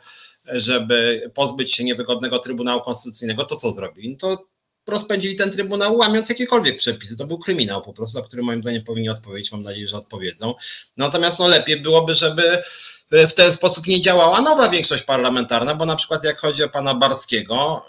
żeby 0.52 1.30
pozbyć 1.34 1.74
się 1.74 1.84
niewygodnego 1.84 2.38
Trybunału 2.38 2.80
Konstytucyjnego, 2.80 3.44
to 3.44 3.56
co 3.56 3.72
zrobili? 3.72 4.08
No 4.10 4.16
to 4.16 4.46
rozpędzili 4.86 5.36
ten 5.36 5.52
Trybunał 5.52 5.96
łamiąc 5.96 6.28
jakiekolwiek 6.28 6.76
przepisy. 6.76 7.16
To 7.16 7.26
był 7.26 7.38
kryminał 7.38 7.82
po 7.82 7.92
prostu, 7.92 8.18
na 8.18 8.24
który 8.24 8.42
moim 8.42 8.62
zdaniem 8.62 8.84
powinni 8.84 9.08
odpowiedzieć. 9.08 9.52
Mam 9.52 9.62
nadzieję, 9.62 9.88
że 9.88 9.96
odpowiedzą. 9.96 10.54
Natomiast 10.96 11.38
no 11.38 11.48
lepiej 11.48 11.80
byłoby, 11.80 12.14
żeby 12.14 12.62
w 13.10 13.32
ten 13.32 13.52
sposób 13.52 13.86
nie 13.86 14.00
działała 14.00 14.40
nowa 14.40 14.68
większość 14.68 15.02
parlamentarna, 15.02 15.74
bo 15.74 15.86
na 15.86 15.96
przykład 15.96 16.24
jak 16.24 16.38
chodzi 16.38 16.62
o 16.62 16.68
pana 16.68 16.94
Barskiego, 16.94 17.86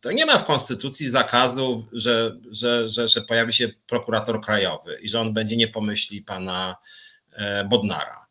to 0.00 0.12
nie 0.12 0.26
ma 0.26 0.38
w 0.38 0.44
Konstytucji 0.44 1.10
zakazu, 1.10 1.86
że, 1.92 2.36
że, 2.50 2.88
że, 2.88 3.08
że 3.08 3.20
pojawi 3.20 3.52
się 3.52 3.68
prokurator 3.86 4.40
krajowy 4.40 4.98
i 5.02 5.08
że 5.08 5.20
on 5.20 5.32
będzie 5.32 5.56
nie 5.56 5.68
pomyśli 5.68 6.22
pana 6.22 6.76
e, 7.32 7.64
Bodnara 7.64 8.25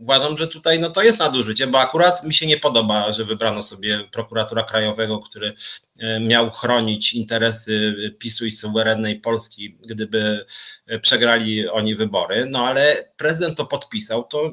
uważam, 0.00 0.38
że 0.38 0.48
tutaj 0.48 0.80
no, 0.80 0.90
to 0.90 1.02
jest 1.02 1.18
nadużycie, 1.18 1.66
bo 1.66 1.80
akurat 1.80 2.24
mi 2.24 2.34
się 2.34 2.46
nie 2.46 2.56
podoba, 2.56 3.12
że 3.12 3.24
wybrano 3.24 3.62
sobie 3.62 4.08
prokuratora 4.12 4.62
krajowego, 4.62 5.18
który 5.18 5.54
e, 5.98 6.20
miał 6.20 6.50
chronić 6.50 7.12
interesy 7.12 7.94
PiSu 8.18 8.46
i 8.46 8.50
suwerennej 8.50 9.20
Polski, 9.20 9.76
gdyby 9.86 10.46
e, 10.86 10.98
przegrali 10.98 11.68
oni 11.68 11.94
wybory. 11.94 12.46
No 12.50 12.66
ale 12.66 12.96
prezydent 13.16 13.58
to 13.58 13.66
podpisał, 13.66 14.24
to 14.24 14.50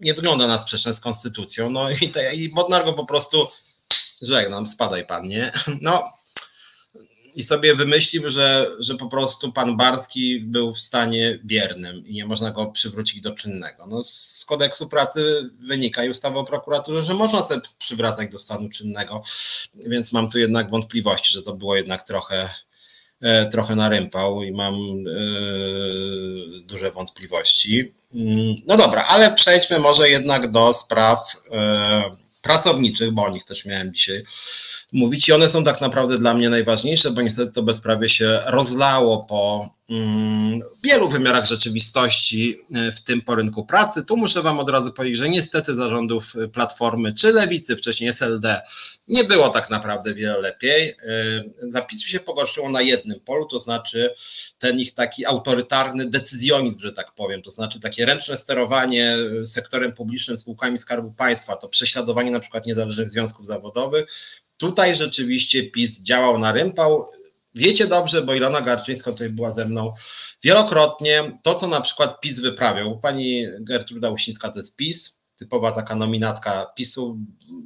nie 0.00 0.14
wygląda 0.14 0.46
na 0.46 0.60
sprzeczne 0.60 0.94
z 0.94 1.00
konstytucją. 1.00 1.70
No 1.70 1.90
i, 1.90 2.12
i 2.34 2.48
Bodnar 2.48 2.84
go 2.84 2.92
po 2.92 3.06
prostu 3.06 3.46
żegnam, 4.22 4.66
spadaj 4.66 5.06
pan, 5.06 5.28
nie? 5.28 5.52
No 5.80 6.15
i 7.36 7.42
sobie 7.42 7.74
wymyślił, 7.74 8.30
że, 8.30 8.70
że 8.78 8.94
po 8.94 9.06
prostu 9.06 9.52
pan 9.52 9.76
Barski 9.76 10.40
był 10.40 10.74
w 10.74 10.80
stanie 10.80 11.38
biernym 11.44 12.06
i 12.06 12.14
nie 12.14 12.26
można 12.26 12.50
go 12.50 12.66
przywrócić 12.66 13.20
do 13.20 13.32
czynnego. 13.32 13.86
No, 13.86 14.04
z 14.04 14.44
kodeksu 14.48 14.88
pracy 14.88 15.50
wynika 15.60 16.04
i 16.04 16.10
ustawy 16.10 16.38
o 16.38 16.44
prokuraturze, 16.44 17.04
że 17.04 17.14
można 17.14 17.42
sobie 17.42 17.60
przywracać 17.78 18.30
do 18.30 18.38
stanu 18.38 18.68
czynnego, 18.68 19.22
więc 19.86 20.12
mam 20.12 20.30
tu 20.30 20.38
jednak 20.38 20.70
wątpliwości, 20.70 21.34
że 21.34 21.42
to 21.42 21.52
było 21.52 21.76
jednak 21.76 22.02
trochę, 22.02 22.50
e, 23.20 23.46
trochę 23.46 23.74
narympał 23.74 24.42
i 24.42 24.52
mam 24.52 24.74
yy, 24.78 26.60
duże 26.60 26.90
wątpliwości. 26.90 27.94
Mm, 28.14 28.54
no 28.66 28.76
dobra, 28.76 29.04
ale 29.08 29.34
przejdźmy 29.34 29.78
może 29.78 30.10
jednak 30.10 30.50
do 30.50 30.72
spraw 30.72 31.42
yy, 31.50 31.58
pracowniczych, 32.42 33.10
bo 33.10 33.24
o 33.24 33.30
nich 33.30 33.44
też 33.44 33.64
miałem 33.64 33.94
dzisiaj 33.94 34.24
mówić 34.96 35.28
i 35.28 35.32
one 35.32 35.46
są 35.46 35.64
tak 35.64 35.80
naprawdę 35.80 36.18
dla 36.18 36.34
mnie 36.34 36.50
najważniejsze, 36.50 37.10
bo 37.10 37.22
niestety 37.22 37.52
to 37.52 37.62
bezprawie 37.62 38.08
się 38.08 38.40
rozlało 38.46 39.18
po 39.18 39.70
mm, 39.90 40.60
wielu 40.84 41.08
wymiarach 41.08 41.46
rzeczywistości, 41.46 42.60
e, 42.74 42.92
w 42.92 43.02
tym 43.02 43.22
po 43.22 43.34
rynku 43.34 43.66
pracy. 43.66 44.04
Tu 44.04 44.16
muszę 44.16 44.42
Wam 44.42 44.58
od 44.58 44.70
razu 44.70 44.92
powiedzieć, 44.92 45.18
że 45.18 45.28
niestety 45.28 45.76
zarządów 45.76 46.32
Platformy 46.52 47.14
czy 47.14 47.32
Lewicy, 47.32 47.76
wcześniej 47.76 48.10
SLD, 48.10 48.60
nie 49.08 49.24
było 49.24 49.48
tak 49.48 49.70
naprawdę 49.70 50.14
wiele 50.14 50.38
lepiej. 50.38 50.88
E, 50.88 50.94
zapisy 51.70 52.08
się 52.08 52.20
pogorszyło 52.20 52.70
na 52.70 52.82
jednym 52.82 53.20
polu, 53.20 53.46
to 53.46 53.60
znaczy 53.60 54.14
ten 54.58 54.80
ich 54.80 54.94
taki 54.94 55.26
autorytarny 55.26 56.10
decyzjonizm, 56.10 56.80
że 56.80 56.92
tak 56.92 57.12
powiem, 57.14 57.42
to 57.42 57.50
znaczy 57.50 57.80
takie 57.80 58.06
ręczne 58.06 58.36
sterowanie 58.36 59.16
sektorem 59.46 59.92
publicznym, 59.92 60.38
spółkami 60.38 60.78
Skarbu 60.78 61.12
Państwa, 61.12 61.56
to 61.56 61.68
prześladowanie 61.68 62.30
na 62.30 62.40
przykład 62.40 62.66
niezależnych 62.66 63.10
związków 63.10 63.46
zawodowych, 63.46 64.06
Tutaj 64.56 64.96
rzeczywiście 64.96 65.70
PiS 65.70 66.00
działał 66.00 66.38
na 66.38 66.52
rympał. 66.52 67.10
Wiecie 67.54 67.86
dobrze, 67.86 68.22
bo 68.22 68.34
Ilona 68.34 68.60
Garczyńska 68.60 69.12
tutaj 69.12 69.30
była 69.30 69.50
ze 69.50 69.64
mną 69.64 69.94
wielokrotnie. 70.42 71.38
To, 71.42 71.54
co 71.54 71.66
na 71.66 71.80
przykład 71.80 72.20
PiS 72.20 72.40
wyprawiał, 72.40 73.00
pani 73.00 73.46
Gertruda 73.60 74.10
Uścińska 74.10 74.48
to 74.48 74.58
jest 74.58 74.76
PiS, 74.76 75.16
typowa 75.36 75.72
taka 75.72 75.94
nominatka 75.94 76.66
PiSu, 76.76 77.18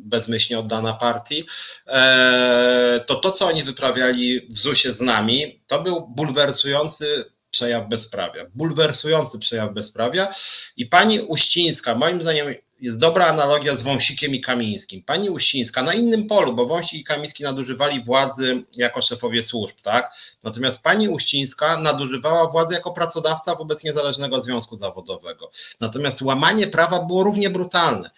bezmyślnie 0.05 0.59
oddana 0.59 0.93
partii, 0.93 1.45
e, 1.87 3.05
to 3.07 3.15
to, 3.15 3.31
co 3.31 3.47
oni 3.47 3.62
wyprawiali 3.62 4.41
w 4.51 4.59
ZUS-ie 4.59 4.95
z 4.95 5.01
nami, 5.01 5.61
to 5.67 5.83
był 5.83 6.09
bulwersujący 6.09 7.25
przejaw 7.51 7.89
bezprawia. 7.89 8.47
Bulwersujący 8.55 9.39
przejaw 9.39 9.73
bezprawia 9.73 10.35
i 10.77 10.87
pani 10.87 11.21
Uścińska, 11.21 11.95
moim 11.95 12.21
zdaniem 12.23 12.55
jest 12.81 12.98
dobra 12.98 13.27
analogia 13.27 13.77
z 13.77 13.82
Wąsikiem 13.82 14.35
i 14.35 14.40
Kamińskim. 14.40 15.02
Pani 15.02 15.31
Uścińska 15.31 15.82
na 15.82 15.94
innym 15.94 16.27
polu, 16.27 16.55
bo 16.55 16.66
Wąsik 16.66 17.01
i 17.01 17.05
Kamiński 17.05 17.43
nadużywali 17.43 18.05
władzy 18.05 18.65
jako 18.77 19.02
szefowie 19.02 19.43
służb, 19.43 19.77
tak? 19.82 20.12
Natomiast 20.43 20.82
pani 20.82 21.09
Uścińska 21.09 21.77
nadużywała 21.77 22.51
władzy 22.51 22.74
jako 22.74 22.90
pracodawca 22.90 23.55
wobec 23.55 23.85
niezależnego 23.85 24.40
związku 24.40 24.77
zawodowego. 24.77 25.51
Natomiast 25.81 26.23
łamanie 26.23 26.66
prawa 26.66 27.02
było 27.02 27.24
równie 27.24 27.51
brutalne. 27.51 28.11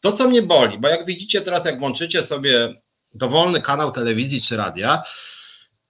To, 0.00 0.12
co 0.12 0.28
mnie 0.28 0.42
boli, 0.42 0.78
bo 0.78 0.88
jak 0.88 1.06
widzicie 1.06 1.40
teraz, 1.40 1.64
jak 1.64 1.78
włączycie 1.78 2.24
sobie 2.24 2.74
dowolny 3.14 3.62
kanał 3.62 3.92
telewizji 3.92 4.42
czy 4.42 4.56
radia, 4.56 5.02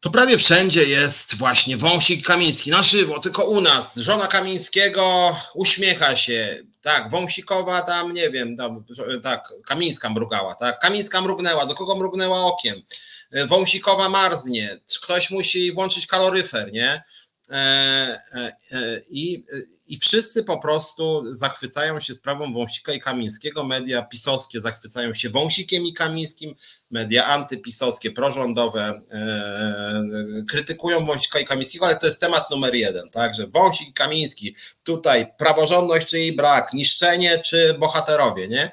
to 0.01 0.11
prawie 0.11 0.39
wszędzie 0.39 0.85
jest 0.85 1.37
właśnie 1.37 1.77
wąsik 1.77 2.27
Kamiński 2.27 2.71
na 2.71 2.83
żywo, 2.83 3.19
tylko 3.19 3.45
u 3.45 3.61
nas. 3.61 3.97
Żona 3.97 4.27
Kamińskiego 4.27 5.37
uśmiecha 5.55 6.17
się. 6.17 6.63
Tak, 6.87 7.11
wąsikowa 7.11 7.83
tam, 7.83 8.15
nie 8.15 8.31
wiem, 8.31 8.57
tam, 8.57 8.85
tak, 9.23 9.53
Kamińska 9.67 10.11
mrugała, 10.11 10.55
tak, 10.55 10.79
Kamińska 10.79 11.21
mrugnęła, 11.21 11.67
do 11.67 11.75
kogo 11.75 11.97
mrugnęła 11.97 12.45
okiem. 12.45 12.83
Wąsikowa 13.49 14.09
marznie, 14.09 14.77
ktoś 15.03 15.31
musi 15.31 15.73
włączyć 15.73 16.07
kaloryfer, 16.07 16.73
nie? 16.73 17.03
I, 19.09 19.45
I 19.87 19.99
wszyscy 19.99 20.45
po 20.45 20.59
prostu 20.59 21.35
zachwycają 21.35 22.01
się 22.01 22.15
sprawą 22.15 22.53
Wąsika 22.53 22.93
i 22.93 23.01
Kamińskiego. 23.01 23.65
Media 23.65 24.03
pisowskie 24.03 24.61
zachwycają 24.61 25.15
się 25.15 25.31
Wąsikiem 25.31 25.83
i 25.83 25.93
Kamińskim, 25.93 26.55
media 26.91 27.27
antypisowskie, 27.27 28.11
prorządowe 28.11 29.01
krytykują 30.49 31.05
Wąsika 31.05 31.39
i 31.39 31.45
Kamińskiego, 31.45 31.87
ale 31.87 31.97
to 31.97 32.07
jest 32.07 32.21
temat 32.21 32.51
numer 32.51 32.75
jeden, 32.75 33.11
tak, 33.11 33.35
że 33.35 33.47
Wąsik 33.47 33.89
i 33.89 33.93
Kamiński, 33.93 34.57
tutaj 34.83 35.27
praworządność 35.39 36.07
czy 36.07 36.19
jej 36.19 36.37
brak, 36.37 36.73
niszczenie 36.73 37.39
czy 37.39 37.75
bohaterowie, 37.79 38.49
nie? 38.49 38.71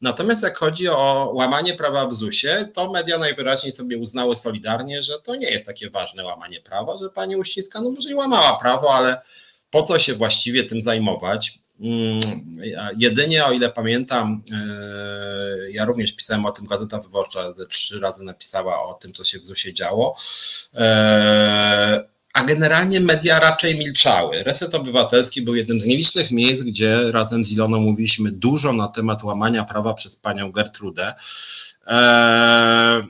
Natomiast 0.00 0.42
jak 0.42 0.58
chodzi 0.58 0.88
o 0.88 1.30
łamanie 1.34 1.74
prawa 1.74 2.06
w 2.06 2.14
ZUS-ie, 2.14 2.64
to 2.74 2.92
media 2.92 3.18
najwyraźniej 3.18 3.72
sobie 3.72 3.98
uznały 3.98 4.36
solidarnie, 4.36 5.02
że 5.02 5.12
to 5.24 5.36
nie 5.36 5.50
jest 5.50 5.66
takie 5.66 5.90
ważne 5.90 6.24
łamanie 6.24 6.60
prawa, 6.60 6.98
że 7.02 7.10
pani 7.10 7.36
Uściska 7.36 7.80
no 7.80 7.90
może 7.90 8.10
i 8.10 8.14
łamała 8.14 8.58
prawo, 8.58 8.94
ale 8.94 9.22
po 9.70 9.82
co 9.82 9.98
się 9.98 10.14
właściwie 10.14 10.64
tym 10.64 10.82
zajmować? 10.82 11.58
Mm, 11.80 12.20
jedynie 12.96 13.44
o 13.44 13.52
ile 13.52 13.70
pamiętam, 13.70 14.42
e, 14.52 15.70
ja 15.70 15.84
również 15.84 16.12
pisałem 16.12 16.46
o 16.46 16.52
tym, 16.52 16.66
Gazeta 16.66 17.00
Wyborcza 17.00 17.54
trzy 17.68 18.00
razy 18.00 18.24
napisała 18.24 18.82
o 18.82 18.94
tym, 18.94 19.12
co 19.12 19.24
się 19.24 19.38
w 19.38 19.44
ZUS-ie 19.44 19.74
działo 19.74 20.16
e, 20.74 22.04
a 22.36 22.44
generalnie 22.44 23.00
media 23.00 23.40
raczej 23.40 23.78
milczały. 23.78 24.42
Reset 24.42 24.74
Obywatelski 24.74 25.42
był 25.42 25.54
jednym 25.54 25.80
z 25.80 25.86
nielicznych 25.86 26.30
miejsc, 26.30 26.62
gdzie 26.62 27.12
razem 27.12 27.44
z 27.44 27.52
Iloną 27.52 27.80
mówiliśmy 27.80 28.32
dużo 28.32 28.72
na 28.72 28.88
temat 28.88 29.22
łamania 29.22 29.64
prawa 29.64 29.94
przez 29.94 30.16
panią 30.16 30.52
Gertrudę. 30.52 31.14
Eee, 31.86 33.02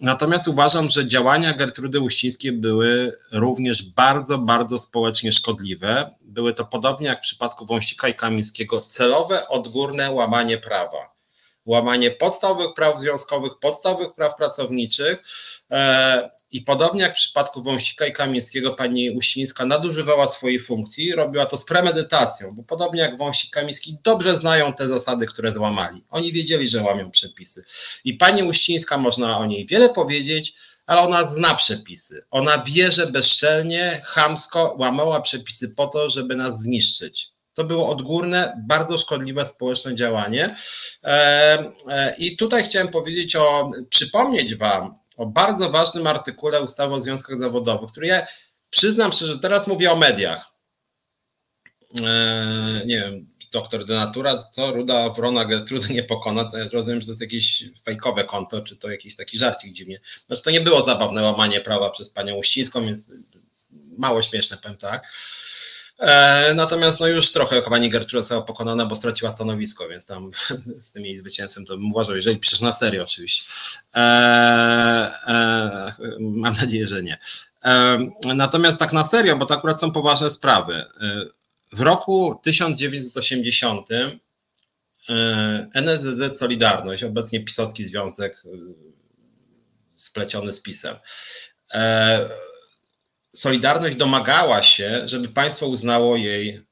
natomiast 0.00 0.48
uważam, 0.48 0.90
że 0.90 1.06
działania 1.06 1.52
Gertrudy 1.52 2.00
Uścińskiej 2.00 2.52
były 2.52 3.12
również 3.32 3.82
bardzo, 3.82 4.38
bardzo 4.38 4.78
społecznie 4.78 5.32
szkodliwe. 5.32 6.10
Były 6.20 6.54
to 6.54 6.64
podobnie 6.64 7.06
jak 7.06 7.18
w 7.18 7.22
przypadku 7.22 7.66
Wąsika 7.66 8.08
i 8.08 8.14
Kamińskiego 8.14 8.80
celowe, 8.80 9.48
odgórne 9.48 10.10
łamanie 10.10 10.58
prawa. 10.58 11.14
Łamanie 11.66 12.10
podstawowych 12.10 12.74
praw 12.74 13.00
związkowych, 13.00 13.52
podstawowych 13.60 14.14
praw 14.14 14.36
pracowniczych, 14.36 15.24
eee, 15.70 16.34
i 16.54 16.62
podobnie 16.62 17.02
jak 17.02 17.12
w 17.12 17.16
przypadku 17.16 17.62
Wąsika 17.62 18.06
i 18.06 18.12
Kamińskiego, 18.12 18.74
pani 18.74 19.10
Uścińska 19.10 19.64
nadużywała 19.64 20.28
swojej 20.28 20.60
funkcji, 20.60 21.12
robiła 21.12 21.46
to 21.46 21.56
z 21.56 21.64
premedytacją, 21.64 22.54
bo 22.54 22.62
podobnie 22.62 23.00
jak 23.00 23.18
Wąsik 23.18 23.50
Kamiński 23.50 23.96
dobrze 24.04 24.38
znają 24.38 24.72
te 24.72 24.86
zasady, 24.86 25.26
które 25.26 25.50
złamali. 25.50 26.04
Oni 26.10 26.32
wiedzieli, 26.32 26.68
że 26.68 26.82
łamią 26.82 27.10
przepisy. 27.10 27.64
I 28.04 28.14
pani 28.14 28.42
Uścińska, 28.42 28.98
można 28.98 29.38
o 29.38 29.46
niej 29.46 29.66
wiele 29.66 29.88
powiedzieć, 29.88 30.54
ale 30.86 31.00
ona 31.00 31.26
zna 31.26 31.54
przepisy. 31.54 32.24
Ona 32.30 32.64
wie, 32.66 32.92
że 32.92 33.06
bezczelnie, 33.06 34.00
chamsko 34.04 34.76
łamała 34.78 35.20
przepisy 35.20 35.68
po 35.68 35.86
to, 35.86 36.10
żeby 36.10 36.36
nas 36.36 36.60
zniszczyć. 36.60 37.28
To 37.54 37.64
było 37.64 37.88
odgórne, 37.88 38.62
bardzo 38.68 38.98
szkodliwe 38.98 39.46
społeczne 39.46 39.94
działanie. 39.94 40.56
E, 41.04 41.12
e, 41.88 42.14
I 42.18 42.36
tutaj 42.36 42.64
chciałem 42.64 42.88
powiedzieć 42.88 43.36
o, 43.36 43.70
przypomnieć 43.90 44.54
Wam, 44.54 45.03
o 45.16 45.26
bardzo 45.26 45.70
ważnym 45.70 46.06
artykule 46.06 46.62
ustawy 46.62 46.94
o 46.94 47.00
związkach 47.00 47.38
zawodowych, 47.38 47.90
który 47.90 48.06
ja 48.06 48.26
przyznam 48.70 49.12
szczerze, 49.12 49.38
teraz 49.38 49.66
mówię 49.66 49.92
o 49.92 49.96
mediach. 49.96 50.52
Eee, 51.96 52.86
nie 52.86 53.00
wiem, 53.00 53.34
doktor 53.52 53.84
Denatura, 53.84 54.42
co 54.52 54.72
Ruda 54.72 55.10
Wrona 55.10 55.44
Gertrudy 55.44 55.94
nie 55.94 56.02
pokona, 56.02 56.44
to 56.44 56.58
ja 56.58 56.68
rozumiem, 56.72 57.00
że 57.00 57.06
to 57.06 57.12
jest 57.12 57.22
jakieś 57.22 57.64
fejkowe 57.82 58.24
konto, 58.24 58.62
czy 58.62 58.76
to 58.76 58.90
jakiś 58.90 59.16
taki 59.16 59.38
żarcik 59.38 59.72
dziwnie. 59.72 60.00
Znaczy 60.26 60.42
to 60.42 60.50
nie 60.50 60.60
było 60.60 60.84
zabawne 60.84 61.22
łamanie 61.22 61.60
prawa 61.60 61.90
przez 61.90 62.10
panią 62.10 62.34
Uścińską, 62.34 62.86
więc 62.86 63.10
mało 63.98 64.22
śmieszne, 64.22 64.56
powiem 64.56 64.76
tak. 64.76 65.12
E, 65.98 66.54
natomiast 66.54 67.00
no 67.00 67.06
już 67.06 67.32
trochę 67.32 67.62
pani 67.62 67.90
Gertruda 67.90 68.20
została 68.20 68.42
pokonana, 68.42 68.86
bo 68.86 68.96
straciła 68.96 69.30
stanowisko, 69.30 69.88
więc 69.88 70.06
tam 70.06 70.30
z 70.82 70.90
tym 70.90 71.04
jej 71.04 71.18
zwycięstwem 71.18 71.66
to 71.66 71.76
bym 71.76 71.92
uważał, 71.92 72.16
jeżeli 72.16 72.38
piszesz 72.38 72.60
na 72.60 72.72
serio 72.72 73.02
oczywiście. 73.02 73.44
E, 73.94 74.00
e, 75.26 75.94
mam 76.20 76.54
nadzieję, 76.54 76.86
że 76.86 77.02
nie. 77.02 77.18
Natomiast 78.24 78.78
tak 78.78 78.92
na 78.92 79.02
serio, 79.08 79.36
bo 79.36 79.46
to 79.46 79.54
akurat 79.54 79.80
są 79.80 79.92
poważne 79.92 80.30
sprawy. 80.30 80.84
W 81.72 81.80
roku 81.80 82.40
1980 82.44 83.88
NSZZ 85.74 86.38
Solidarność, 86.38 87.04
obecnie 87.04 87.44
pisowski 87.44 87.84
związek 87.84 88.42
spleciony 89.96 90.52
z 90.52 90.60
PiSem, 90.60 90.96
Solidarność 93.34 93.96
domagała 93.96 94.62
się, 94.62 95.02
żeby 95.04 95.28
państwo 95.28 95.66
uznało 95.66 96.16
jej 96.16 96.62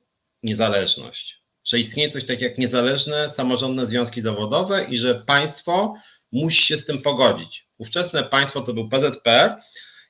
niezależność. 0.43 1.43
Że 1.64 1.80
istnieje 1.80 2.10
coś 2.10 2.24
takiego 2.24 2.44
jak 2.44 2.59
niezależne, 2.59 3.30
samorządne 3.30 3.86
związki 3.86 4.22
zawodowe 4.22 4.84
i 4.84 4.98
że 4.98 5.14
państwo 5.14 5.94
musi 6.32 6.62
się 6.62 6.76
z 6.76 6.84
tym 6.84 7.02
pogodzić. 7.02 7.66
Ówczesne 7.78 8.22
państwo 8.22 8.60
to 8.60 8.74
był 8.74 8.89
PZPR 8.89 9.56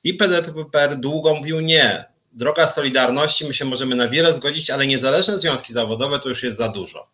i 0.03 0.13
PZPR 0.13 0.97
długo 0.97 1.35
mówił 1.35 1.59
nie. 1.59 2.05
Droga 2.31 2.67
Solidarności, 2.71 3.45
my 3.45 3.53
się 3.53 3.65
możemy 3.65 3.95
na 3.95 4.07
wiele 4.07 4.33
zgodzić, 4.33 4.69
ale 4.69 4.87
niezależne 4.87 5.39
związki 5.39 5.73
zawodowe 5.73 6.19
to 6.19 6.29
już 6.29 6.43
jest 6.43 6.57
za 6.57 6.69
dużo. 6.69 7.07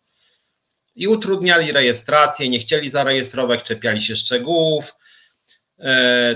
I 0.96 1.08
utrudniali 1.08 1.72
rejestrację, 1.72 2.48
nie 2.48 2.58
chcieli 2.58 2.90
zarejestrować, 2.90 3.62
czepiali 3.62 4.02
się 4.02 4.16
szczegółów, 4.16 4.94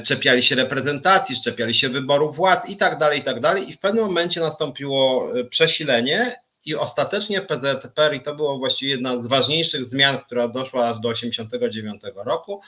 czepiali 0.04 0.42
się 0.42 0.54
reprezentacji, 0.54 1.40
czepiali 1.40 1.74
się 1.74 1.88
wyboru 1.88 2.32
władz 2.32 2.68
i 2.68 2.76
tak 2.76 2.98
dalej, 2.98 3.20
i 3.20 3.22
tak 3.22 3.40
dalej. 3.40 3.70
I 3.70 3.72
w 3.72 3.78
pewnym 3.78 4.04
momencie 4.04 4.40
nastąpiło 4.40 5.30
e, 5.38 5.44
przesilenie 5.44 6.36
i 6.64 6.74
ostatecznie 6.74 7.40
PZPR, 7.40 8.14
i 8.14 8.20
to 8.20 8.34
było 8.34 8.58
właściwie 8.58 8.92
jedna 8.92 9.22
z 9.22 9.26
ważniejszych 9.26 9.84
zmian, 9.84 10.18
która 10.18 10.48
doszła 10.48 10.88
aż 10.88 11.00
do 11.00 11.12
1989 11.12 12.02
roku, 12.26 12.60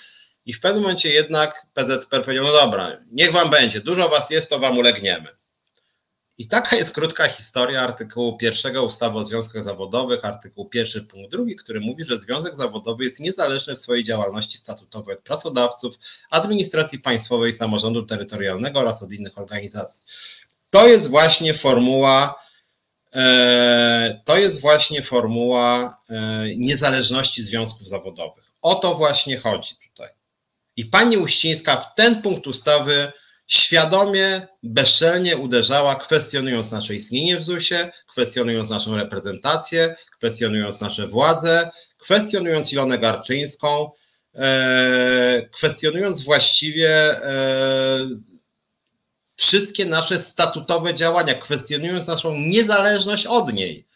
i 0.46 0.52
w 0.52 0.60
pewnym 0.60 0.82
momencie 0.82 1.08
jednak 1.08 1.66
PZPR 1.74 2.22
powiedział, 2.22 2.44
no 2.44 2.52
dobra, 2.52 3.00
niech 3.10 3.32
wam 3.32 3.50
będzie, 3.50 3.80
dużo 3.80 4.08
was 4.08 4.30
jest, 4.30 4.50
to 4.50 4.58
wam 4.58 4.78
ulegniemy. 4.78 5.35
I 6.38 6.48
taka 6.48 6.76
jest 6.76 6.92
krótka 6.92 7.28
historia 7.28 7.82
artykułu 7.82 8.36
pierwszego 8.36 8.84
ustawy 8.84 9.18
o 9.18 9.24
związkach 9.24 9.64
zawodowych, 9.64 10.24
artykuł 10.24 10.68
pierwszy 10.68 11.02
punkt 11.02 11.30
drugi, 11.30 11.56
który 11.56 11.80
mówi, 11.80 12.04
że 12.04 12.20
związek 12.20 12.56
zawodowy 12.56 13.04
jest 13.04 13.20
niezależny 13.20 13.76
w 13.76 13.78
swojej 13.78 14.04
działalności 14.04 14.58
statutowej 14.58 15.16
od 15.16 15.22
pracodawców, 15.22 15.94
administracji 16.30 16.98
państwowej, 16.98 17.52
samorządu 17.52 18.02
terytorialnego 18.02 18.80
oraz 18.80 19.02
od 19.02 19.12
innych 19.12 19.38
organizacji. 19.38 20.02
To 20.70 20.88
jest 20.88 21.10
właśnie 21.10 21.54
formuła, 21.54 22.42
e, 23.14 24.20
to 24.24 24.36
jest 24.36 24.60
właśnie 24.60 25.02
formuła 25.02 25.98
e, 26.10 26.56
niezależności 26.56 27.42
związków 27.42 27.88
zawodowych. 27.88 28.44
O 28.62 28.74
to 28.74 28.94
właśnie 28.94 29.38
chodzi 29.38 29.74
tutaj. 29.88 30.10
I 30.76 30.84
pani 30.84 31.16
Uścińska 31.16 31.76
w 31.76 31.94
ten 31.94 32.22
punkt 32.22 32.46
ustawy 32.46 33.12
świadomie, 33.47 34.47
bezczelnie 34.62 35.36
uderzała, 35.36 35.94
kwestionując 35.94 36.70
nasze 36.70 36.94
istnienie 36.94 37.36
w 37.36 37.43
ZUS-ie, 37.43 37.93
kwestionując 38.09 38.70
naszą 38.70 38.97
reprezentację, 38.97 39.97
kwestionując 40.18 40.81
nasze 40.81 41.06
władze, 41.06 41.70
kwestionując 41.98 42.73
Ilonę 42.73 42.98
Garczyńską, 42.98 43.90
e, 44.35 45.48
kwestionując 45.52 46.23
właściwie 46.23 46.90
e, 46.90 48.09
wszystkie 49.36 49.85
nasze 49.85 50.18
statutowe 50.18 50.94
działania, 50.94 51.35
kwestionując 51.35 52.06
naszą 52.06 52.35
niezależność 52.35 53.27
od 53.27 53.52
niej. 53.52 53.86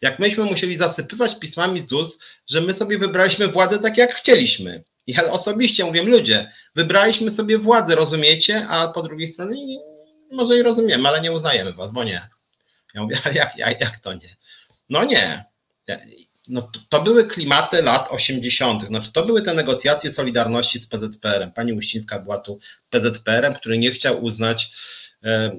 Jak 0.00 0.18
myśmy 0.18 0.44
musieli 0.44 0.76
zasypywać 0.76 1.38
pismami 1.38 1.80
ZUS, 1.80 2.18
że 2.46 2.60
my 2.60 2.74
sobie 2.74 2.98
wybraliśmy 2.98 3.48
władzę 3.48 3.78
tak, 3.78 3.98
jak 3.98 4.14
chcieliśmy 4.14 4.84
ja 5.06 5.24
osobiście 5.32 5.84
mówię, 5.84 6.02
ludzie, 6.02 6.50
wybraliśmy 6.74 7.30
sobie 7.30 7.58
władzę, 7.58 7.94
rozumiecie? 7.94 8.66
A 8.68 8.88
po 8.88 9.02
drugiej 9.02 9.28
stronie 9.28 9.78
może 10.32 10.56
i 10.56 10.62
rozumiemy, 10.62 11.08
ale 11.08 11.20
nie 11.20 11.32
uznajemy 11.32 11.72
was, 11.72 11.92
bo 11.92 12.04
nie. 12.04 12.28
Ja 12.94 13.02
mówię, 13.02 13.16
jak, 13.34 13.56
jak, 13.56 13.80
jak 13.80 13.98
to 13.98 14.14
nie? 14.14 14.36
No 14.88 15.04
nie. 15.04 15.44
No 16.48 16.62
to, 16.62 16.80
to 16.88 17.02
były 17.02 17.24
klimaty 17.26 17.82
lat 17.82 18.08
80., 18.10 18.86
znaczy 18.86 19.12
to 19.12 19.24
były 19.24 19.42
te 19.42 19.54
negocjacje 19.54 20.12
Solidarności 20.12 20.78
z 20.78 20.86
PZPR-em. 20.86 21.52
Pani 21.52 21.72
Uścińska 21.72 22.18
była 22.18 22.38
tu 22.38 22.58
PZPR-em, 22.90 23.54
który 23.54 23.78
nie 23.78 23.90
chciał 23.90 24.24
uznać 24.24 24.72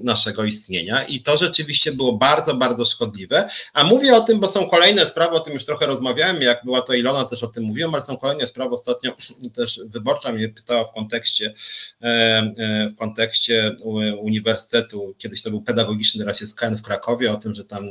naszego 0.03 0.43
istnienia 0.43 1.03
i 1.03 1.21
to 1.21 1.37
rzeczywiście 1.37 1.91
było 1.91 2.13
bardzo, 2.13 2.55
bardzo 2.55 2.85
szkodliwe. 2.85 3.49
A 3.73 3.83
mówię 3.83 4.15
o 4.15 4.21
tym, 4.21 4.39
bo 4.39 4.47
są 4.47 4.69
kolejne 4.69 5.05
sprawy, 5.05 5.35
o 5.35 5.39
tym 5.39 5.53
już 5.53 5.65
trochę 5.65 5.85
rozmawiałem, 5.85 6.41
jak 6.41 6.65
była 6.65 6.81
to 6.81 6.93
Ilona, 6.93 7.25
też 7.25 7.43
o 7.43 7.47
tym 7.47 7.63
mówiłem, 7.63 7.95
ale 7.95 8.03
są 8.03 8.17
kolejne 8.17 8.47
sprawy. 8.47 8.75
Ostatnio 8.75 9.11
też 9.55 9.79
wyborcza 9.85 10.31
mnie 10.31 10.49
pytała 10.49 10.85
w 10.85 10.93
kontekście, 10.93 11.53
e, 12.01 12.05
e, 12.05 12.89
w 12.89 12.95
kontekście 12.95 13.75
Uniwersytetu, 14.19 15.15
kiedyś 15.17 15.41
to 15.41 15.49
był 15.49 15.61
pedagogiczny, 15.61 16.19
teraz 16.19 16.41
jest 16.41 16.55
KN 16.55 16.77
w 16.77 16.81
Krakowie, 16.81 17.31
o 17.31 17.35
tym, 17.35 17.55
że 17.55 17.65
tam 17.65 17.83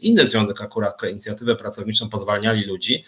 inny 0.00 0.28
związek 0.28 0.60
akurat, 0.60 1.02
inicjatywę 1.10 1.56
pracowniczą 1.56 2.08
pozwalniali 2.08 2.64
ludzi, 2.64 3.04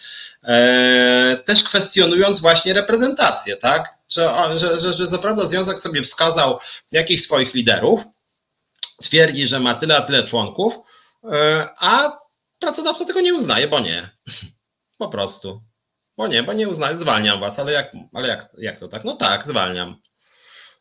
też 1.44 1.62
kwestionując 1.64 2.40
właśnie 2.40 2.74
reprezentację, 2.74 3.56
tak? 3.56 3.94
Że, 4.08 4.30
że, 4.54 4.80
że, 4.80 4.92
że 4.92 5.08
co 5.08 5.18
prawda 5.18 5.46
związek 5.46 5.78
sobie 5.78 6.02
wskazał 6.02 6.58
jakichś 6.92 7.22
swoich 7.22 7.54
liderów, 7.54 8.00
twierdzi, 9.02 9.46
że 9.46 9.60
ma 9.60 9.74
tyle, 9.74 9.96
a 9.96 10.00
tyle 10.00 10.24
członków, 10.24 10.74
e, 11.32 11.68
a 11.78 12.18
pracodawca 12.58 13.04
tego 13.04 13.20
nie 13.20 13.34
uznaje, 13.34 13.68
bo 13.68 13.80
nie. 13.80 14.10
Po 14.98 15.08
prostu. 15.08 15.62
Bo 16.16 16.26
nie, 16.26 16.42
bo 16.42 16.52
nie 16.52 16.68
uznaje, 16.68 16.98
zwalniam 16.98 17.40
was, 17.40 17.58
ale 17.58 17.72
jak, 17.72 17.92
ale 18.12 18.28
jak, 18.28 18.48
jak 18.58 18.80
to 18.80 18.88
tak? 18.88 19.04
No 19.04 19.16
tak, 19.16 19.46
zwalniam. 19.46 19.96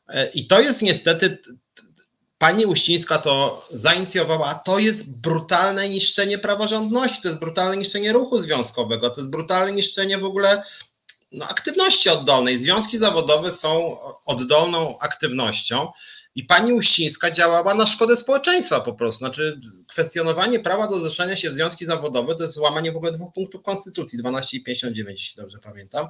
E, 0.08 0.28
I 0.28 0.46
to 0.48 0.62
jest 0.62 0.82
niestety, 0.82 1.38
pani 2.38 2.66
Uścińska 2.66 3.18
to 3.18 3.68
zainicjowała, 3.72 4.48
a 4.48 4.54
to 4.54 4.80
jest 4.80 5.10
brutalne 5.10 5.90
niszczenie 5.90 6.38
praworządności, 6.38 7.22
to 7.22 7.28
jest 7.28 7.40
brutalne 7.40 7.78
niszczenie 7.78 8.14
ruchu 8.14 8.38
związkowego, 8.38 9.10
to 9.10 9.22
jest 9.22 9.32
brutalne 9.32 9.72
niszczenie 9.72 10.18
w 10.18 10.26
ogóle 10.26 10.64
no, 11.32 11.48
aktywności 11.48 12.10
oddolnej. 12.10 12.60
Związki 12.60 12.98
zawodowe 12.98 13.52
są 13.52 13.98
oddolną 14.26 15.00
aktywnością 15.00 15.92
i 16.36 16.44
pani 16.44 16.74
Uścińska 16.74 17.32
działała 17.32 17.76
na 17.76 17.88
szkodę 17.88 18.18
społeczeństwa 18.18 18.80
po 18.80 18.94
prostu. 18.94 19.18
Znaczy, 19.18 19.60
kwestionowanie 19.88 20.60
prawa 20.60 20.88
do 20.88 21.00
zrzeszenia 21.00 21.36
się 21.36 21.50
w 21.50 21.54
związki 21.54 21.86
zawodowe 21.86 22.36
to 22.36 22.44
jest 22.44 22.58
łamanie 22.58 22.92
w 22.92 22.98
ogóle 22.98 23.12
dwóch 23.12 23.34
punktów 23.34 23.64
Konstytucji, 23.64 24.20
12 24.20 24.58
i 24.58 24.64
59, 24.64 25.20
jeśli 25.20 25.42
dobrze 25.42 25.60
pamiętam, 25.60 26.08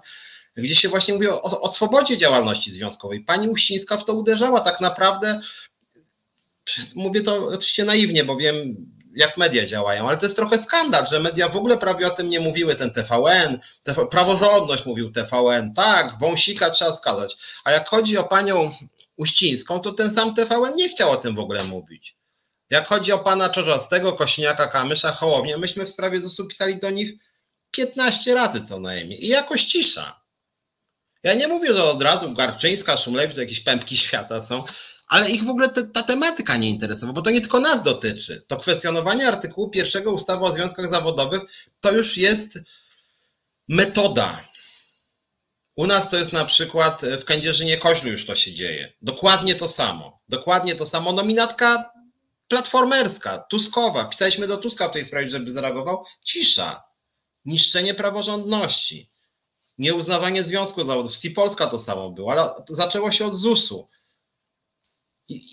gdzie 0.55 0.75
się 0.75 0.89
właśnie 0.89 1.13
mówi 1.13 1.27
o, 1.27 1.61
o 1.61 1.67
swobodzie 1.67 2.17
działalności 2.17 2.71
związkowej. 2.71 3.21
Pani 3.21 3.49
Uścińska 3.49 3.97
w 3.97 4.05
to 4.05 4.13
uderzała 4.13 4.59
tak 4.59 4.81
naprawdę. 4.81 5.41
Mówię 6.95 7.21
to 7.21 7.47
oczywiście 7.47 7.85
naiwnie, 7.85 8.23
bo 8.23 8.35
wiem, 8.35 8.75
jak 9.15 9.37
media 9.37 9.65
działają, 9.65 10.07
ale 10.07 10.17
to 10.17 10.25
jest 10.25 10.35
trochę 10.35 10.63
skandal, 10.63 11.05
że 11.05 11.19
media 11.19 11.49
w 11.49 11.57
ogóle 11.57 11.77
prawie 11.77 12.07
o 12.07 12.09
tym 12.09 12.29
nie 12.29 12.39
mówiły, 12.39 12.75
ten 12.75 12.91
TVN, 12.91 13.59
TV, 13.83 14.05
praworządność 14.05 14.85
mówił 14.85 15.11
TVN, 15.11 15.73
tak, 15.73 16.19
wąsika 16.19 16.69
trzeba 16.69 16.93
skazać, 16.93 17.37
a 17.63 17.71
jak 17.71 17.89
chodzi 17.89 18.17
o 18.17 18.23
panią 18.23 18.71
Uścińską, 19.17 19.79
to 19.79 19.93
ten 19.93 20.13
sam 20.13 20.35
TVN 20.35 20.75
nie 20.75 20.89
chciał 20.89 21.11
o 21.11 21.17
tym 21.17 21.35
w 21.35 21.39
ogóle 21.39 21.63
mówić. 21.63 22.15
Jak 22.69 22.87
chodzi 22.87 23.11
o 23.11 23.19
pana 23.19 23.49
Czorzastego, 23.49 24.13
Kośniaka, 24.13 24.67
Kamysza, 24.67 25.11
Hołownię, 25.11 25.57
myśmy 25.57 25.85
w 25.85 25.89
sprawie 25.89 26.19
ZUS-u 26.19 26.47
pisali 26.47 26.79
do 26.79 26.89
nich 26.89 27.11
15 27.71 28.33
razy 28.33 28.61
co 28.61 28.79
najmniej 28.79 29.25
i 29.25 29.27
jakoś 29.27 29.65
cisza. 29.65 30.21
Ja 31.23 31.33
nie 31.33 31.47
mówię, 31.47 31.73
że 31.73 31.83
od 31.83 32.01
razu 32.01 32.33
Garczyńska, 32.33 32.97
Szumlewicz 32.97 33.35
to 33.35 33.41
jakieś 33.41 33.59
pępki 33.59 33.97
świata 33.97 34.45
są, 34.45 34.63
ale 35.07 35.29
ich 35.29 35.43
w 35.43 35.49
ogóle 35.49 35.69
te, 35.69 35.83
ta 35.83 36.03
tematyka 36.03 36.57
nie 36.57 36.69
interesuje, 36.69 37.13
bo 37.13 37.21
to 37.21 37.29
nie 37.29 37.41
tylko 37.41 37.59
nas 37.59 37.83
dotyczy. 37.83 38.45
To 38.47 38.57
kwestionowanie 38.57 39.27
artykułu 39.27 39.69
pierwszego 39.69 40.11
ustawy 40.11 40.45
o 40.45 40.49
związkach 40.49 40.89
zawodowych 40.89 41.41
to 41.79 41.91
już 41.91 42.17
jest 42.17 42.59
metoda. 43.67 44.41
U 45.75 45.87
nas 45.87 46.09
to 46.09 46.17
jest 46.17 46.33
na 46.33 46.45
przykład 46.45 47.01
w 47.01 47.25
Kędzierzynie 47.25 47.77
Koźlu 47.77 48.11
już 48.11 48.25
to 48.25 48.35
się 48.35 48.53
dzieje. 48.53 48.93
Dokładnie 49.01 49.55
to 49.55 49.69
samo. 49.69 50.19
Dokładnie 50.29 50.75
to 50.75 50.85
samo. 50.85 51.13
Nominatka 51.13 51.91
platformerska, 52.47 53.37
Tuskowa. 53.37 54.05
Pisaliśmy 54.05 54.47
do 54.47 54.57
Tuska 54.57 54.89
w 54.89 54.91
tej 54.91 55.05
sprawie, 55.05 55.29
żeby 55.29 55.51
zareagował. 55.51 56.05
Cisza. 56.25 56.83
Niszczenie 57.45 57.93
praworządności. 57.93 59.11
Nieuznawanie 59.77 60.43
związku 60.43 60.83
zawodów. 60.83 61.15
W 61.15 61.33
Polska 61.33 61.67
to 61.67 61.79
samo 61.79 62.11
było, 62.11 62.31
ale 62.31 62.49
zaczęło 62.69 63.11
się 63.11 63.25
od 63.25 63.35
ZUS-u. 63.35 63.87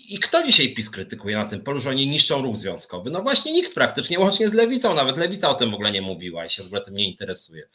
I, 0.09 0.19
kto 0.19 0.43
dzisiaj 0.43 0.73
PiS 0.73 0.89
krytykuje 0.89 1.37
na 1.37 1.45
tym 1.45 1.63
polu, 1.63 1.81
że 1.81 1.89
oni 1.89 2.07
niszczą 2.07 2.41
ruch 2.41 2.57
związkowy? 2.57 3.09
No 3.09 3.21
właśnie 3.21 3.53
nikt 3.53 3.73
praktycznie, 3.73 4.19
łącznie 4.19 4.47
z 4.47 4.53
lewicą, 4.53 4.93
nawet 4.93 5.17
lewica 5.17 5.49
o 5.49 5.53
tym 5.53 5.71
w 5.71 5.73
ogóle 5.73 5.91
nie 5.91 6.01
mówiła 6.01 6.45
i 6.45 6.49
się 6.49 6.63
w 6.63 6.65
ogóle 6.65 6.81
tym 6.81 6.93
nie 6.93 7.05
interesuje. 7.05 7.69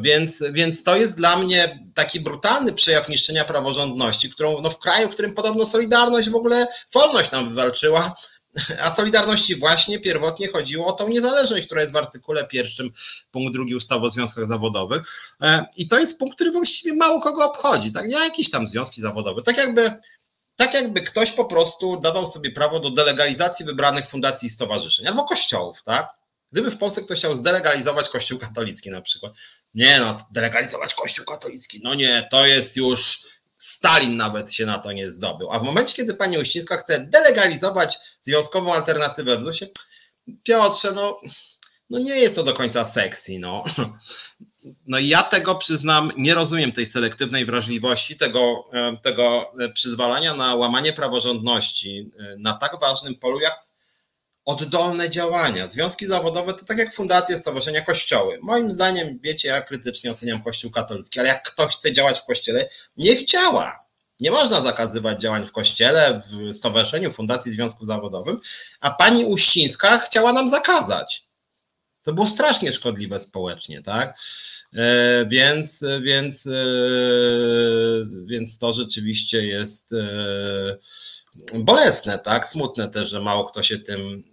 Więc, 0.00 0.42
więc 0.52 0.82
to 0.82 0.96
jest 0.96 1.14
dla 1.14 1.36
mnie 1.36 1.88
taki 1.94 2.20
brutalny 2.20 2.72
przejaw 2.72 3.08
niszczenia 3.08 3.44
praworządności, 3.44 4.30
którą 4.30 4.60
no 4.60 4.70
w 4.70 4.78
kraju, 4.78 5.08
w 5.08 5.12
którym 5.12 5.34
podobno 5.34 5.66
Solidarność 5.66 6.30
w 6.30 6.34
ogóle 6.34 6.66
wolność 6.92 7.30
nam 7.30 7.48
wywalczyła, 7.48 8.14
a 8.84 8.94
Solidarności 8.94 9.56
właśnie 9.56 9.98
pierwotnie 9.98 10.48
chodziło 10.48 10.86
o 10.86 10.92
tą 10.92 11.08
niezależność, 11.08 11.66
która 11.66 11.80
jest 11.80 11.92
w 11.92 11.96
artykule 11.96 12.46
pierwszym, 12.46 12.90
punkt 13.30 13.52
drugi 13.52 13.74
ustawy 13.74 14.06
o 14.06 14.10
związkach 14.10 14.48
zawodowych. 14.48 15.02
E, 15.42 15.66
I 15.76 15.88
to 15.88 15.98
jest 15.98 16.18
punkt, 16.18 16.34
który 16.34 16.50
właściwie 16.50 16.94
mało 16.94 17.20
kogo 17.20 17.44
obchodzi. 17.44 17.92
Tak, 17.92 18.08
nie 18.08 18.16
jakieś 18.16 18.50
tam 18.50 18.68
związki 18.68 19.00
zawodowe. 19.00 19.42
Tak 19.42 19.56
jakby 19.56 19.92
tak 20.58 20.74
jakby 20.74 21.02
ktoś 21.02 21.32
po 21.32 21.44
prostu 21.44 22.00
dawał 22.00 22.26
sobie 22.26 22.50
prawo 22.50 22.80
do 22.80 22.90
delegalizacji 22.90 23.64
wybranych 23.64 24.08
fundacji 24.08 24.46
i 24.46 24.50
stowarzyszeń 24.50 25.06
albo 25.06 25.24
kościołów, 25.24 25.82
tak? 25.84 26.08
Gdyby 26.52 26.70
w 26.70 26.78
Polsce 26.78 27.02
ktoś 27.02 27.18
chciał 27.18 27.36
zdelegalizować 27.36 28.08
Kościół 28.08 28.38
katolicki 28.38 28.90
na 28.90 29.02
przykład. 29.02 29.32
Nie 29.74 29.98
no, 29.98 30.16
delegalizować 30.30 30.94
Kościół 30.94 31.24
katolicki, 31.24 31.80
no 31.84 31.94
nie, 31.94 32.28
to 32.30 32.46
jest 32.46 32.76
już 32.76 33.18
Stalin 33.58 34.16
nawet 34.16 34.52
się 34.52 34.66
na 34.66 34.78
to 34.78 34.92
nie 34.92 35.10
zdobył. 35.10 35.52
A 35.52 35.58
w 35.58 35.62
momencie, 35.62 35.94
kiedy 35.94 36.14
pani 36.14 36.38
Uścińska 36.38 36.76
chce 36.76 37.00
delegalizować 37.00 37.98
związkową 38.22 38.74
alternatywę 38.74 39.36
w 39.36 39.42
ZUS-ie, 39.42 39.70
Piotrze, 40.42 40.92
no, 40.92 41.20
no 41.90 41.98
nie 41.98 42.16
jest 42.16 42.34
to 42.34 42.42
do 42.42 42.54
końca 42.54 42.84
sexy, 42.84 43.32
no. 43.38 43.64
No 44.86 44.98
ja 44.98 45.22
tego 45.22 45.54
przyznam, 45.54 46.12
nie 46.16 46.34
rozumiem 46.34 46.72
tej 46.72 46.86
selektywnej 46.86 47.44
wrażliwości, 47.44 48.16
tego, 48.16 48.64
e, 48.72 48.96
tego 49.02 49.52
przyzwalania 49.74 50.34
na 50.34 50.54
łamanie 50.54 50.92
praworządności 50.92 52.10
e, 52.18 52.36
na 52.38 52.52
tak 52.52 52.80
ważnym 52.80 53.14
polu 53.14 53.40
jak 53.40 53.68
oddolne 54.48 55.10
działania. 55.10 55.68
Związki 55.68 56.06
zawodowe 56.06 56.54
to 56.54 56.64
tak 56.64 56.78
jak 56.78 56.94
fundacje, 56.94 57.38
stowarzyszenia, 57.38 57.82
kościoły. 57.82 58.38
Moim 58.42 58.70
zdaniem, 58.70 59.18
wiecie, 59.22 59.48
ja 59.48 59.62
krytycznie 59.62 60.10
oceniam 60.10 60.42
Kościół 60.42 60.70
katolicki, 60.70 61.20
ale 61.20 61.28
jak 61.28 61.42
ktoś 61.42 61.76
chce 61.76 61.92
działać 61.92 62.20
w 62.20 62.24
kościele, 62.24 62.68
niech 62.96 63.26
działa. 63.26 63.84
Nie 64.20 64.30
można 64.30 64.60
zakazywać 64.60 65.20
działań 65.22 65.46
w 65.46 65.52
kościele, 65.52 66.22
w 66.26 66.54
stowarzyszeniu, 66.54 67.12
fundacji, 67.12 67.52
związku 67.52 67.86
zawodowym, 67.86 68.40
a 68.80 68.90
pani 68.90 69.24
Uścińska 69.24 69.98
chciała 69.98 70.32
nam 70.32 70.50
zakazać. 70.50 71.27
To 72.08 72.12
było 72.12 72.26
strasznie 72.26 72.72
szkodliwe 72.72 73.20
społecznie, 73.20 73.82
tak? 73.82 74.18
E, 74.74 75.26
więc, 75.26 75.84
więc, 76.02 76.46
e, 76.46 76.50
więc 78.24 78.58
to 78.58 78.72
rzeczywiście 78.72 79.46
jest 79.46 79.92
e, 79.92 80.76
bolesne, 81.58 82.18
tak? 82.18 82.46
Smutne 82.46 82.88
też, 82.88 83.10
że 83.10 83.20
mało 83.20 83.44
kto 83.44 83.62
się 83.62 83.78
tym 83.78 84.00
mm, 84.00 84.24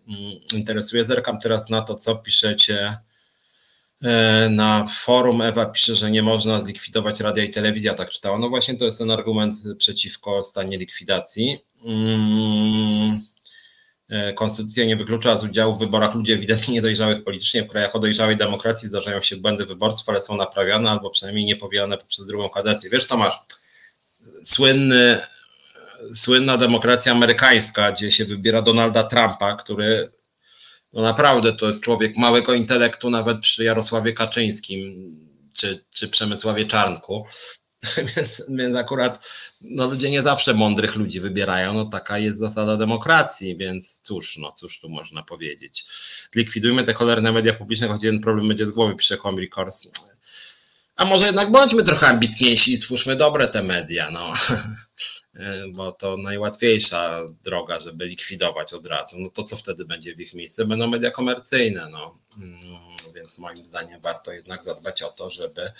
interesuje. 0.53 1.05
Zerkam 1.05 1.39
teraz 1.39 1.69
na 1.69 1.81
to, 1.81 1.95
co 1.95 2.15
piszecie 2.15 2.97
na 4.49 4.87
forum. 4.87 5.41
Ewa 5.41 5.65
pisze, 5.65 5.95
że 5.95 6.11
nie 6.11 6.23
można 6.23 6.61
zlikwidować 6.61 7.19
radia 7.19 7.43
i 7.43 7.49
telewizja, 7.49 7.93
tak 7.93 8.09
czytała. 8.09 8.39
No 8.39 8.49
właśnie 8.49 8.77
to 8.77 8.85
jest 8.85 8.97
ten 8.97 9.11
argument 9.11 9.55
przeciwko 9.77 10.43
stanie 10.43 10.77
likwidacji. 10.77 11.59
Mm. 11.85 13.19
E, 14.09 14.33
konstytucja 14.33 14.85
nie 14.85 14.95
wyklucza 14.95 15.37
z 15.37 15.43
udziału 15.43 15.75
w 15.75 15.79
wyborach 15.79 16.15
ludzi 16.15 16.31
ewidentnie 16.31 16.73
niedojrzałych 16.73 17.23
politycznie. 17.23 17.63
W 17.63 17.67
krajach 17.67 17.95
o 17.95 17.99
dojrzałej 17.99 18.37
demokracji 18.37 18.87
zdarzają 18.87 19.21
się 19.21 19.37
błędy 19.37 19.65
wyborców, 19.65 20.09
ale 20.09 20.21
są 20.21 20.35
naprawiane 20.35 20.91
albo 20.91 21.09
przynajmniej 21.09 21.45
niepowielane 21.45 21.97
poprzez 21.97 22.25
drugą 22.25 22.49
kadencję. 22.49 22.89
Wiesz, 22.89 23.07
Tomasz, 23.07 23.39
słynny, 24.43 25.21
słynna 26.13 26.57
demokracja 26.57 27.11
amerykańska, 27.11 27.91
gdzie 27.91 28.11
się 28.11 28.25
wybiera 28.25 28.61
Donalda 28.61 29.03
Trumpa, 29.03 29.55
który 29.55 30.11
no 30.93 31.01
naprawdę 31.01 31.53
to 31.53 31.67
jest 31.67 31.81
człowiek 31.81 32.17
małego 32.17 32.53
intelektu, 32.53 33.09
nawet 33.09 33.39
przy 33.39 33.63
Jarosławie 33.63 34.13
Kaczyńskim 34.13 35.15
czy, 35.53 35.83
czy 35.95 36.07
Przemysławie 36.07 36.65
Czarnku. 36.65 37.25
Więc, 38.15 38.43
więc 38.49 38.77
akurat 38.77 39.29
no, 39.61 39.87
ludzie 39.87 40.11
nie 40.11 40.21
zawsze 40.21 40.53
mądrych 40.53 40.95
ludzi 40.95 41.19
wybierają. 41.19 41.73
No, 41.73 41.85
taka 41.85 42.17
jest 42.17 42.39
zasada 42.39 42.77
demokracji, 42.77 43.57
więc 43.57 43.99
cóż, 44.03 44.37
no 44.37 44.51
cóż 44.51 44.79
tu 44.79 44.89
można 44.89 45.23
powiedzieć. 45.23 45.85
Likwidujmy 46.35 46.83
te 46.83 46.93
cholerne 46.93 47.31
media 47.31 47.53
publiczne, 47.53 47.87
choć 47.87 48.03
jeden 48.03 48.21
problem 48.21 48.47
będzie 48.47 48.65
z 48.67 48.71
głowy, 48.71 48.95
pisze 48.95 49.17
Homry 49.17 49.47
Kors. 49.47 49.87
A 50.95 51.05
może 51.05 51.25
jednak 51.25 51.51
bądźmy 51.51 51.83
trochę 51.83 52.07
ambitniejsi 52.07 52.73
i 52.73 52.77
stwórzmy 52.77 53.15
dobre 53.15 53.47
te 53.47 53.63
media, 53.63 54.11
no. 54.11 54.33
Bo 55.75 55.91
to 55.91 56.17
najłatwiejsza 56.17 57.21
droga, 57.43 57.79
żeby 57.79 58.05
likwidować 58.05 58.73
od 58.73 58.85
razu. 58.85 59.19
No 59.19 59.29
to 59.29 59.43
co 59.43 59.55
wtedy 59.55 59.85
będzie 59.85 60.15
w 60.15 60.19
ich 60.19 60.33
miejsce? 60.33 60.65
Będą 60.65 60.87
media 60.87 61.11
komercyjne, 61.11 61.87
no. 61.91 62.17
Mm, 62.37 62.59
więc 63.15 63.37
moim 63.37 63.65
zdaniem 63.65 64.01
warto 64.01 64.31
jednak 64.31 64.63
zadbać 64.63 65.01
o 65.01 65.09
to, 65.09 65.29
żeby 65.29 65.71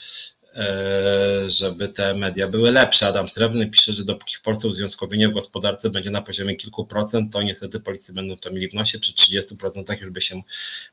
żeby 1.47 1.87
te 1.87 2.13
media 2.13 2.47
były 2.47 2.71
lepsze. 2.71 3.07
Adam 3.07 3.27
Srebrny 3.27 3.67
pisze, 3.67 3.93
że 3.93 4.03
dopóki 4.03 4.35
w 4.35 4.41
Polsce 4.41 4.67
uzwiązkowienie 4.67 5.29
w 5.29 5.33
gospodarce 5.33 5.89
będzie 5.89 6.09
na 6.09 6.21
poziomie 6.21 6.55
kilku 6.55 6.85
procent, 6.85 7.33
to 7.33 7.41
niestety 7.41 7.79
policy 7.79 8.13
będą 8.13 8.37
to 8.37 8.51
mieli 8.51 8.69
w 8.69 8.73
nosie, 8.73 8.99
przy 8.99 9.13
30% 9.13 10.01
już 10.01 10.09
by 10.09 10.21
się 10.21 10.41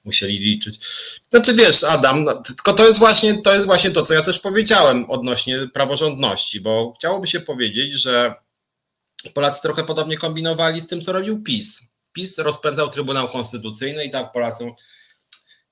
musieli 0.05 0.39
liczyć. 0.39 0.81
Znaczy 1.31 1.55
wiesz, 1.55 1.85
Adam, 1.85 2.25
no, 2.25 2.35
tylko 2.35 2.73
to 2.73 2.87
jest 2.87 2.99
właśnie 2.99 3.43
to 3.43 3.53
jest 3.53 3.67
właśnie 3.67 3.91
to, 3.91 4.03
co 4.03 4.15
ja 4.15 4.23
też 4.23 4.39
powiedziałem 4.39 5.11
odnośnie 5.11 5.59
praworządności, 5.73 6.61
bo 6.61 6.95
chciałoby 6.99 7.27
się 7.27 7.41
powiedzieć, 7.41 7.93
że 7.93 8.35
Polacy 9.35 9.63
trochę 9.63 9.85
podobnie 9.85 10.17
kombinowali 10.17 10.81
z 10.81 10.87
tym, 10.87 11.01
co 11.01 11.13
robił 11.13 11.43
PiS. 11.43 11.83
PiS 12.13 12.39
rozpędzał 12.39 12.91
Trybunał 12.91 13.29
Konstytucyjny 13.29 14.05
i 14.05 14.11
tak 14.11 14.33
Polacy 14.33 14.65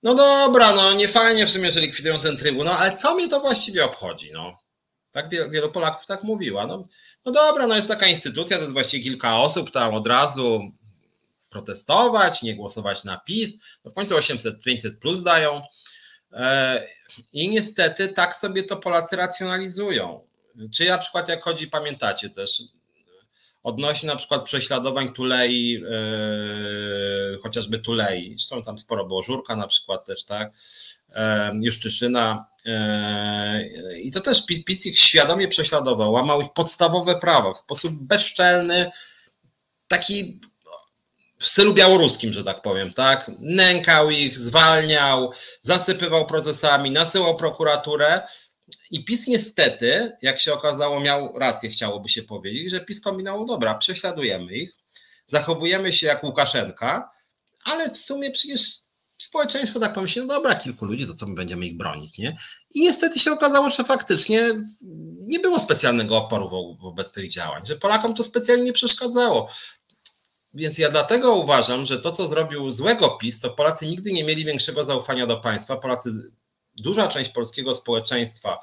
no 0.02 0.14
dobra, 0.14 0.72
no 0.72 0.93
nie 0.93 1.09
fajnie 1.09 1.47
w 1.47 1.51
sumie, 1.51 1.70
że 1.70 1.81
likwidują 1.81 2.20
ten 2.20 2.36
trybunał, 2.36 2.74
ale 2.74 2.97
co 2.97 3.14
mnie 3.14 3.28
to 3.28 3.40
właściwie 3.40 3.85
obchodzi, 3.85 4.31
no. 4.32 4.59
Tak 5.12 5.28
wielu, 5.28 5.51
wielu 5.51 5.72
Polaków 5.72 6.06
tak 6.06 6.22
mówiła. 6.22 6.66
No, 6.66 6.85
no 7.24 7.32
dobra, 7.32 7.66
no 7.66 7.77
jest 7.77 7.89
taka 7.89 8.06
instytucja, 8.06 8.56
to 8.56 8.62
jest 8.62 8.72
właściwie 8.72 9.05
kilka 9.05 9.36
osób 9.36 9.70
tam 9.70 9.94
od 9.94 10.06
razu 10.06 10.60
protestować, 11.51 12.43
nie 12.43 12.56
głosować 12.56 13.05
na 13.05 13.16
PiS. 13.16 13.55
No 13.85 13.90
w 13.90 13.94
końcu 13.94 14.16
800, 14.16 14.62
500 14.62 14.98
plus 14.98 15.22
dają. 15.22 15.62
E, 16.32 16.86
I 17.32 17.48
niestety 17.48 18.09
tak 18.09 18.36
sobie 18.36 18.62
to 18.62 18.77
Polacy 18.77 19.16
racjonalizują. 19.16 20.27
Czy 20.74 20.89
na 20.89 20.98
przykład, 20.98 21.28
jak 21.28 21.43
chodzi, 21.43 21.68
pamiętacie 21.68 22.31
też, 22.31 22.62
odnośnie 23.62 24.07
na 24.07 24.16
przykład 24.16 24.45
prześladowań 24.45 25.12
Tulei, 25.12 25.70
yy, 25.70 27.39
chociażby 27.43 27.78
Tulei, 27.78 28.35
zresztą 28.39 28.62
tam 28.62 28.78
sporo 28.78 29.07
było, 29.07 29.23
Żurka 29.23 29.57
na 29.57 29.66
przykład 29.66 30.05
też, 30.07 30.24
tak, 30.24 30.53
yy, 31.09 31.16
Juszczyszyna 31.62 32.47
yy, 32.65 34.01
i 34.01 34.11
to 34.11 34.20
też 34.20 34.47
PiS, 34.47 34.65
PiS 34.65 34.87
ich 34.87 35.01
świadomie 35.01 35.49
prześladował, 35.49 36.12
łamał 36.12 36.43
ich 36.43 36.53
podstawowe 36.55 37.16
prawa 37.16 37.53
w 37.53 37.59
sposób 37.59 37.93
bezczelny, 37.93 38.91
taki 39.89 40.41
w 41.41 41.47
stylu 41.47 41.74
białoruskim, 41.74 42.32
że 42.32 42.45
tak 42.45 42.62
powiem, 42.62 42.93
tak? 42.93 43.31
Nękał 43.39 44.11
ich, 44.11 44.39
zwalniał, 44.39 45.32
zasypywał 45.62 46.27
procesami, 46.27 46.91
nasyłał 46.91 47.37
prokuraturę. 47.37 48.23
I 48.90 49.05
PiS 49.05 49.26
niestety, 49.26 50.12
jak 50.22 50.40
się 50.40 50.52
okazało, 50.52 51.01
miał 51.01 51.38
rację, 51.38 51.70
chciałoby 51.70 52.09
się 52.09 52.22
powiedzieć, 52.22 52.70
że 52.70 52.80
PiS 52.80 53.01
kombinował, 53.01 53.47
dobra, 53.47 53.74
prześladujemy 53.74 54.52
ich, 54.52 54.72
zachowujemy 55.26 55.92
się 55.92 56.06
jak 56.06 56.24
Łukaszenka, 56.24 57.10
ale 57.64 57.90
w 57.90 57.98
sumie 57.98 58.30
przecież 58.30 58.60
społeczeństwo 59.18 59.80
tak 59.80 59.92
pomyśli, 59.92 60.20
no 60.20 60.26
dobra, 60.26 60.55
kilku 60.55 60.84
ludzi, 60.84 61.06
to 61.06 61.14
co 61.14 61.26
my 61.26 61.34
będziemy 61.34 61.66
ich 61.66 61.76
bronić, 61.76 62.18
nie? 62.18 62.36
I 62.70 62.80
niestety 62.80 63.18
się 63.18 63.32
okazało, 63.32 63.70
że 63.70 63.84
faktycznie 63.84 64.42
nie 65.20 65.40
było 65.40 65.60
specjalnego 65.60 66.16
oporu 66.16 66.76
wobec 66.80 67.10
tych 67.10 67.30
działań, 67.30 67.66
że 67.66 67.76
Polakom 67.76 68.14
to 68.14 68.24
specjalnie 68.24 68.64
nie 68.64 68.72
przeszkadzało. 68.72 69.51
Więc 70.55 70.78
ja 70.78 70.90
dlatego 70.90 71.34
uważam, 71.34 71.86
że 71.86 71.98
to, 71.98 72.12
co 72.12 72.28
zrobił 72.28 72.70
złego 72.70 73.10
PiS, 73.10 73.40
to 73.40 73.51
Polacy 73.51 73.86
nigdy 73.86 74.12
nie 74.12 74.24
mieli 74.24 74.44
większego 74.44 74.84
zaufania 74.84 75.26
do 75.26 75.36
państwa. 75.36 75.76
Polacy, 75.76 76.10
duża 76.81 77.09
część 77.09 77.31
polskiego 77.31 77.74
społeczeństwa 77.74 78.59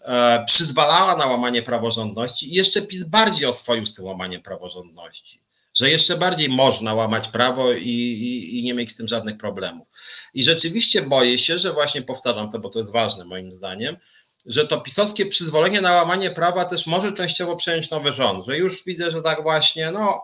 e, 0.00 0.44
przyzwalała 0.46 1.16
na 1.16 1.26
łamanie 1.26 1.62
praworządności 1.62 2.48
i 2.48 2.54
jeszcze 2.54 2.82
PiS 2.82 3.04
bardziej 3.04 3.46
oswoił 3.46 3.86
z 3.86 3.94
tym 3.94 4.04
łamaniem 4.04 4.42
praworządności. 4.42 5.42
Że 5.74 5.90
jeszcze 5.90 6.16
bardziej 6.16 6.48
można 6.48 6.94
łamać 6.94 7.28
prawo 7.28 7.72
i, 7.72 7.88
i, 7.88 8.58
i 8.58 8.62
nie 8.62 8.74
mieć 8.74 8.92
z 8.92 8.96
tym 8.96 9.08
żadnych 9.08 9.38
problemów. 9.38 9.88
I 10.34 10.42
rzeczywiście 10.44 11.02
boję 11.02 11.38
się, 11.38 11.58
że 11.58 11.72
właśnie 11.72 12.02
powtarzam 12.02 12.52
to, 12.52 12.58
bo 12.58 12.68
to 12.68 12.78
jest 12.78 12.92
ważne 12.92 13.24
moim 13.24 13.52
zdaniem, 13.52 13.96
że 14.46 14.66
to 14.66 14.80
pisowskie 14.80 15.26
przyzwolenie 15.26 15.80
na 15.80 15.92
łamanie 15.92 16.30
prawa 16.30 16.64
też 16.64 16.86
może 16.86 17.12
częściowo 17.12 17.56
przejąć 17.56 17.90
nowy 17.90 18.12
rząd, 18.12 18.46
że 18.46 18.58
już 18.58 18.84
widzę, 18.84 19.10
że 19.10 19.22
tak 19.22 19.42
właśnie, 19.42 19.90
no 19.90 20.22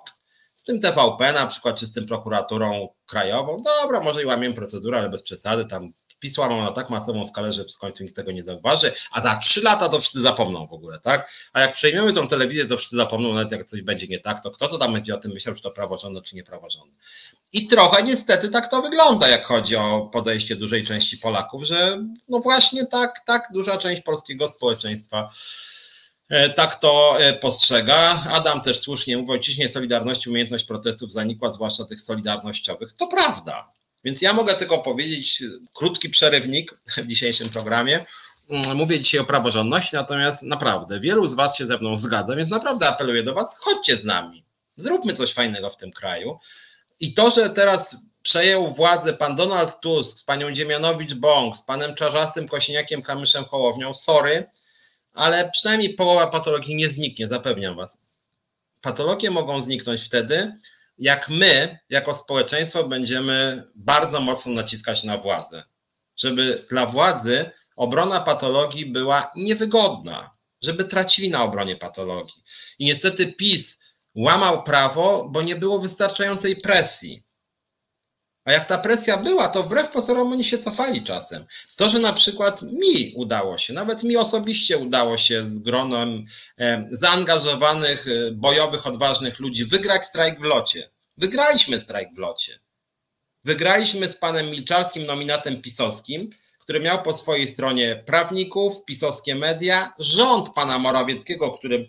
z 0.55 0.63
tym 0.65 0.81
TVP 0.81 1.33
na 1.33 1.47
przykład, 1.47 1.77
czy 1.77 1.87
z 1.87 1.93
tym 1.93 2.07
prokuraturą 2.07 2.89
krajową, 3.07 3.63
dobra, 3.63 4.01
może 4.01 4.23
i 4.23 4.27
łamiemy 4.27 4.55
procedurę, 4.55 4.99
ale 4.99 5.11
bez 5.11 5.23
przesady, 5.23 5.65
tam 5.65 5.93
PiS 6.25 6.39
łamał 6.39 6.63
na 6.63 6.71
tak 6.71 6.91
masową 6.91 7.27
skalę, 7.27 7.53
że 7.53 7.65
w 7.65 7.79
końcu 7.79 8.03
nikt 8.03 8.17
tego 8.17 8.33
nie 8.33 8.43
zauważy, 8.43 8.93
a 9.13 9.21
za 9.21 9.37
trzy 9.37 9.63
lata 9.63 9.89
to 9.89 10.01
wszyscy 10.01 10.21
zapomną 10.21 10.67
w 10.67 10.73
ogóle, 10.73 11.01
tak? 11.01 11.31
A 11.53 11.61
jak 11.61 11.73
przejmiemy 11.73 12.13
tą 12.13 12.29
telewizję, 12.29 12.65
to 12.65 12.77
wszyscy 12.77 12.97
zapomną, 12.97 13.33
nawet 13.33 13.53
jak 13.53 13.65
coś 13.65 13.83
będzie 13.83 14.07
nie 14.07 14.19
tak, 14.19 14.43
to 14.43 14.51
kto 14.51 14.69
to 14.69 14.79
tam 14.79 14.93
będzie 14.93 15.15
o 15.15 15.17
tym 15.17 15.33
myślał, 15.33 15.55
czy 15.55 15.63
to 15.63 15.71
praworządne, 15.71 16.23
czy 16.23 16.37
niepraworządne. 16.37 16.95
I 17.53 17.67
trochę 17.67 18.03
niestety 18.03 18.49
tak 18.49 18.71
to 18.71 18.83
wygląda, 18.83 19.29
jak 19.29 19.45
chodzi 19.45 19.77
o 19.77 20.11
podejście 20.13 20.57
dużej 20.57 20.87
części 20.87 21.19
Polaków, 21.19 21.65
że 21.65 22.05
no 22.29 22.41
właśnie 22.41 22.87
tak, 22.87 23.21
tak 23.27 23.49
duża 23.53 23.79
część 23.79 24.03
polskiego 24.03 24.49
społeczeństwa 24.49 25.31
E, 26.29 26.51
tak 26.51 26.75
to 26.75 27.21
e, 27.21 27.35
postrzega. 27.35 28.23
Adam 28.31 28.61
też 28.61 28.81
słusznie 28.81 29.19
mówi, 29.19 29.31
ojczyźnie 29.31 29.69
Solidarności 29.69 30.31
umiejętność 30.31 30.65
protestów 30.65 31.13
zanikła, 31.13 31.53
zwłaszcza 31.53 31.85
tych 31.85 32.01
solidarnościowych. 32.01 32.93
To 32.93 33.07
prawda. 33.07 33.73
Więc 34.05 34.23
ja 34.23 34.33
mogę 34.33 34.55
tylko 34.55 34.79
powiedzieć, 34.79 35.43
krótki 35.75 36.11
przerywnik 36.11 36.75
w 36.97 37.07
dzisiejszym 37.07 37.49
programie. 37.49 38.07
Mm, 38.49 38.77
mówię 38.77 39.01
dzisiaj 39.01 39.21
o 39.21 39.25
praworządności, 39.25 39.97
natomiast 39.97 40.43
naprawdę 40.43 41.01
wielu 41.01 41.31
z 41.31 41.35
Was 41.35 41.57
się 41.57 41.67
ze 41.67 41.79
mną 41.79 41.97
zgadza, 41.97 42.37
więc 42.37 42.51
naprawdę 42.51 42.89
apeluję 42.89 43.23
do 43.23 43.35
Was, 43.35 43.57
chodźcie 43.59 43.97
z 43.97 44.05
nami. 44.05 44.45
Zróbmy 44.77 45.13
coś 45.13 45.33
fajnego 45.33 45.71
w 45.71 45.77
tym 45.77 45.93
kraju. 45.93 46.39
I 47.01 47.15
to, 47.15 47.31
że 47.31 47.51
teraz 47.51 47.97
przejął 48.23 48.71
władzę 48.71 49.13
pan 49.13 49.37
Donald 49.37 49.81
Tusk 49.81 50.19
z 50.19 50.25
panią 50.25 50.51
Dziemianowicz-Bąk, 50.51 51.57
z 51.57 51.63
panem 51.63 51.95
Czarzastym 51.95 52.49
Kosiniakiem 52.49 53.03
Kamyszem 53.03 53.45
Hołownią, 53.45 53.95
sorry, 53.95 54.47
ale 55.15 55.51
przynajmniej 55.51 55.95
połowa 55.95 56.27
patologii 56.27 56.77
nie 56.77 56.89
zniknie, 56.89 57.29
zapewniam 57.29 57.77
Was. 57.77 57.99
Patologie 58.81 59.31
mogą 59.31 59.63
zniknąć 59.63 60.03
wtedy, 60.03 60.53
jak 60.99 61.29
my, 61.29 61.79
jako 61.91 62.15
społeczeństwo, 62.15 62.85
będziemy 62.89 63.65
bardzo 63.75 64.21
mocno 64.21 64.53
naciskać 64.53 65.05
na 65.05 65.19
władzę. 65.19 65.65
Żeby 66.17 66.67
dla 66.71 66.87
władzy 66.87 67.51
obrona 67.77 68.21
patologii 68.21 68.87
była 68.87 69.33
niewygodna, 69.37 70.31
żeby 70.63 70.85
tracili 70.85 71.31
na 71.31 71.43
obronie 71.43 71.77
patologii. 71.77 72.43
I 72.79 72.85
niestety 72.85 73.33
PiS 73.33 73.79
łamał 74.15 74.63
prawo, 74.63 75.29
bo 75.31 75.43
nie 75.43 75.57
było 75.57 75.81
wystarczającej 75.81 76.57
presji. 76.57 77.24
A 78.45 78.53
jak 78.53 78.67
ta 78.67 78.79
presja 78.79 79.17
była, 79.17 79.49
to 79.49 79.63
wbrew 79.63 79.91
pozorom 79.91 80.33
oni 80.33 80.45
się 80.45 80.59
cofali 80.59 81.03
czasem. 81.03 81.47
To, 81.77 81.91
że 81.91 81.99
na 81.99 82.13
przykład 82.13 82.63
mi 82.63 83.13
udało 83.17 83.59
się, 83.59 83.73
nawet 83.73 84.03
mi 84.03 84.17
osobiście 84.17 84.79
udało 84.79 85.17
się 85.17 85.51
z 85.51 85.59
gronem 85.59 86.27
e, 86.59 86.89
zaangażowanych, 86.91 88.07
e, 88.09 88.31
bojowych, 88.31 88.87
odważnych 88.87 89.41
ludzi 89.41 89.65
wygrać 89.65 90.07
strajk 90.07 90.41
w 90.41 90.43
locie. 90.43 90.91
Wygraliśmy 91.17 91.81
strajk 91.81 92.09
w 92.15 92.19
locie. 92.19 92.61
Wygraliśmy 93.45 94.09
z 94.09 94.17
panem 94.17 94.51
Milczarskim, 94.51 95.07
nominatem 95.07 95.63
pisowskim, 95.63 96.31
który 96.59 96.81
miał 96.81 97.03
po 97.03 97.15
swojej 97.15 97.49
stronie 97.49 98.03
prawników, 98.07 98.85
pisowskie 98.85 99.35
media, 99.35 99.93
rząd 99.99 100.51
pana 100.55 100.79
Morawieckiego, 100.79 101.51
którym 101.51 101.87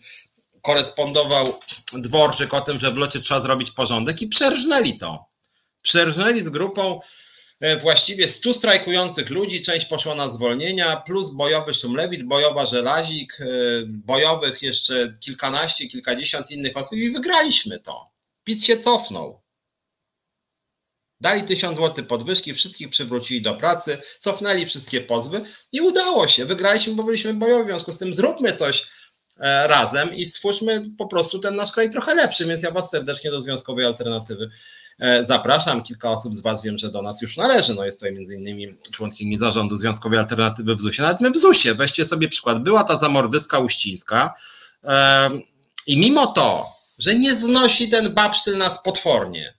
korespondował 0.62 1.60
Dworczyk 1.94 2.54
o 2.54 2.62
tym, 2.62 2.80
że 2.80 2.92
w 2.92 2.98
locie 2.98 3.20
trzeba 3.20 3.42
zrobić 3.42 3.72
porządek 3.72 4.22
i 4.22 4.28
przerżnęli 4.28 4.98
to 4.98 5.35
przerżnęli 5.86 6.40
z 6.40 6.50
grupą 6.50 7.00
e, 7.60 7.78
właściwie 7.78 8.28
100 8.28 8.54
strajkujących 8.54 9.30
ludzi, 9.30 9.62
część 9.62 9.86
poszła 9.86 10.16
na 10.16 10.30
zwolnienia, 10.30 10.96
plus 10.96 11.30
bojowy 11.30 11.74
Szumlewicz, 11.74 12.24
bojowa 12.24 12.66
Żelazik, 12.66 13.38
e, 13.42 13.46
bojowych 13.86 14.62
jeszcze 14.62 15.18
kilkanaście, 15.20 15.88
kilkadziesiąt 15.88 16.52
innych 16.52 16.78
osób 16.78 16.98
i 16.98 17.12
wygraliśmy 17.12 17.80
to. 17.80 18.10
PiS 18.44 18.64
się 18.64 18.78
cofnął. 18.78 19.42
Dali 21.22 21.44
tysiąc 21.44 21.78
złotych 21.78 22.08
podwyżki, 22.08 22.54
wszystkich 22.54 22.90
przywrócili 22.90 23.42
do 23.42 23.54
pracy, 23.54 23.98
cofnęli 24.20 24.66
wszystkie 24.66 25.02
pozwy 25.02 25.42
i 25.72 25.82
udało 25.82 26.28
się. 26.28 26.46
Wygraliśmy, 26.46 26.94
bo 26.94 27.04
byliśmy 27.04 27.34
bojowi, 27.34 27.64
w 27.64 27.68
związku 27.68 27.94
z 27.94 27.98
tym 27.98 28.14
zróbmy 28.14 28.54
coś 28.54 28.86
e, 29.40 29.68
razem 29.68 30.14
i 30.16 30.26
stwórzmy 30.26 30.84
po 30.98 31.08
prostu 31.08 31.40
ten 31.40 31.56
nasz 31.56 31.72
kraj 31.72 31.90
trochę 31.90 32.16
lepszy, 32.16 32.46
więc 32.46 32.64
ja 32.64 32.72
Was 32.72 32.90
serdecznie 32.90 33.32
do 33.32 33.42
Związkowej 33.42 33.86
Alternatywy 33.86 34.50
zapraszam. 35.24 35.84
Kilka 35.84 36.12
osób 36.12 36.36
z 36.36 36.42
Was 36.42 36.64
wiem, 36.64 36.78
że 36.78 36.92
do 36.92 37.02
nas 37.02 37.22
już 37.22 37.38
należy. 37.38 37.74
No 37.74 37.86
jest 37.86 38.00
tutaj 38.00 38.14
między 38.14 38.36
innymi 38.36 38.76
członkini 38.92 39.38
zarządu 39.38 39.78
Związkowej 39.78 40.20
Alternatywy 40.20 40.76
w 40.76 40.82
ZUS-ie. 40.82 41.04
Nawet 41.04 41.22
my 41.22 41.32
w 41.32 41.38
weźcie 41.76 42.06
sobie 42.06 42.30
przykład, 42.30 42.64
była 42.64 42.84
ta 42.84 42.98
zamordyska 42.98 43.60
uścińska 43.60 44.34
i 45.88 45.98
mimo 45.98 46.28
to, 46.28 46.76
że 47.00 47.16
nie 47.16 47.36
znosi 47.36 47.90
ten 47.90 48.14
babsztyl 48.14 48.58
nas 48.58 48.82
potwornie, 48.84 49.58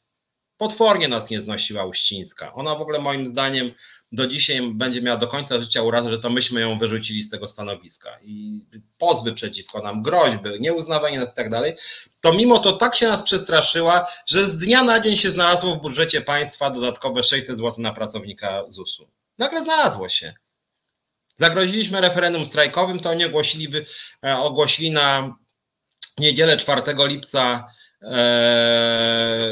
potwornie 0.56 1.08
nas 1.08 1.30
nie 1.30 1.40
znosiła 1.40 1.84
Uścińska. 1.84 2.54
Ona 2.54 2.74
w 2.74 2.80
ogóle 2.80 2.98
moim 2.98 3.26
zdaniem 3.26 3.72
do 4.12 4.26
dzisiaj 4.26 4.72
będzie 4.72 5.02
miała 5.02 5.18
do 5.18 5.28
końca 5.28 5.60
życia 5.60 5.82
urazę, 5.82 6.10
że 6.10 6.18
to 6.18 6.30
myśmy 6.30 6.60
ją 6.60 6.78
wyrzucili 6.78 7.22
z 7.22 7.30
tego 7.30 7.48
stanowiska 7.48 8.18
i 8.22 8.64
pozwy 8.98 9.32
przeciwko 9.32 9.82
nam, 9.82 10.02
groźby, 10.02 10.60
nieuznawanie 10.60 11.20
nas 11.20 11.32
i 11.32 11.34
tak 11.34 11.50
dalej, 11.50 11.76
to 12.20 12.32
mimo 12.32 12.58
to 12.58 12.72
tak 12.72 12.94
się 12.94 13.08
nas 13.08 13.22
przestraszyła, 13.22 14.06
że 14.26 14.44
z 14.44 14.56
dnia 14.58 14.82
na 14.82 15.00
dzień 15.00 15.16
się 15.16 15.28
znalazło 15.28 15.74
w 15.74 15.80
budżecie 15.80 16.20
państwa 16.20 16.70
dodatkowe 16.70 17.22
600 17.22 17.56
zł 17.56 17.74
na 17.78 17.92
pracownika 17.92 18.64
ZUS-u. 18.68 19.08
Nagle 19.38 19.62
znalazło 19.62 20.08
się. 20.08 20.34
Zagroziliśmy 21.36 22.00
referendum 22.00 22.44
strajkowym, 22.44 23.00
to 23.00 23.10
oni 23.10 23.24
ogłosili, 23.24 23.68
e, 24.24 24.36
ogłosili 24.36 24.90
na 24.90 25.36
niedzielę 26.18 26.56
4 26.56 26.82
lipca 27.06 27.68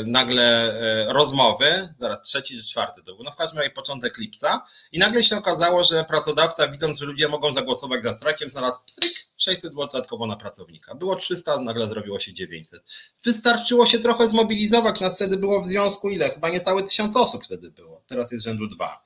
nagle 0.06 0.74
e, 0.74 1.12
rozmowy, 1.12 1.94
zaraz 1.98 2.22
trzeci 2.22 2.58
czy 2.58 2.66
czwarty 2.66 3.02
to 3.02 3.14
był, 3.14 3.24
no 3.24 3.30
w 3.30 3.36
każdym 3.36 3.58
razie 3.58 3.70
początek 3.70 4.18
lipca 4.18 4.66
i 4.92 4.98
nagle 4.98 5.24
się 5.24 5.36
okazało, 5.36 5.84
że 5.84 6.04
pracodawca 6.04 6.68
widząc, 6.68 6.98
że 6.98 7.06
ludzie 7.06 7.28
mogą 7.28 7.52
zagłosować 7.52 8.02
za 8.02 8.14
strajkiem, 8.14 8.50
znalazł 8.50 8.78
pstryk 8.86 9.12
600 9.36 9.70
zł 9.70 9.88
dodatkowo 9.92 10.26
na 10.26 10.36
pracownika. 10.36 10.94
Było 10.94 11.16
300, 11.16 11.60
nagle 11.60 11.86
zrobiło 11.86 12.20
się 12.20 12.34
900. 12.34 12.82
Wystarczyło 13.24 13.86
się 13.86 13.98
trochę 13.98 14.28
zmobilizować, 14.28 15.00
nas 15.00 15.16
wtedy 15.16 15.36
było 15.36 15.62
w 15.62 15.66
związku 15.66 16.10
ile? 16.10 16.30
Chyba 16.30 16.48
niecałe 16.48 16.82
tysiąc 16.82 17.16
osób 17.16 17.44
wtedy 17.44 17.70
było, 17.70 18.02
teraz 18.06 18.32
jest 18.32 18.44
rzędu 18.44 18.66
dwa. 18.66 19.04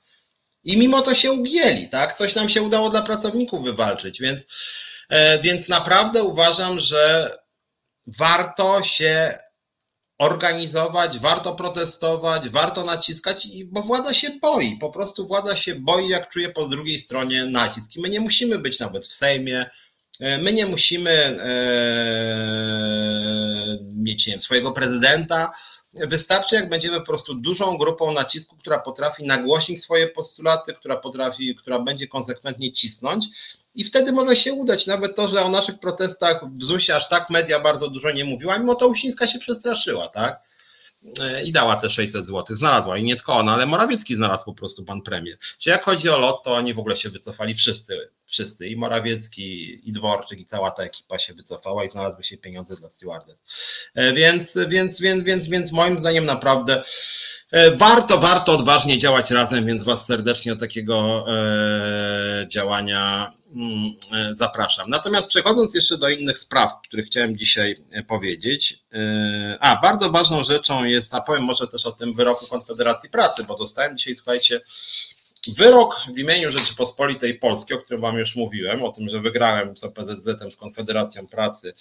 I 0.63 0.77
mimo 0.77 1.01
to 1.01 1.15
się 1.15 1.31
ugięli, 1.31 1.89
tak? 1.89 2.17
Coś 2.17 2.35
nam 2.35 2.49
się 2.49 2.61
udało 2.61 2.89
dla 2.89 3.01
pracowników 3.01 3.63
wywalczyć, 3.63 4.21
więc, 4.21 4.45
e, 5.09 5.39
więc 5.39 5.69
naprawdę 5.69 6.23
uważam, 6.23 6.79
że 6.79 7.33
warto 8.17 8.83
się 8.83 9.39
organizować, 10.17 11.19
warto 11.19 11.55
protestować, 11.55 12.49
warto 12.49 12.83
naciskać, 12.83 13.47
bo 13.65 13.81
władza 13.81 14.13
się 14.13 14.29
boi. 14.41 14.77
Po 14.77 14.89
prostu 14.89 15.27
władza 15.27 15.55
się 15.55 15.75
boi, 15.75 16.09
jak 16.09 16.29
czuje 16.29 16.49
po 16.49 16.67
drugiej 16.67 16.99
stronie 16.99 17.45
nacisk. 17.45 17.95
I 17.95 18.01
my 18.01 18.09
nie 18.09 18.19
musimy 18.19 18.59
być 18.59 18.79
nawet 18.79 19.05
w 19.05 19.13
Sejmie, 19.13 19.69
e, 20.19 20.37
my 20.37 20.53
nie 20.53 20.65
musimy 20.65 21.11
e, 21.11 21.39
mieć 23.95 24.27
nie 24.27 24.33
wiem, 24.33 24.41
swojego 24.41 24.71
prezydenta. 24.71 25.51
Wystarczy, 25.93 26.55
jak 26.55 26.69
będziemy 26.69 26.99
po 26.99 27.05
prostu 27.05 27.35
dużą 27.35 27.77
grupą 27.77 28.11
nacisku, 28.11 28.57
która 28.57 28.79
potrafi 28.79 29.23
nagłośnić 29.23 29.83
swoje 29.83 30.07
postulaty, 30.07 30.73
która 30.73 30.97
potrafi, 30.97 31.55
która 31.55 31.79
będzie 31.79 32.07
konsekwentnie 32.07 32.73
cisnąć 32.73 33.27
i 33.79 33.83
wtedy 33.83 34.11
może 34.11 34.35
się 34.35 34.53
udać. 34.53 34.87
Nawet 34.87 35.15
to, 35.15 35.27
że 35.27 35.41
o 35.41 35.49
naszych 35.49 35.79
protestach 35.79 36.41
w 36.51 36.63
ZUS-ie 36.63 36.95
aż 36.95 37.09
tak 37.09 37.29
media 37.29 37.59
bardzo 37.59 37.89
dużo 37.89 38.11
nie 38.11 38.25
mówiła, 38.25 38.59
mimo 38.59 38.75
to 38.75 38.87
Uścińska 38.87 39.27
się 39.27 39.39
przestraszyła, 39.39 40.07
tak? 40.07 40.39
E, 41.21 41.43
I 41.43 41.51
dała 41.51 41.75
te 41.75 41.89
600 41.89 42.25
zł. 42.25 42.55
Znalazła 42.55 42.97
i 42.97 43.03
nie 43.03 43.15
tylko 43.15 43.33
ona, 43.33 43.53
ale 43.53 43.65
Morawiecki 43.65 44.15
znalazł 44.15 44.45
po 44.45 44.53
prostu 44.53 44.85
pan 44.85 45.01
premier. 45.01 45.37
Czy 45.57 45.69
jak 45.69 45.83
chodzi 45.83 46.09
o 46.09 46.19
lot, 46.19 46.43
to 46.43 46.53
oni 46.53 46.73
w 46.73 46.79
ogóle 46.79 46.97
się 46.97 47.09
wycofali 47.09 47.55
wszyscy, 47.55 48.09
wszyscy. 48.25 48.67
I 48.67 48.75
Morawiecki, 48.75 49.79
i 49.89 49.91
Dworczyk, 49.91 50.39
i 50.39 50.45
cała 50.45 50.71
ta 50.71 50.83
ekipa 50.83 51.19
się 51.19 51.33
wycofała 51.33 51.85
i 51.85 51.89
znalazły 51.89 52.23
się 52.23 52.37
pieniądze 52.37 52.75
dla 52.75 52.89
stewardess. 52.89 53.43
E, 53.95 54.13
więc, 54.13 54.57
więc, 54.67 54.99
więc, 54.99 55.23
więc, 55.23 55.47
więc 55.47 55.71
moim 55.71 55.99
zdaniem 55.99 56.25
naprawdę 56.25 56.83
E, 56.83 56.83
warto, 57.77 58.17
warto 58.19 58.51
odważnie 58.51 58.97
działać 58.97 59.31
razem, 59.31 59.65
więc 59.65 59.83
Was 59.83 60.05
serdecznie 60.05 60.53
do 60.55 60.59
takiego 60.59 61.25
e, 61.27 62.47
działania 62.47 63.33
mm, 63.55 63.93
e, 64.13 64.35
zapraszam. 64.35 64.89
Natomiast 64.89 65.27
przechodząc 65.27 65.75
jeszcze 65.75 65.97
do 65.97 66.09
innych 66.09 66.39
spraw, 66.39 66.73
o 66.73 66.81
których 66.83 67.05
chciałem 67.05 67.37
dzisiaj 67.37 67.75
powiedzieć. 68.07 68.83
A, 69.59 69.75
bardzo 69.81 70.11
ważną 70.11 70.43
rzeczą 70.43 70.83
jest, 70.83 71.15
a 71.15 71.21
powiem 71.21 71.43
może 71.43 71.67
też 71.67 71.85
o 71.85 71.91
tym 71.91 72.13
wyroku 72.13 72.47
Konfederacji 72.47 73.09
Pracy, 73.09 73.43
bo 73.43 73.57
dostałem 73.57 73.97
dzisiaj, 73.97 74.15
słuchajcie, 74.15 74.61
wyrok 75.47 76.01
w 76.15 76.17
imieniu 76.17 76.51
Rzeczypospolitej 76.51 77.39
Polskiej, 77.39 77.77
o 77.77 77.81
którym 77.81 78.01
Wam 78.01 78.17
już 78.17 78.35
mówiłem, 78.35 78.83
o 78.83 78.91
tym, 78.91 79.09
że 79.09 79.21
wygrałem 79.21 79.77
z 79.77 79.83
OPZZ, 79.83 80.53
z 80.53 80.55
Konfederacją 80.55 81.27
Pracy 81.27 81.73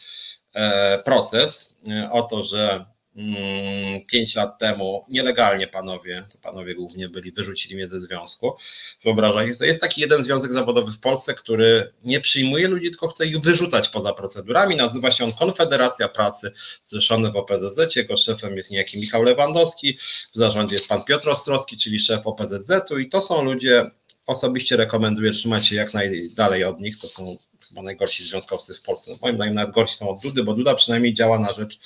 proces, 1.04 1.74
o 2.12 2.22
to, 2.22 2.42
że 2.42 2.84
Mm, 3.18 4.06
pięć 4.06 4.34
lat 4.34 4.58
temu, 4.58 5.04
nielegalnie 5.08 5.66
panowie, 5.66 6.24
to 6.32 6.38
panowie 6.38 6.74
głównie 6.74 7.08
byli, 7.08 7.32
wyrzucili 7.32 7.74
mnie 7.74 7.88
ze 7.88 8.00
związku. 8.00 8.56
Wyobrażaj, 9.04 9.54
jest 9.60 9.80
taki 9.80 10.00
jeden 10.00 10.24
związek 10.24 10.52
zawodowy 10.52 10.92
w 10.92 11.00
Polsce, 11.00 11.34
który 11.34 11.92
nie 12.04 12.20
przyjmuje 12.20 12.68
ludzi, 12.68 12.90
tylko 12.90 13.08
chce 13.08 13.26
ich 13.26 13.40
wyrzucać 13.40 13.88
poza 13.88 14.12
procedurami. 14.12 14.76
Nazywa 14.76 15.10
się 15.10 15.24
on 15.24 15.32
Konfederacja 15.32 16.08
Pracy, 16.08 16.52
zrzeszony 16.86 17.32
w 17.32 17.36
OPZZ. 17.36 17.96
Jego 17.96 18.16
szefem 18.16 18.56
jest 18.56 18.70
niejaki 18.70 19.00
Michał 19.00 19.22
Lewandowski, 19.22 19.98
w 20.32 20.36
zarządzie 20.36 20.74
jest 20.74 20.88
pan 20.88 21.04
Piotr 21.04 21.28
Ostrowski, 21.28 21.76
czyli 21.76 22.00
szef 22.00 22.26
OPZZ-u 22.26 22.98
i 22.98 23.08
to 23.08 23.22
są 23.22 23.44
ludzie, 23.44 23.90
osobiście 24.26 24.76
rekomenduję 24.76 25.30
trzymać 25.30 25.66
się 25.66 25.76
jak 25.76 25.94
najdalej 25.94 26.64
od 26.64 26.80
nich, 26.80 26.98
to 26.98 27.08
są 27.08 27.36
chyba 27.68 27.82
najgorsi 27.82 28.24
związkowcy 28.24 28.74
w 28.74 28.82
Polsce. 28.82 29.10
Moim 29.22 29.36
zdaniem 29.36 29.54
nawet 29.54 29.74
gorsi 29.74 29.96
są 29.96 30.08
od 30.08 30.22
Dudy, 30.22 30.44
bo 30.44 30.54
Duda 30.54 30.74
przynajmniej 30.74 31.14
działa 31.14 31.38
na 31.38 31.52
rzecz 31.52 31.78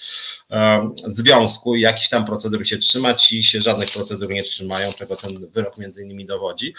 e, 0.50 0.90
związku 1.06 1.74
i 1.74 1.80
jakiś 1.80 2.08
tam 2.08 2.24
procedur 2.24 2.66
się 2.66 2.78
trzyma, 2.78 3.14
ci 3.14 3.44
się 3.44 3.60
żadnych 3.60 3.90
procedur 3.90 4.30
nie 4.30 4.42
trzymają, 4.42 4.92
czego 4.92 5.16
ten 5.16 5.46
wyrok 5.46 5.78
między 5.78 6.02
innymi 6.02 6.26
dowodzi. 6.26 6.74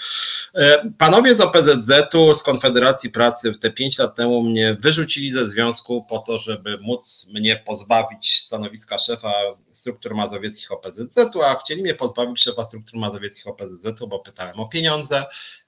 E, 0.55 0.91
panowie 0.97 1.35
z 1.35 1.41
OPZZ-u, 1.41 2.35
z 2.35 2.43
Konfederacji 2.43 3.09
Pracy 3.09 3.53
te 3.61 3.71
pięć 3.71 3.97
lat 3.97 4.15
temu 4.15 4.43
mnie 4.43 4.77
wyrzucili 4.79 5.31
ze 5.31 5.49
związku 5.49 6.05
po 6.09 6.19
to, 6.19 6.39
żeby 6.39 6.77
móc 6.81 7.27
mnie 7.33 7.55
pozbawić 7.55 8.39
stanowiska 8.39 8.97
szefa 8.97 9.33
struktur 9.71 10.15
mazowieckich 10.15 10.71
OPZZ-u, 10.71 11.41
a 11.41 11.55
chcieli 11.55 11.81
mnie 11.81 11.95
pozbawić 11.95 12.43
szefa 12.43 12.63
struktur 12.63 12.99
mazowieckich 12.99 13.47
OPZZ-u, 13.47 14.07
bo 14.07 14.19
pytałem 14.19 14.59
o 14.59 14.67
pieniądze, 14.67 15.25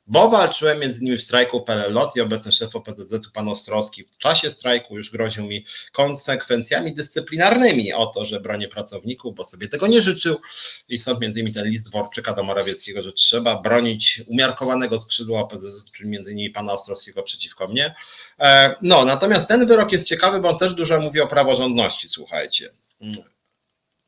bo 0.07 0.29
walczyłem 0.29 0.79
między 0.79 1.01
innymi 1.01 1.17
w 1.17 1.23
strajku 1.23 1.61
PLLOT 1.61 2.15
i 2.15 2.21
obecny 2.21 2.51
szef 2.51 2.75
OPZZ-u 2.75 3.31
pan 3.33 3.47
Ostrowski 3.47 4.03
w 4.03 4.17
czasie 4.17 4.51
strajku 4.51 4.97
już 4.97 5.11
groził 5.11 5.45
mi 5.45 5.65
konsekwencjami 5.91 6.93
dyscyplinarnymi 6.93 7.93
o 7.93 8.05
to, 8.05 8.25
że 8.25 8.39
bronię 8.39 8.67
pracowników, 8.67 9.35
bo 9.35 9.43
sobie 9.43 9.67
tego 9.67 9.87
nie 9.87 10.01
życzył 10.01 10.41
i 10.89 10.99
stąd 10.99 11.21
między 11.21 11.39
innymi 11.39 11.53
ten 11.53 11.67
list 11.67 11.89
Dworczyka 11.89 12.33
do 12.33 12.43
Morawieckiego, 12.43 13.01
że 13.01 13.13
trzeba 13.13 13.61
bronić 13.61 14.21
umiarkowanego 14.27 14.99
skrzydła 14.99 15.39
OPZZ, 15.41 15.91
czyli 15.91 16.09
między 16.09 16.31
innymi 16.31 16.49
pana 16.49 16.73
Ostrowskiego 16.73 17.23
przeciwko 17.23 17.67
mnie. 17.67 17.95
E, 18.39 18.75
no, 18.81 19.05
natomiast 19.05 19.47
ten 19.47 19.67
wyrok 19.67 19.91
jest 19.91 20.07
ciekawy, 20.07 20.41
bo 20.41 20.49
on 20.49 20.57
też 20.57 20.73
dużo 20.73 20.99
mówi 20.99 21.21
o 21.21 21.27
praworządności, 21.27 22.09
słuchajcie. 22.09 22.69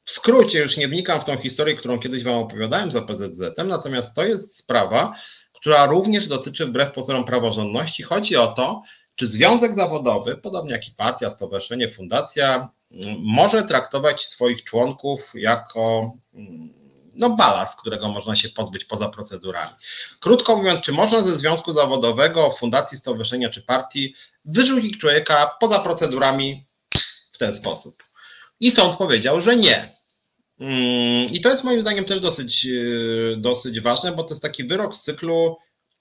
W 0.03 0.11
skrócie 0.11 0.59
już 0.59 0.77
nie 0.77 0.87
wnikam 0.87 1.21
w 1.21 1.25
tą 1.25 1.37
historię, 1.37 1.75
którą 1.75 1.99
kiedyś 1.99 2.23
Wam 2.23 2.35
opowiadałem 2.35 2.91
za 2.91 3.01
PZZ-em, 3.01 3.67
natomiast 3.67 4.13
to 4.13 4.25
jest 4.25 4.57
sprawa, 4.57 5.15
która 5.59 5.85
również 5.85 6.27
dotyczy 6.27 6.65
wbrew 6.65 6.91
pozorom 6.91 7.25
praworządności. 7.25 8.03
Chodzi 8.03 8.35
o 8.35 8.47
to, 8.47 8.81
czy 9.15 9.27
związek 9.27 9.75
zawodowy, 9.75 10.37
podobnie 10.37 10.71
jak 10.71 10.87
i 10.87 10.91
partia, 10.91 11.29
stowarzyszenie, 11.29 11.89
fundacja, 11.89 12.69
może 13.19 13.63
traktować 13.63 14.25
swoich 14.25 14.63
członków 14.63 15.31
jako 15.35 16.11
no, 17.13 17.29
balast, 17.29 17.79
którego 17.79 18.09
można 18.09 18.35
się 18.35 18.49
pozbyć 18.49 18.85
poza 18.85 19.09
procedurami. 19.09 19.71
Krótko 20.19 20.55
mówiąc, 20.55 20.81
czy 20.81 20.91
można 20.91 21.19
ze 21.19 21.35
związku 21.35 21.71
zawodowego, 21.71 22.51
fundacji, 22.51 22.97
stowarzyszenia 22.97 23.49
czy 23.49 23.61
partii 23.61 24.15
wyrzucić 24.45 24.97
człowieka 24.97 25.55
poza 25.59 25.79
procedurami 25.79 26.65
w 27.31 27.37
ten 27.37 27.55
sposób? 27.55 28.03
I 28.59 28.71
sąd 28.71 28.95
powiedział, 28.95 29.41
że 29.41 29.55
nie. 29.55 29.96
Mm, 30.59 31.33
I 31.33 31.41
to 31.41 31.49
jest 31.49 31.63
moim 31.63 31.81
zdaniem 31.81 32.05
też 32.05 32.19
dosyć, 32.19 32.65
e, 32.65 33.37
dosyć 33.37 33.79
ważne, 33.79 34.11
bo 34.11 34.23
to 34.23 34.29
jest 34.29 34.41
taki 34.41 34.63
wyrok 34.63 34.95
z 34.95 35.01
cyklu, 35.01 35.57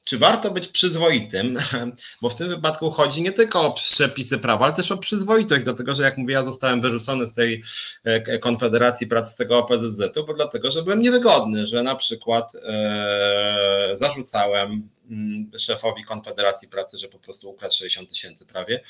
czy 0.07 0.19
warto 0.19 0.51
być 0.51 0.69
przyzwoitym, 0.69 1.59
bo 2.23 2.29
w 2.29 2.37
tym 2.37 2.49
wypadku 2.49 2.91
chodzi 2.91 3.23
nie 3.23 3.33
tylko 3.33 3.63
o 3.63 3.73
przepisy 3.73 4.39
prawa, 4.39 4.65
ale 4.65 4.75
też 4.75 4.93
o 4.93 4.99
przyzwoitość, 4.99 5.65
dlatego 5.65 5.95
że 5.95 6.03
jak 6.03 6.19
mówię, 6.19 6.35
ja 6.35 6.45
zostałem 6.45 6.81
wyrzucony 6.81 7.27
z 7.27 7.33
tej 7.33 7.63
e, 8.05 8.39
Konfederacji 8.39 9.07
Pracy, 9.07 9.33
z 9.33 9.37
tego 9.37 9.59
OPZZ-u, 9.59 10.27
bo 10.27 10.35
dlatego, 10.35 10.71
że 10.71 10.83
byłem 10.83 11.01
niewygodny, 11.01 11.67
że 11.67 11.83
na 11.83 11.95
przykład 11.95 12.53
e, 12.55 13.91
zarzucałem 13.93 14.89
Mm, 15.11 15.51
szefowi 15.59 16.05
Konfederacji 16.05 16.69
Pracy, 16.69 16.99
że 16.99 17.09
po 17.09 17.19
prostu 17.19 17.51
ukradł 17.51 17.75
60 17.75 18.11
tysięcy 18.11 18.47
prawie, 18.47 18.81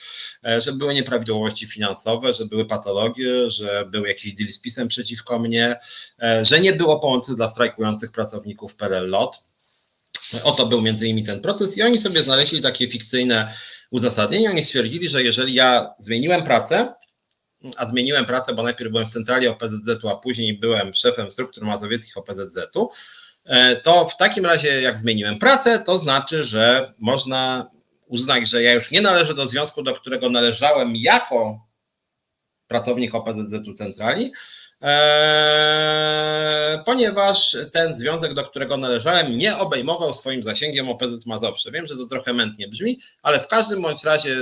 e, 0.45 0.61
że 0.61 0.73
były 0.73 0.95
nieprawidłowości 0.95 1.67
finansowe, 1.67 2.33
że 2.33 2.47
były 2.47 2.67
patologie, 2.67 3.51
że 3.51 3.85
był 3.91 4.07
jakiś 4.07 4.35
deal 4.35 4.53
z 4.53 4.59
pisem 4.59 4.89
przeciwko 4.89 5.39
mnie, 5.39 5.77
e, 6.23 6.45
że 6.45 6.61
nie 6.61 6.73
było 6.73 7.01
pomocy 7.01 7.37
dla 7.37 7.49
strajkujących 7.49 8.13
pracowników 8.13 8.77
PLL 8.77 9.11
LOT. 9.11 9.45
Oto 10.45 10.67
był 10.67 10.83
między 10.83 11.07
innymi 11.07 11.27
ten 11.27 11.41
proces 11.41 11.77
i 11.77 11.83
oni 11.83 11.99
sobie 11.99 12.23
znaleźli 12.23 12.63
takie 12.63 12.89
fikcyjne 12.89 13.55
uzasadnienie. 13.91 14.51
Oni 14.51 14.65
stwierdzili, 14.65 15.09
że 15.09 15.23
jeżeli 15.23 15.55
ja 15.55 15.95
zmieniłem 15.99 16.45
pracę, 16.45 16.95
a 17.77 17.87
zmieniłem 17.87 18.25
pracę, 18.25 18.55
bo 18.55 18.63
najpierw 18.63 18.91
byłem 18.91 19.07
w 19.07 19.11
centrali 19.11 19.49
OPZZ-u, 19.49 20.09
a 20.09 20.17
później 20.17 20.55
byłem 20.55 20.95
szefem 20.95 21.31
struktur 21.31 21.65
mazowieckich 21.65 22.17
OPZZ-u, 22.17 22.91
E, 23.47 23.77
to 23.77 24.09
w 24.09 24.17
takim 24.17 24.47
razie, 24.47 24.83
jak 24.83 24.99
zmieniłem 24.99 25.39
pracę, 25.39 25.79
to 25.79 25.99
znaczy, 25.99 26.45
że 26.45 26.95
można 26.99 27.71
uznać, 28.07 28.49
że 28.49 28.63
ja 28.63 28.73
już 28.73 28.91
nie 28.91 29.01
należę 29.01 29.35
do 29.35 29.49
związku, 29.49 29.83
do 29.83 29.95
którego 29.95 30.31
należałem 30.31 30.97
jako 30.97 31.61
pracownik 32.69 33.15
OPZZ-u 33.15 33.75
Centrali, 33.75 34.33
ponieważ 36.85 37.57
ten 37.73 37.97
związek, 37.97 38.35
do 38.35 38.45
którego 38.45 38.77
należałem, 38.77 39.39
nie 39.39 39.57
obejmował 39.57 40.15
swoim 40.15 40.43
zasięgiem 40.43 40.89
OPZ 40.89 41.27
Mazowsze. 41.27 41.71
Wiem, 41.71 41.87
że 41.87 41.97
to 41.97 42.07
trochę 42.07 42.33
mętnie 42.33 42.69
brzmi, 42.69 43.01
ale 43.23 43.41
w 43.41 43.49
każdym 43.49 43.83
bądź 43.83 44.05
razie 44.05 44.37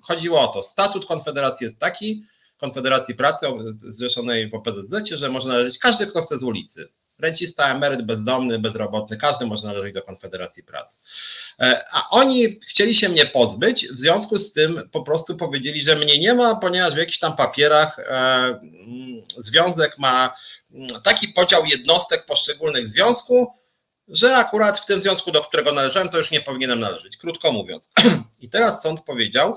chodziło 0.00 0.40
o 0.40 0.48
to. 0.48 0.62
Statut 0.62 1.06
Konfederacji 1.06 1.64
jest 1.64 1.78
taki, 1.78 2.24
Konfederacji 2.56 3.14
Pracy 3.14 3.46
zrzeszonej 3.82 4.50
w 4.50 4.54
OPZZ, 4.54 5.08
że 5.10 5.28
może 5.28 5.48
należeć 5.48 5.78
każdy, 5.78 6.06
kto 6.06 6.22
chce 6.22 6.38
z 6.38 6.42
ulicy 6.42 6.88
rencista, 7.18 7.74
emeryt, 7.74 8.02
bezdomny, 8.02 8.58
bezrobotny, 8.58 9.16
każdy 9.16 9.46
może 9.46 9.66
należeć 9.66 9.94
do 9.94 10.02
Konfederacji 10.02 10.62
Pracy. 10.62 10.98
E, 11.60 11.84
a 11.92 12.08
oni 12.10 12.60
chcieli 12.68 12.94
się 12.94 13.08
mnie 13.08 13.26
pozbyć, 13.26 13.88
w 13.88 13.98
związku 13.98 14.38
z 14.38 14.52
tym 14.52 14.88
po 14.92 15.02
prostu 15.02 15.36
powiedzieli, 15.36 15.80
że 15.80 15.96
mnie 15.96 16.18
nie 16.18 16.34
ma, 16.34 16.54
ponieważ 16.54 16.94
w 16.94 16.98
jakichś 16.98 17.18
tam 17.18 17.36
papierach 17.36 17.98
e, 17.98 18.02
mm, 18.04 19.22
związek 19.36 19.98
ma 19.98 20.34
mm, 20.72 20.88
taki 21.02 21.28
podział 21.28 21.64
jednostek 21.64 22.26
poszczególnych 22.26 22.86
związku, 22.86 23.52
że 24.08 24.36
akurat 24.36 24.80
w 24.80 24.86
tym 24.86 25.02
związku, 25.02 25.32
do 25.32 25.40
którego 25.40 25.72
należałem, 25.72 26.08
to 26.08 26.18
już 26.18 26.30
nie 26.30 26.40
powinienem 26.40 26.80
należeć, 26.80 27.16
krótko 27.16 27.52
mówiąc. 27.52 27.90
I 28.40 28.48
teraz 28.50 28.82
sąd 28.82 29.00
powiedział, 29.00 29.56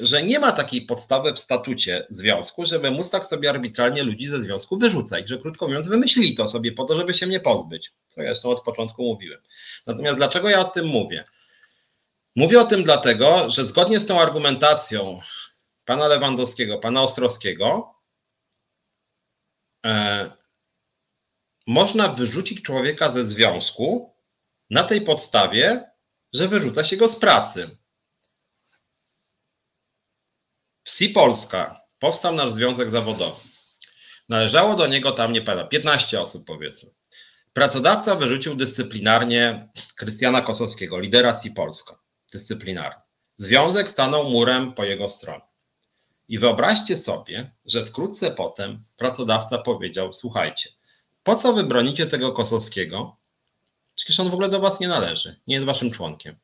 że 0.00 0.22
nie 0.22 0.38
ma 0.38 0.52
takiej 0.52 0.82
podstawy 0.82 1.32
w 1.32 1.38
statucie 1.38 2.06
związku, 2.10 2.66
żeby 2.66 2.90
móc 2.90 3.10
tak 3.10 3.26
sobie 3.26 3.50
arbitralnie 3.50 4.02
ludzi 4.02 4.26
ze 4.26 4.42
związku 4.42 4.78
wyrzucać, 4.78 5.28
że 5.28 5.38
krótko 5.38 5.66
mówiąc 5.66 5.88
wymyślili 5.88 6.34
to 6.34 6.48
sobie 6.48 6.72
po 6.72 6.84
to, 6.84 6.98
żeby 6.98 7.14
się 7.14 7.26
mnie 7.26 7.40
pozbyć, 7.40 7.92
co 8.08 8.22
ja 8.22 8.28
zresztą 8.28 8.48
od 8.48 8.62
początku 8.62 9.02
mówiłem. 9.02 9.40
Natomiast 9.86 10.16
dlaczego 10.16 10.48
ja 10.48 10.60
o 10.60 10.64
tym 10.64 10.86
mówię? 10.86 11.24
Mówię 12.36 12.60
o 12.60 12.64
tym 12.64 12.84
dlatego, 12.84 13.50
że 13.50 13.64
zgodnie 13.64 14.00
z 14.00 14.06
tą 14.06 14.20
argumentacją 14.20 15.20
pana 15.84 16.08
Lewandowskiego, 16.08 16.78
pana 16.78 17.02
Ostrowskiego, 17.02 17.94
e, 19.86 20.30
można 21.66 22.08
wyrzucić 22.08 22.62
człowieka 22.62 23.12
ze 23.12 23.24
związku 23.24 24.10
na 24.70 24.84
tej 24.84 25.00
podstawie, 25.00 25.90
że 26.32 26.48
wyrzuca 26.48 26.84
się 26.84 26.96
go 26.96 27.08
z 27.08 27.16
pracy. 27.16 27.76
W 30.86 30.90
SI 30.90 31.08
Polska 31.08 31.80
powstał 31.98 32.34
nasz 32.34 32.52
związek 32.52 32.90
zawodowy. 32.90 33.40
Należało 34.28 34.74
do 34.74 34.86
niego 34.86 35.12
tam, 35.12 35.32
nie 35.32 35.42
pamiętam, 35.42 35.68
15 35.68 36.20
osób 36.20 36.46
powiedzmy. 36.46 36.90
Pracodawca 37.52 38.16
wyrzucił 38.16 38.54
dyscyplinarnie 38.54 39.68
Krystiana 39.96 40.40
Kosowskiego, 40.40 40.98
lidera 40.98 41.40
SI 41.42 41.50
Polska. 41.50 41.98
Dyscyplinarnie. 42.32 43.02
Związek 43.36 43.88
stanął 43.88 44.30
murem 44.30 44.72
po 44.72 44.84
jego 44.84 45.08
stronie. 45.08 45.44
I 46.28 46.38
wyobraźcie 46.38 46.98
sobie, 46.98 47.50
że 47.64 47.86
wkrótce 47.86 48.30
potem 48.30 48.84
pracodawca 48.96 49.58
powiedział: 49.58 50.14
Słuchajcie, 50.14 50.70
po 51.24 51.36
co 51.36 51.52
wy 51.52 51.64
bronicie 51.64 52.06
tego 52.06 52.32
Kosowskiego? 52.32 53.16
Przecież 53.96 54.20
on 54.20 54.30
w 54.30 54.34
ogóle 54.34 54.48
do 54.48 54.60
was 54.60 54.80
nie 54.80 54.88
należy, 54.88 55.36
nie 55.46 55.54
jest 55.54 55.66
waszym 55.66 55.90
członkiem. 55.90 56.36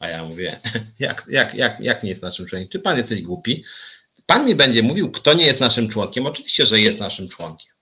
A 0.00 0.08
ja 0.08 0.24
mówię, 0.24 0.60
jak, 0.98 1.24
jak, 1.28 1.54
jak, 1.54 1.80
jak 1.80 2.02
nie 2.02 2.10
jest 2.10 2.22
naszym 2.22 2.46
członkiem? 2.46 2.68
Czy 2.68 2.78
pan 2.78 2.96
jesteś 2.96 3.22
głupi? 3.22 3.64
Pan 4.26 4.46
mi 4.46 4.54
będzie 4.54 4.82
mówił, 4.82 5.10
kto 5.10 5.34
nie 5.34 5.46
jest 5.46 5.60
naszym 5.60 5.88
członkiem. 5.88 6.26
Oczywiście, 6.26 6.66
że 6.66 6.80
jest 6.80 6.98
naszym 6.98 7.28
członkiem. 7.28 7.72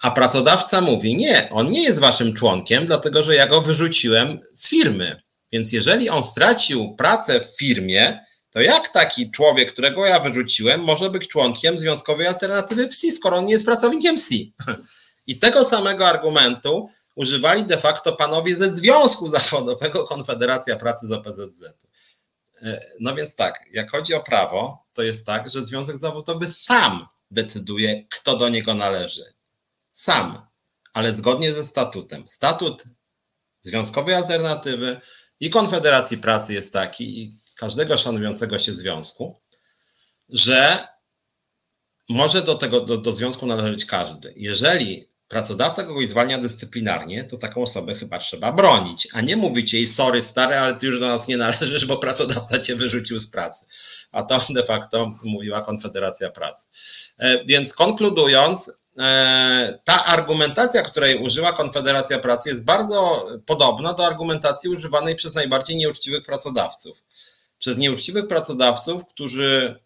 A 0.00 0.10
pracodawca 0.10 0.80
mówi, 0.80 1.16
nie, 1.16 1.48
on 1.50 1.68
nie 1.68 1.82
jest 1.82 2.00
waszym 2.00 2.34
członkiem, 2.34 2.86
dlatego 2.86 3.22
że 3.22 3.34
ja 3.34 3.46
go 3.46 3.60
wyrzuciłem 3.60 4.40
z 4.54 4.68
firmy. 4.68 5.22
Więc 5.52 5.72
jeżeli 5.72 6.10
on 6.10 6.24
stracił 6.24 6.94
pracę 6.96 7.40
w 7.40 7.56
firmie, 7.58 8.20
to 8.50 8.60
jak 8.60 8.92
taki 8.92 9.30
człowiek, 9.30 9.72
którego 9.72 10.06
ja 10.06 10.20
wyrzuciłem, 10.20 10.80
może 10.80 11.10
być 11.10 11.28
członkiem 11.28 11.78
Związkowej 11.78 12.26
Alternatywy 12.26 12.88
WSI, 12.88 13.12
skoro 13.12 13.36
on 13.36 13.46
nie 13.46 13.52
jest 13.52 13.64
pracownikiem 13.64 14.16
WSI? 14.16 14.52
I 15.26 15.38
tego 15.38 15.64
samego 15.64 16.08
argumentu 16.08 16.88
używali 17.14 17.64
de 17.64 17.78
facto 17.78 18.12
panowie 18.12 18.56
ze 18.56 18.76
Związku 18.76 19.28
Zawodowego 19.28 20.04
Konfederacja 20.14 20.76
Pracy 20.76 21.06
z 21.06 21.12
OPZZ. 21.12 21.64
No 23.00 23.14
więc 23.14 23.34
tak, 23.34 23.64
jak 23.72 23.90
chodzi 23.90 24.14
o 24.14 24.20
prawo, 24.20 24.84
to 24.92 25.02
jest 25.02 25.26
tak, 25.26 25.50
że 25.50 25.66
Związek 25.66 25.98
Zawodowy 25.98 26.46
sam 26.46 27.06
decyduje, 27.30 28.04
kto 28.10 28.36
do 28.36 28.48
niego 28.48 28.74
należy. 28.74 29.24
Sam, 29.92 30.46
ale 30.92 31.14
zgodnie 31.14 31.52
ze 31.52 31.64
statutem. 31.64 32.26
Statut 32.26 32.84
Związkowej 33.60 34.14
Alternatywy 34.14 35.00
i 35.40 35.50
Konfederacji 35.50 36.18
Pracy 36.18 36.52
jest 36.52 36.72
taki, 36.72 37.22
i 37.22 37.38
każdego 37.56 37.98
szanującego 37.98 38.58
się 38.58 38.72
związku, 38.72 39.38
że 40.28 40.88
może 42.08 42.42
do 42.42 42.54
tego 42.54 42.80
do, 42.80 42.98
do 42.98 43.12
związku 43.12 43.46
należeć 43.46 43.84
każdy. 43.84 44.32
Jeżeli 44.36 45.08
pracodawca 45.32 45.84
kogoś 45.84 46.08
zwalnia 46.08 46.38
dyscyplinarnie, 46.38 47.24
to 47.24 47.36
taką 47.36 47.62
osobę 47.62 47.94
chyba 47.94 48.18
trzeba 48.18 48.52
bronić, 48.52 49.08
a 49.12 49.20
nie 49.20 49.36
mówić 49.36 49.74
jej 49.74 49.86
sorry 49.86 50.22
stary, 50.22 50.54
ale 50.54 50.74
ty 50.74 50.86
już 50.86 51.00
do 51.00 51.06
nas 51.06 51.28
nie 51.28 51.36
należysz, 51.36 51.86
bo 51.86 51.96
pracodawca 51.96 52.58
cię 52.58 52.76
wyrzucił 52.76 53.20
z 53.20 53.26
pracy. 53.26 53.66
A 54.12 54.22
to 54.22 54.40
de 54.50 54.62
facto 54.62 55.12
mówiła 55.24 55.60
Konfederacja 55.60 56.30
Pracy. 56.30 56.68
E, 57.18 57.44
więc 57.44 57.74
konkludując, 57.74 58.72
e, 58.98 59.78
ta 59.84 60.04
argumentacja, 60.04 60.82
której 60.82 61.16
użyła 61.16 61.52
Konfederacja 61.52 62.18
Pracy 62.18 62.48
jest 62.48 62.64
bardzo 62.64 63.26
podobna 63.46 63.92
do 63.92 64.06
argumentacji 64.06 64.70
używanej 64.70 65.16
przez 65.16 65.34
najbardziej 65.34 65.76
nieuczciwych 65.76 66.24
pracodawców. 66.24 66.98
Przez 67.58 67.78
nieuczciwych 67.78 68.28
pracodawców, 68.28 69.02
którzy 69.08 69.80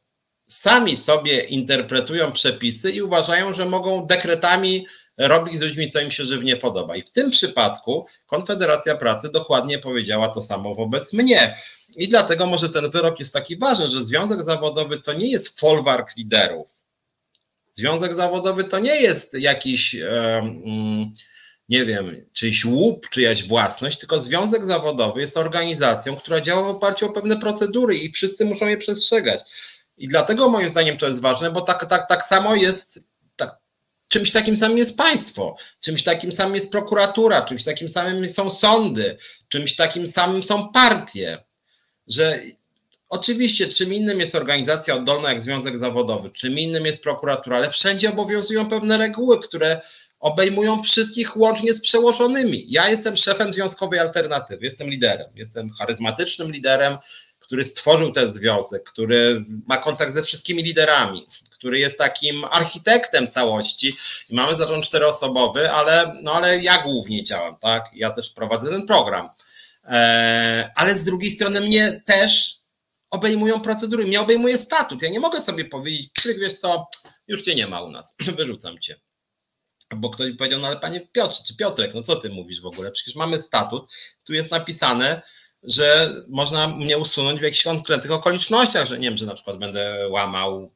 sami 0.46 0.96
sobie 0.96 1.40
interpretują 1.40 2.32
przepisy 2.32 2.92
i 2.92 3.02
uważają, 3.02 3.52
że 3.52 3.64
mogą 3.64 4.06
dekretami 4.06 4.86
robić 5.18 5.58
z 5.58 5.60
ludźmi, 5.60 5.92
co 5.92 6.00
im 6.00 6.10
się 6.10 6.24
żywnie 6.24 6.56
podoba. 6.56 6.96
I 6.96 7.02
w 7.02 7.10
tym 7.10 7.30
przypadku 7.30 8.06
Konfederacja 8.26 8.96
Pracy 8.96 9.30
dokładnie 9.30 9.78
powiedziała 9.78 10.28
to 10.28 10.42
samo 10.42 10.74
wobec 10.74 11.12
mnie. 11.12 11.56
I 11.96 12.08
dlatego 12.08 12.46
może 12.46 12.68
ten 12.68 12.90
wyrok 12.90 13.20
jest 13.20 13.32
taki 13.32 13.58
ważny, 13.58 13.88
że 13.88 14.04
związek 14.04 14.42
zawodowy 14.42 15.00
to 15.02 15.12
nie 15.12 15.30
jest 15.30 15.60
folwark 15.60 16.16
liderów. 16.16 16.66
Związek 17.74 18.14
zawodowy 18.14 18.64
to 18.64 18.78
nie 18.78 18.96
jest 19.00 19.34
jakiś, 19.34 19.96
nie 21.68 21.84
wiem, 21.84 22.26
czyjś 22.32 22.64
łup, 22.64 23.08
czyjaś 23.08 23.48
własność, 23.48 23.98
tylko 23.98 24.22
związek 24.22 24.64
zawodowy 24.64 25.20
jest 25.20 25.36
organizacją, 25.36 26.16
która 26.16 26.40
działa 26.40 26.62
w 26.62 26.76
oparciu 26.76 27.06
o 27.06 27.12
pewne 27.12 27.36
procedury 27.36 27.96
i 27.96 28.12
wszyscy 28.12 28.44
muszą 28.44 28.66
je 28.66 28.76
przestrzegać. 28.76 29.40
I 29.98 30.08
dlatego 30.08 30.48
moim 30.48 30.70
zdaniem 30.70 30.98
to 30.98 31.06
jest 31.06 31.20
ważne, 31.20 31.50
bo 31.50 31.60
tak, 31.60 31.86
tak, 31.90 32.08
tak 32.08 32.24
samo 32.24 32.54
jest 32.54 33.00
Czymś 34.08 34.32
takim 34.32 34.56
samym 34.56 34.78
jest 34.78 34.96
państwo, 34.96 35.56
czymś 35.80 36.02
takim 36.02 36.32
samym 36.32 36.54
jest 36.54 36.70
prokuratura, 36.70 37.42
czymś 37.42 37.64
takim 37.64 37.88
samym 37.88 38.30
są 38.30 38.50
sądy, 38.50 39.16
czymś 39.48 39.76
takim 39.76 40.06
samym 40.06 40.42
są 40.42 40.68
partie. 40.68 41.44
Że 42.06 42.40
oczywiście, 43.08 43.68
czym 43.68 43.94
innym 43.94 44.20
jest 44.20 44.34
organizacja 44.34 44.94
oddolna 44.94 45.28
jak 45.28 45.40
związek 45.40 45.78
zawodowy, 45.78 46.30
czym 46.30 46.58
innym 46.58 46.86
jest 46.86 47.02
prokuratura, 47.02 47.56
ale 47.56 47.70
wszędzie 47.70 48.10
obowiązują 48.10 48.68
pewne 48.68 48.98
reguły, 48.98 49.42
które 49.42 49.80
obejmują 50.20 50.82
wszystkich 50.82 51.36
łącznie 51.36 51.74
z 51.74 51.80
przełożonymi. 51.80 52.64
Ja 52.68 52.90
jestem 52.90 53.16
szefem 53.16 53.54
związkowej 53.54 53.98
alternatywy, 53.98 54.64
jestem 54.64 54.90
liderem, 54.90 55.26
jestem 55.34 55.70
charyzmatycznym 55.70 56.52
liderem, 56.52 56.98
który 57.40 57.64
stworzył 57.64 58.12
ten 58.12 58.32
związek, 58.32 58.84
który 58.84 59.44
ma 59.66 59.76
kontakt 59.76 60.14
ze 60.14 60.22
wszystkimi 60.22 60.62
liderami, 60.62 61.26
który 61.58 61.78
jest 61.78 61.98
takim 61.98 62.44
architektem 62.44 63.32
całości. 63.32 63.96
I 64.28 64.34
mamy 64.34 64.56
zarząd 64.56 64.84
czteroosobowy, 64.84 65.70
ale, 65.70 66.12
no 66.22 66.32
ale 66.32 66.62
ja 66.62 66.82
głównie 66.82 67.24
działam, 67.24 67.56
tak? 67.56 67.84
Ja 67.94 68.10
też 68.10 68.30
prowadzę 68.30 68.70
ten 68.70 68.86
program. 68.86 69.28
E, 69.84 70.70
ale 70.76 70.94
z 70.94 71.04
drugiej 71.04 71.30
strony 71.30 71.60
mnie 71.60 72.02
też 72.06 72.56
obejmują 73.10 73.60
procedury, 73.60 74.04
mnie 74.04 74.20
obejmuje 74.20 74.58
statut. 74.58 75.02
Ja 75.02 75.10
nie 75.10 75.20
mogę 75.20 75.42
sobie 75.42 75.64
powiedzieć, 75.64 76.10
wiesz 76.40 76.54
co, 76.54 76.88
już 77.28 77.42
cię 77.42 77.54
nie 77.54 77.66
ma 77.66 77.80
u 77.80 77.90
nas, 77.90 78.14
wyrzucam 78.38 78.78
cię. 78.78 79.00
Bo 79.96 80.10
ktoś 80.10 80.32
powiedział, 80.38 80.60
no 80.60 80.66
ale 80.66 80.76
panie 80.76 81.00
Piotrze, 81.12 81.42
czy 81.46 81.56
Piotrek, 81.56 81.94
no 81.94 82.02
co 82.02 82.16
ty 82.16 82.30
mówisz 82.30 82.60
w 82.60 82.66
ogóle? 82.66 82.90
Przecież 82.90 83.14
mamy 83.14 83.42
statut, 83.42 83.90
tu 84.24 84.32
jest 84.32 84.50
napisane, 84.50 85.22
że 85.62 86.10
można 86.28 86.68
mnie 86.68 86.98
usunąć 86.98 87.40
w 87.40 87.42
jakichś 87.42 87.64
konkretnych 87.64 88.12
okolicznościach, 88.12 88.86
że 88.86 88.98
nie 88.98 89.08
wiem, 89.08 89.16
że 89.16 89.26
na 89.26 89.34
przykład 89.34 89.58
będę 89.58 90.08
łamał 90.08 90.70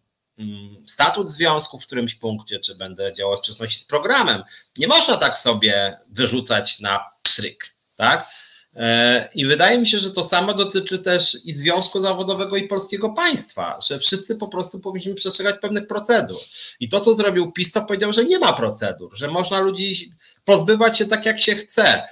statut 0.87 1.31
związku 1.31 1.79
w 1.79 1.87
którymś 1.87 2.15
punkcie, 2.15 2.59
czy 2.59 2.75
będę 2.75 3.15
działał 3.15 3.37
w 3.37 3.39
sprzeczności 3.39 3.79
z 3.79 3.85
programem. 3.85 4.43
Nie 4.77 4.87
można 4.87 5.17
tak 5.17 5.39
sobie 5.39 5.99
wyrzucać 6.09 6.81
na 6.81 7.05
pstryk, 7.23 7.75
tak? 7.97 8.29
E, 8.77 9.29
I 9.35 9.47
wydaje 9.47 9.79
mi 9.79 9.87
się, 9.87 9.99
że 9.99 10.11
to 10.11 10.25
samo 10.25 10.55
dotyczy 10.55 10.99
też 10.99 11.39
i 11.45 11.53
Związku 11.53 12.03
Zawodowego 12.03 12.57
i 12.57 12.69
Polskiego 12.69 13.11
Państwa, 13.11 13.79
że 13.89 13.99
wszyscy 13.99 14.37
po 14.37 14.49
prostu 14.49 14.81
powinniśmy 14.81 15.15
przestrzegać 15.15 15.57
pewnych 15.61 15.87
procedur. 15.87 16.41
I 16.81 16.89
to, 16.89 17.01
co 17.01 17.15
zrobił 17.15 17.53
PiS, 17.53 17.73
to 17.73 17.83
powiedział, 17.83 18.12
że 18.12 18.25
nie 18.25 18.39
ma 18.39 18.53
procedur, 18.53 19.11
że 19.17 19.29
można 19.29 19.61
ludzi 19.61 20.12
pozbywać 20.45 20.99
się 20.99 21.07
tak, 21.07 21.27
jak 21.27 21.41
się 21.41 21.55
chce. 21.55 22.09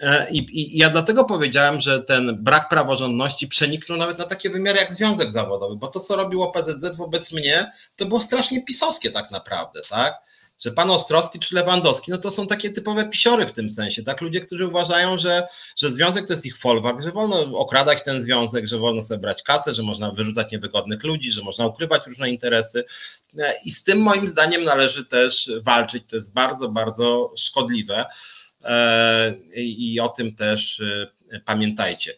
E, 0.00 0.30
I, 0.30 0.38
I, 0.38 0.78
ja 0.78 0.90
dlatego 0.90 1.24
powiedziałem, 1.24 1.80
że 1.80 2.00
ten 2.00 2.36
brak 2.44 2.68
praworządności 2.68 3.48
przeniknął 3.48 3.98
nawet 3.98 4.18
na 4.18 4.24
takie 4.24 4.50
wymiary 4.50 4.78
jak 4.78 4.92
związek 4.92 5.30
zawodowy, 5.30 5.76
bo 5.76 5.88
to, 5.88 6.00
co 6.00 6.16
robiło 6.16 6.52
PZZ 6.52 6.96
wobec 6.96 7.32
mnie, 7.32 7.72
to 7.96 8.06
było 8.06 8.20
strasznie 8.20 8.64
pisowskie 8.64 9.10
tak 9.10 9.30
naprawdę, 9.30 9.80
tak? 9.88 10.14
Że 10.64 10.72
pan 10.72 10.90
Ostrowski 10.90 11.38
czy 11.38 11.54
Lewandowski, 11.54 12.10
no 12.10 12.18
to 12.18 12.30
są 12.30 12.46
takie 12.46 12.70
typowe 12.70 13.04
pisiory 13.04 13.46
w 13.46 13.52
tym 13.52 13.70
sensie, 13.70 14.02
tak? 14.02 14.20
Ludzie, 14.20 14.40
którzy 14.40 14.66
uważają, 14.66 15.18
że, 15.18 15.48
że 15.76 15.94
związek 15.94 16.26
to 16.26 16.32
jest 16.32 16.46
ich 16.46 16.58
folwark, 16.58 17.02
że 17.02 17.12
wolno 17.12 17.58
okradać 17.58 18.04
ten 18.04 18.22
związek, 18.22 18.66
że 18.66 18.78
wolno 18.78 19.02
sobie 19.02 19.20
brać 19.20 19.42
kasę, 19.42 19.74
że 19.74 19.82
można 19.82 20.10
wyrzucać 20.10 20.52
niewygodnych 20.52 21.04
ludzi, 21.04 21.32
że 21.32 21.42
można 21.42 21.66
ukrywać 21.66 22.06
różne 22.06 22.30
interesy. 22.30 22.84
E, 23.38 23.52
I 23.64 23.70
z 23.70 23.82
tym 23.82 23.98
moim 23.98 24.28
zdaniem 24.28 24.62
należy 24.62 25.04
też 25.04 25.50
walczyć. 25.62 26.04
To 26.08 26.16
jest 26.16 26.32
bardzo, 26.32 26.68
bardzo 26.68 27.32
szkodliwe. 27.36 28.06
E, 28.64 29.34
i 29.54 30.00
o 30.00 30.08
tym 30.08 30.34
też 30.34 30.80
e, 30.80 31.40
pamiętajcie. 31.40 32.14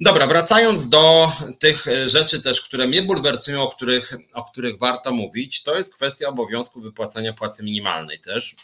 Dobra, 0.00 0.26
wracając 0.26 0.88
do 0.88 1.32
tych 1.58 1.86
rzeczy 2.06 2.42
też, 2.42 2.60
które 2.60 2.86
mnie 2.86 3.02
bulwersują, 3.02 3.62
o 3.62 3.70
których, 3.70 4.12
o 4.34 4.44
których 4.44 4.78
warto 4.78 5.12
mówić, 5.12 5.62
to 5.62 5.76
jest 5.76 5.94
kwestia 5.94 6.28
obowiązku 6.28 6.80
wypłacania 6.80 7.32
płacy 7.32 7.62
minimalnej 7.62 8.20
też. 8.20 8.56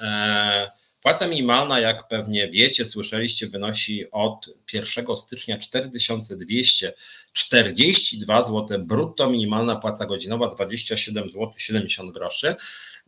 E, 0.00 0.70
płaca 1.02 1.28
minimalna, 1.28 1.80
jak 1.80 2.08
pewnie 2.08 2.50
wiecie, 2.50 2.86
słyszeliście, 2.86 3.48
wynosi 3.48 4.10
od 4.10 4.50
1 4.72 5.16
stycznia 5.16 5.58
4242 5.58 8.44
zł 8.44 8.78
brutto, 8.78 9.30
minimalna 9.30 9.76
płaca 9.76 10.06
godzinowa 10.06 10.48
27 10.48 11.30
zł 11.30 11.52
70 11.56 12.12
groszy. 12.12 12.54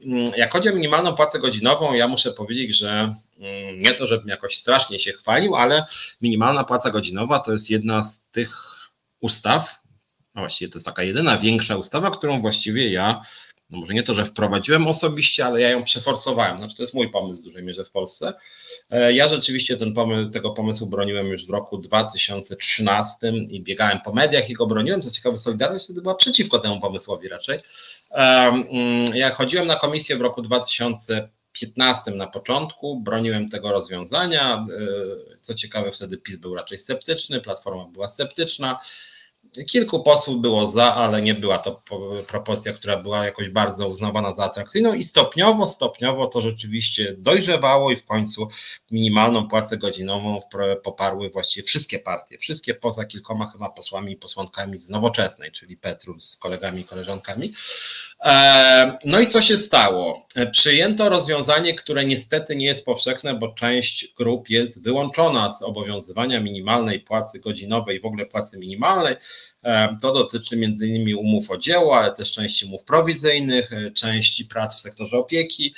Mm, 0.05 0.27
jak 0.37 0.53
chodzi 0.53 0.69
o 0.69 0.73
minimalną 0.73 1.13
płacę 1.13 1.39
godzinową, 1.39 1.95
ja 1.95 2.09
muszę 2.09 2.33
powiedzieć, 2.33 2.79
że 2.79 3.15
mm, 3.39 3.79
nie 3.79 3.95
to, 3.95 4.07
żebym 4.07 4.29
jakoś 4.29 4.57
strasznie 4.57 4.99
się 4.99 5.13
chwalił, 5.13 5.57
ale 5.57 5.85
minimalna 6.21 6.65
płaca 6.65 6.91
godzinowa 6.91 7.39
to 7.39 7.53
jest 7.53 7.71
jedna 7.71 8.05
z 8.05 8.21
tych 8.21 8.63
ustaw, 9.21 9.75
a 10.35 10.41
właściwie 10.41 10.71
to 10.71 10.79
jest 10.79 10.87
taka 10.87 11.03
jedyna 11.03 11.39
większa 11.39 11.77
ustawa, 11.77 12.11
którą 12.11 12.41
właściwie 12.41 12.91
ja 12.91 13.23
no 13.75 13.81
może 13.81 13.95
nie 13.95 14.03
to, 14.03 14.15
że 14.15 14.25
wprowadziłem 14.25 14.87
osobiście, 14.87 15.47
ale 15.47 15.61
ja 15.61 15.71
ją 15.71 15.85
przeforsowałem. 15.85 16.59
Znaczy, 16.59 16.77
to 16.77 16.83
jest 16.83 16.95
mój 16.95 17.11
pomysł 17.11 17.43
w 17.43 17.45
dużej 17.45 17.63
mierze 17.63 17.85
w 17.85 17.91
Polsce. 17.91 18.33
E, 18.91 19.13
ja 19.13 19.29
rzeczywiście 19.29 19.77
ten 19.77 19.95
pomysł, 19.95 20.31
tego 20.31 20.51
pomysłu 20.51 20.87
broniłem 20.87 21.27
już 21.27 21.47
w 21.47 21.51
roku 21.51 21.79
2013 21.79 23.17
i 23.49 23.63
biegałem 23.63 24.01
po 24.05 24.13
mediach 24.13 24.51
i 24.51 24.55
go 24.55 24.67
broniłem. 24.67 25.03
Co 25.03 25.11
ciekawe, 25.11 25.39
Solidarność 25.39 25.85
wtedy 25.85 26.03
była 26.03 26.15
przeciwko 26.15 26.59
temu 26.59 26.81
pomysłowi 26.81 27.29
raczej. 27.29 27.59
Mm, 28.11 29.05
ja 29.15 29.31
chodziłem 29.31 29.67
na 29.67 29.77
komisję 29.77 30.17
w 30.17 30.21
roku 30.21 30.43
2015 30.43 32.11
na 32.11 32.27
początku, 32.27 33.01
broniłem 33.01 33.49
tego 33.49 33.73
rozwiązania. 33.73 34.55
E, 34.55 34.65
co 35.41 35.55
ciekawe, 35.55 35.93
wtedy 35.93 36.19
PiS 36.19 36.37
był 36.37 36.55
raczej 36.55 36.79
sceptyczny, 36.79 37.41
Platforma 37.41 37.85
była 37.85 38.09
sceptyczna. 38.09 38.79
Kilku 39.67 40.03
posłów 40.03 40.41
było 40.41 40.69
za, 40.69 40.95
ale 40.95 41.23
nie 41.23 41.35
była 41.35 41.59
to 41.59 41.83
propozycja, 42.27 42.73
która 42.73 42.97
była 42.97 43.25
jakoś 43.25 43.49
bardzo 43.49 43.89
uznawana 43.89 44.35
za 44.35 44.45
atrakcyjną 44.45 44.95
i 44.95 45.05
stopniowo, 45.05 45.67
stopniowo 45.67 46.27
to 46.27 46.41
rzeczywiście 46.41 47.15
dojrzewało 47.19 47.91
i 47.91 47.97
w 47.97 48.05
końcu 48.05 48.49
minimalną 48.91 49.49
płacę 49.49 49.79
godzinową 49.79 50.41
poparły 50.85 51.31
właściwie 51.31 51.67
wszystkie 51.67 51.99
partie, 51.99 52.39
wszystkie 52.39 52.75
poza 52.75 53.05
kilkoma 53.05 53.51
chyba 53.53 53.71
posłami 53.71 54.13
i 54.13 54.17
posłankami 54.17 54.79
z 54.79 54.89
nowoczesnej, 54.89 55.53
czyli 55.53 55.77
Petru 55.77 56.21
z 56.21 56.37
kolegami 56.37 56.81
i 56.81 56.85
koleżankami. 56.85 57.53
E, 58.25 58.99
no 59.05 59.21
i 59.21 59.27
co 59.27 59.43
się 59.43 59.59
stało? 59.59 60.27
Przyjęto 60.53 61.09
rozwiązanie, 61.09 61.75
które 61.75 62.05
niestety 62.05 62.57
nie 62.57 62.67
jest 62.67 62.85
powszechne, 62.85 63.35
bo 63.35 63.49
część 63.49 64.15
grup 64.17 64.51
jest 64.51 64.83
wyłączona 64.83 65.55
z 65.59 65.63
obowiązywania 65.63 66.41
minimalnej 66.41 67.01
płacy 67.01 67.39
godzinowej, 67.39 68.01
w 68.01 68.07
ogóle 68.07 68.27
płacy 68.27 68.59
minimalnej. 68.59 69.17
E, 69.63 69.97
to 70.03 70.13
dotyczy 70.13 70.57
innymi 70.57 71.15
umów 71.15 71.51
o 71.51 71.59
dzieło, 71.59 71.99
ale 71.99 72.13
też 72.13 72.33
części 72.33 72.67
umów 72.67 72.85
prowizyjnych, 72.85 73.73
e, 73.73 73.91
części 73.91 74.45
prac 74.45 74.77
w 74.77 74.81
sektorze 74.81 75.17
opieki. 75.17 75.75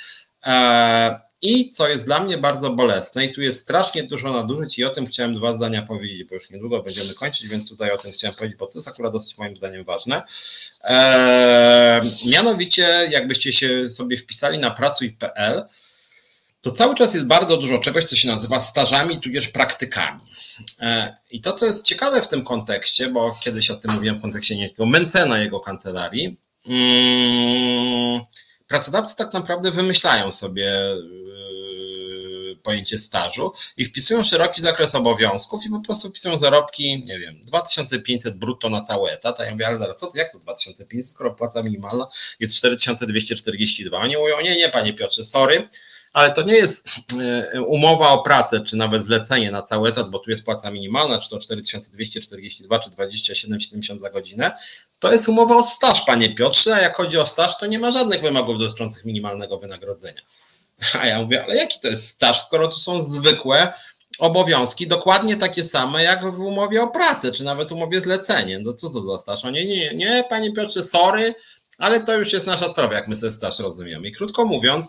I 1.41 1.71
co 1.71 1.87
jest 1.87 2.05
dla 2.05 2.19
mnie 2.19 2.37
bardzo 2.37 2.69
bolesne, 2.69 3.25
i 3.25 3.33
tu 3.33 3.41
jest 3.41 3.61
strasznie 3.61 4.03
dużo 4.03 4.33
nadużyć, 4.33 4.79
i 4.79 4.85
o 4.85 4.89
tym 4.89 5.07
chciałem 5.07 5.35
dwa 5.35 5.55
zdania 5.55 5.81
powiedzieć, 5.81 6.23
bo 6.23 6.35
już 6.35 6.49
niedługo 6.49 6.83
będziemy 6.83 7.13
kończyć, 7.13 7.47
więc 7.47 7.69
tutaj 7.69 7.91
o 7.91 7.97
tym 7.97 8.11
chciałem 8.11 8.35
powiedzieć, 8.35 8.57
bo 8.59 8.67
to 8.67 8.79
jest 8.79 8.87
akurat 8.87 9.13
dosyć 9.13 9.37
moim 9.37 9.55
zdaniem 9.55 9.83
ważne. 9.83 10.21
Eee, 10.83 12.01
mianowicie, 12.31 12.87
jakbyście 13.11 13.53
się 13.53 13.89
sobie 13.89 14.17
wpisali 14.17 14.59
na 14.59 14.71
pracuj.pl, 14.71 15.65
to 16.61 16.71
cały 16.71 16.95
czas 16.95 17.13
jest 17.13 17.27
bardzo 17.27 17.57
dużo 17.57 17.79
czegoś, 17.79 18.05
co 18.05 18.15
się 18.15 18.27
nazywa 18.27 18.59
stażami, 18.59 19.19
tudzież 19.19 19.47
praktykami. 19.47 20.21
Eee, 20.79 21.13
I 21.31 21.41
to, 21.41 21.53
co 21.53 21.65
jest 21.65 21.85
ciekawe 21.85 22.21
w 22.21 22.27
tym 22.27 22.43
kontekście, 22.43 23.09
bo 23.09 23.37
kiedyś 23.43 23.71
o 23.71 23.75
tym 23.75 23.91
mówiłem 23.91 24.19
w 24.19 24.21
kontekście 24.21 24.55
niejakiego 24.55 24.85
Mencena 24.85 25.39
jego 25.39 25.59
kancelarii, 25.59 26.37
mm, 26.65 28.21
pracodawcy 28.67 29.15
tak 29.15 29.33
naprawdę 29.33 29.71
wymyślają 29.71 30.31
sobie 30.31 30.71
pojęcie 32.67 32.97
stażu 32.97 33.51
i 33.77 33.85
wpisują 33.85 34.23
szeroki 34.23 34.61
zakres 34.61 34.95
obowiązków 34.95 35.65
i 35.65 35.69
po 35.69 35.79
prostu 35.79 36.09
wpisują 36.09 36.37
zarobki, 36.37 37.05
nie 37.07 37.19
wiem, 37.19 37.41
2500 37.41 38.37
brutto 38.37 38.69
na 38.69 38.81
cały 38.81 39.11
etat, 39.11 39.39
a 39.39 39.45
ja 39.45 39.51
mówię, 39.51 39.67
ale 39.67 39.77
zaraz, 39.77 39.97
co 39.97 40.07
to, 40.07 40.17
jak 40.17 40.31
to 40.31 40.39
2500, 40.39 41.11
skoro 41.11 41.33
płaca 41.33 41.63
minimalna 41.63 42.07
jest 42.39 42.55
4242, 42.55 43.99
oni 43.99 44.17
mówią, 44.17 44.41
nie, 44.41 44.55
nie, 44.55 44.69
panie 44.69 44.93
Piotrze, 44.93 45.25
sorry, 45.25 45.69
ale 46.13 46.31
to 46.31 46.41
nie 46.41 46.55
jest 46.55 46.89
e, 47.53 47.61
umowa 47.61 48.09
o 48.09 48.23
pracę, 48.23 48.59
czy 48.59 48.75
nawet 48.75 49.05
zlecenie 49.05 49.51
na 49.51 49.61
cały 49.61 49.89
etat, 49.89 50.09
bo 50.09 50.19
tu 50.19 50.29
jest 50.29 50.45
płaca 50.45 50.71
minimalna, 50.71 51.19
czy 51.19 51.29
to 51.29 51.39
4242, 51.39 52.79
czy 52.79 52.89
27,70 52.89 53.99
za 53.99 54.09
godzinę. 54.09 54.51
To 54.99 55.11
jest 55.11 55.29
umowa 55.29 55.55
o 55.55 55.63
staż, 55.63 56.01
panie 56.01 56.35
Piotrze, 56.35 56.75
a 56.75 56.81
jak 56.81 56.97
chodzi 56.97 57.17
o 57.17 57.25
staż, 57.25 57.57
to 57.57 57.65
nie 57.65 57.79
ma 57.79 57.91
żadnych 57.91 58.21
wymogów 58.21 58.59
dotyczących 58.59 59.05
minimalnego 59.05 59.59
wynagrodzenia. 59.59 60.21
A 60.99 61.07
ja 61.07 61.21
mówię, 61.21 61.43
ale 61.43 61.55
jaki 61.55 61.79
to 61.79 61.87
jest 61.87 62.07
staż, 62.07 62.45
skoro 62.45 62.67
tu 62.67 62.77
są 62.77 63.03
zwykłe 63.03 63.73
obowiązki, 64.19 64.87
dokładnie 64.87 65.35
takie 65.35 65.63
same 65.63 66.03
jak 66.03 66.31
w 66.31 66.39
umowie 66.39 66.83
o 66.83 66.87
pracę, 66.87 67.31
czy 67.31 67.43
nawet 67.43 67.71
umowie 67.71 67.99
zlecenie. 67.99 68.59
No 68.59 68.73
co 68.73 68.89
to 68.89 69.01
za 69.01 69.17
staż? 69.17 69.45
O 69.45 69.49
nie, 69.49 69.65
nie, 69.65 69.95
nie, 69.95 70.23
panie 70.29 70.53
Piotrze, 70.53 70.83
sorry, 70.83 71.35
ale 71.77 71.99
to 71.99 72.17
już 72.17 72.33
jest 72.33 72.47
nasza 72.47 72.65
sprawa, 72.65 72.93
jak 72.93 73.07
my 73.07 73.15
sobie 73.15 73.31
staż 73.31 73.59
rozumiemy. 73.59 74.07
I 74.07 74.11
krótko 74.11 74.45
mówiąc, 74.45 74.85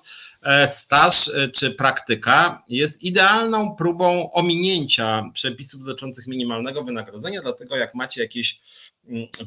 staż 0.69 1.28
e, 1.28 1.48
czy 1.48 1.70
praktyka 1.70 2.62
jest 2.69 3.02
idealną 3.02 3.77
próbą 3.77 4.32
ominięcia 4.32 5.31
przepisów 5.35 5.85
dotyczących 5.85 6.27
minimalnego 6.27 6.85
wynagrodzenia, 6.85 7.43
dlatego 7.43 7.77
jak 7.77 7.94
macie 7.94 8.20
jakieś 8.20 8.60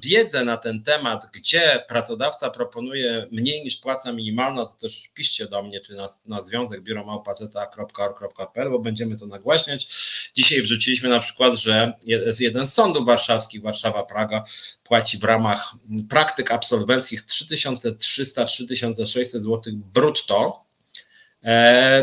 wiedzę 0.03 0.45
na 0.45 0.57
ten 0.57 0.83
temat, 0.83 1.29
gdzie 1.33 1.83
pracodawca 1.87 2.49
proponuje 2.49 3.27
mniej 3.31 3.63
niż 3.63 3.77
płaca 3.77 4.13
minimalna, 4.13 4.65
to 4.65 4.73
też 4.73 5.09
piszcie 5.13 5.47
do 5.47 5.63
mnie, 5.63 5.79
czy 5.79 5.95
na, 5.95 6.09
na 6.27 6.43
związek 6.43 6.81
biuromałpaceta.org.pl, 6.81 8.69
bo 8.69 8.79
będziemy 8.79 9.17
to 9.17 9.25
nagłaśniać. 9.25 9.87
Dzisiaj 10.35 10.61
wrzuciliśmy 10.61 11.09
na 11.09 11.19
przykład, 11.19 11.55
że 11.55 11.93
jeden 12.39 12.67
z 12.67 12.73
sądów 12.73 13.05
warszawskich, 13.05 13.61
Warszawa-Praga, 13.61 14.43
płaci 14.83 15.17
w 15.17 15.23
ramach 15.23 15.73
praktyk 16.09 16.51
absolwenckich 16.51 17.25
3300-3600 17.25 19.23
zł 19.23 19.61
brutto 19.93 20.65
e, 20.67 20.70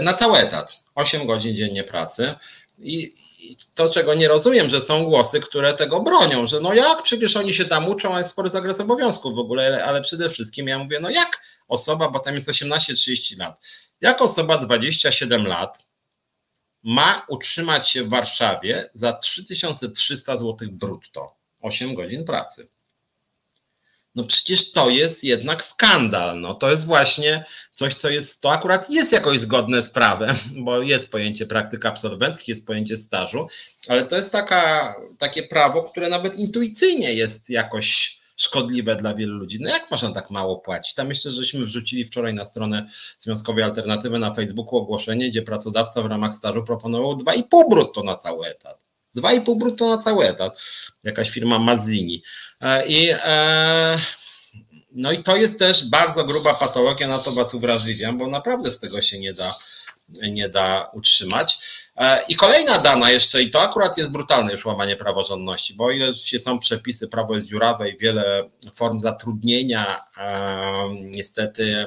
na 0.00 0.12
cały 0.12 0.38
etat, 0.38 0.76
8 0.94 1.26
godzin 1.26 1.56
dziennie 1.56 1.84
pracy. 1.84 2.34
I, 2.78 3.12
to, 3.74 3.90
czego 3.90 4.14
nie 4.14 4.28
rozumiem, 4.28 4.70
że 4.70 4.80
są 4.80 5.04
głosy, 5.04 5.40
które 5.40 5.74
tego 5.74 6.00
bronią, 6.00 6.46
że 6.46 6.60
no 6.60 6.74
jak, 6.74 7.02
przecież 7.02 7.36
oni 7.36 7.54
się 7.54 7.64
tam 7.64 7.88
uczą, 7.88 8.14
a 8.14 8.18
jest 8.18 8.30
spory 8.30 8.50
zakres 8.50 8.80
obowiązków 8.80 9.34
w 9.34 9.38
ogóle, 9.38 9.84
ale 9.84 10.00
przede 10.00 10.30
wszystkim 10.30 10.68
ja 10.68 10.78
mówię, 10.78 10.98
no 11.00 11.10
jak 11.10 11.42
osoba, 11.68 12.08
bo 12.08 12.18
tam 12.18 12.34
jest 12.34 12.48
18-30 12.48 13.38
lat, 13.38 13.60
jak 14.00 14.22
osoba 14.22 14.58
27 14.58 15.46
lat 15.46 15.78
ma 16.82 17.26
utrzymać 17.28 17.90
się 17.90 18.04
w 18.04 18.08
Warszawie 18.08 18.90
za 18.94 19.12
3300 19.12 20.36
zł 20.36 20.68
brutto, 20.72 21.34
8 21.60 21.94
godzin 21.94 22.24
pracy. 22.24 22.68
No 24.18 24.24
przecież 24.24 24.72
to 24.72 24.90
jest 24.90 25.24
jednak 25.24 25.64
skandal. 25.64 26.40
No 26.40 26.54
to 26.54 26.70
jest 26.70 26.86
właśnie 26.86 27.44
coś, 27.72 27.94
co 27.94 28.10
jest, 28.10 28.40
to 28.40 28.52
akurat 28.52 28.90
jest 28.90 29.12
jakoś 29.12 29.40
zgodne 29.40 29.82
z 29.82 29.90
prawem, 29.90 30.36
bo 30.64 30.82
jest 30.82 31.08
pojęcie 31.08 31.46
praktyk 31.46 31.86
absolwenckich, 31.86 32.48
jest 32.48 32.66
pojęcie 32.66 32.96
stażu, 32.96 33.48
ale 33.88 34.02
to 34.02 34.16
jest 34.16 34.32
taka, 34.32 34.94
takie 35.18 35.42
prawo, 35.42 35.82
które 35.82 36.08
nawet 36.08 36.36
intuicyjnie 36.36 37.14
jest 37.14 37.50
jakoś 37.50 38.18
szkodliwe 38.36 38.96
dla 38.96 39.14
wielu 39.14 39.34
ludzi. 39.34 39.58
No 39.60 39.70
jak 39.70 39.90
można 39.90 40.12
tak 40.12 40.30
mało 40.30 40.58
płacić? 40.58 40.94
Tam 40.94 41.08
jeszcze 41.08 41.30
żeśmy 41.30 41.64
wrzucili 41.64 42.04
wczoraj 42.04 42.34
na 42.34 42.44
stronę 42.44 42.86
Związkowej 43.18 43.64
Alternatywy 43.64 44.18
na 44.18 44.34
Facebooku 44.34 44.76
ogłoszenie, 44.76 45.30
gdzie 45.30 45.42
pracodawca 45.42 46.02
w 46.02 46.06
ramach 46.06 46.34
stażu 46.34 46.64
proponował 46.64 47.16
2,5 47.16 47.70
brutto 47.70 48.02
na 48.02 48.16
cały 48.16 48.46
etat. 48.46 48.84
2,5 49.20 49.58
brutto 49.58 49.96
na 49.96 50.02
cały 50.02 50.26
etat. 50.26 50.60
Jakaś 51.04 51.30
firma 51.30 51.58
Mazzini. 51.58 52.22
E, 52.60 52.86
I, 52.86 53.10
e, 53.10 53.98
no 54.92 55.12
i 55.12 55.22
to 55.22 55.36
jest 55.36 55.58
też 55.58 55.88
bardzo 55.88 56.24
gruba 56.24 56.54
patologia, 56.54 57.08
na 57.08 57.18
to 57.18 57.32
Was 57.32 57.54
uwrażliwiam, 57.54 58.18
bo 58.18 58.26
naprawdę 58.26 58.70
z 58.70 58.78
tego 58.78 59.02
się 59.02 59.18
nie 59.18 59.32
da, 59.32 59.54
nie 60.08 60.48
da 60.48 60.90
utrzymać. 60.92 61.58
E, 61.96 62.24
I 62.28 62.36
kolejna 62.36 62.78
dana 62.78 63.10
jeszcze, 63.10 63.42
i 63.42 63.50
to 63.50 63.62
akurat 63.62 63.98
jest 63.98 64.10
brutalne 64.10 64.52
już 64.52 64.64
łamanie 64.64 64.96
praworządności, 64.96 65.74
bo 65.74 65.84
o 65.84 65.90
ile 65.90 66.14
się 66.14 66.38
są 66.38 66.58
przepisy, 66.58 67.08
prawo 67.08 67.34
jest 67.34 67.46
dziurawe 67.46 67.90
i 67.90 67.98
wiele 67.98 68.50
form 68.74 69.00
zatrudnienia, 69.00 70.04
niestety 70.92 71.86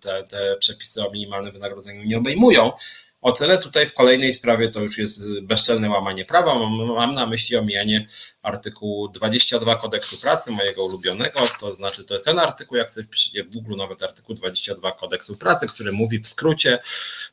te, 0.00 0.22
te 0.22 0.56
przepisy 0.56 1.02
o 1.02 1.10
minimalnym 1.10 1.52
wynagrodzeniu 1.52 2.04
nie 2.04 2.18
obejmują, 2.18 2.72
o 3.20 3.32
tyle 3.32 3.58
tutaj 3.58 3.86
w 3.86 3.94
kolejnej 3.94 4.34
sprawie 4.34 4.68
to 4.68 4.80
już 4.80 4.98
jest 4.98 5.40
bezczelne 5.40 5.90
łamanie 5.90 6.24
prawa. 6.24 6.54
Mam, 6.96 7.14
na 7.14 7.26
myśli 7.26 7.56
omijanie 7.56 8.06
artykułu 8.42 9.08
22 9.08 9.76
kodeksu 9.76 10.20
pracy, 10.20 10.50
mojego 10.50 10.84
ulubionego. 10.84 11.40
To 11.60 11.74
znaczy, 11.74 12.04
to 12.04 12.14
jest 12.14 12.26
ten 12.26 12.38
artykuł, 12.38 12.76
jak 12.76 12.90
sobie 12.90 13.06
wpiszecie 13.06 13.44
w 13.44 13.50
Google 13.50 13.76
nawet 13.76 14.02
artykuł 14.02 14.34
22 14.34 14.92
kodeksu 14.92 15.36
pracy, 15.36 15.66
który 15.66 15.92
mówi 15.92 16.18
w 16.18 16.28
skrócie, 16.28 16.78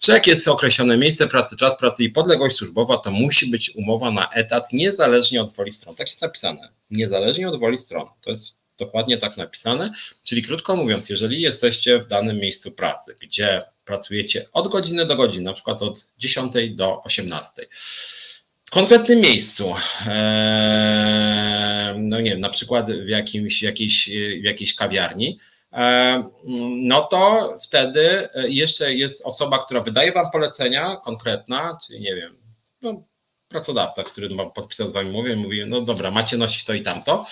że 0.04 0.14
jak 0.14 0.28
jest 0.28 0.48
określone 0.48 0.98
miejsce 0.98 1.28
pracy, 1.28 1.58
czas 1.58 1.78
pracy 1.78 2.04
i 2.04 2.10
podległość 2.10 2.56
służbowa, 2.56 2.98
to 2.98 3.12
musi 3.12 3.48
być 3.48 3.72
umowa 3.76 4.12
na 4.12 4.30
etat 4.30 4.74
niezależnie 4.74 5.42
od 5.42 5.54
woli 5.54 5.72
stron. 5.72 5.96
Tak 5.96 6.08
jest 6.08 6.22
napisane. 6.22 6.70
Niezależnie 6.92 7.50
od 7.50 7.60
woli 7.60 7.78
stron. 7.78 8.08
To 8.22 8.32
jest 8.32 8.54
dokładnie 8.80 9.18
tak 9.18 9.38
napisane. 9.38 9.94
Czyli 10.24 10.44
krótko 10.44 10.76
mówiąc, 10.76 11.10
jeżeli 11.10 11.42
jesteście 11.42 12.00
w 12.00 12.08
danym 12.08 12.38
miejscu 12.38 12.72
pracy, 12.72 13.16
gdzie 13.22 13.62
pracujecie 13.86 14.48
od 14.52 14.68
godziny 14.68 15.06
do 15.06 15.16
godziny, 15.16 15.44
na 15.44 15.54
przykład 15.54 15.82
od 15.82 16.08
10 16.18 16.54
do 16.70 17.04
18. 17.04 17.68
W 18.66 18.72
konkretnym 18.72 19.20
miejscu, 19.20 19.74
e, 20.08 21.96
no 21.98 22.22
nie 22.22 22.32
wiem, 22.32 22.40
na 22.40 22.50
przykład 22.50 22.92
w, 22.92 23.08
jakimś, 23.08 23.64
jakiejś, 23.64 24.10
w 24.42 24.44
jakiejś 24.44 24.76
kawiarni, 24.76 25.40
e, 25.74 26.24
no 26.76 27.02
to 27.02 27.54
wtedy 27.64 28.30
jeszcze 28.48 28.94
jest 28.94 29.22
osoba, 29.26 29.66
która 29.66 29.82
wydaje 29.82 30.12
Wam 30.12 30.32
polecenia 30.32 30.96
konkretna, 30.96 31.78
czyli 31.88 32.02
nie 32.02 32.16
wiem, 32.16 32.38
no, 32.82 33.04
pracodawca, 33.48 34.04
który 34.04 34.30
podpisał 34.56 34.90
z 34.90 34.94
Wami 34.94 35.10
umowę, 35.10 35.36
mówi, 35.36 35.66
no 35.68 35.82
dobra, 35.82 36.12
macie 36.12 36.38
nosić 36.38 36.64
to 36.64 36.74
i 36.74 36.82
tamto. 36.82 37.26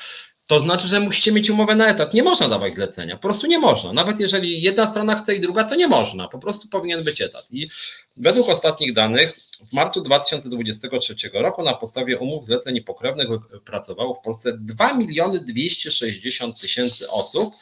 To 0.48 0.60
znaczy, 0.60 0.88
że 0.88 0.99
musicie 0.99 1.32
mieć 1.32 1.49
umowę 1.49 1.76
na 1.76 1.88
etat. 1.88 2.14
Nie 2.14 2.24
można 2.24 2.48
dawać 2.48 2.76
zlecenia, 2.76 3.15
po 3.15 3.22
prostu 3.22 3.48
nie 3.48 3.60
można. 3.60 3.94
Nawet 3.94 4.20
jeżeli 4.20 4.61
jedna 4.61 4.91
strona 4.91 5.15
chce 5.15 5.36
i 5.36 5.40
druga, 5.40 5.64
to 5.64 5.76
nie 5.76 5.88
można. 5.88 6.28
Po 6.28 6.40
prostu 6.40 6.68
powinien 6.68 7.03
być 7.03 7.22
etat. 7.22 7.48
I 7.52 7.70
według 8.18 8.49
ostatnich 8.49 8.94
danych 8.94 9.40
w 9.72 9.74
marcu 9.74 10.02
2023 10.02 11.15
roku 11.34 11.64
na 11.64 11.74
podstawie 11.74 12.18
umów 12.18 12.45
zleceń 12.45 12.82
pokrewnych 12.82 13.28
pracowało 13.65 14.15
w 14.15 14.22
Polsce 14.22 14.57
2 14.57 14.94
miliony 14.94 15.40
260 15.40 16.61
tysięcy 16.61 17.10
osób, 17.10 17.53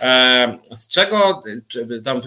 e, 0.00 0.58
z 0.70 0.88
czego 0.88 1.42
tam 2.04 2.20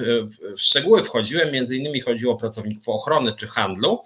w 0.57 0.61
szczegóły 0.61 1.03
wchodziłem, 1.03 1.53
między 1.53 1.75
innymi 1.75 2.01
chodziło 2.01 2.33
o 2.33 2.37
pracowników 2.37 2.89
ochrony 2.89 3.33
czy 3.37 3.47
handlu, 3.47 4.03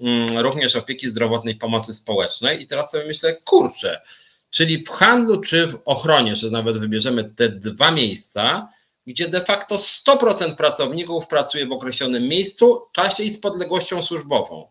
mm, 0.00 0.38
również 0.38 0.76
opieki 0.76 1.08
zdrowotnej, 1.08 1.54
pomocy 1.54 1.94
społecznej 1.94 2.62
i 2.62 2.66
teraz 2.66 2.90
sobie 2.90 3.04
myślę, 3.06 3.36
kurczę, 3.44 4.00
czyli 4.50 4.84
w 4.84 4.88
handlu 4.88 5.40
czy 5.40 5.66
w 5.66 5.78
ochronie, 5.84 6.36
że 6.36 6.50
nawet 6.50 6.78
wybierzemy 6.78 7.24
te 7.24 7.48
dwa 7.48 7.90
miejsca, 7.90 8.68
gdzie 9.06 9.28
de 9.28 9.40
facto 9.40 9.76
100% 9.76 10.56
pracowników 10.56 11.26
pracuje 11.26 11.66
w 11.66 11.72
określonym 11.72 12.28
miejscu, 12.28 12.82
czasie 12.92 13.22
i 13.22 13.32
z 13.32 13.40
podległością 13.40 14.02
służbową. 14.02 14.68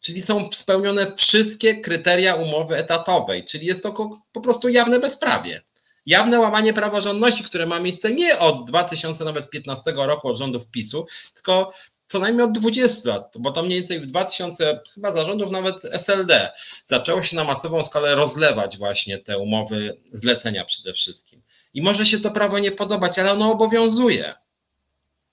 Czyli 0.00 0.22
są 0.22 0.48
spełnione 0.52 1.16
wszystkie 1.16 1.80
kryteria 1.80 2.34
umowy 2.34 2.76
etatowej, 2.76 3.44
czyli 3.44 3.66
jest 3.66 3.82
to 3.82 4.20
po 4.32 4.40
prostu 4.40 4.68
jawne 4.68 5.00
bezprawie. 5.00 5.62
Jawne 6.06 6.40
łamanie 6.40 6.72
praworządności, 6.72 7.44
które 7.44 7.66
ma 7.66 7.80
miejsce 7.80 8.14
nie 8.14 8.38
od 8.38 8.64
2015 8.64 9.92
roku 9.96 10.28
od 10.28 10.38
rządów 10.38 10.66
PiSu, 10.66 11.06
tylko 11.34 11.72
co 12.10 12.18
najmniej 12.18 12.46
od 12.46 12.52
20 12.52 13.08
lat, 13.08 13.34
bo 13.38 13.52
to 13.52 13.62
mniej 13.62 13.78
więcej 13.78 14.00
w 14.00 14.06
2000, 14.06 14.80
chyba 14.94 15.12
zarządów 15.12 15.50
nawet 15.50 15.84
SLD, 15.84 16.52
zaczęło 16.86 17.22
się 17.22 17.36
na 17.36 17.44
masową 17.44 17.84
skalę 17.84 18.14
rozlewać 18.14 18.78
właśnie 18.78 19.18
te 19.18 19.38
umowy 19.38 20.00
zlecenia 20.04 20.64
przede 20.64 20.92
wszystkim. 20.92 21.42
I 21.74 21.82
może 21.82 22.06
się 22.06 22.20
to 22.20 22.30
prawo 22.30 22.58
nie 22.58 22.72
podobać, 22.72 23.18
ale 23.18 23.32
ono 23.32 23.52
obowiązuje. 23.52 24.34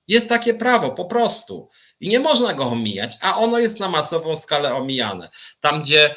Jest 0.08 0.30
takie 0.30 0.54
prawo 0.54 0.92
po 0.92 1.06
prostu 1.06 1.70
i 2.00 2.10
nie 2.10 2.20
można 2.20 2.54
go 2.54 2.64
omijać, 2.64 3.18
a 3.22 3.38
ono 3.38 3.60
jest 3.60 3.80
na 3.80 3.90
masową 3.90 4.36
skalę 4.36 4.76
omijane. 4.76 5.30
Tam, 5.62 5.82
gdzie 5.82 6.16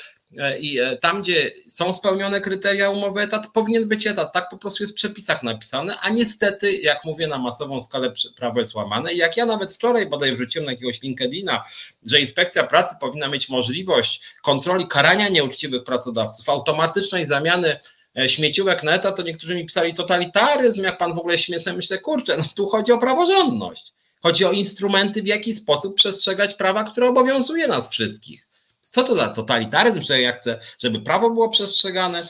i 0.61 0.79
e, 0.79 0.97
tam, 0.97 1.23
gdzie 1.23 1.51
są 1.69 1.93
spełnione 1.93 2.41
kryteria 2.41 2.91
umowy 2.91 3.21
etat, 3.21 3.47
powinien 3.53 3.89
być 3.89 4.07
etat. 4.07 4.33
Tak 4.33 4.49
po 4.49 4.59
prostu 4.59 4.83
jest 4.83 4.93
w 4.93 4.97
przepisach 4.97 5.43
napisane, 5.43 5.97
a 6.01 6.11
niestety, 6.11 6.73
jak 6.73 7.05
mówię, 7.05 7.27
na 7.27 7.39
masową 7.39 7.81
skalę 7.81 8.13
prawo 8.37 8.61
jest 8.61 8.75
łamane. 8.75 9.13
I 9.13 9.17
jak 9.17 9.37
ja 9.37 9.47
nawet 9.47 9.73
wczoraj 9.73 10.07
bodaj 10.07 10.33
wrzuciłem 10.33 10.67
na 10.67 10.73
jakiegoś 10.73 11.03
LinkedIna, 11.03 11.65
że 12.03 12.21
inspekcja 12.21 12.67
pracy 12.67 12.95
powinna 13.01 13.29
mieć 13.29 13.49
możliwość 13.49 14.21
kontroli 14.43 14.89
karania 14.89 15.29
nieuczciwych 15.29 15.85
pracodawców, 15.85 16.49
automatycznej 16.49 17.27
zamiany 17.27 17.77
E, 18.19 18.29
śmieciówek 18.29 18.83
neta, 18.83 19.13
to 19.13 19.23
niektórzy 19.23 19.55
mi 19.55 19.67
pisali 19.67 19.95
totalitaryzm, 19.95 20.83
jak 20.83 20.99
pan 20.99 21.15
w 21.15 21.19
ogóle 21.19 21.39
śmiecę. 21.39 21.73
Myślę, 21.73 21.99
kurczę, 21.99 22.37
no 22.37 22.45
tu 22.55 22.69
chodzi 22.69 22.93
o 22.93 22.99
praworządność. 22.99 23.93
Chodzi 24.23 24.45
o 24.45 24.53
instrumenty, 24.53 25.23
w 25.23 25.27
jaki 25.27 25.55
sposób 25.55 25.95
przestrzegać 25.95 26.55
prawa, 26.55 26.85
które 26.85 27.09
obowiązuje 27.09 27.69
nas 27.69 27.91
wszystkich. 27.91 28.50
Co 28.81 29.03
to 29.03 29.17
za 29.17 29.29
totalitaryzm, 29.29 30.01
że 30.01 30.21
ja 30.21 30.33
chcę, 30.33 30.61
żeby 30.79 31.01
prawo 31.01 31.31
było 31.31 31.49
przestrzegane? 31.49 32.23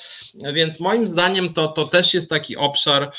Więc 0.54 0.80
moim 0.80 1.06
zdaniem 1.06 1.52
to, 1.52 1.68
to 1.68 1.84
też 1.84 2.14
jest 2.14 2.30
taki 2.30 2.56
obszar, 2.56 3.12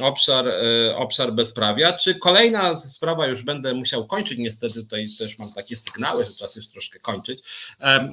obszar, 0.00 0.48
e, 0.48 0.96
obszar 0.96 1.32
bezprawia. 1.32 1.92
Czy 1.92 2.14
kolejna 2.14 2.76
sprawa, 2.76 3.26
już 3.26 3.42
będę 3.42 3.74
musiał 3.74 4.06
kończyć, 4.06 4.38
niestety 4.38 4.82
tutaj 4.82 5.06
też 5.18 5.38
mam 5.38 5.52
takie 5.52 5.76
sygnały, 5.76 6.24
że 6.24 6.30
czas 6.30 6.56
już 6.56 6.68
troszkę 6.68 6.98
kończyć. 6.98 7.42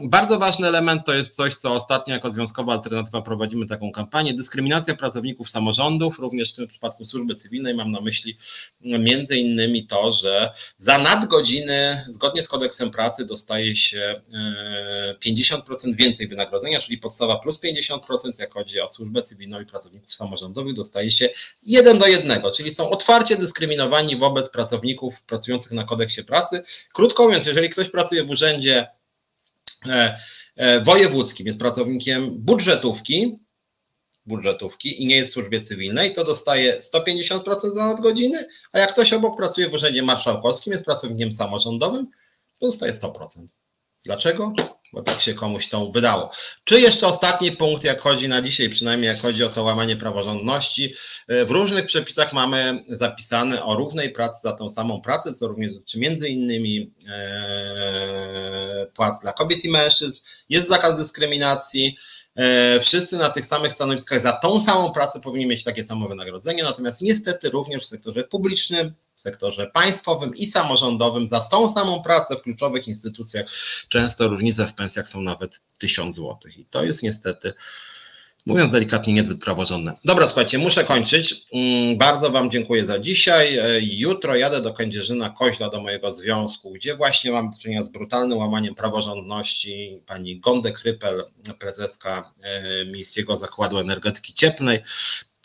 Bardzo 0.04 0.40
ważny 0.40 0.68
element 0.68 1.06
to 1.06 1.14
jest 1.14 1.36
coś, 1.36 1.56
co 1.56 1.74
ostatnio 1.74 2.14
jako 2.14 2.32
Związkowa 2.32 2.74
Alternatywa 2.74 3.22
prowadzimy 3.22 3.68
taką 3.68 3.92
kampanię, 3.92 4.34
dyskryminacja 4.34 4.96
pracowników 4.96 5.50
samorządów, 5.50 6.20
również 6.20 6.54
w 6.54 6.56
tym 6.56 6.68
przypadku 6.68 7.06
służby 7.06 7.36
cywilnej 7.36 7.76
mam 7.76 7.92
na 7.92 8.02
myśli 8.02 8.38
między 8.82 9.38
innymi 9.38 9.88
to, 9.88 10.12
że 10.12 10.52
za 10.78 10.98
nadgodziny 10.98 12.06
zgodnie 12.10 12.44
z 12.44 12.48
kodeksem 12.48 12.92
pracy 12.92 13.26
dostaje 13.26 13.76
się 13.76 14.22
e, 14.34 14.45
50% 15.26 15.96
więcej 15.96 16.28
wynagrodzenia, 16.28 16.80
czyli 16.80 16.98
podstawa 16.98 17.40
plus 17.40 17.60
50%, 17.62 18.00
jak 18.40 18.54
chodzi 18.54 18.80
o 18.80 18.88
służbę 18.88 19.22
cywilną 19.22 19.62
i 19.62 19.66
pracowników 19.66 20.16
samorządowych, 20.16 20.74
dostaje 20.74 21.12
się 21.12 21.30
1 21.64 22.00
do 22.00 22.08
1, 22.08 22.42
czyli 22.56 22.72
są 22.72 22.90
otwarcie 22.90 23.36
dyskryminowani 23.36 24.16
wobec 24.16 24.50
pracowników 24.50 25.22
pracujących 25.22 25.72
na 25.72 25.84
kodeksie 25.84 26.24
pracy. 26.24 26.62
Krótko 26.94 27.24
mówiąc, 27.24 27.46
jeżeli 27.46 27.70
ktoś 27.70 27.90
pracuje 27.90 28.24
w 28.24 28.30
urzędzie 28.30 28.88
e, 29.86 30.20
e, 30.56 30.80
wojewódzkim, 30.80 31.48
jest 31.48 31.60
pracownikiem 31.60 32.32
budżetówki, 32.38 33.40
budżetówki 34.26 35.04
i 35.04 35.06
nie 35.06 35.16
jest 35.16 35.30
w 35.30 35.34
służbie 35.34 35.62
cywilnej, 35.62 36.14
to 36.14 36.24
dostaje 36.24 36.78
150% 36.94 37.74
za 37.74 37.86
nadgodziny, 37.86 38.48
a 38.72 38.80
jak 38.80 38.94
ktoś 38.94 39.14
obok 39.14 39.38
pracuje 39.38 39.70
w 39.70 39.74
urzędzie 39.74 40.04
marszałkowskim, 40.04 40.74
jest 40.74 40.86
pracownikiem 40.86 41.32
samorządowym, 41.32 42.08
to 42.60 42.66
dostaje 42.66 42.94
100%. 42.94 43.48
Dlaczego? 44.06 44.54
Bo 44.94 45.02
tak 45.02 45.22
się 45.22 45.34
komuś 45.34 45.70
to 45.70 45.92
wydało. 45.92 46.32
Czy 46.64 46.82
jeszcze 46.82 47.08
ostatni 47.08 47.52
punkt, 47.52 47.84
jak 47.84 48.02
chodzi 48.02 48.30
na 48.30 48.42
dzisiaj, 48.42 48.70
przynajmniej 48.70 49.08
jak 49.08 49.22
chodzi 49.22 49.44
o 49.44 49.50
to 49.50 49.64
łamanie 49.64 49.96
praworządności. 49.96 50.94
W 51.28 51.52
różnych 51.52 51.86
przepisach 51.86 52.34
mamy 52.34 52.84
zapisane 52.90 53.64
o 53.64 53.76
równej 53.76 54.10
pracy 54.10 54.40
za 54.44 54.52
tą 54.52 54.70
samą 54.70 55.02
pracę, 55.02 55.34
co 55.34 55.48
również 55.48 55.74
dotyczy 55.74 56.00
między 56.00 56.30
innymi 56.30 56.92
e, 57.08 58.88
płac 58.96 59.22
dla 59.22 59.34
kobiet 59.34 59.66
i 59.66 59.70
mężczyzn. 59.70 60.18
Jest 60.50 60.70
zakaz 60.70 60.98
dyskryminacji. 60.98 61.98
E, 62.36 62.80
wszyscy 62.80 63.18
na 63.18 63.30
tych 63.30 63.46
samych 63.46 63.74
stanowiskach 63.74 64.22
za 64.22 64.32
tą 64.32 64.62
samą 64.62 64.92
pracę 64.92 65.20
powinni 65.20 65.46
mieć 65.46 65.64
takie 65.64 65.84
samo 65.84 66.08
wynagrodzenie, 66.08 66.64
natomiast 66.64 67.02
niestety 67.02 67.50
również 67.50 67.84
w 67.84 67.88
sektorze 67.88 68.24
publicznym, 68.24 68.94
sektorze 69.26 69.68
państwowym 69.68 70.36
i 70.36 70.46
samorządowym 70.46 71.28
za 71.28 71.40
tą 71.40 71.74
samą 71.74 72.04
pracę 72.04 72.36
w 72.36 72.42
kluczowych 72.42 72.88
instytucjach 72.88 73.46
często 73.90 74.28
różnice 74.28 74.66
w 74.66 74.74
pensjach 74.74 75.10
są 75.10 75.22
nawet 75.22 75.62
1000 75.80 76.16
zł. 76.16 76.38
I 76.58 76.66
to 76.66 76.84
jest 76.86 77.04
niestety 77.04 77.54
mówiąc 78.46 78.72
delikatnie, 78.72 79.14
niezbyt 79.14 79.42
praworządne. 79.42 79.96
Dobra, 80.06 80.26
słuchajcie, 80.26 80.58
muszę 80.58 80.84
kończyć. 80.84 81.46
Mm, 81.54 81.98
bardzo 81.98 82.32
Wam 82.32 82.52
dziękuję 82.52 82.86
za 82.86 83.00
dzisiaj. 83.00 83.58
E, 83.58 83.82
jutro 83.82 84.36
jadę 84.36 84.62
do 84.62 84.74
Kędzierzyna 84.74 85.30
Koźla, 85.30 85.70
do 85.70 85.82
mojego 85.82 86.16
związku, 86.16 86.72
gdzie 86.72 86.96
właśnie 86.96 87.32
mam 87.32 87.52
do 87.52 87.58
czynienia 87.58 87.84
z 87.84 87.90
brutalnym 87.90 88.38
łamaniem 88.38 88.76
praworządności. 88.76 90.00
Pani 90.06 90.40
Gondek 90.40 90.80
Rypel, 90.80 91.24
prezeska 91.60 92.32
e, 92.42 92.86
Miejskiego 92.86 93.36
Zakładu 93.36 93.78
Energetyki 93.78 94.34
Cieplnej, 94.34 94.80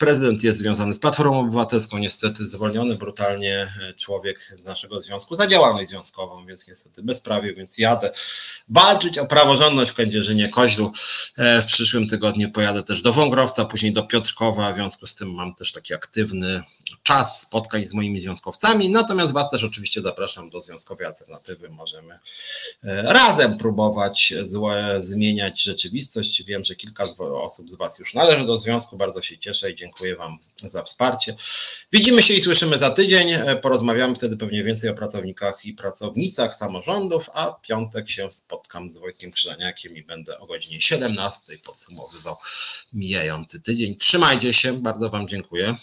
Prezydent 0.01 0.43
jest 0.43 0.57
związany 0.57 0.93
z 0.93 0.99
Platformą 0.99 1.39
Obywatelską, 1.39 1.97
niestety 1.97 2.47
zwolniony 2.47 2.95
brutalnie 2.95 3.73
e, 3.81 3.93
człowiek 3.93 4.55
naszego 4.65 5.01
związku 5.01 5.35
za 5.35 5.47
działalność 5.47 5.89
związkową, 5.89 6.45
więc 6.45 6.67
niestety 6.67 7.03
bezprawie, 7.03 7.53
więc 7.53 7.77
jadę 7.77 8.11
walczyć 8.69 9.17
o 9.17 9.25
praworządność 9.25 9.91
w 9.91 9.93
Kędzierzynie 9.93 10.49
Koźlu. 10.49 10.91
E, 11.37 11.61
w 11.61 11.65
przyszłym 11.65 12.07
tygodniu 12.07 12.51
pojadę 12.51 12.83
też 12.83 13.01
do 13.01 13.13
Wągrowca, 13.13 13.65
później 13.65 13.93
do 13.93 14.03
Piotrkowa, 14.03 14.71
w 14.71 14.75
związku 14.75 15.07
z 15.07 15.15
tym 15.15 15.33
mam 15.33 15.55
też 15.55 15.71
taki 15.71 15.93
aktywny 15.93 16.61
czas 17.03 17.41
spotkań 17.41 17.85
z 17.85 17.93
moimi 17.93 18.21
związkowcami, 18.21 18.89
natomiast 18.89 19.31
Was 19.31 19.49
też 19.49 19.63
oczywiście 19.63 20.01
zapraszam 20.01 20.49
do 20.49 20.61
Związkowej 20.61 21.07
Alternatywy, 21.07 21.69
możemy 21.69 22.19
e, 22.83 23.13
razem 23.13 23.57
próbować 23.57 24.33
zmieniać 24.99 25.61
rzeczywistość. 25.63 26.43
Wiem, 26.43 26.63
że 26.63 26.75
kilka 26.75 27.03
osób 27.19 27.69
z 27.69 27.75
Was 27.75 27.99
już 27.99 28.13
należy 28.13 28.45
do 28.45 28.57
związku, 28.57 28.97
bardzo 28.97 29.21
się 29.21 29.37
cieszę 29.37 29.71
i 29.71 29.75
dziękuję 29.75 29.90
Dziękuję 29.91 30.15
Wam 30.15 30.37
za 30.55 30.83
wsparcie. 30.83 31.35
Widzimy 31.91 32.23
się 32.23 32.33
i 32.33 32.41
słyszymy 32.41 32.77
za 32.77 32.89
tydzień. 32.89 33.27
Porozmawiamy 33.61 34.15
wtedy 34.15 34.37
pewnie 34.37 34.63
więcej 34.63 34.89
o 34.89 34.93
pracownikach 34.93 35.65
i 35.65 35.73
pracownicach 35.73 36.55
samorządów, 36.55 37.29
a 37.33 37.51
w 37.51 37.61
piątek 37.61 38.09
się 38.09 38.31
spotkam 38.31 38.91
z 38.91 38.97
Wojtkiem 38.97 39.31
Krzyżaniakiem 39.31 39.97
i 39.97 40.03
będę 40.03 40.39
o 40.39 40.45
godzinie 40.45 40.81
17 40.81 41.57
podsumowywał 41.65 42.35
mijający 42.93 43.61
tydzień. 43.61 43.95
Trzymajcie 43.95 44.53
się, 44.53 44.73
bardzo 44.73 45.09
Wam 45.09 45.27
dziękuję. 45.27 45.75